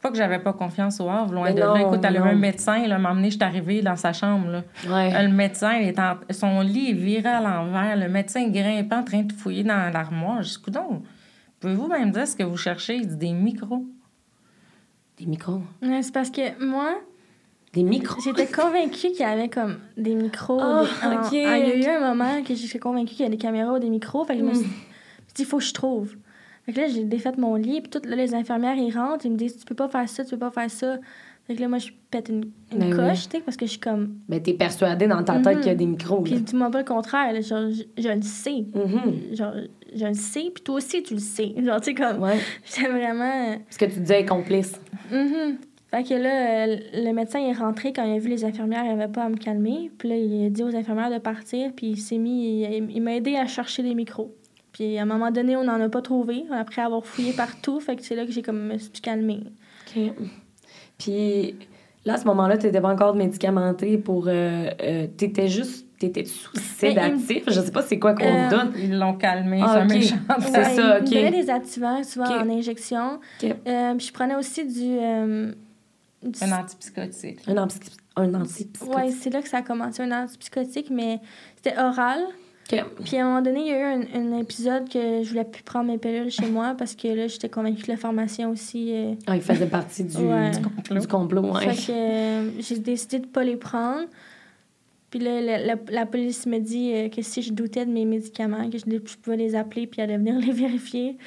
pas 0.00 0.10
que 0.10 0.16
j'avais 0.16 0.38
pas 0.38 0.52
confiance 0.52 1.00
au 1.00 1.08
Havre, 1.08 1.32
loin 1.32 1.52
de 1.52 1.60
là. 1.60 1.74
Écoute, 1.80 2.00
elle 2.04 2.16
a 2.16 2.24
un 2.24 2.34
médecin, 2.34 2.86
là, 2.86 2.98
m'a 2.98 3.12
emmené, 3.12 3.30
je 3.30 3.36
suis 3.36 3.44
arrivée 3.44 3.82
dans 3.82 3.96
sa 3.96 4.12
chambre. 4.12 4.48
Là. 4.48 4.62
Ouais. 4.88 5.22
Le 5.22 5.32
médecin, 5.32 5.74
il 5.74 5.88
est 5.88 5.98
en... 5.98 6.16
son 6.30 6.60
lit 6.60 6.90
est 6.90 6.94
viré 6.94 7.28
à 7.28 7.40
l'envers. 7.40 7.96
Le 7.96 8.08
médecin 8.08 8.48
grimpe 8.48 8.92
en 8.92 9.04
train 9.04 9.22
de 9.22 9.32
fouiller 9.32 9.64
dans 9.64 9.92
l'armoire. 9.92 10.42
Je 10.42 10.58
dis, 10.58 10.70
donc, 10.70 11.02
pouvez-vous 11.60 11.86
même 11.88 12.10
dire 12.10 12.26
ce 12.26 12.36
que 12.36 12.42
vous 12.42 12.56
cherchez? 12.56 12.96
Il 12.96 13.08
dit, 13.08 13.16
des 13.16 13.32
micros. 13.32 13.84
Des 15.18 15.26
micros? 15.26 15.62
c'est 15.80 16.12
parce 16.12 16.30
que 16.30 16.64
moi, 16.64 16.94
des 17.72 17.82
micros? 17.82 18.20
J'étais 18.22 18.46
convaincue 18.46 19.08
qu'il 19.08 19.20
y 19.20 19.24
avait 19.24 19.48
comme 19.48 19.78
des 19.96 20.14
micros. 20.14 20.60
Oh, 20.60 20.86
ah, 21.02 21.28
il 21.32 21.38
y 21.38 21.44
a 21.44 21.76
eu 21.76 21.86
un 21.86 22.14
moment 22.14 22.42
que 22.42 22.54
j'étais 22.54 22.78
convaincue 22.78 23.14
qu'il 23.14 23.24
y 23.24 23.28
a 23.28 23.30
des 23.30 23.38
caméras 23.38 23.74
ou 23.74 23.78
des 23.78 23.90
micros. 23.90 24.24
Fait 24.24 24.34
que 24.34 24.40
je 24.40 24.44
me 24.44 24.54
suis 24.54 24.64
dit, 24.64 25.42
il 25.42 25.46
faut 25.46 25.58
que 25.58 25.64
je 25.64 25.72
trouve. 25.72 26.16
Fait 26.64 26.72
que 26.72 26.80
là, 26.80 26.86
j'ai 26.88 27.04
défait 27.04 27.32
mon 27.38 27.56
lit. 27.56 27.80
Puis 27.80 27.90
toutes 27.90 28.06
les 28.06 28.34
infirmières, 28.34 28.76
ils 28.76 28.96
rentrent. 28.96 29.26
Ils 29.26 29.32
me 29.32 29.36
disent, 29.36 29.56
tu 29.56 29.64
peux 29.64 29.74
pas 29.74 29.88
faire 29.88 30.08
ça, 30.08 30.24
tu 30.24 30.30
peux 30.30 30.38
pas 30.38 30.50
faire 30.50 30.70
ça. 30.70 30.98
Fait 31.46 31.56
que 31.56 31.60
là, 31.60 31.68
moi, 31.68 31.78
je 31.78 31.88
pète 32.10 32.28
une, 32.28 32.44
une 32.72 32.78
ben 32.78 32.94
coche, 32.94 33.24
tu 33.24 33.38
sais, 33.38 33.40
parce 33.40 33.56
que 33.56 33.66
je 33.66 33.72
suis 33.72 33.80
comme. 33.80 34.18
Mais 34.28 34.40
t'es 34.40 34.54
persuadée 34.54 35.08
dans 35.08 35.24
ta 35.24 35.40
tête 35.40 35.58
qu'il 35.58 35.66
y 35.66 35.70
a 35.70 35.74
des 35.74 35.86
micros. 35.86 36.20
Puis 36.20 36.40
dis-moi 36.40 36.70
pas 36.70 36.78
le 36.78 36.84
contraire. 36.84 37.34
genre, 37.42 37.68
je, 37.98 38.08
le 38.08 38.22
sais. 38.22 38.64
Mm-hmm. 38.74 39.36
Genre, 39.36 39.54
je 39.92 40.06
le 40.06 40.14
sais. 40.14 40.52
Puis 40.54 40.62
toi 40.62 40.76
aussi, 40.76 41.02
tu 41.02 41.14
le 41.14 41.20
sais. 41.20 41.52
Genre, 41.60 41.80
tu 41.80 41.86
sais, 41.86 41.94
comme. 41.94 42.22
Ouais. 42.22 42.38
J'étais 42.64 42.88
vraiment. 42.88 43.56
Parce 43.64 43.76
que 43.76 43.86
tu 43.86 44.00
disais 44.00 44.24
complice. 44.24 44.80
Mm 45.10 45.54
fait 45.94 46.04
que 46.04 46.14
là, 46.14 46.64
euh, 46.64 46.76
le 46.94 47.12
médecin 47.12 47.38
est 47.40 47.52
rentré 47.52 47.92
quand 47.92 48.02
il 48.02 48.16
a 48.16 48.18
vu 48.18 48.30
les 48.30 48.46
infirmières, 48.46 48.82
il 48.82 48.96
n'avait 48.96 49.12
pas 49.12 49.24
à 49.24 49.28
me 49.28 49.36
calmer. 49.36 49.90
Puis 49.98 50.08
là, 50.08 50.16
il 50.16 50.46
a 50.46 50.48
dit 50.48 50.62
aux 50.62 50.74
infirmières 50.74 51.10
de 51.10 51.18
partir, 51.18 51.70
puis 51.76 51.88
il 51.88 51.98
s'est 51.98 52.16
mis, 52.16 52.62
il, 52.62 53.02
m'a 53.02 53.14
aidé 53.14 53.36
à 53.36 53.46
chercher 53.46 53.82
les 53.82 53.94
micros. 53.94 54.34
Puis 54.72 54.96
à 54.96 55.02
un 55.02 55.04
moment 55.04 55.30
donné, 55.30 55.54
on 55.54 55.64
n'en 55.64 55.78
a 55.78 55.90
pas 55.90 56.00
trouvé, 56.00 56.44
après 56.50 56.80
avoir 56.80 57.04
fouillé 57.04 57.34
partout. 57.34 57.78
Fait 57.78 57.94
que 57.94 58.02
c'est 58.02 58.14
là 58.14 58.24
que 58.24 58.32
j'ai 58.32 58.40
comme 58.40 58.68
me 58.68 58.78
suis 58.78 58.90
calmée. 59.02 59.40
OK. 59.94 60.02
Puis 60.96 61.56
là, 62.06 62.14
à 62.14 62.16
ce 62.16 62.24
moment-là, 62.24 62.56
tu 62.56 62.64
n'étais 62.64 62.80
pas 62.80 62.90
encore 62.90 63.14
médicamentée 63.14 63.98
pour. 63.98 64.28
Euh, 64.28 64.70
euh 64.82 65.06
étais 65.20 65.48
juste. 65.48 65.86
T'étais 65.98 66.24
sous 66.24 66.56
sédatif? 66.56 67.44
Je 67.46 67.60
sais 67.60 67.70
pas 67.70 67.82
c'est 67.82 67.98
quoi 67.98 68.14
qu'on 68.14 68.24
euh, 68.24 68.50
donne. 68.50 68.72
Ils 68.76 68.98
l'ont 68.98 69.14
calmé, 69.14 69.60
ah, 69.62 69.84
c'est 69.88 69.94
méchant. 69.94 70.16
C'est 70.40 70.64
ça, 70.64 70.98
OK. 70.98 71.10
Ils 71.12 71.26
me 71.26 71.30
des 71.30 71.50
activants, 71.50 72.02
souvent 72.02 72.24
en 72.24 72.48
injection. 72.48 73.20
puis 73.38 73.50
je 73.60 74.12
prenais 74.12 74.34
aussi 74.34 74.66
du 74.66 74.98
un 76.40 76.52
antipsychotique. 76.52 77.40
Un, 77.46 77.56
un 77.56 78.34
antipsychotique. 78.34 78.94
Oui, 78.94 79.12
c'est 79.12 79.30
là 79.30 79.42
que 79.42 79.48
ça 79.48 79.58
a 79.58 79.62
commencé, 79.62 80.02
un 80.02 80.24
antipsychotique, 80.24 80.90
mais 80.90 81.20
c'était 81.56 81.78
oral. 81.78 82.20
Puis 83.04 83.16
à 83.16 83.24
un 83.24 83.28
moment 83.28 83.42
donné, 83.42 83.60
il 83.60 83.66
y 83.66 83.72
a 83.72 83.96
eu 83.96 84.06
un, 84.14 84.38
épisode 84.38 84.88
que 84.88 85.22
je 85.22 85.28
voulais 85.28 85.44
plus 85.44 85.62
prendre 85.62 85.90
mes 85.90 85.98
pilules 85.98 86.30
chez 86.30 86.46
moi 86.46 86.74
parce 86.78 86.94
que 86.94 87.08
là, 87.08 87.26
j'étais 87.26 87.48
convaincue 87.48 87.82
que 87.82 87.90
la 87.90 87.96
pharmacien 87.96 88.48
aussi. 88.48 88.92
Euh, 88.92 89.14
ah, 89.26 89.36
il 89.36 89.42
faisait 89.42 89.66
partie 89.66 90.04
du, 90.04 90.16
du 90.16 91.06
complot. 91.06 91.54
Fait 91.54 91.66
que 91.66 91.92
euh, 91.92 92.50
j'ai 92.60 92.78
décidé 92.78 93.18
de 93.18 93.26
pas 93.26 93.44
les 93.44 93.56
prendre. 93.56 94.06
Puis 95.10 95.20
là, 95.20 95.42
la, 95.42 95.74
la, 95.90 96.06
police 96.06 96.46
me 96.46 96.58
dit 96.58 96.92
euh, 96.94 97.08
que 97.10 97.20
si 97.20 97.42
je 97.42 97.52
doutais 97.52 97.84
de 97.84 97.90
mes 97.90 98.06
médicaments, 98.06 98.70
que 98.70 98.78
je, 98.78 98.84
je 98.86 99.16
pouvais 99.18 99.36
les 99.36 99.54
appeler 99.54 99.86
puis 99.86 100.00
aller 100.00 100.16
venir 100.16 100.38
les 100.46 100.52
vérifier. 100.52 101.18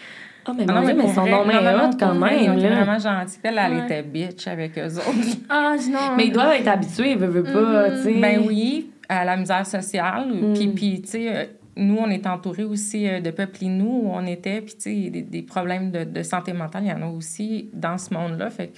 Ah, 0.47 0.51
mais, 0.55 0.65
ah, 0.67 0.81
mais, 0.81 1.13
son 1.13 1.25
nom 1.25 1.49
est 1.49 1.75
hot 1.75 1.97
quand 1.99 2.13
même. 2.13 2.57
Il 2.57 2.65
est 2.65 2.69
vraiment 2.69 2.99
gentil. 2.99 3.39
Elle, 3.41 3.57
elle 3.57 3.83
était 3.83 4.03
bitch 4.03 4.47
avec 4.47 4.77
eux 4.77 4.97
autres. 4.97 5.37
Ah, 5.49 5.75
non. 5.89 6.15
Mais 6.15 6.27
ils 6.27 6.31
doivent 6.31 6.53
être 6.53 6.67
habitués, 6.67 7.11
ils 7.11 7.17
veulent 7.17 7.43
pas, 7.43 7.89
mm-hmm. 7.89 7.97
tu 7.97 8.03
sais. 8.03 8.19
Ben 8.19 8.41
oui, 8.47 8.91
à 9.09 9.25
la 9.25 9.37
misère 9.37 9.65
sociale. 9.65 10.27
Mm. 10.31 10.53
Puis, 10.53 10.67
puis 10.67 11.01
tu 11.01 11.07
sais, 11.09 11.35
euh, 11.35 11.45
nous, 11.77 11.97
on 11.97 12.09
est 12.09 12.27
entourés 12.27 12.63
aussi 12.63 13.07
euh, 13.07 13.21
de 13.21 13.31
peuples 13.31 13.65
nous 13.65 14.03
où 14.03 14.11
on 14.13 14.25
était. 14.25 14.61
Puis, 14.61 14.75
tu 14.75 14.81
sais, 14.81 15.09
des, 15.09 15.21
des, 15.21 15.41
problèmes 15.41 15.91
de, 15.91 16.03
de, 16.03 16.23
santé 16.23 16.53
mentale, 16.53 16.83
il 16.83 16.89
y 16.89 16.93
en 16.93 17.01
a 17.01 17.07
aussi 17.07 17.69
dans 17.73 17.97
ce 17.97 18.13
monde-là. 18.13 18.49
Fait 18.49 18.71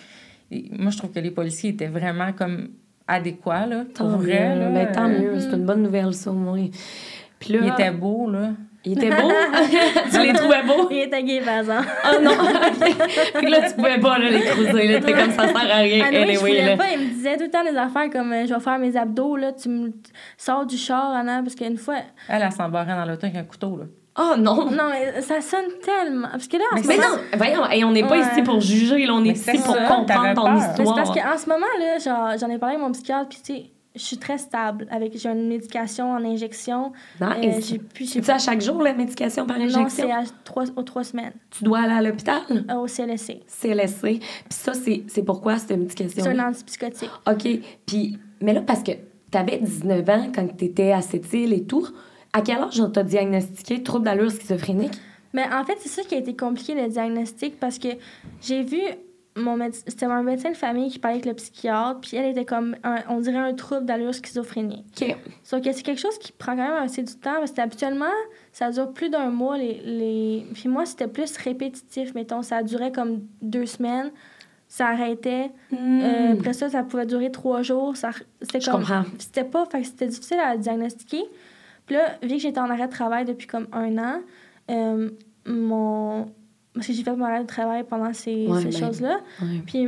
moi, 0.77 0.91
je 0.91 0.97
trouve 0.97 1.11
que 1.11 1.19
les 1.19 1.31
policiers 1.31 1.71
étaient 1.71 1.87
vraiment 1.87 2.31
comme 2.31 2.69
adéquats, 3.07 3.65
là, 3.65 3.83
pour 3.93 4.07
vrai. 4.07 4.55
Là, 4.55 4.69
mais 4.69 4.91
tant 4.91 5.07
mieux, 5.07 5.39
c'est 5.39 5.53
une 5.53 5.65
bonne 5.65 5.83
nouvelle, 5.83 6.13
ça, 6.13 6.31
au 6.31 6.35
moins. 6.35 6.67
Puis 7.39 7.53
là, 7.53 7.59
il 7.61 7.67
était 7.69 7.91
beau, 7.91 8.29
là. 8.29 8.51
Il 8.87 8.93
était 8.93 9.09
beau? 9.09 9.29
tu 10.11 10.19
les 10.21 10.33
trouvais 10.33 10.63
beaux? 10.63 10.87
Il 10.89 10.99
était 10.99 11.23
gay, 11.23 11.41
par 11.41 11.59
exemple. 11.59 11.87
oh 12.05 12.21
non! 12.21 12.31
Puis 13.35 13.49
là, 13.49 13.69
tu 13.69 13.75
pouvais 13.75 13.99
pas 13.99 14.17
là, 14.17 14.29
les 14.29 14.41
cruiser. 14.41 14.87
Là, 14.87 15.01
comme 15.01 15.31
ça, 15.31 15.47
sert 15.47 15.57
à 15.57 15.75
rien. 15.75 16.05
Ah, 16.05 16.07
anyway, 16.07 16.33
je 16.33 16.39
voulais 16.39 16.77
pas. 16.77 16.91
Il 16.93 16.99
me 16.99 17.13
disait 17.13 17.35
tout 17.35 17.43
le 17.43 17.49
temps 17.49 17.63
des 17.63 17.75
affaires 17.75 18.09
comme 18.09 18.31
euh, 18.31 18.45
je 18.45 18.53
vais 18.53 18.59
faire 18.59 18.79
mes 18.79 18.95
abdos, 18.95 19.35
là, 19.35 19.51
tu 19.51 19.67
me 19.67 19.91
sors 20.37 20.65
du 20.65 20.77
char, 20.77 21.11
Anna, 21.11 21.41
parce 21.41 21.55
qu'une 21.55 21.77
fois. 21.77 21.97
Elle, 22.29 22.41
elle 22.41 22.51
s'embarrait 22.51 22.95
dans 22.95 23.05
l'auto 23.05 23.25
avec 23.25 23.35
un 23.35 23.43
couteau, 23.43 23.77
là. 23.77 23.85
Oh 24.19 24.33
non! 24.35 24.71
Non, 24.71 24.89
mais 24.89 25.21
ça 25.21 25.41
sonne 25.41 25.67
tellement. 25.83 26.29
Parce 26.31 26.47
que 26.47 26.57
là, 26.57 26.63
mais, 26.87 26.97
non, 26.97 27.19
voyons, 27.35 27.69
et 27.69 27.83
on 27.83 27.91
n'est 27.91 28.07
pas 28.07 28.17
ici 28.17 28.41
pour 28.41 28.59
juger, 28.61 29.05
là, 29.05 29.13
on 29.13 29.23
est 29.23 29.33
ici 29.33 29.59
pour 29.63 29.75
comprendre 29.75 30.33
ton 30.33 30.55
histoire. 30.55 30.75
C'est 30.75 30.83
parce 30.83 31.11
qu'en 31.11 31.37
ce 31.37 31.47
moment, 31.47 31.67
là, 31.79 32.35
j'en 32.37 32.49
ai 32.49 32.57
parlé 32.57 32.75
avec 32.75 32.87
mon 32.87 32.91
psychiatre, 32.93 33.29
puis 33.29 33.39
tu 33.43 33.53
sais, 33.53 33.71
je 33.97 34.03
suis 34.03 34.17
très 34.17 34.37
stable. 34.37 34.87
Avec, 34.89 35.17
j'ai 35.17 35.29
une 35.29 35.47
médication 35.47 36.11
en 36.11 36.23
injection. 36.23 36.91
Nice. 37.19 37.73
Euh, 37.73 38.05
C'est 38.05 38.29
à 38.29 38.37
chaque 38.37 38.61
jour, 38.61 38.81
la 38.81 38.93
médication 38.93 39.45
par 39.45 39.57
injection? 39.57 39.81
Non, 39.83 39.89
c'est 39.89 40.11
à 40.11 40.23
trois, 40.43 40.65
aux 40.75 40.83
trois 40.83 41.03
semaines. 41.03 41.33
Tu 41.49 41.63
dois 41.63 41.79
aller 41.79 41.93
à 41.93 42.01
l'hôpital? 42.01 42.41
Euh, 42.51 42.75
au 42.75 42.87
CLSC. 42.87 43.41
CLSC. 43.47 44.01
Puis 44.19 44.21
ça, 44.49 44.73
c'est, 44.73 45.03
c'est 45.07 45.23
pourquoi 45.23 45.57
cette 45.57 45.77
médication? 45.77 46.23
C'est 46.23 46.29
un 46.29 46.47
antipsychotique. 46.47 47.11
OK. 47.27 47.47
Puis, 47.85 48.17
mais 48.41 48.53
là, 48.53 48.61
parce 48.61 48.83
que 48.83 48.91
tu 49.31 49.37
avais 49.37 49.57
19 49.57 50.09
ans 50.09 50.31
quand 50.33 50.47
tu 50.57 50.65
étais 50.65 50.91
à 50.91 51.01
cette 51.01 51.31
île 51.33 51.53
et 51.53 51.63
tout, 51.63 51.87
à 52.33 52.41
quel 52.41 52.57
âge 52.57 52.79
on 52.79 52.89
t'a 52.89 53.03
diagnostiqué 53.03 53.83
trouble 53.83 54.05
d'allure 54.05 54.31
schizophrénique? 54.31 54.93
Mais 55.33 55.43
en 55.53 55.63
fait, 55.65 55.75
c'est 55.79 55.89
ça 55.89 56.03
qui 56.03 56.15
a 56.15 56.17
été 56.19 56.35
compliqué, 56.35 56.73
le 56.73 56.87
diagnostic, 56.87 57.59
parce 57.59 57.77
que 57.77 57.89
j'ai 58.41 58.63
vu 58.63 58.79
mon 59.37 59.57
c'était 59.71 60.05
un 60.05 60.23
médecin 60.23 60.51
de 60.51 60.57
famille 60.57 60.89
qui 60.89 60.99
parlait 60.99 61.17
avec 61.17 61.25
le 61.25 61.33
psychiatre, 61.33 62.01
puis 62.01 62.17
elle 62.17 62.31
était 62.31 62.45
comme, 62.45 62.75
on 63.09 63.19
dirait 63.19 63.37
un 63.37 63.53
trouble 63.53 63.85
d'allure 63.85 64.13
schizophrénique. 64.13 64.85
OK. 65.01 65.15
Donc, 65.51 65.63
c'est 65.63 65.83
quelque 65.83 66.01
chose 66.01 66.17
qui 66.17 66.31
prend 66.31 66.55
quand 66.55 66.67
même 66.67 66.83
assez 66.83 67.03
du 67.03 67.15
temps, 67.15 67.35
parce 67.39 67.51
que 67.51 67.61
habituellement, 67.61 68.05
ça 68.51 68.71
dure 68.71 68.91
plus 68.91 69.09
d'un 69.09 69.29
mois. 69.29 69.57
Les, 69.57 69.81
les... 69.85 70.45
Puis 70.53 70.67
moi, 70.67 70.85
c'était 70.85 71.07
plus 71.07 71.37
répétitif, 71.37 72.13
mettons. 72.15 72.41
Ça 72.41 72.63
durait 72.63 72.91
comme 72.91 73.21
deux 73.41 73.65
semaines, 73.65 74.11
ça 74.67 74.87
arrêtait. 74.87 75.51
Hmm. 75.71 76.01
Euh, 76.01 76.33
après 76.33 76.53
ça, 76.53 76.69
ça 76.69 76.83
pouvait 76.83 77.05
durer 77.05 77.31
trois 77.31 77.61
jours. 77.61 77.95
Ça... 77.95 78.09
C'était 78.41 78.59
comme... 78.59 78.83
C'était 79.19 79.43
pas... 79.43 79.65
Fait 79.65 79.83
c'était 79.83 80.07
difficile 80.07 80.39
à 80.39 80.57
diagnostiquer. 80.57 81.23
Puis 81.85 81.95
là, 81.95 82.17
vu 82.21 82.35
que 82.35 82.39
j'étais 82.39 82.59
en 82.59 82.69
arrêt 82.69 82.87
de 82.87 82.91
travail 82.91 83.25
depuis 83.25 83.47
comme 83.47 83.67
un 83.71 83.97
an, 83.97 84.21
euh, 84.71 85.09
mon... 85.45 86.31
Parce 86.77 86.87
que 86.87 86.93
j'ai 86.93 87.03
fait 87.03 87.15
mon 87.15 87.25
arrêt 87.25 87.41
de 87.41 87.47
travail 87.47 87.83
pendant 87.83 88.13
ces, 88.13 88.47
ces 88.61 88.69
ben, 88.69 88.71
choses-là. 88.71 89.19
Puis 89.65 89.87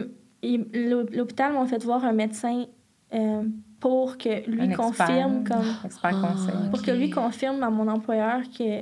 l'hôpital 0.73 1.53
m'a 1.53 1.65
fait 1.65 1.83
voir 1.83 2.03
un 2.03 2.13
médecin 2.13 2.65
euh, 3.13 3.43
pour 3.79 4.17
que 4.17 4.49
lui 4.49 4.73
confirme 4.73 5.43
comme 5.43 5.65
expert 5.85 6.11
conseil. 6.11 6.53
Ah, 6.53 6.69
pour 6.69 6.81
que 6.81 6.91
lui 6.91 7.09
confirme 7.09 7.63
à 7.63 7.69
mon 7.69 7.87
employeur 7.87 8.41
que 8.57 8.81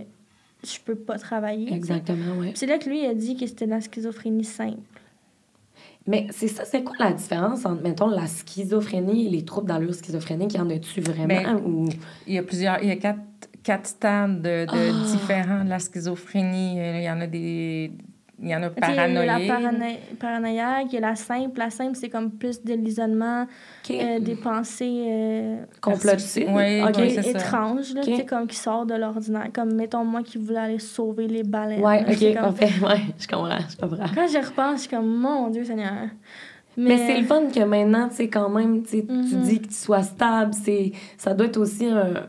je 0.63 0.79
peux 0.83 0.95
pas 0.95 1.17
travailler. 1.17 1.71
Exactement, 1.71 2.35
oui. 2.39 2.51
C'est 2.55 2.65
là 2.65 2.77
que 2.77 2.89
lui 2.89 3.05
a 3.05 3.13
dit 3.13 3.35
que 3.35 3.45
c'était 3.45 3.65
de 3.65 3.71
la 3.71 3.81
schizophrénie 3.81 4.43
simple. 4.43 4.79
Mais 6.07 6.27
c'est 6.31 6.47
ça, 6.47 6.63
c'est 6.63 6.83
quoi 6.83 6.95
la 6.99 7.11
différence 7.11 7.65
entre, 7.65 7.81
mettons, 7.83 8.07
la 8.07 8.27
schizophrénie 8.27 9.27
et 9.27 9.29
les 9.29 9.43
troubles 9.43 9.67
d'allure 9.67 9.93
schizophrénique? 9.93 10.53
Y 10.53 10.59
en 10.59 10.69
a-tu 10.69 11.01
vraiment? 11.01 11.27
Ben, 11.27 11.61
ou... 11.65 11.89
Il 12.25 12.33
y 12.33 12.37
a 12.37 12.43
plusieurs, 12.43 12.81
il 12.81 12.87
y 12.87 12.91
a 12.91 12.95
quatre, 12.95 13.19
quatre 13.67 13.87
stades 13.87 14.41
de, 14.41 14.65
de 14.65 14.71
ah! 14.71 15.11
différents 15.11 15.63
de 15.65 15.69
la 15.69 15.79
schizophrénie. 15.79 16.77
Il 16.77 17.03
y 17.03 17.09
en 17.09 17.19
a 17.19 17.27
des, 17.27 17.91
il 18.41 18.47
y 18.47 18.55
en 18.55 18.63
a 18.63 18.69
paranoïaque. 18.69 19.41
Il 19.41 19.47
y 19.47 19.49
a 19.49 19.61
la 19.61 19.95
paranoïaque, 20.17 20.85
il 20.89 20.93
y 20.93 20.97
a 20.97 21.01
la 21.01 21.15
simple. 21.15 21.59
La 21.59 21.69
simple, 21.69 21.95
c'est 21.95 22.07
comme 22.07 22.31
plus 22.31 22.63
de 22.63 22.73
l'isolement, 22.75 23.45
euh, 23.89 24.19
des 24.19 24.35
pensées... 24.35 25.05
Euh, 25.09 25.65
Complotistes. 25.81 26.45
Oui, 26.47 26.81
étranges, 27.25 27.93
là, 27.93 28.01
comme 28.25 28.47
qui 28.47 28.55
sortent 28.55 28.89
de 28.89 28.95
l'ordinaire. 28.95 29.49
Comme, 29.53 29.73
mettons, 29.73 30.05
moi 30.05 30.23
qui 30.23 30.37
voulais 30.37 30.59
aller 30.59 30.79
sauver 30.79 31.27
les 31.27 31.43
baleines. 31.43 31.83
Oui, 31.83 31.95
OK, 32.07 32.41
comme... 32.41 32.89
ouais, 32.89 33.01
je 33.19 33.27
comprends, 33.27 33.57
je 33.69 33.75
comprends. 33.75 34.05
Quand 34.15 34.27
je 34.27 34.47
repense, 34.47 34.75
je 34.75 34.81
suis 34.81 34.89
comme, 34.89 35.13
mon 35.13 35.49
Dieu 35.49 35.65
Seigneur. 35.65 36.07
Mais, 36.77 36.89
Mais 36.89 36.97
c'est 36.97 37.19
le 37.19 37.25
fun 37.25 37.47
que 37.53 37.63
maintenant, 37.63 38.07
tu 38.07 38.15
sais, 38.15 38.29
quand 38.29 38.49
même, 38.49 38.83
tu 38.83 38.97
mm-hmm. 38.97 39.41
dis 39.41 39.59
que 39.59 39.67
tu 39.67 39.73
sois 39.73 40.03
stable. 40.03 40.53
Ça 41.17 41.33
doit 41.33 41.47
être 41.47 41.57
aussi 41.57 41.87
un 41.87 42.27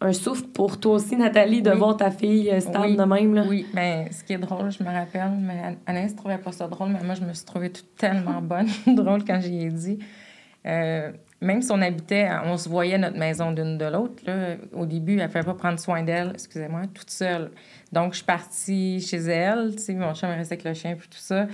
un 0.00 0.12
souffle 0.12 0.44
pour 0.48 0.78
toi 0.78 0.94
aussi, 0.94 1.16
Nathalie, 1.16 1.62
de 1.62 1.70
voir 1.70 1.96
ta 1.96 2.10
fille 2.10 2.50
euh, 2.50 2.60
stable 2.60 2.96
de 2.96 3.04
même. 3.04 3.34
Là. 3.34 3.44
Oui, 3.48 3.66
mais 3.72 4.10
ce 4.12 4.22
qui 4.24 4.34
est 4.34 4.38
drôle, 4.38 4.70
je 4.70 4.82
me 4.82 4.90
rappelle, 4.90 5.30
mais 5.40 5.78
Anaïs 5.86 6.12
ne 6.12 6.16
trouvait 6.16 6.38
pas 6.38 6.52
ça 6.52 6.68
drôle, 6.68 6.90
mais 6.90 7.02
moi, 7.02 7.14
je 7.14 7.22
me 7.22 7.32
suis 7.32 7.46
trouvée 7.46 7.70
tout 7.70 7.84
tellement 7.96 8.40
bonne, 8.42 8.68
drôle 8.86 9.24
quand 9.24 9.40
j'y 9.40 9.62
ai 9.62 9.70
dit. 9.70 9.98
Euh, 10.66 11.12
même 11.40 11.62
si 11.62 11.70
on 11.70 11.80
habitait, 11.80 12.28
on 12.44 12.56
se 12.56 12.68
voyait 12.68 12.98
notre 12.98 13.18
maison 13.18 13.52
d'une 13.52 13.78
de 13.78 13.84
l'autre, 13.86 14.22
au 14.72 14.84
début, 14.84 15.12
elle 15.12 15.22
ne 15.22 15.26
pouvait 15.26 15.44
pas 15.44 15.54
prendre 15.54 15.78
soin 15.78 16.02
d'elle, 16.02 16.30
excusez-moi, 16.34 16.82
toute 16.92 17.10
seule. 17.10 17.50
Donc, 17.92 18.12
je 18.12 18.16
suis 18.16 18.26
partie 18.26 19.00
chez 19.00 19.18
elle, 19.18 19.76
tu 19.76 19.82
sais, 19.82 19.94
mon 19.94 20.12
chien 20.12 20.28
restait 20.34 20.54
avec 20.54 20.64
le 20.64 20.74
chien, 20.74 20.96
puis 20.96 21.08
tout 21.08 21.18
ça. 21.18 21.46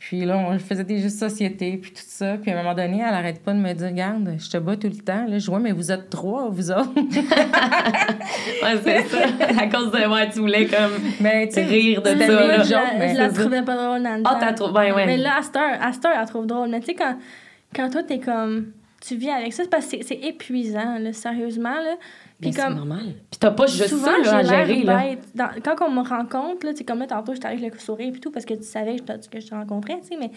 Puis 0.00 0.24
là, 0.24 0.38
on 0.38 0.58
faisait 0.58 0.82
des 0.82 0.96
jeux 0.96 1.10
de 1.10 1.10
société, 1.10 1.76
puis 1.76 1.90
tout 1.90 2.00
ça. 2.02 2.38
Puis 2.38 2.50
à 2.50 2.54
un 2.54 2.62
moment 2.62 2.74
donné, 2.74 3.02
elle 3.06 3.12
n'arrête 3.12 3.42
pas 3.42 3.52
de 3.52 3.58
me 3.58 3.70
dire 3.74 3.88
Regarde, 3.88 4.34
je 4.38 4.48
te 4.48 4.56
bats 4.56 4.74
tout 4.74 4.88
le 4.88 4.96
temps. 4.96 5.26
Là, 5.26 5.38
je 5.38 5.46
vois, 5.46 5.60
mais 5.60 5.72
vous 5.72 5.92
êtes 5.92 6.08
trois, 6.08 6.48
vous 6.48 6.70
autres. 6.70 6.94
ouais, 6.96 8.78
c'est 8.82 9.02
ça. 9.02 9.18
À 9.60 9.66
cause 9.66 9.92
de 9.92 10.06
moi, 10.06 10.24
tu 10.26 10.38
voulais 10.38 10.66
comme 10.66 10.92
mais, 11.20 11.50
rire 11.54 12.00
de 12.00 12.08
ça. 12.08 12.16
Là. 12.16 12.62
Je, 12.62 13.18
la, 13.18 13.28
trouvais 13.28 13.62
pas 13.62 13.76
drôle 13.76 14.02
dans 14.02 14.16
le 14.16 14.22
Ah, 14.24 14.38
t'as 14.40 14.54
trouvé, 14.54 14.72
ben, 14.72 14.94
ouais. 14.94 15.04
Mais 15.06 15.18
là, 15.18 15.36
à 15.38 15.42
cette 15.42 15.56
heure, 15.56 15.76
à 15.78 15.92
cette 15.92 16.04
heure 16.06 16.16
elle 16.18 16.26
trouve 16.26 16.46
drôle. 16.46 16.70
Mais 16.70 16.80
tu 16.80 16.86
sais, 16.86 16.94
quand, 16.94 17.18
quand 17.76 17.90
toi, 17.90 18.02
t'es 18.02 18.20
comme. 18.20 18.72
Tu 19.06 19.16
vis 19.16 19.30
avec 19.30 19.52
ça, 19.52 19.64
c'est 19.64 19.70
parce 19.70 19.86
que 19.86 20.02
c'est 20.02 20.20
épuisant, 20.22 20.98
là, 20.98 21.12
sérieusement. 21.12 21.74
Là. 21.74 21.96
Puis 22.40 22.52
comme, 22.52 22.68
c'est 22.68 22.74
normal. 22.74 23.14
Puis 23.30 23.38
t'as 23.38 23.50
pas 23.50 23.66
juste 23.66 23.96
ça 23.96 24.18
là, 24.18 24.36
à 24.36 24.42
gérer. 24.42 24.82
Là. 24.84 25.50
quand 25.62 25.76
on 25.86 25.90
me 25.90 26.02
rencontre, 26.02 26.66
là, 26.66 26.72
comme 26.86 27.00
là, 27.00 27.06
tantôt, 27.06 27.34
j'étais 27.34 27.48
avec 27.48 27.74
le 27.74 27.78
sourire 27.78 28.14
et 28.14 28.18
tout 28.18 28.30
parce 28.30 28.46
que 28.46 28.54
tu 28.54 28.62
savais 28.62 28.96
que 28.96 29.40
je 29.40 29.46
te 29.46 29.54
rencontrais, 29.54 30.00
tu 30.00 30.08
sais, 30.08 30.16
mais, 30.18 30.30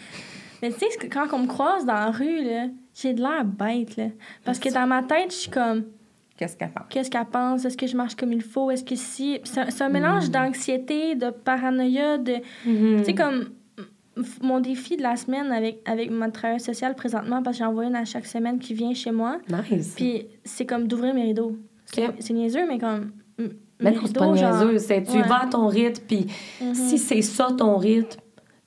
mais 0.62 0.70
tu 0.72 0.80
sais, 0.80 1.08
quand 1.08 1.26
on 1.32 1.40
me 1.40 1.46
croise 1.46 1.86
dans 1.86 1.94
la 1.94 2.10
rue, 2.10 2.44
là, 2.44 2.66
j'ai 2.94 3.14
de 3.14 3.22
l'air 3.22 3.44
bête, 3.44 3.96
là. 3.96 4.08
Parce 4.44 4.58
que 4.58 4.72
dans 4.72 4.86
ma 4.86 5.02
tête, 5.02 5.30
je 5.30 5.36
suis 5.36 5.50
comme... 5.50 5.84
Qu'est-ce 6.36 6.56
qu'elle 6.56 6.72
pense? 6.72 6.86
Qu'est-ce 6.90 7.10
qu'elle 7.10 7.26
pense? 7.26 7.64
Est-ce 7.64 7.76
que 7.76 7.86
je 7.86 7.96
marche 7.96 8.16
comme 8.16 8.32
il 8.32 8.42
faut? 8.42 8.70
Est-ce 8.70 8.84
que 8.84 8.96
si... 8.96 9.40
C'est 9.44 9.82
un, 9.82 9.88
mélange 9.88 10.28
mm. 10.28 10.32
d'anxiété, 10.32 11.14
de 11.14 11.30
paranoïa, 11.30 12.18
de... 12.18 12.36
Tu 12.64 13.04
sais, 13.04 13.14
comme 13.14 13.50
mon 14.42 14.60
défi 14.60 14.96
de 14.96 15.02
la 15.02 15.16
semaine 15.16 15.50
avec, 15.52 15.80
avec 15.86 16.10
mon 16.10 16.30
travail 16.30 16.60
social 16.60 16.94
présentement, 16.94 17.42
parce 17.42 17.58
que 17.58 17.64
j'en 17.64 17.72
vois 17.72 17.84
une 17.84 17.96
à 17.96 18.04
chaque 18.04 18.26
semaine 18.26 18.58
qui 18.58 18.74
vient 18.74 18.94
chez 18.94 19.10
moi. 19.10 19.38
Nice. 19.48 19.94
Puis 19.96 20.26
c'est 20.44 20.66
comme 20.66 20.86
d'ouvrir 20.86 21.14
mes 21.14 21.22
rideaux. 21.22 21.56
C'est 22.18 22.32
niaiseux, 22.32 22.66
mais 22.66 22.78
comme. 22.78 23.12
Mais 23.80 23.90
non, 23.90 24.02
c'est 24.06 24.16
pas 24.16 24.28
niaiseux. 24.28 24.78
C'est 24.78 25.02
tu 25.02 25.20
vas 25.22 25.42
à 25.42 25.46
ton 25.46 25.66
rythme, 25.66 26.02
puis 26.06 26.26
mm-hmm. 26.62 26.74
si 26.74 26.98
c'est 26.98 27.22
ça 27.22 27.48
ton 27.56 27.76
rythme, 27.76 28.20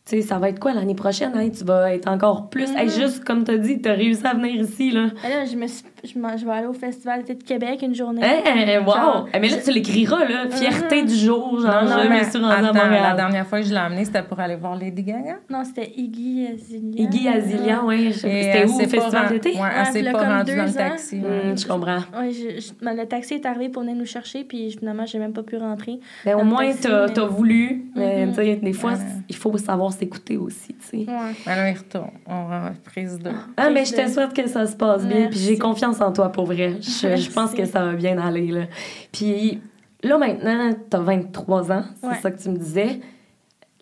sais, 0.07 0.21
ça 0.21 0.37
va 0.37 0.49
être 0.49 0.59
quoi 0.59 0.73
l'année 0.73 0.95
prochaine? 0.95 1.31
Hein? 1.35 1.49
Tu 1.49 1.63
vas 1.63 1.93
être 1.93 2.07
encore 2.07 2.49
plus. 2.49 2.71
Mm-hmm. 2.71 2.99
juste 2.99 3.23
comme 3.23 3.43
tu 3.43 3.51
as 3.51 3.57
dit, 3.57 3.81
tu 3.81 3.89
as 3.89 3.93
réussi 3.93 4.25
à 4.25 4.33
venir 4.33 4.61
ici. 4.61 4.91
Là. 4.91 5.07
Là, 5.23 5.45
je, 5.45 5.55
me 5.55 5.67
je, 6.03 6.45
vais 6.45 6.51
aller 6.51 6.67
au 6.67 6.73
Festival 6.73 7.23
d'été 7.23 7.35
de 7.35 7.43
Québec 7.43 7.81
une 7.81 7.95
journée. 7.95 8.21
Hey, 8.23 8.77
wow! 8.79 9.27
Eh, 9.33 9.39
mais 9.39 9.49
là, 9.49 9.57
tu 9.63 9.71
l'écriras, 9.71 10.25
là. 10.25 10.49
Fierté 10.49 11.01
mm-hmm. 11.01 11.07
du 11.07 11.15
jour. 11.15 11.59
Genre, 11.59 11.83
non, 11.83 12.03
non, 12.03 12.09
mais 12.09 12.19
attends, 12.19 12.89
La 12.89 13.13
dernière 13.13 13.47
fois 13.47 13.59
que 13.59 13.65
je 13.65 13.71
l'ai 13.71 13.79
amené, 13.79 14.05
c'était 14.05 14.23
pour 14.23 14.39
aller 14.39 14.55
voir 14.55 14.75
Lady 14.75 15.03
Gaga? 15.03 15.37
Non, 15.49 15.63
c'était 15.63 15.91
Iggy 15.95 16.47
Azilian. 16.47 17.03
Iggy 17.03 17.27
Azilian, 17.27 17.85
oui. 17.85 18.13
C'était 18.13 18.65
où, 18.65 18.75
au 18.75 18.79
Festival 18.79 19.29
d'été? 19.29 19.51
Oui, 19.55 19.67
elle 19.75 19.85
s'est 19.87 20.11
pas 20.11 20.37
rendue 20.37 20.55
dans 20.55 20.65
le 20.65 20.73
taxi. 20.73 21.17
Mm, 21.17 21.57
je 21.57 21.67
comprends. 21.67 21.99
Oui, 22.19 22.57
le 22.81 23.05
taxi 23.05 23.35
est 23.35 23.45
arrivé 23.45 23.69
pour 23.69 23.81
venir 23.81 23.95
nous 23.95 24.05
chercher, 24.05 24.43
puis 24.43 24.71
finalement, 24.71 25.05
j'ai 25.05 25.19
même 25.19 25.33
pas 25.33 25.43
pu 25.43 25.57
rentrer. 25.57 25.99
Mais 26.25 26.33
ben, 26.33 26.41
au 26.41 26.43
moins, 26.43 26.71
tu 26.73 26.87
as 26.87 27.25
voulu. 27.25 27.85
Mais 27.95 28.25
mm-hmm. 28.27 28.59
des 28.61 28.73
fois, 28.73 28.93
il 29.27 29.35
faut 29.35 29.57
savoir 29.57 29.91
s'écouter 29.91 30.37
aussi. 30.37 30.75
Ouais. 30.93 31.05
Alors, 31.45 31.67
il 31.67 31.77
retourne. 31.77 32.11
On 32.27 32.45
va 32.45 32.71
prise 32.83 33.17
de. 33.19 33.31
Ah, 33.55 33.69
mais 33.69 33.85
je 33.85 33.93
te 33.93 34.07
souhaite 34.07 34.33
que 34.33 34.47
ça 34.47 34.65
se 34.67 34.75
passe 34.75 35.05
bien. 35.05 35.27
Puis 35.27 35.39
j'ai 35.39 35.57
confiance 35.57 35.86
en 36.01 36.11
toi 36.11 36.31
pour 36.31 36.45
vrai. 36.45 36.77
Je, 36.81 37.15
je, 37.15 37.31
pense 37.31 37.53
que 37.53 37.65
ça 37.65 37.83
va 37.83 37.93
bien 37.93 38.17
aller. 38.17 38.47
Là. 38.47 38.65
Puis 39.11 39.59
là, 40.03 40.17
maintenant, 40.17 40.73
tu 40.73 40.95
as 40.95 40.99
23 40.99 41.71
ans. 41.71 41.83
C'est 42.01 42.21
ça 42.21 42.31
que 42.31 42.41
tu 42.41 42.49
me 42.49 42.57
disais. 42.57 42.99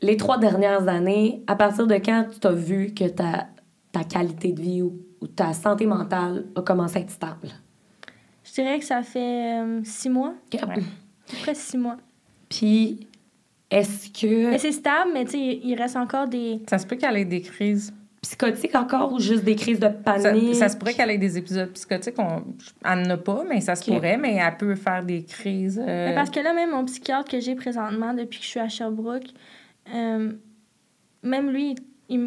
Les 0.02 0.18
trois 0.18 0.38
dernières 0.38 0.88
années, 0.88 1.44
à 1.48 1.56
partir 1.56 1.88
de 1.88 1.96
quand 1.96 2.26
tu 2.40 2.48
as 2.48 2.52
vu 2.52 2.94
que 2.94 3.08
ta, 3.08 3.48
ta 3.92 4.04
qualité 4.04 4.52
de 4.52 4.62
vie 4.62 4.82
ou, 4.82 5.02
ta 5.36 5.54
santé 5.54 5.88
mentale 5.88 6.46
a 6.56 6.62
commencé 6.62 6.98
à 6.98 7.02
être 7.02 7.10
stable? 7.10 7.50
Je 8.44 8.54
dirais 8.54 8.78
que 8.78 8.86
ça 8.86 9.02
fait 9.02 9.60
euh, 9.60 9.82
six 9.84 10.10
mois. 10.10 10.36
Okay. 10.54 10.64
Ouais. 10.66 11.56
six 11.56 11.78
mois. 11.78 11.98
Puis 12.48 13.08
est-ce 13.72 14.10
que. 14.10 14.58
C'est 14.60 14.72
stable, 14.72 15.12
mais 15.14 15.26
tu 15.26 15.32
sais, 15.32 15.60
il 15.64 15.76
reste 15.76 15.96
encore 15.96 16.28
des. 16.28 16.62
Ça 16.70 16.78
se 16.78 16.86
peut 16.86 16.96
qu'elle 16.96 17.18
ait 17.18 17.26
des 17.26 17.42
crises. 17.42 17.92
Psychotiques 18.26 18.76
encore 18.76 19.14
ou 19.14 19.20
juste 19.20 19.44
des 19.44 19.56
crises 19.56 19.80
de 19.80 19.88
panique? 19.88 20.56
Ça, 20.56 20.68
se 20.68 20.76
pourrait 20.78 20.96
qu'elle 20.96 21.12
ait 21.12 21.18
des 21.20 21.38
épisodes 21.38 21.70
psychotiques. 21.74 22.16
On... 22.18 22.44
Elle 22.84 23.04
n'en 23.04 23.12
a 23.12 23.18
pas, 23.18 23.44
mais 23.48 23.62
ça 23.62 23.76
se 23.76 23.86
pourrait, 23.86 24.18
mais 24.18 24.36
elle 24.36 24.58
peut 24.58 24.74
faire 24.74 25.04
des 25.04 25.24
crises. 25.24 25.80
Euh, 25.86 26.16
parce 26.16 26.32
que 26.32 26.40
là, 26.40 26.54
même 26.54 26.72
mon 26.72 26.84
psychiatre 26.86 27.30
que 27.30 27.40
j'ai 27.40 27.54
présentement 27.54 28.16
depuis 28.16 28.40
que 28.40 28.46
je 28.46 28.50
suis 28.50 28.60
à 28.60 28.68
Sherbrooke, 28.68 29.28
euh, 29.94 30.32
même 31.22 31.52
lui, 31.52 31.76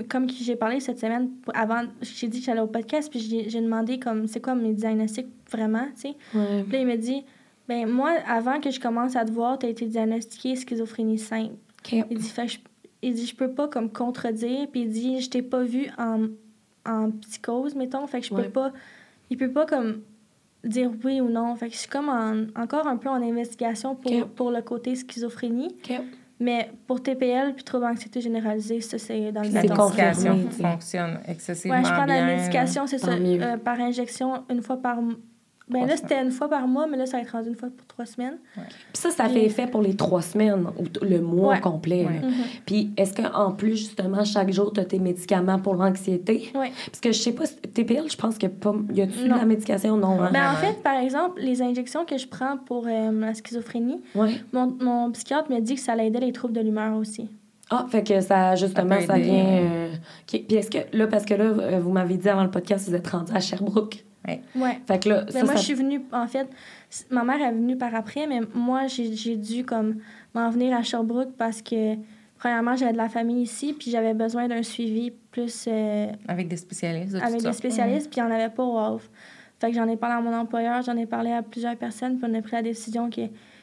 comme 0.09 0.31
j'ai 0.31 0.55
parlé 0.55 0.79
cette 0.79 1.01
semaine, 1.01 1.31
avant, 1.53 1.83
j'ai 2.01 2.29
dit 2.29 2.39
que 2.39 2.47
j'allais 2.47 2.61
au 2.61 2.69
podcast, 2.69 3.11
puis 3.11 3.19
j'ai 3.49 3.61
demandé 3.61 3.99
comme 3.99 4.29
c'est 4.29 4.41
quoi 4.41 4.55
mes 4.55 4.75
diagnostics 4.75 5.29
vraiment, 5.51 5.87
tu 5.97 6.11
sais? 6.11 6.17
Puis 6.31 6.73
là, 6.73 6.79
il 6.79 6.87
me 6.87 6.97
dit 6.97 7.25
ben 7.69 7.87
moi, 7.87 8.13
avant 8.27 8.61
que 8.61 8.71
je 8.71 8.81
commence 8.81 9.15
à 9.15 9.25
te 9.25 9.33
voir, 9.33 9.59
tu 9.59 9.67
as 9.67 9.69
été 9.69 9.85
diagnostiquée 9.85 10.57
schizophrénie 10.57 11.19
simple. 11.19 11.55
Il 11.93 12.19
dit, 12.19 12.29
fait, 12.29 12.49
je, 12.49 12.59
il 13.03 13.15
dit, 13.15 13.27
je 13.27 13.35
peux 13.37 13.53
pas 13.53 13.69
comme 13.69 13.91
contredire. 13.91 14.69
Puis 14.71 14.83
il 14.83 14.91
dit, 14.91 15.21
je 15.21 15.31
t'ai 15.31 15.43
pas 15.43 15.63
vu 15.63 15.89
en, 15.99 16.29
en 16.87 17.11
psychose, 17.11 17.75
mettons. 17.75 18.07
Fait 18.07 18.21
que 18.21 18.27
je 18.27 18.35
peux 18.35 18.49
pas... 18.51 18.73
Il 19.31 19.37
peut 19.37 19.53
pas 19.53 19.67
comme 19.67 20.01
dire 20.65 20.91
oui 21.05 21.21
ou 21.21 21.29
non. 21.29 21.55
Fait 21.55 21.69
que 21.69 21.75
je 21.75 21.81
suis 21.81 21.89
comme 21.89 22.09
encore 22.57 22.87
un 22.87 22.97
peu 22.97 23.09
en 23.09 23.23
investigation 23.23 23.95
pour, 23.95 24.29
pour 24.29 24.51
le 24.51 24.63
côté 24.63 24.95
schizophrénie. 24.95 25.77
Mais 26.41 26.71
pour 26.87 27.03
TPL 27.03 27.53
puis 27.55 27.65
trouble 27.65 27.85
anxiété 27.87 28.21
généralisée, 28.21 28.81
ça, 28.81 28.97
c'est 28.97 29.33
dans 29.33 29.43
le 29.43 29.49
La 29.49 29.63
médication 29.63 30.49
fonctionne 30.51 31.19
excessivement 31.27 31.81
bien. 31.81 31.83
Ouais, 31.83 31.89
je 31.89 31.95
prends 31.95 32.07
la 32.07 32.37
médication, 32.37 32.87
c'est 32.87 32.99
ça, 32.99 33.11
euh, 33.13 33.57
par 33.57 33.81
injection 33.81 34.45
une 34.49 34.63
fois 34.63 34.77
par, 34.77 35.01
ben 35.71 35.87
là, 35.87 35.97
c'était 35.97 36.23
une 36.23 36.31
fois 36.31 36.49
par 36.49 36.66
mois, 36.66 36.87
mais 36.87 36.97
là, 36.97 37.07
ça 37.07 37.19
va 37.19 37.23
être 37.23 37.31
rendu 37.31 37.51
une 37.51 37.55
fois 37.55 37.69
pour 37.77 37.87
trois 37.87 38.07
semaines. 38.07 38.39
Puis 38.55 38.64
ça, 38.95 39.11
ça 39.11 39.29
fait 39.29 39.45
effet 39.45 39.66
pour 39.66 39.83
les 39.83 39.95
trois 39.95 40.23
semaines, 40.23 40.66
ou 40.79 40.85
le 41.05 41.21
mois 41.21 41.59
complet. 41.59 42.05
Mm-hmm. 42.05 42.33
Puis 42.66 42.91
est-ce 42.97 43.14
qu'en 43.14 43.53
plus, 43.53 43.77
justement, 43.77 44.25
chaque 44.25 44.51
jour, 44.51 44.73
tu 44.73 44.81
as 44.81 44.85
tes 44.85 44.99
médicaments 44.99 45.59
pour 45.59 45.75
l'anxiété? 45.75 46.51
Oui. 46.55 46.69
Parce 46.87 47.01
que 47.01 47.12
je 47.12 47.19
sais 47.19 47.33
pas, 47.33 47.45
TPL, 47.47 48.11
je 48.11 48.16
pense 48.16 48.39
qu'il 48.39 48.49
pas. 48.51 48.75
Y 48.95 49.03
a-tu 49.03 49.25
de 49.25 49.29
la 49.29 49.45
médication? 49.45 49.97
Non. 49.97 50.23
Hein? 50.23 50.31
Ben, 50.33 50.53
en 50.53 50.57
fait, 50.57 50.83
par 50.83 50.99
exemple, 50.99 51.41
les 51.41 51.62
injections 51.62 52.05
que 52.05 52.16
je 52.16 52.27
prends 52.27 52.57
pour 52.57 52.87
euh, 52.87 53.12
la 53.12 53.35
schizophrénie, 53.35 54.01
mon, 54.53 54.77
mon 54.81 55.11
psychiatre 55.12 55.51
m'a 55.51 55.61
dit 55.61 55.75
que 55.75 55.81
ça 55.81 55.95
l'aidait 55.95 56.21
les 56.21 56.33
troubles 56.33 56.55
de 56.55 56.61
l'humeur 56.61 56.97
aussi. 56.97 57.29
Ah, 57.71 57.87
fait 57.89 58.03
que 58.03 58.21
ça, 58.21 58.55
justement, 58.57 59.01
ça, 59.03 59.19
vient. 59.19 59.47
Euh, 59.47 59.93
Puis 60.27 60.47
est-ce 60.51 60.71
que, 60.71 60.79
là, 60.97 61.07
parce 61.07 61.25
que 61.25 61.35
là, 61.35 61.45
euh, 61.45 61.81
vous 61.81 61.93
m'avez 61.93 62.16
dit 62.16 62.29
avant 62.29 62.45
le 62.45 62.51
podcast, 62.51 62.89
vous 62.89 62.95
êtes 62.95 63.07
rendu 63.07 63.33
à 63.35 63.41
Sherbrooke. 63.41 64.05
Ouais. 64.27 64.81
Fait 64.87 65.03
que 65.03 65.09
là, 65.09 65.25
ben, 65.33 65.45
moi, 65.45 65.57
je 65.57 65.62
suis 65.62 65.75
venue, 65.75 66.03
en 66.12 66.27
fait, 66.27 66.49
ma 67.11 67.25
mère 67.25 67.41
est 67.41 67.53
venue 67.53 67.77
par 67.77 67.95
après, 67.95 68.27
mais 68.27 68.41
moi, 68.55 68.87
j'ai 68.87 69.37
dû 69.37 69.64
comme 69.64 69.97
m'en 70.35 70.51
venir 70.51 70.77
à 70.77 70.83
Sherbrooke 70.83 71.33
parce 71.37 71.62
que, 71.62 71.95
premièrement, 72.39 72.77
j'avais 72.77 72.93
de 72.93 72.99
la 72.99 73.09
famille 73.09 73.43
ici, 73.43 73.73
puis 73.73 73.91
j'avais 73.91 74.14
besoin 74.14 74.49
d'un 74.49 74.62
suivi 74.62 75.12
plus. 75.31 75.66
Euh, 75.69 76.12
avec 76.27 76.49
des 76.49 76.57
spécialistes. 76.57 77.16
avec 77.16 77.43
des 77.43 77.53
spécialistes, 77.53 78.11
puis 78.11 78.21
il 78.21 78.25
n'y 78.25 78.31
en 78.31 78.35
avait 78.35 78.51
pas 78.53 78.62
au 78.62 78.75
Wolf. 78.75 79.11
Fait 79.61 79.71
que 79.71 79.77
j'en 79.77 79.89
ai 79.89 79.97
parlé 79.97 80.16
à 80.16 80.21
mon 80.21 80.37
employeur, 80.37 80.83
j'en 80.83 80.97
ai 80.97 81.07
parlé 81.07 81.33
à 81.33 81.43
plusieurs 81.43 81.77
personnes, 81.77 82.19
puis 82.19 82.31
on 82.31 82.35
a 82.35 82.43
pris 82.43 82.53
la 82.53 82.62
décision 82.62 83.11
que 83.11 83.23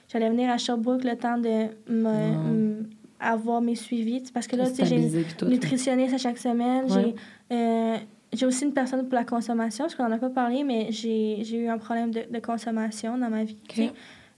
j'allais 0.09 0.29
venir 0.29 0.49
à 0.49 0.57
Sherbrooke 0.57 1.03
le 1.03 1.15
temps 1.15 1.37
de 1.37 1.67
me, 1.87 2.83
avoir 3.19 3.61
mes 3.61 3.75
suivis. 3.75 4.23
Parce 4.33 4.47
que 4.47 4.55
là, 4.55 4.65
j'ai 4.77 4.97
une 4.97 5.49
nutritionniste 5.49 6.13
à 6.13 6.17
chaque 6.17 6.37
semaine. 6.37 6.85
J'ai, 6.89 7.15
euh, 7.51 7.97
j'ai 8.35 8.45
aussi 8.45 8.65
une 8.65 8.73
personne 8.73 9.07
pour 9.07 9.15
la 9.15 9.23
consommation, 9.23 9.85
parce 9.85 9.95
qu'on 9.95 10.07
n'en 10.07 10.15
a 10.15 10.19
pas 10.19 10.29
parlé, 10.29 10.63
mais 10.63 10.87
j'ai, 10.91 11.55
eu 11.55 11.67
un 11.67 11.77
problème 11.77 12.11
de, 12.11 12.23
de, 12.29 12.39
consommation 12.39 13.17
dans 13.17 13.29
ma 13.29 13.43
vie. 13.43 13.57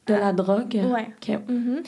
De 0.08 0.14
la 0.14 0.32
drogue? 0.34 0.74
Ouais. 0.74 1.10
Mm-hmm. 1.28 1.86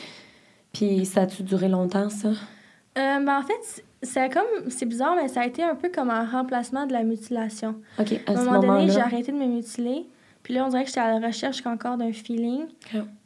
Puis 0.73 1.05
ça 1.05 1.21
a-tu 1.21 1.43
duré 1.43 1.69
longtemps, 1.69 2.09
ça? 2.09 2.29
Euh, 2.29 3.19
ben, 3.19 3.39
en 3.39 3.43
fait, 3.43 3.83
c'est 4.01 4.29
comme 4.29 4.69
c'est 4.69 4.85
bizarre 4.85 5.15
mais 5.15 5.27
ça 5.27 5.41
a 5.41 5.45
été 5.45 5.63
un 5.63 5.75
peu 5.75 5.89
comme 5.89 6.09
un 6.09 6.25
remplacement 6.25 6.85
de 6.85 6.93
la 6.93 7.03
mutilation. 7.03 7.75
OK, 7.99 8.19
à, 8.25 8.31
un 8.31 8.43
moment, 8.43 8.59
donné, 8.59 8.89
j'ai 8.89 8.99
arrêté 8.99 9.31
de 9.31 9.37
me 9.37 9.45
mutiler. 9.45 10.05
Puis 10.43 10.53
là, 10.53 10.65
on 10.65 10.69
dirait 10.69 10.83
que 10.83 10.89
j'étais 10.89 11.01
à 11.01 11.19
la 11.19 11.25
recherche 11.25 11.65
encore 11.65 11.97
d'un 11.97 12.11
feeling. 12.11 12.65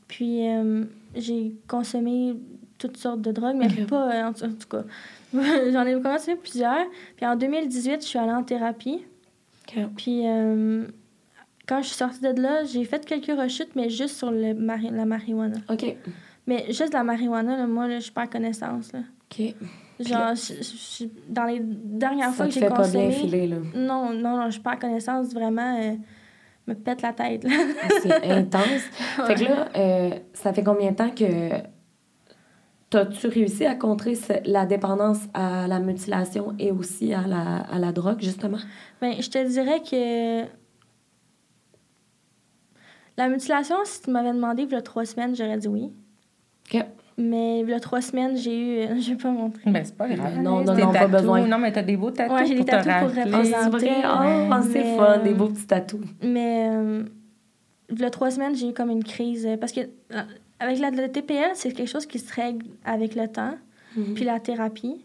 Puis 0.07 0.47
euh, 0.47 0.83
j'ai 1.15 1.55
consommé 1.67 2.35
toutes 2.77 2.97
sortes 2.97 3.21
de 3.21 3.31
drogues, 3.31 3.55
mais 3.55 3.69
pas 3.85 4.11
euh, 4.11 4.29
en, 4.29 4.33
tout 4.33 4.67
cas. 4.69 4.83
J'en 5.71 5.85
ai 5.85 5.93
commencé 5.93 6.35
plusieurs. 6.35 6.85
Puis 7.15 7.25
en 7.25 7.35
2018, 7.35 8.01
je 8.01 8.07
suis 8.07 8.19
allée 8.19 8.31
en 8.31 8.43
thérapie. 8.43 9.05
Puis 9.97 10.27
euh, 10.27 10.85
quand 11.67 11.81
je 11.81 11.87
suis 11.87 11.95
sortie 11.95 12.21
de 12.21 12.41
là, 12.41 12.63
j'ai 12.65 12.83
fait 12.83 13.05
quelques 13.05 13.37
rechutes, 13.39 13.75
mais 13.75 13.89
juste 13.89 14.17
sur 14.17 14.31
le 14.31 14.53
la 14.53 15.05
marijuana. 15.05 15.57
OK. 15.69 15.95
Mais 16.45 16.65
juste 16.67 16.93
la 16.93 17.03
marijuana, 17.03 17.65
moi, 17.67 17.89
je 17.89 17.99
suis 17.99 18.11
pas 18.11 18.23
à 18.23 18.27
connaissance. 18.27 18.91
Là. 18.91 18.99
OK. 19.31 19.55
Genre, 19.99 20.33
dans 21.29 21.45
les 21.45 21.59
dernières 21.61 22.33
fois 22.33 22.47
que 22.47 22.51
j'ai 22.51 22.67
consommé... 22.67 22.85
Ça 22.85 22.91
pas 22.91 23.07
bien 23.07 23.11
filer, 23.11 23.47
là. 23.47 23.57
Non, 23.75 24.11
non, 24.13 24.37
non, 24.37 24.49
je 24.49 24.59
pas 24.59 24.75
connaissance, 24.75 25.33
vraiment, 25.33 25.79
euh, 25.79 25.93
me 26.67 26.73
pète 26.73 27.01
la 27.01 27.13
tête, 27.13 27.43
là. 27.43 27.51
C'est 28.01 28.29
intense. 28.29 28.81
Fait 29.27 29.35
que 29.35 29.43
là, 29.43 29.69
euh, 29.75 30.09
ça 30.33 30.51
fait 30.51 30.63
combien 30.63 30.91
de 30.91 30.95
temps 30.95 31.11
que... 31.11 31.51
T'as-tu 32.93 33.27
réussi 33.27 33.65
à 33.65 33.73
contrer 33.73 34.13
la 34.45 34.67
dépendance 34.67 35.17
à 35.33 35.67
la 35.67 35.79
mutilation 35.79 36.53
et 36.59 36.71
aussi 36.71 37.11
à 37.11 37.25
la, 37.25 37.57
à 37.57 37.79
la 37.79 37.91
drogue, 37.91 38.21
justement? 38.21 38.59
Bien, 39.01 39.15
je 39.19 39.29
te 39.31 39.47
dirais 39.47 39.81
que... 39.81 40.43
La 43.17 43.29
mutilation, 43.29 43.77
si 43.83 44.03
tu 44.03 44.11
m'avais 44.11 44.31
demandé 44.31 44.63
il 44.63 44.71
y 44.71 44.75
a 44.75 44.81
trois 44.83 45.05
semaines, 45.05 45.35
j'aurais 45.35 45.57
dit 45.57 45.67
oui. 45.67 45.91
OK. 46.71 46.85
Mais 47.17 47.61
il 47.61 47.69
y 47.69 47.73
a 47.73 47.79
trois 47.79 48.01
semaines, 48.01 48.37
j'ai 48.37 48.59
eu. 48.59 48.99
Je 49.01 49.11
vais 49.11 49.17
pas 49.17 49.31
montrer. 49.31 49.71
Mais 49.71 49.83
c'est 49.85 49.97
pas 49.97 50.07
grave. 50.07 50.39
Non, 50.39 50.63
non, 50.63 50.75
non, 50.75 50.91
pas 50.93 51.07
besoin. 51.07 51.47
Non, 51.47 51.57
mais 51.57 51.71
t'as 51.71 51.81
des 51.81 51.97
beaux 51.97 52.11
tatous. 52.11 52.35
Ouais, 52.35 52.45
j'ai 52.45 52.55
des 52.55 52.65
tatous 52.65 52.93
pour 52.99 53.23
représenter. 53.23 53.91
Oh, 54.05 54.55
c'est 54.71 54.97
fun, 54.97 55.17
des 55.17 55.33
beaux 55.33 55.47
petits 55.47 55.65
tatous. 55.65 56.01
Mais 56.21 56.69
euh, 56.69 57.03
il 57.89 57.99
y 57.99 58.05
a 58.05 58.09
trois 58.11 58.29
semaines, 58.29 58.55
j'ai 58.55 58.69
eu 58.69 58.73
comme 58.73 58.91
une 58.91 59.03
crise. 59.03 59.47
Parce 59.59 59.71
que 59.71 59.81
euh, 59.81 60.21
avec 60.59 60.79
la, 60.79 60.91
le 60.91 61.11
TPL, 61.11 61.51
c'est 61.55 61.71
quelque 61.71 61.89
chose 61.89 62.05
qui 62.05 62.19
se 62.19 62.33
règle 62.33 62.65
avec 62.83 63.15
le 63.15 63.27
temps. 63.27 63.57
Mhm. 63.95 64.13
Puis 64.13 64.23
la 64.23 64.39
thérapie, 64.39 65.01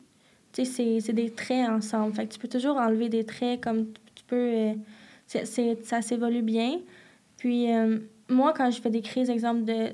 tu 0.53 0.64
sais, 0.64 1.01
c'est 1.01 1.12
des 1.12 1.30
traits 1.30 1.68
ensemble. 1.68 2.14
Fait 2.14 2.26
que 2.26 2.32
tu 2.32 2.38
peux 2.38 2.49
toujours 2.49 2.76
enlever 2.76 3.09
des 3.09 3.24
traits 3.24 3.61
comme 3.61 3.86
tu 4.14 4.24
peux. 4.26 4.36
Euh, 4.36 4.74
c'est 5.26 5.84
ça 5.84 6.01
s'évolue 6.01 6.42
bien. 6.42 6.78
Puis 7.36 7.68
moi, 8.28 8.55
quand 8.57 8.70
je 8.70 8.80
fais 8.80 8.90
des 8.90 9.03
crises, 9.03 9.28
exemple 9.28 9.64
de 9.64 9.92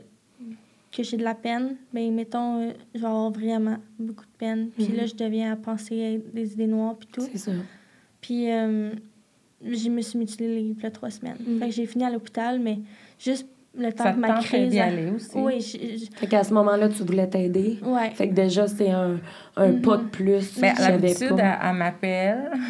que 0.94 1.02
j'ai 1.02 1.16
de 1.16 1.24
la 1.24 1.34
peine, 1.34 1.76
ben 1.92 2.14
mettons, 2.14 2.68
euh, 2.68 2.72
genre 2.94 3.30
vraiment 3.32 3.78
beaucoup 3.98 4.24
de 4.24 4.38
peine. 4.38 4.70
Puis 4.76 4.88
là, 4.88 5.02
mhm. 5.02 5.08
je 5.08 5.14
deviens 5.14 5.52
à 5.52 5.56
penser 5.56 6.22
à 6.22 6.32
des 6.32 6.52
idées 6.52 6.66
noires, 6.66 6.96
puis 6.96 7.08
tout. 7.12 7.26
C'est 7.32 7.38
ça. 7.38 7.52
Puis 8.20 8.50
euh, 8.50 8.92
je 9.64 9.88
me 9.88 10.00
suis 10.00 10.18
mutilée 10.18 10.60
il 10.60 10.80
y 10.80 10.86
a 10.86 10.90
trois 10.90 11.10
semaines. 11.10 11.36
Mhm. 11.44 11.58
Fait 11.58 11.66
que 11.66 11.72
j'ai 11.72 11.86
fini 11.86 12.04
à 12.04 12.10
l'hôpital, 12.10 12.60
mais 12.60 12.78
juste 13.18 13.46
le 13.76 13.92
temps 13.92 14.12
que 14.12 14.18
ma 14.18 14.40
crise... 14.40 14.70
d'y 14.70 14.80
aller 14.80 15.10
aussi. 15.10 15.30
Oui. 15.34 16.08
Fait 16.16 16.26
qu'à 16.26 16.44
ce 16.44 16.52
moment-là, 16.54 16.88
tu 16.88 17.02
voulais 17.02 17.26
t'aider. 17.26 17.78
Ouais. 17.82 18.10
Fait 18.10 18.28
que 18.28 18.34
déjà, 18.34 18.66
c'est 18.66 18.90
un, 18.90 19.18
un 19.56 19.68
mhm. 19.68 19.82
pas 19.82 19.96
de 19.96 20.04
plus. 20.04 20.58
Mais 20.60 20.72
à 20.76 20.90
l'habitude, 20.90 21.36
elle 21.38 21.74
m'appelle... 21.74 22.50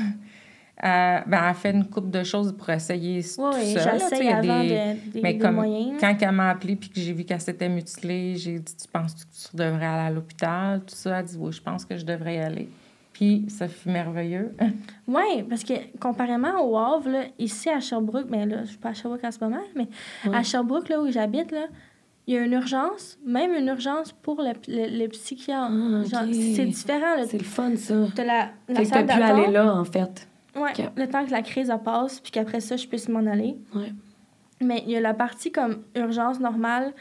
Euh, 0.82 1.20
ben, 1.26 1.48
elle 1.48 1.54
fait 1.54 1.70
une 1.70 1.88
coupe 1.88 2.10
de 2.10 2.24
choses 2.24 2.52
pour 2.52 2.68
essayer 2.68 3.18
oui, 3.18 3.34
tout 3.36 3.42
oui, 3.54 3.76
J'essaye 3.78 4.28
avant 4.28 4.60
des, 4.60 4.96
des, 5.14 5.22
mais 5.22 5.38
comme 5.38 5.54
moyens. 5.54 5.98
Quand 6.00 6.14
elle 6.20 6.32
m'a 6.32 6.50
appelé 6.50 6.74
puis 6.76 6.90
que 6.90 7.00
j'ai 7.00 7.12
vu 7.12 7.24
qu'elle 7.24 7.40
s'était 7.40 7.68
mutilée, 7.68 8.34
j'ai 8.36 8.58
dit 8.58 8.76
Tu 8.76 8.88
penses 8.88 9.14
que 9.14 9.20
tu 9.20 9.56
devrais 9.56 9.86
aller 9.86 10.08
à 10.08 10.10
l'hôpital 10.10 10.80
Tout 10.80 10.94
ça. 10.94 11.20
Elle 11.20 11.24
dit 11.24 11.36
Oui, 11.38 11.52
je 11.52 11.62
pense 11.62 11.84
que 11.84 11.96
je 11.96 12.04
devrais 12.04 12.34
y 12.34 12.38
aller. 12.38 12.68
Puis 13.14 13.46
ça 13.48 13.68
fut 13.68 13.88
merveilleux. 13.88 14.54
oui, 15.08 15.44
parce 15.48 15.64
que 15.64 15.74
comparément 15.98 16.60
au 16.60 16.76
Havre, 16.76 17.08
là, 17.08 17.22
ici 17.38 17.70
à 17.70 17.80
Sherbrooke, 17.80 18.26
mais 18.28 18.44
là, 18.44 18.64
je 18.64 18.70
suis 18.70 18.78
pas 18.78 18.90
à 18.90 18.94
Sherbrooke 18.94 19.24
en 19.24 19.30
ce 19.30 19.38
moment, 19.40 19.62
mais 19.74 19.88
à 20.30 20.42
Sherbrooke, 20.42 20.88
là 20.90 21.00
où 21.00 21.10
j'habite, 21.10 21.52
là, 21.52 21.66
il 22.26 22.34
y 22.34 22.38
a 22.38 22.42
une 22.44 22.52
urgence, 22.52 23.18
même 23.24 23.54
une 23.54 23.68
urgence 23.68 24.12
pour 24.12 24.42
le, 24.42 24.52
le, 24.66 25.06
psychiatre. 25.08 25.72
Ah, 26.12 26.24
c'est 26.32 26.64
différent. 26.66 27.16
C'est 27.26 27.38
le 27.38 27.44
fun, 27.44 27.76
ça. 27.76 27.94
Tu 28.16 28.24
la, 28.24 28.50
la 28.68 28.84
fait 28.84 28.84
que 28.84 29.06
pu 29.06 29.22
aller 29.22 29.52
là, 29.52 29.74
en 29.74 29.84
fait. 29.84 30.26
Oui, 30.56 30.70
le 30.96 31.06
temps 31.06 31.24
que 31.24 31.30
la 31.30 31.42
crise 31.42 31.72
passe, 31.84 32.20
puis 32.20 32.32
qu'après 32.32 32.60
ça, 32.60 32.76
je 32.76 32.86
puisse 32.86 33.08
m'en 33.08 33.26
aller. 33.26 33.56
Ouais. 33.74 33.92
Mais 34.60 34.82
il 34.86 34.92
y 34.92 34.96
a 34.96 35.00
la 35.00 35.14
partie 35.14 35.52
comme 35.52 35.82
urgence 35.94 36.40
normale, 36.40 36.92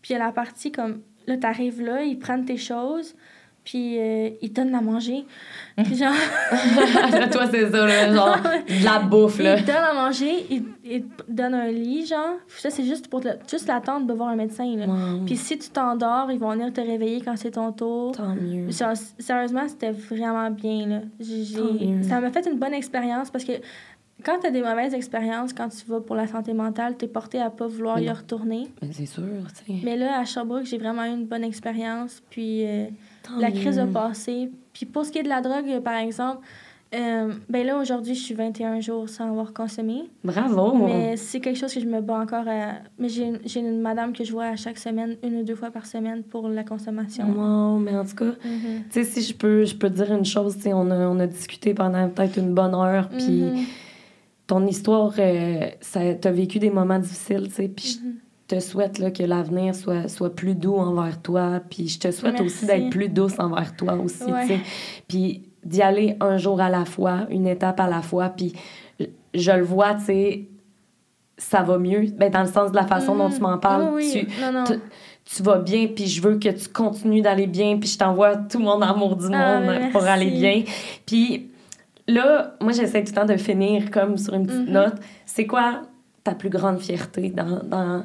puis 0.00 0.10
il 0.10 0.18
y 0.18 0.20
a 0.20 0.24
la 0.24 0.32
partie 0.32 0.72
comme 0.72 1.02
là, 1.26 1.36
t'arrives 1.36 1.82
là, 1.82 2.02
ils 2.02 2.18
prennent 2.18 2.44
tes 2.44 2.56
choses, 2.56 3.14
puis 3.70 4.00
euh, 4.00 4.30
ils 4.42 4.52
donnent 4.52 4.74
à 4.74 4.80
manger. 4.80 5.24
Puis 5.76 5.94
genre. 5.94 6.12
Toi, 7.30 7.46
c'est 7.52 7.70
ça, 7.70 7.86
là, 7.86 8.12
genre, 8.12 8.36
de 8.36 8.84
la 8.84 8.98
bouffe, 8.98 9.38
là. 9.38 9.58
Ils 9.58 9.64
donnent 9.64 9.76
à 9.76 9.94
manger, 9.94 10.44
ils, 10.50 10.64
ils 10.84 11.04
donnent 11.28 11.54
un 11.54 11.70
lit, 11.70 12.04
genre. 12.04 12.34
Ça, 12.48 12.70
c'est 12.70 12.82
juste 12.82 13.06
pour 13.06 13.22
juste 13.48 13.68
l'attendre 13.68 14.08
de 14.08 14.12
voir 14.12 14.30
un 14.30 14.34
médecin, 14.34 14.74
là. 14.74 14.86
Puis 15.24 15.36
si 15.36 15.56
tu 15.56 15.70
t'endors, 15.70 16.32
ils 16.32 16.40
vont 16.40 16.50
venir 16.50 16.72
te 16.72 16.80
réveiller 16.80 17.20
quand 17.20 17.36
c'est 17.36 17.52
ton 17.52 17.70
tour. 17.70 18.10
Tant 18.10 18.34
mieux. 18.34 18.70
sérieusement, 19.20 19.68
c'était 19.68 19.92
vraiment 19.92 20.50
bien, 20.50 20.88
là. 20.88 21.00
Ça 22.02 22.20
m'a 22.20 22.30
fait 22.32 22.46
une 22.50 22.58
bonne 22.58 22.74
expérience 22.74 23.30
parce 23.30 23.44
que 23.44 23.52
quand 24.24 24.40
tu 24.40 24.48
as 24.48 24.50
des 24.50 24.62
mauvaises 24.62 24.94
expériences, 24.94 25.52
quand 25.52 25.68
tu 25.68 25.86
vas 25.86 26.00
pour 26.00 26.16
la 26.16 26.26
santé 26.26 26.54
mentale, 26.54 26.96
tu 26.98 27.04
es 27.04 27.08
porté 27.08 27.40
à 27.40 27.50
pas 27.50 27.68
vouloir 27.68 28.00
y 28.00 28.10
retourner. 28.10 28.66
c'est 28.90 29.06
sûr, 29.06 29.22
tu 29.64 29.72
sais. 29.72 29.80
Mais 29.84 29.96
là, 29.96 30.18
à 30.18 30.24
Sherbrooke, 30.24 30.64
j'ai 30.64 30.78
vraiment 30.78 31.04
eu 31.04 31.10
une 31.10 31.26
bonne 31.26 31.44
expérience. 31.44 32.20
Puis 32.30 32.66
euh, 32.66 32.86
la 33.38 33.50
crise 33.50 33.78
a 33.78 33.86
passé. 33.86 34.50
Puis 34.72 34.86
pour 34.86 35.04
ce 35.04 35.12
qui 35.12 35.18
est 35.18 35.22
de 35.22 35.28
la 35.28 35.40
drogue, 35.40 35.80
par 35.80 35.96
exemple, 35.96 36.40
euh, 36.92 37.32
ben 37.48 37.64
là, 37.64 37.78
aujourd'hui, 37.78 38.14
je 38.14 38.20
suis 38.20 38.34
21 38.34 38.80
jours 38.80 39.08
sans 39.08 39.28
avoir 39.28 39.52
consommé. 39.52 40.10
Bravo! 40.24 40.86
Mais 40.86 41.16
c'est 41.16 41.38
quelque 41.38 41.56
chose 41.56 41.72
que 41.72 41.78
je 41.78 41.86
me 41.86 42.00
bats 42.00 42.18
encore 42.18 42.48
à... 42.48 42.78
Mais 42.98 43.08
j'ai 43.08 43.60
une 43.60 43.80
madame 43.80 44.12
que 44.12 44.24
je 44.24 44.32
vois 44.32 44.46
à 44.46 44.56
chaque 44.56 44.78
semaine, 44.78 45.16
une 45.22 45.36
ou 45.36 45.42
deux 45.44 45.54
fois 45.54 45.70
par 45.70 45.86
semaine 45.86 46.24
pour 46.24 46.48
la 46.48 46.64
consommation. 46.64 47.26
Wow, 47.30 47.78
mais 47.78 47.96
en 47.96 48.04
tout 48.04 48.16
cas, 48.16 48.24
mm-hmm. 48.24 48.88
tu 48.90 48.90
sais, 48.90 49.04
si 49.04 49.22
je 49.22 49.34
peux, 49.34 49.64
je 49.64 49.76
peux 49.76 49.88
te 49.88 50.02
dire 50.02 50.12
une 50.12 50.24
chose, 50.24 50.56
tu 50.56 50.62
sais, 50.62 50.72
on 50.72 50.90
a, 50.90 50.96
on 50.96 51.20
a 51.20 51.28
discuté 51.28 51.74
pendant 51.74 52.08
peut-être 52.08 52.38
une 52.38 52.54
bonne 52.54 52.74
heure, 52.74 53.08
puis 53.08 53.42
mm-hmm. 53.42 53.64
ton 54.48 54.66
histoire, 54.66 55.14
euh, 55.18 55.68
ça, 55.80 56.14
t'as 56.14 56.32
vécu 56.32 56.58
des 56.58 56.70
moments 56.70 56.98
difficiles, 56.98 57.46
tu 57.48 57.54
sais, 57.54 57.68
puis 57.68 58.00
mm-hmm 58.02 58.29
te 58.50 58.60
souhaite 58.60 58.98
là, 58.98 59.10
que 59.10 59.22
l'avenir 59.22 59.74
soit, 59.74 60.08
soit 60.08 60.34
plus 60.34 60.54
doux 60.54 60.76
envers 60.76 61.20
toi. 61.22 61.60
Puis 61.70 61.88
je 61.88 61.98
te 61.98 62.10
souhaite 62.10 62.40
aussi 62.40 62.66
d'être 62.66 62.90
plus 62.90 63.08
douce 63.08 63.38
envers 63.38 63.76
toi 63.76 63.94
aussi. 63.94 64.24
Puis 65.08 65.42
d'y 65.64 65.82
aller 65.82 66.16
un 66.20 66.36
jour 66.36 66.60
à 66.60 66.68
la 66.68 66.84
fois, 66.84 67.26
une 67.30 67.46
étape 67.46 67.80
à 67.80 67.88
la 67.88 68.02
fois. 68.02 68.30
Puis 68.30 68.54
je 69.34 69.52
le 69.52 69.62
vois, 69.62 69.94
tu 69.94 70.04
sais, 70.04 70.44
ça 71.36 71.62
va 71.62 71.78
mieux. 71.78 72.06
Ben, 72.16 72.30
dans 72.30 72.42
le 72.42 72.48
sens 72.48 72.70
de 72.70 72.76
la 72.76 72.86
façon 72.86 73.14
dont 73.16 73.30
tu 73.30 73.40
m'en 73.40 73.56
mm. 73.56 73.60
parles. 73.60 74.00
Tu, 74.00 74.26
Tu, 75.24 75.42
vas 75.44 75.58
bien, 75.58 75.86
puis 75.86 76.06
je 76.06 76.20
veux 76.20 76.38
que 76.38 76.48
tu 76.48 76.68
continues 76.68 77.22
d'aller 77.22 77.46
bien. 77.46 77.78
Puis 77.78 77.90
je 77.90 77.98
t'envoie 77.98 78.36
tout 78.36 78.58
mon 78.58 78.80
amour 78.82 79.16
du 79.16 79.26
ah, 79.32 79.60
monde 79.60 79.92
pour 79.92 80.02
aller 80.02 80.30
bien. 80.30 80.64
Puis 81.06 81.50
là, 82.08 82.56
moi, 82.60 82.72
j'essaie 82.72 83.04
tout 83.04 83.12
le 83.12 83.20
temps 83.20 83.26
de 83.26 83.36
finir 83.36 83.90
comme 83.90 84.16
sur 84.16 84.34
une 84.34 84.46
petite 84.46 84.68
mm-hmm. 84.68 84.72
note. 84.72 84.94
C'est 85.26 85.46
quoi 85.46 85.82
ta 86.24 86.34
plus 86.34 86.50
grande 86.50 86.80
fierté 86.80 87.30
dans, 87.30 87.62
dans, 87.62 88.04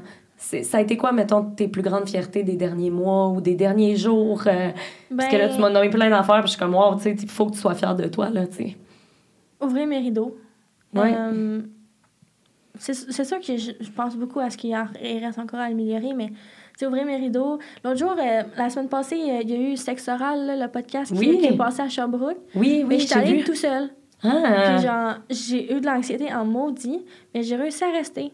ça 0.63 0.77
a 0.77 0.81
été 0.81 0.95
quoi, 0.95 1.11
mettons, 1.11 1.43
tes 1.43 1.67
plus 1.67 1.81
grandes 1.81 2.07
fiertés 2.07 2.43
des 2.43 2.55
derniers 2.55 2.91
mois 2.91 3.29
ou 3.29 3.41
des 3.41 3.55
derniers 3.55 3.95
jours? 3.95 4.43
Euh, 4.47 4.71
parce 5.15 5.29
que 5.29 5.37
là, 5.37 5.49
tu 5.49 5.59
m'as 5.59 5.69
nommé 5.69 5.89
plein 5.89 6.09
d'affaires, 6.09 6.41
puis 6.41 6.47
je 6.47 6.51
suis 6.51 6.59
comme, 6.59 6.75
wow, 6.75 6.95
tu 6.95 7.03
sais, 7.03 7.15
il 7.19 7.29
faut 7.29 7.47
que 7.47 7.53
tu 7.53 7.59
sois 7.59 7.73
fière 7.73 7.95
de 7.95 8.07
toi, 8.07 8.29
là, 8.29 8.45
tu 8.45 8.55
sais. 8.55 8.77
Ouvrir 9.61 9.87
mes 9.87 9.99
rideaux. 9.99 10.37
Ouais. 10.93 11.13
Euh, 11.17 11.61
c'est 12.77 13.23
sûr 13.23 13.39
que 13.39 13.57
je, 13.57 13.71
pense 13.95 14.15
beaucoup 14.15 14.39
à 14.39 14.49
ce 14.49 14.57
qui 14.57 14.73
reste 14.75 15.39
encore 15.39 15.59
à 15.59 15.63
améliorer, 15.63 16.13
mais 16.13 16.29
tu 16.77 16.85
ouvrir 16.85 17.05
mes 17.05 17.15
rideaux. 17.15 17.57
L'autre 17.83 17.97
jour, 17.97 18.15
euh, 18.19 18.43
la 18.57 18.69
semaine 18.69 18.89
passée, 18.89 19.15
il 19.17 19.49
y 19.49 19.53
a 19.53 19.57
eu 19.57 19.77
Sexe 19.77 20.07
Oral, 20.09 20.59
le 20.59 20.67
podcast 20.67 21.15
qui, 21.15 21.45
est 21.45 21.57
passé 21.57 21.81
à 21.81 21.89
Sherbrooke. 21.89 22.37
Oui, 22.53 22.79
oui, 22.79 22.85
Mais 22.87 22.99
je 22.99 23.07
suis 23.07 23.15
allée 23.15 23.43
tout 23.43 23.55
seul. 23.55 23.89
Ah. 24.23 24.75
Puis 24.75 24.85
genre, 24.85 25.13
j'ai 25.29 25.73
eu 25.73 25.79
de 25.79 25.85
l'anxiété 25.85 26.33
en 26.33 26.45
maudit, 26.45 27.05
mais 27.33 27.43
j'ai 27.43 27.55
réussi 27.55 27.83
à 27.83 27.91
rester. 27.91 28.31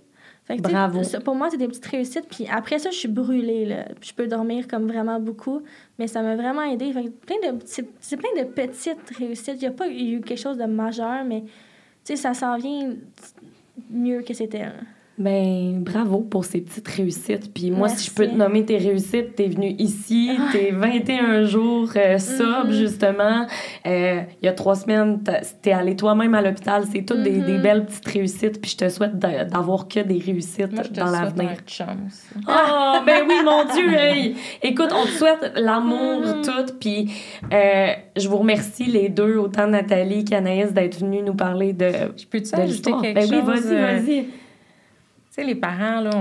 Bravo. 0.49 1.01
pour 1.23 1.35
moi, 1.35 1.49
c'est 1.49 1.57
des 1.57 1.67
petites 1.67 1.85
réussites. 1.85 2.27
Puis 2.29 2.47
après 2.51 2.79
ça, 2.79 2.89
je 2.89 2.97
suis 2.97 3.07
brûlée. 3.07 3.65
Là. 3.65 3.85
Je 4.01 4.13
peux 4.13 4.27
dormir 4.27 4.67
comme 4.67 4.87
vraiment 4.87 5.19
beaucoup. 5.19 5.61
Mais 5.97 6.07
ça 6.07 6.21
m'a 6.21 6.35
vraiment 6.35 6.63
aidé. 6.63 6.91
plein 6.91 7.51
de, 7.51 7.59
c'est, 7.65 8.17
plein 8.17 8.43
de 8.43 8.43
petites 8.43 9.09
réussites. 9.17 9.55
Il 9.55 9.61
n'y 9.61 9.67
a 9.67 9.71
pas 9.71 9.87
eu 9.87 10.19
quelque 10.21 10.39
chose 10.39 10.57
de 10.57 10.65
majeur, 10.65 11.23
mais 11.23 11.43
ça 12.03 12.33
s'en 12.33 12.57
vient 12.57 12.93
mieux 13.89 14.21
que 14.21 14.33
c'était. 14.33 14.65
Ben, 15.21 15.83
bravo 15.83 16.21
pour 16.21 16.45
ces 16.45 16.61
petites 16.61 16.87
réussites. 16.87 17.53
Puis 17.53 17.69
moi, 17.69 17.89
si 17.89 18.09
je 18.09 18.11
peux 18.11 18.27
te 18.27 18.33
nommer 18.33 18.65
tes 18.65 18.77
réussites, 18.77 19.35
t'es 19.35 19.49
venu 19.49 19.75
ici, 19.77 20.31
ah. 20.35 20.49
t'es 20.51 20.71
21 20.71 21.43
jours 21.43 21.89
euh, 21.95 22.17
mm-hmm. 22.17 22.71
justement. 22.71 23.45
Euh, 23.85 24.21
il 24.41 24.45
y 24.45 24.49
a 24.49 24.53
trois 24.53 24.73
semaines, 24.73 25.21
t'es 25.61 25.73
allé 25.73 25.95
toi-même 25.95 26.33
à 26.33 26.41
l'hôpital. 26.41 26.85
C'est 26.91 27.03
toutes 27.03 27.21
des, 27.21 27.29
des, 27.29 27.39
mm-hmm. 27.39 27.61
belles 27.61 27.85
petites 27.85 28.07
réussites. 28.07 28.61
Puis 28.61 28.71
je 28.71 28.77
te 28.77 28.89
souhaite 28.89 29.19
d'avoir 29.19 29.87
que 29.87 29.99
des 29.99 30.17
réussites 30.17 30.73
moi, 30.73 30.81
je 30.83 30.89
te 30.89 30.99
dans 30.99 31.11
l'avenir. 31.11 31.51
chance. 31.67 32.25
Oh, 32.47 32.97
ben 33.05 33.23
oui, 33.27 33.35
mon 33.45 33.65
Dieu! 33.65 33.91
Hey. 34.01 34.35
Écoute, 34.63 34.89
on 34.95 35.05
te 35.05 35.11
souhaite 35.11 35.51
l'amour, 35.55 36.21
mm-hmm. 36.21 36.43
tout. 36.43 36.73
Puis 36.79 37.11
euh, 37.53 37.89
je 38.17 38.27
vous 38.27 38.37
remercie 38.37 38.85
les 38.85 39.09
deux, 39.09 39.37
autant 39.37 39.67
Nathalie 39.67 40.25
qu'Anaïs, 40.25 40.73
d'être 40.73 40.99
venus 40.99 41.23
nous 41.23 41.35
parler 41.35 41.73
de. 41.73 41.91
Je 42.17 42.25
peux-tu 42.25 42.55
ajouter 42.55 42.91
quelque 43.01 43.29
ben, 43.29 43.29
oui, 43.29 43.41
vas-y, 43.45 43.75
vas-y. 43.75 44.25
Tu 45.31 45.35
sais, 45.35 45.43
les 45.45 45.55
parents, 45.55 46.01
là, 46.01 46.11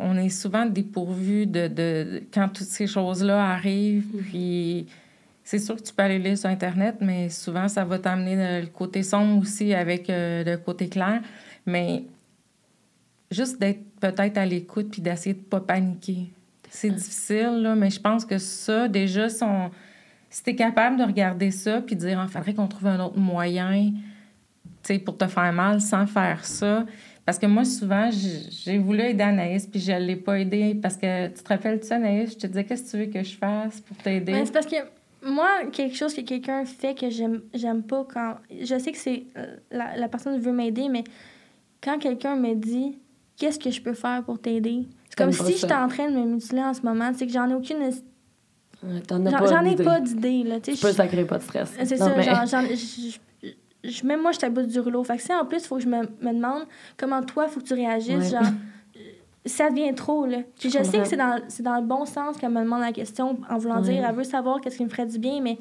on, 0.00 0.16
est 0.16 0.30
souvent 0.30 0.66
dépourvus 0.66 1.46
de, 1.46 1.68
de, 1.68 2.22
quand 2.34 2.48
toutes 2.48 2.66
ces 2.66 2.88
choses-là 2.88 3.52
arrivent. 3.52 4.20
Puis, 4.28 4.88
c'est 5.44 5.60
sûr 5.60 5.76
que 5.76 5.82
tu 5.82 5.94
peux 5.94 6.02
aller 6.02 6.18
lire 6.18 6.36
sur 6.36 6.50
Internet, 6.50 6.96
mais 7.00 7.28
souvent, 7.28 7.68
ça 7.68 7.84
va 7.84 8.00
t'amener 8.00 8.60
le 8.60 8.66
côté 8.66 9.04
sombre 9.04 9.42
aussi 9.42 9.72
avec 9.74 10.10
euh, 10.10 10.42
le 10.42 10.56
côté 10.56 10.88
clair. 10.88 11.20
Mais 11.66 12.02
juste 13.30 13.60
d'être 13.60 13.80
peut-être 14.00 14.38
à 14.38 14.44
l'écoute 14.44 14.88
puis 14.90 15.02
d'essayer 15.02 15.34
de 15.34 15.40
ne 15.40 15.44
pas 15.44 15.60
paniquer. 15.60 16.26
C'est 16.68 16.90
difficile, 16.90 17.62
là, 17.62 17.76
mais 17.76 17.90
je 17.90 18.00
pense 18.00 18.24
que 18.24 18.38
ça, 18.38 18.88
déjà, 18.88 19.28
si 19.28 20.42
tu 20.42 20.50
es 20.50 20.56
capable 20.56 20.96
de 20.96 21.04
regarder 21.04 21.52
ça 21.52 21.80
puis 21.80 21.94
de 21.94 22.00
dire, 22.00 22.18
il 22.18 22.24
ah, 22.24 22.26
faudrait 22.26 22.54
qu'on 22.54 22.66
trouve 22.66 22.88
un 22.88 22.98
autre 22.98 23.18
moyen 23.18 23.92
pour 25.04 25.18
te 25.18 25.26
faire 25.26 25.52
mal 25.52 25.80
sans 25.80 26.06
faire 26.06 26.44
ça, 26.44 26.86
parce 27.28 27.38
que 27.38 27.44
moi, 27.44 27.66
souvent, 27.66 28.08
j'ai 28.10 28.78
voulu 28.78 29.02
aider 29.02 29.22
Anaïs, 29.22 29.66
puis 29.66 29.80
je 29.80 29.92
ne 29.92 29.98
l'ai 29.98 30.16
pas 30.16 30.40
aidée. 30.40 30.74
Parce 30.74 30.96
que 30.96 31.26
tu 31.26 31.42
te 31.42 31.48
rappelles 31.50 31.78
de 31.78 31.84
ça, 31.84 31.96
Anaïs? 31.96 32.30
Je 32.30 32.38
te 32.38 32.46
disais, 32.46 32.64
qu'est-ce 32.64 32.84
que 32.84 32.90
tu 32.90 33.04
veux 33.04 33.12
que 33.12 33.22
je 33.22 33.36
fasse 33.36 33.82
pour 33.82 33.98
t'aider? 33.98 34.32
c'est 34.46 34.50
parce 34.50 34.64
que 34.64 34.76
moi, 35.22 35.66
quelque 35.70 35.94
chose 35.94 36.14
que 36.14 36.22
quelqu'un 36.22 36.64
fait 36.64 36.98
que 36.98 37.10
j'aime 37.10 37.82
pas 37.82 38.06
quand. 38.10 38.36
Je 38.50 38.78
sais 38.78 38.92
que 38.92 38.96
c'est 38.96 39.24
euh, 39.36 39.56
la, 39.70 39.94
la, 39.98 40.08
personne 40.08 40.40
veut 40.40 40.52
m'aider, 40.52 40.88
mais 40.88 41.04
quand 41.82 41.98
quelqu'un 41.98 42.34
me 42.34 42.54
dit, 42.54 42.96
qu'est-ce 43.36 43.58
que 43.58 43.70
je 43.70 43.82
peux 43.82 43.92
faire 43.92 44.22
pour 44.24 44.40
t'aider? 44.40 44.86
C'est 45.10 45.18
comme 45.18 45.32
si 45.32 45.58
j'étais 45.58 45.74
en 45.74 45.88
train 45.88 46.10
de 46.10 46.16
me 46.16 46.24
mutiler 46.24 46.62
en 46.62 46.72
ce 46.72 46.80
moment. 46.80 47.10
C'est 47.14 47.26
que 47.26 47.32
j'en 47.34 47.50
ai 47.50 47.54
aucune. 47.54 47.90
J'en 48.82 49.64
ai 49.66 49.76
pas 49.76 50.00
d'idée. 50.00 50.46
Tu 50.62 50.76
peux 50.78 50.92
sacrer 50.92 51.26
pas 51.26 51.36
de 51.36 51.42
stress. 51.42 51.74
C'est 51.84 51.98
ça. 51.98 52.18
Genre, 52.22 52.46
je, 52.70 53.18
même 54.04 54.22
moi, 54.22 54.32
je 54.32 54.38
suis 54.38 54.46
à 54.46 54.50
bout 54.50 54.62
du 54.62 54.80
rouleau. 54.80 55.04
Fait 55.04 55.16
que 55.16 55.40
en 55.40 55.44
plus, 55.44 55.58
il 55.58 55.66
faut 55.66 55.76
que 55.76 55.82
je 55.82 55.88
me, 55.88 56.00
me, 56.20 56.32
demande 56.32 56.64
comment 56.96 57.22
toi, 57.22 57.46
il 57.48 57.52
faut 57.52 57.60
que 57.60 57.66
tu 57.66 57.74
réagisses. 57.74 58.30
Genre, 58.30 58.42
ça 59.46 59.70
devient 59.70 59.94
trop, 59.94 60.26
là. 60.26 60.38
je, 60.62 60.68
sais 60.68 60.98
que 60.98 61.04
c'est 61.04 61.16
dans, 61.16 61.40
dans 61.60 61.76
le 61.76 61.86
bon 61.86 62.04
sens 62.04 62.36
qu'elle 62.36 62.50
me 62.50 62.62
demande 62.62 62.80
la 62.80 62.92
question 62.92 63.38
en 63.48 63.58
voulant 63.58 63.80
dire, 63.80 64.04
elle 64.06 64.14
veut 64.14 64.24
savoir 64.24 64.60
qu'est-ce 64.60 64.76
qui 64.76 64.84
me 64.84 64.88
ferait 64.88 65.06
du 65.06 65.18
bien, 65.18 65.40
mais 65.40 65.58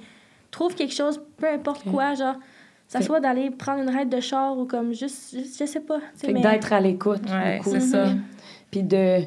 trouve 0.51 0.76
quelque 0.76 0.93
chose, 0.93 1.22
peu 1.38 1.47
importe 1.47 1.89
quoi, 1.89 2.13
genre, 2.15 2.36
ça 2.88 3.01
soit 3.01 3.20
d'aller 3.20 3.51
prendre 3.51 3.82
une 3.82 3.89
raide 3.89 4.09
de 4.09 4.20
char 4.20 4.57
ou 4.57 4.65
comme 4.65 4.93
juste, 4.93 5.36
je 5.36 5.65
sais 5.65 5.82
pas. 5.82 5.99
Fait 6.15 6.32
mais... 6.32 6.41
d'être 6.41 6.72
à 6.72 6.80
l'écoute. 6.80 7.24
Ouais, 7.30 7.59
c'est 7.63 7.82
ça. 7.82 8.07
Puis 8.72 8.84
de. 8.84 9.22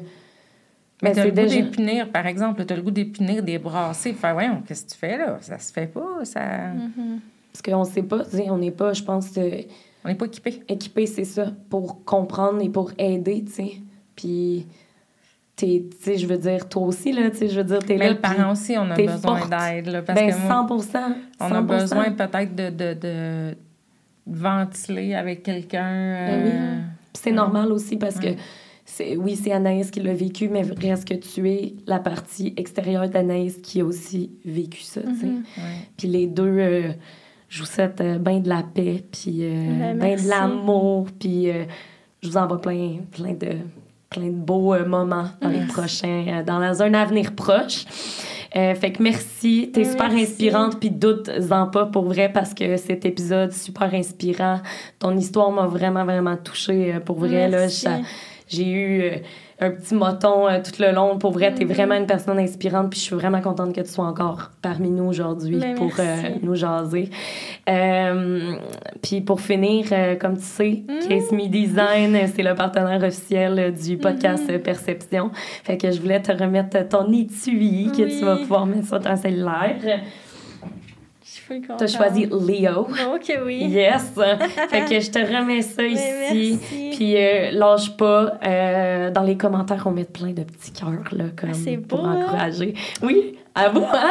Mais, 1.03 1.15
c'est 1.15 1.25
le 1.25 1.31
goût 1.31 1.49
d'épinir, 1.49 2.11
par 2.11 2.27
exemple. 2.27 2.63
Tu 2.63 2.73
as 2.73 2.75
le 2.75 2.83
goût 2.83 2.91
d'épinir, 2.91 3.41
des 3.41 3.57
brassées. 3.57 4.13
Fait, 4.13 4.33
voyons, 4.33 4.61
qu'est-ce 4.67 4.85
que 4.85 4.91
tu 4.91 4.97
fais 4.97 5.17
là? 5.17 5.37
Ça 5.41 5.57
se 5.57 5.73
fait 5.73 5.87
pas, 5.87 6.23
ça. 6.23 6.41
Mm-hmm. 6.41 7.19
Parce 7.51 7.61
qu'on 7.61 7.83
sait 7.83 8.03
pas, 8.03 8.23
on 8.49 8.57
n'est 8.57 8.71
pas, 8.71 8.93
je 8.93 9.03
pense. 9.03 9.37
Euh, 9.37 9.61
on 10.03 10.09
n'est 10.09 10.15
pas 10.15 10.25
équipé. 10.25 10.63
Équipé, 10.67 11.05
c'est 11.05 11.25
ça, 11.25 11.51
pour 11.69 12.03
comprendre 12.05 12.61
et 12.61 12.69
pour 12.69 12.91
aider, 12.97 13.43
tu 13.45 13.51
sais. 13.51 13.71
Puis, 14.15 14.67
tu 15.55 15.89
sais, 15.99 16.17
je 16.17 16.25
veux 16.25 16.37
dire, 16.37 16.67
toi 16.69 16.83
aussi, 16.83 17.11
là, 17.11 17.29
tu 17.29 17.37
sais, 17.37 17.49
je 17.49 17.57
veux 17.57 17.63
dire, 17.63 17.79
t'es 17.79 17.97
là. 17.97 18.05
Mais 18.05 18.09
le 18.11 18.19
parent 18.19 18.53
aussi, 18.53 18.75
on 18.77 18.89
a 18.89 18.95
besoin 18.95 19.47
d'aide, 19.47 19.87
là. 19.87 20.01
Parce 20.01 20.19
ben, 20.19 20.31
que 20.31 20.35
100 20.35 21.09
On 21.39 21.51
a 21.51 21.61
besoin 21.61 22.11
peut-être 22.11 22.55
de, 22.55 22.69
de, 22.69 22.93
de, 22.93 23.55
ventiler 24.25 25.13
avec 25.13 25.43
quelqu'un. 25.43 26.27
Ben 26.27 26.43
oui. 26.43 26.51
Euh, 26.53 26.79
c'est 27.13 27.31
normal 27.31 27.71
aussi 27.71 27.97
parce 27.97 28.19
que 28.19 28.29
c'est 28.85 29.15
oui, 29.15 29.35
c'est 29.35 29.51
Anaïs 29.51 29.91
qui 29.91 29.99
l'a 29.99 30.13
vécu, 30.13 30.49
mais 30.49 30.63
reste 30.63 31.07
que 31.07 31.13
tu 31.13 31.49
es 31.49 31.75
la 31.85 31.99
partie 31.99 32.53
extérieure 32.57 33.09
d'Anaïs 33.09 33.57
qui 33.57 33.81
a 33.81 33.85
aussi 33.85 34.31
vécu 34.45 34.81
ça, 34.81 35.01
tu 35.01 35.15
sais. 35.15 35.27
Mm-hmm. 35.27 35.61
Puis 35.97 36.07
les 36.07 36.27
deux, 36.27 36.57
euh, 36.57 36.91
je 37.51 37.59
vous 37.59 37.65
souhaite 37.65 37.99
euh, 37.99 38.17
bien 38.17 38.39
de 38.39 38.47
la 38.47 38.63
paix, 38.63 39.03
puis 39.11 39.43
ben, 39.43 40.15
de 40.15 40.29
l'amour, 40.29 41.07
puis 41.19 41.49
euh, 41.49 41.65
je 42.23 42.29
vous 42.29 42.37
envoie 42.37 42.61
plein, 42.61 42.99
plein, 43.11 43.33
de, 43.33 43.57
plein 44.09 44.27
de 44.27 44.31
beaux 44.31 44.73
moments 44.85 45.27
dans 45.41 45.49
les 45.49 45.65
prochains, 45.67 46.43
dans 46.47 46.81
un 46.81 46.93
avenir 46.93 47.35
proche. 47.35 47.83
fait 48.53 48.93
que 48.93 49.03
merci, 49.03 49.69
t'es 49.73 49.83
super 49.83 50.11
inspirante, 50.11 50.79
puis 50.79 50.91
doute-en 50.91 51.67
pas 51.67 51.87
pour 51.87 52.05
vrai 52.05 52.31
parce 52.31 52.53
que 52.53 52.77
cet 52.77 53.05
épisode 53.05 53.51
super 53.51 53.93
inspirant, 53.93 54.61
ton 54.97 55.17
histoire 55.17 55.51
m'a 55.51 55.67
vraiment 55.67 56.05
vraiment 56.05 56.37
touchée 56.37 56.95
pour 57.05 57.17
vrai 57.17 57.49
là. 57.49 57.67
J'ai 58.47 58.69
eu 58.69 59.03
un 59.61 59.69
petit 59.69 59.93
moton 59.93 60.47
euh, 60.47 60.59
tout 60.63 60.81
le 60.81 60.91
long. 60.91 61.19
Pour 61.19 61.31
vrai, 61.31 61.53
tu 61.53 61.61
es 61.61 61.65
mm-hmm. 61.65 61.73
vraiment 61.73 61.95
une 61.95 62.07
personne 62.07 62.39
inspirante. 62.39 62.89
Puis 62.89 62.99
je 62.99 63.05
suis 63.05 63.15
vraiment 63.15 63.41
contente 63.41 63.73
que 63.73 63.81
tu 63.81 63.89
sois 63.89 64.05
encore 64.05 64.49
parmi 64.61 64.89
nous 64.89 65.05
aujourd'hui 65.05 65.59
ben, 65.59 65.75
pour 65.75 65.91
euh, 65.99 66.15
nous 66.41 66.55
jaser. 66.55 67.09
Euh, 67.69 68.55
puis 69.03 69.21
pour 69.21 69.39
finir, 69.39 69.85
comme 70.19 70.37
tu 70.37 70.43
sais. 70.43 70.83
Case 71.07 71.31
Me 71.31 71.47
Design, 71.47 72.17
c'est 72.33 72.43
le 72.43 72.55
partenaire 72.55 73.03
officiel 73.03 73.73
du 73.73 73.97
podcast 73.97 74.49
mm-hmm. 74.49 74.59
Perception. 74.59 75.31
Fait 75.63 75.77
que 75.77 75.91
je 75.91 76.01
voulais 76.01 76.21
te 76.21 76.31
remettre 76.31 76.87
ton 76.89 77.11
étui 77.13 77.91
que 77.95 78.17
tu 78.17 78.25
vas 78.25 78.37
pouvoir 78.37 78.65
mettre 78.65 78.87
sur 78.87 78.99
ton 78.99 79.15
cellulaire. 79.15 80.01
Tu 81.77 81.83
as 81.83 81.87
choisi 81.87 82.25
Leo. 82.25 82.87
OK, 83.13 83.39
oui. 83.45 83.65
Yes. 83.71 84.13
fait 84.69 84.85
que 84.85 84.99
je 84.99 85.11
te 85.11 85.19
remets 85.19 85.61
ça 85.61 85.83
ici. 85.83 86.59
Puis 86.69 87.15
euh, 87.17 87.51
lâche 87.51 87.95
pas. 87.95 88.33
Euh, 88.45 89.11
dans 89.11 89.23
les 89.23 89.37
commentaires, 89.37 89.83
on 89.85 89.91
met 89.91 90.05
plein 90.05 90.31
de 90.31 90.43
petits 90.43 90.71
cœurs 90.71 91.13
là, 91.13 91.25
comme, 91.35 91.51
ah, 91.51 91.87
pour 91.87 92.05
hein? 92.05 92.23
encourager. 92.23 92.73
Oui. 93.01 93.37
À 93.53 93.67
vous, 93.67 93.83
hein? 93.83 94.09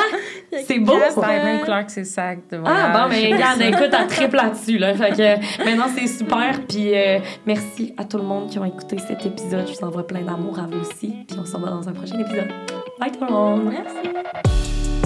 C'est 0.66 0.78
beau! 0.78 0.92
C'est 1.14 1.20
la 1.20 1.44
même 1.44 1.60
couleur 1.60 1.86
que 1.86 1.92
ses 1.92 2.04
sacs 2.04 2.40
de 2.50 2.60
Ah, 2.64 2.92
bon, 2.92 3.08
mais 3.08 3.32
regarde, 3.32 3.60
écoute, 3.62 3.94
à 3.94 4.04
triple 4.04 4.36
là-dessus, 4.36 4.76
là. 4.76 4.92
Fait 4.94 5.12
que 5.12 5.64
maintenant, 5.64 5.86
c'est 5.94 6.08
super. 6.08 6.60
Puis 6.68 6.94
euh, 6.94 7.20
merci 7.46 7.94
à 7.96 8.04
tout 8.04 8.18
le 8.18 8.24
monde 8.24 8.50
qui 8.50 8.58
ont 8.58 8.64
écouté 8.66 8.98
cet 8.98 9.24
épisode. 9.24 9.66
Je 9.66 9.78
vous 9.78 9.84
envoie 9.86 10.06
plein 10.06 10.20
d'amour 10.20 10.58
à 10.58 10.66
vous 10.66 10.80
aussi. 10.80 11.24
Puis 11.26 11.38
on 11.40 11.46
se 11.46 11.54
revoit 11.56 11.70
dans 11.70 11.88
un 11.88 11.92
prochain 11.92 12.18
épisode. 12.18 12.48
Bye 12.98 13.12
tout 13.12 13.24
le 13.24 13.30
monde! 13.30 13.70
Merci! 13.70 14.99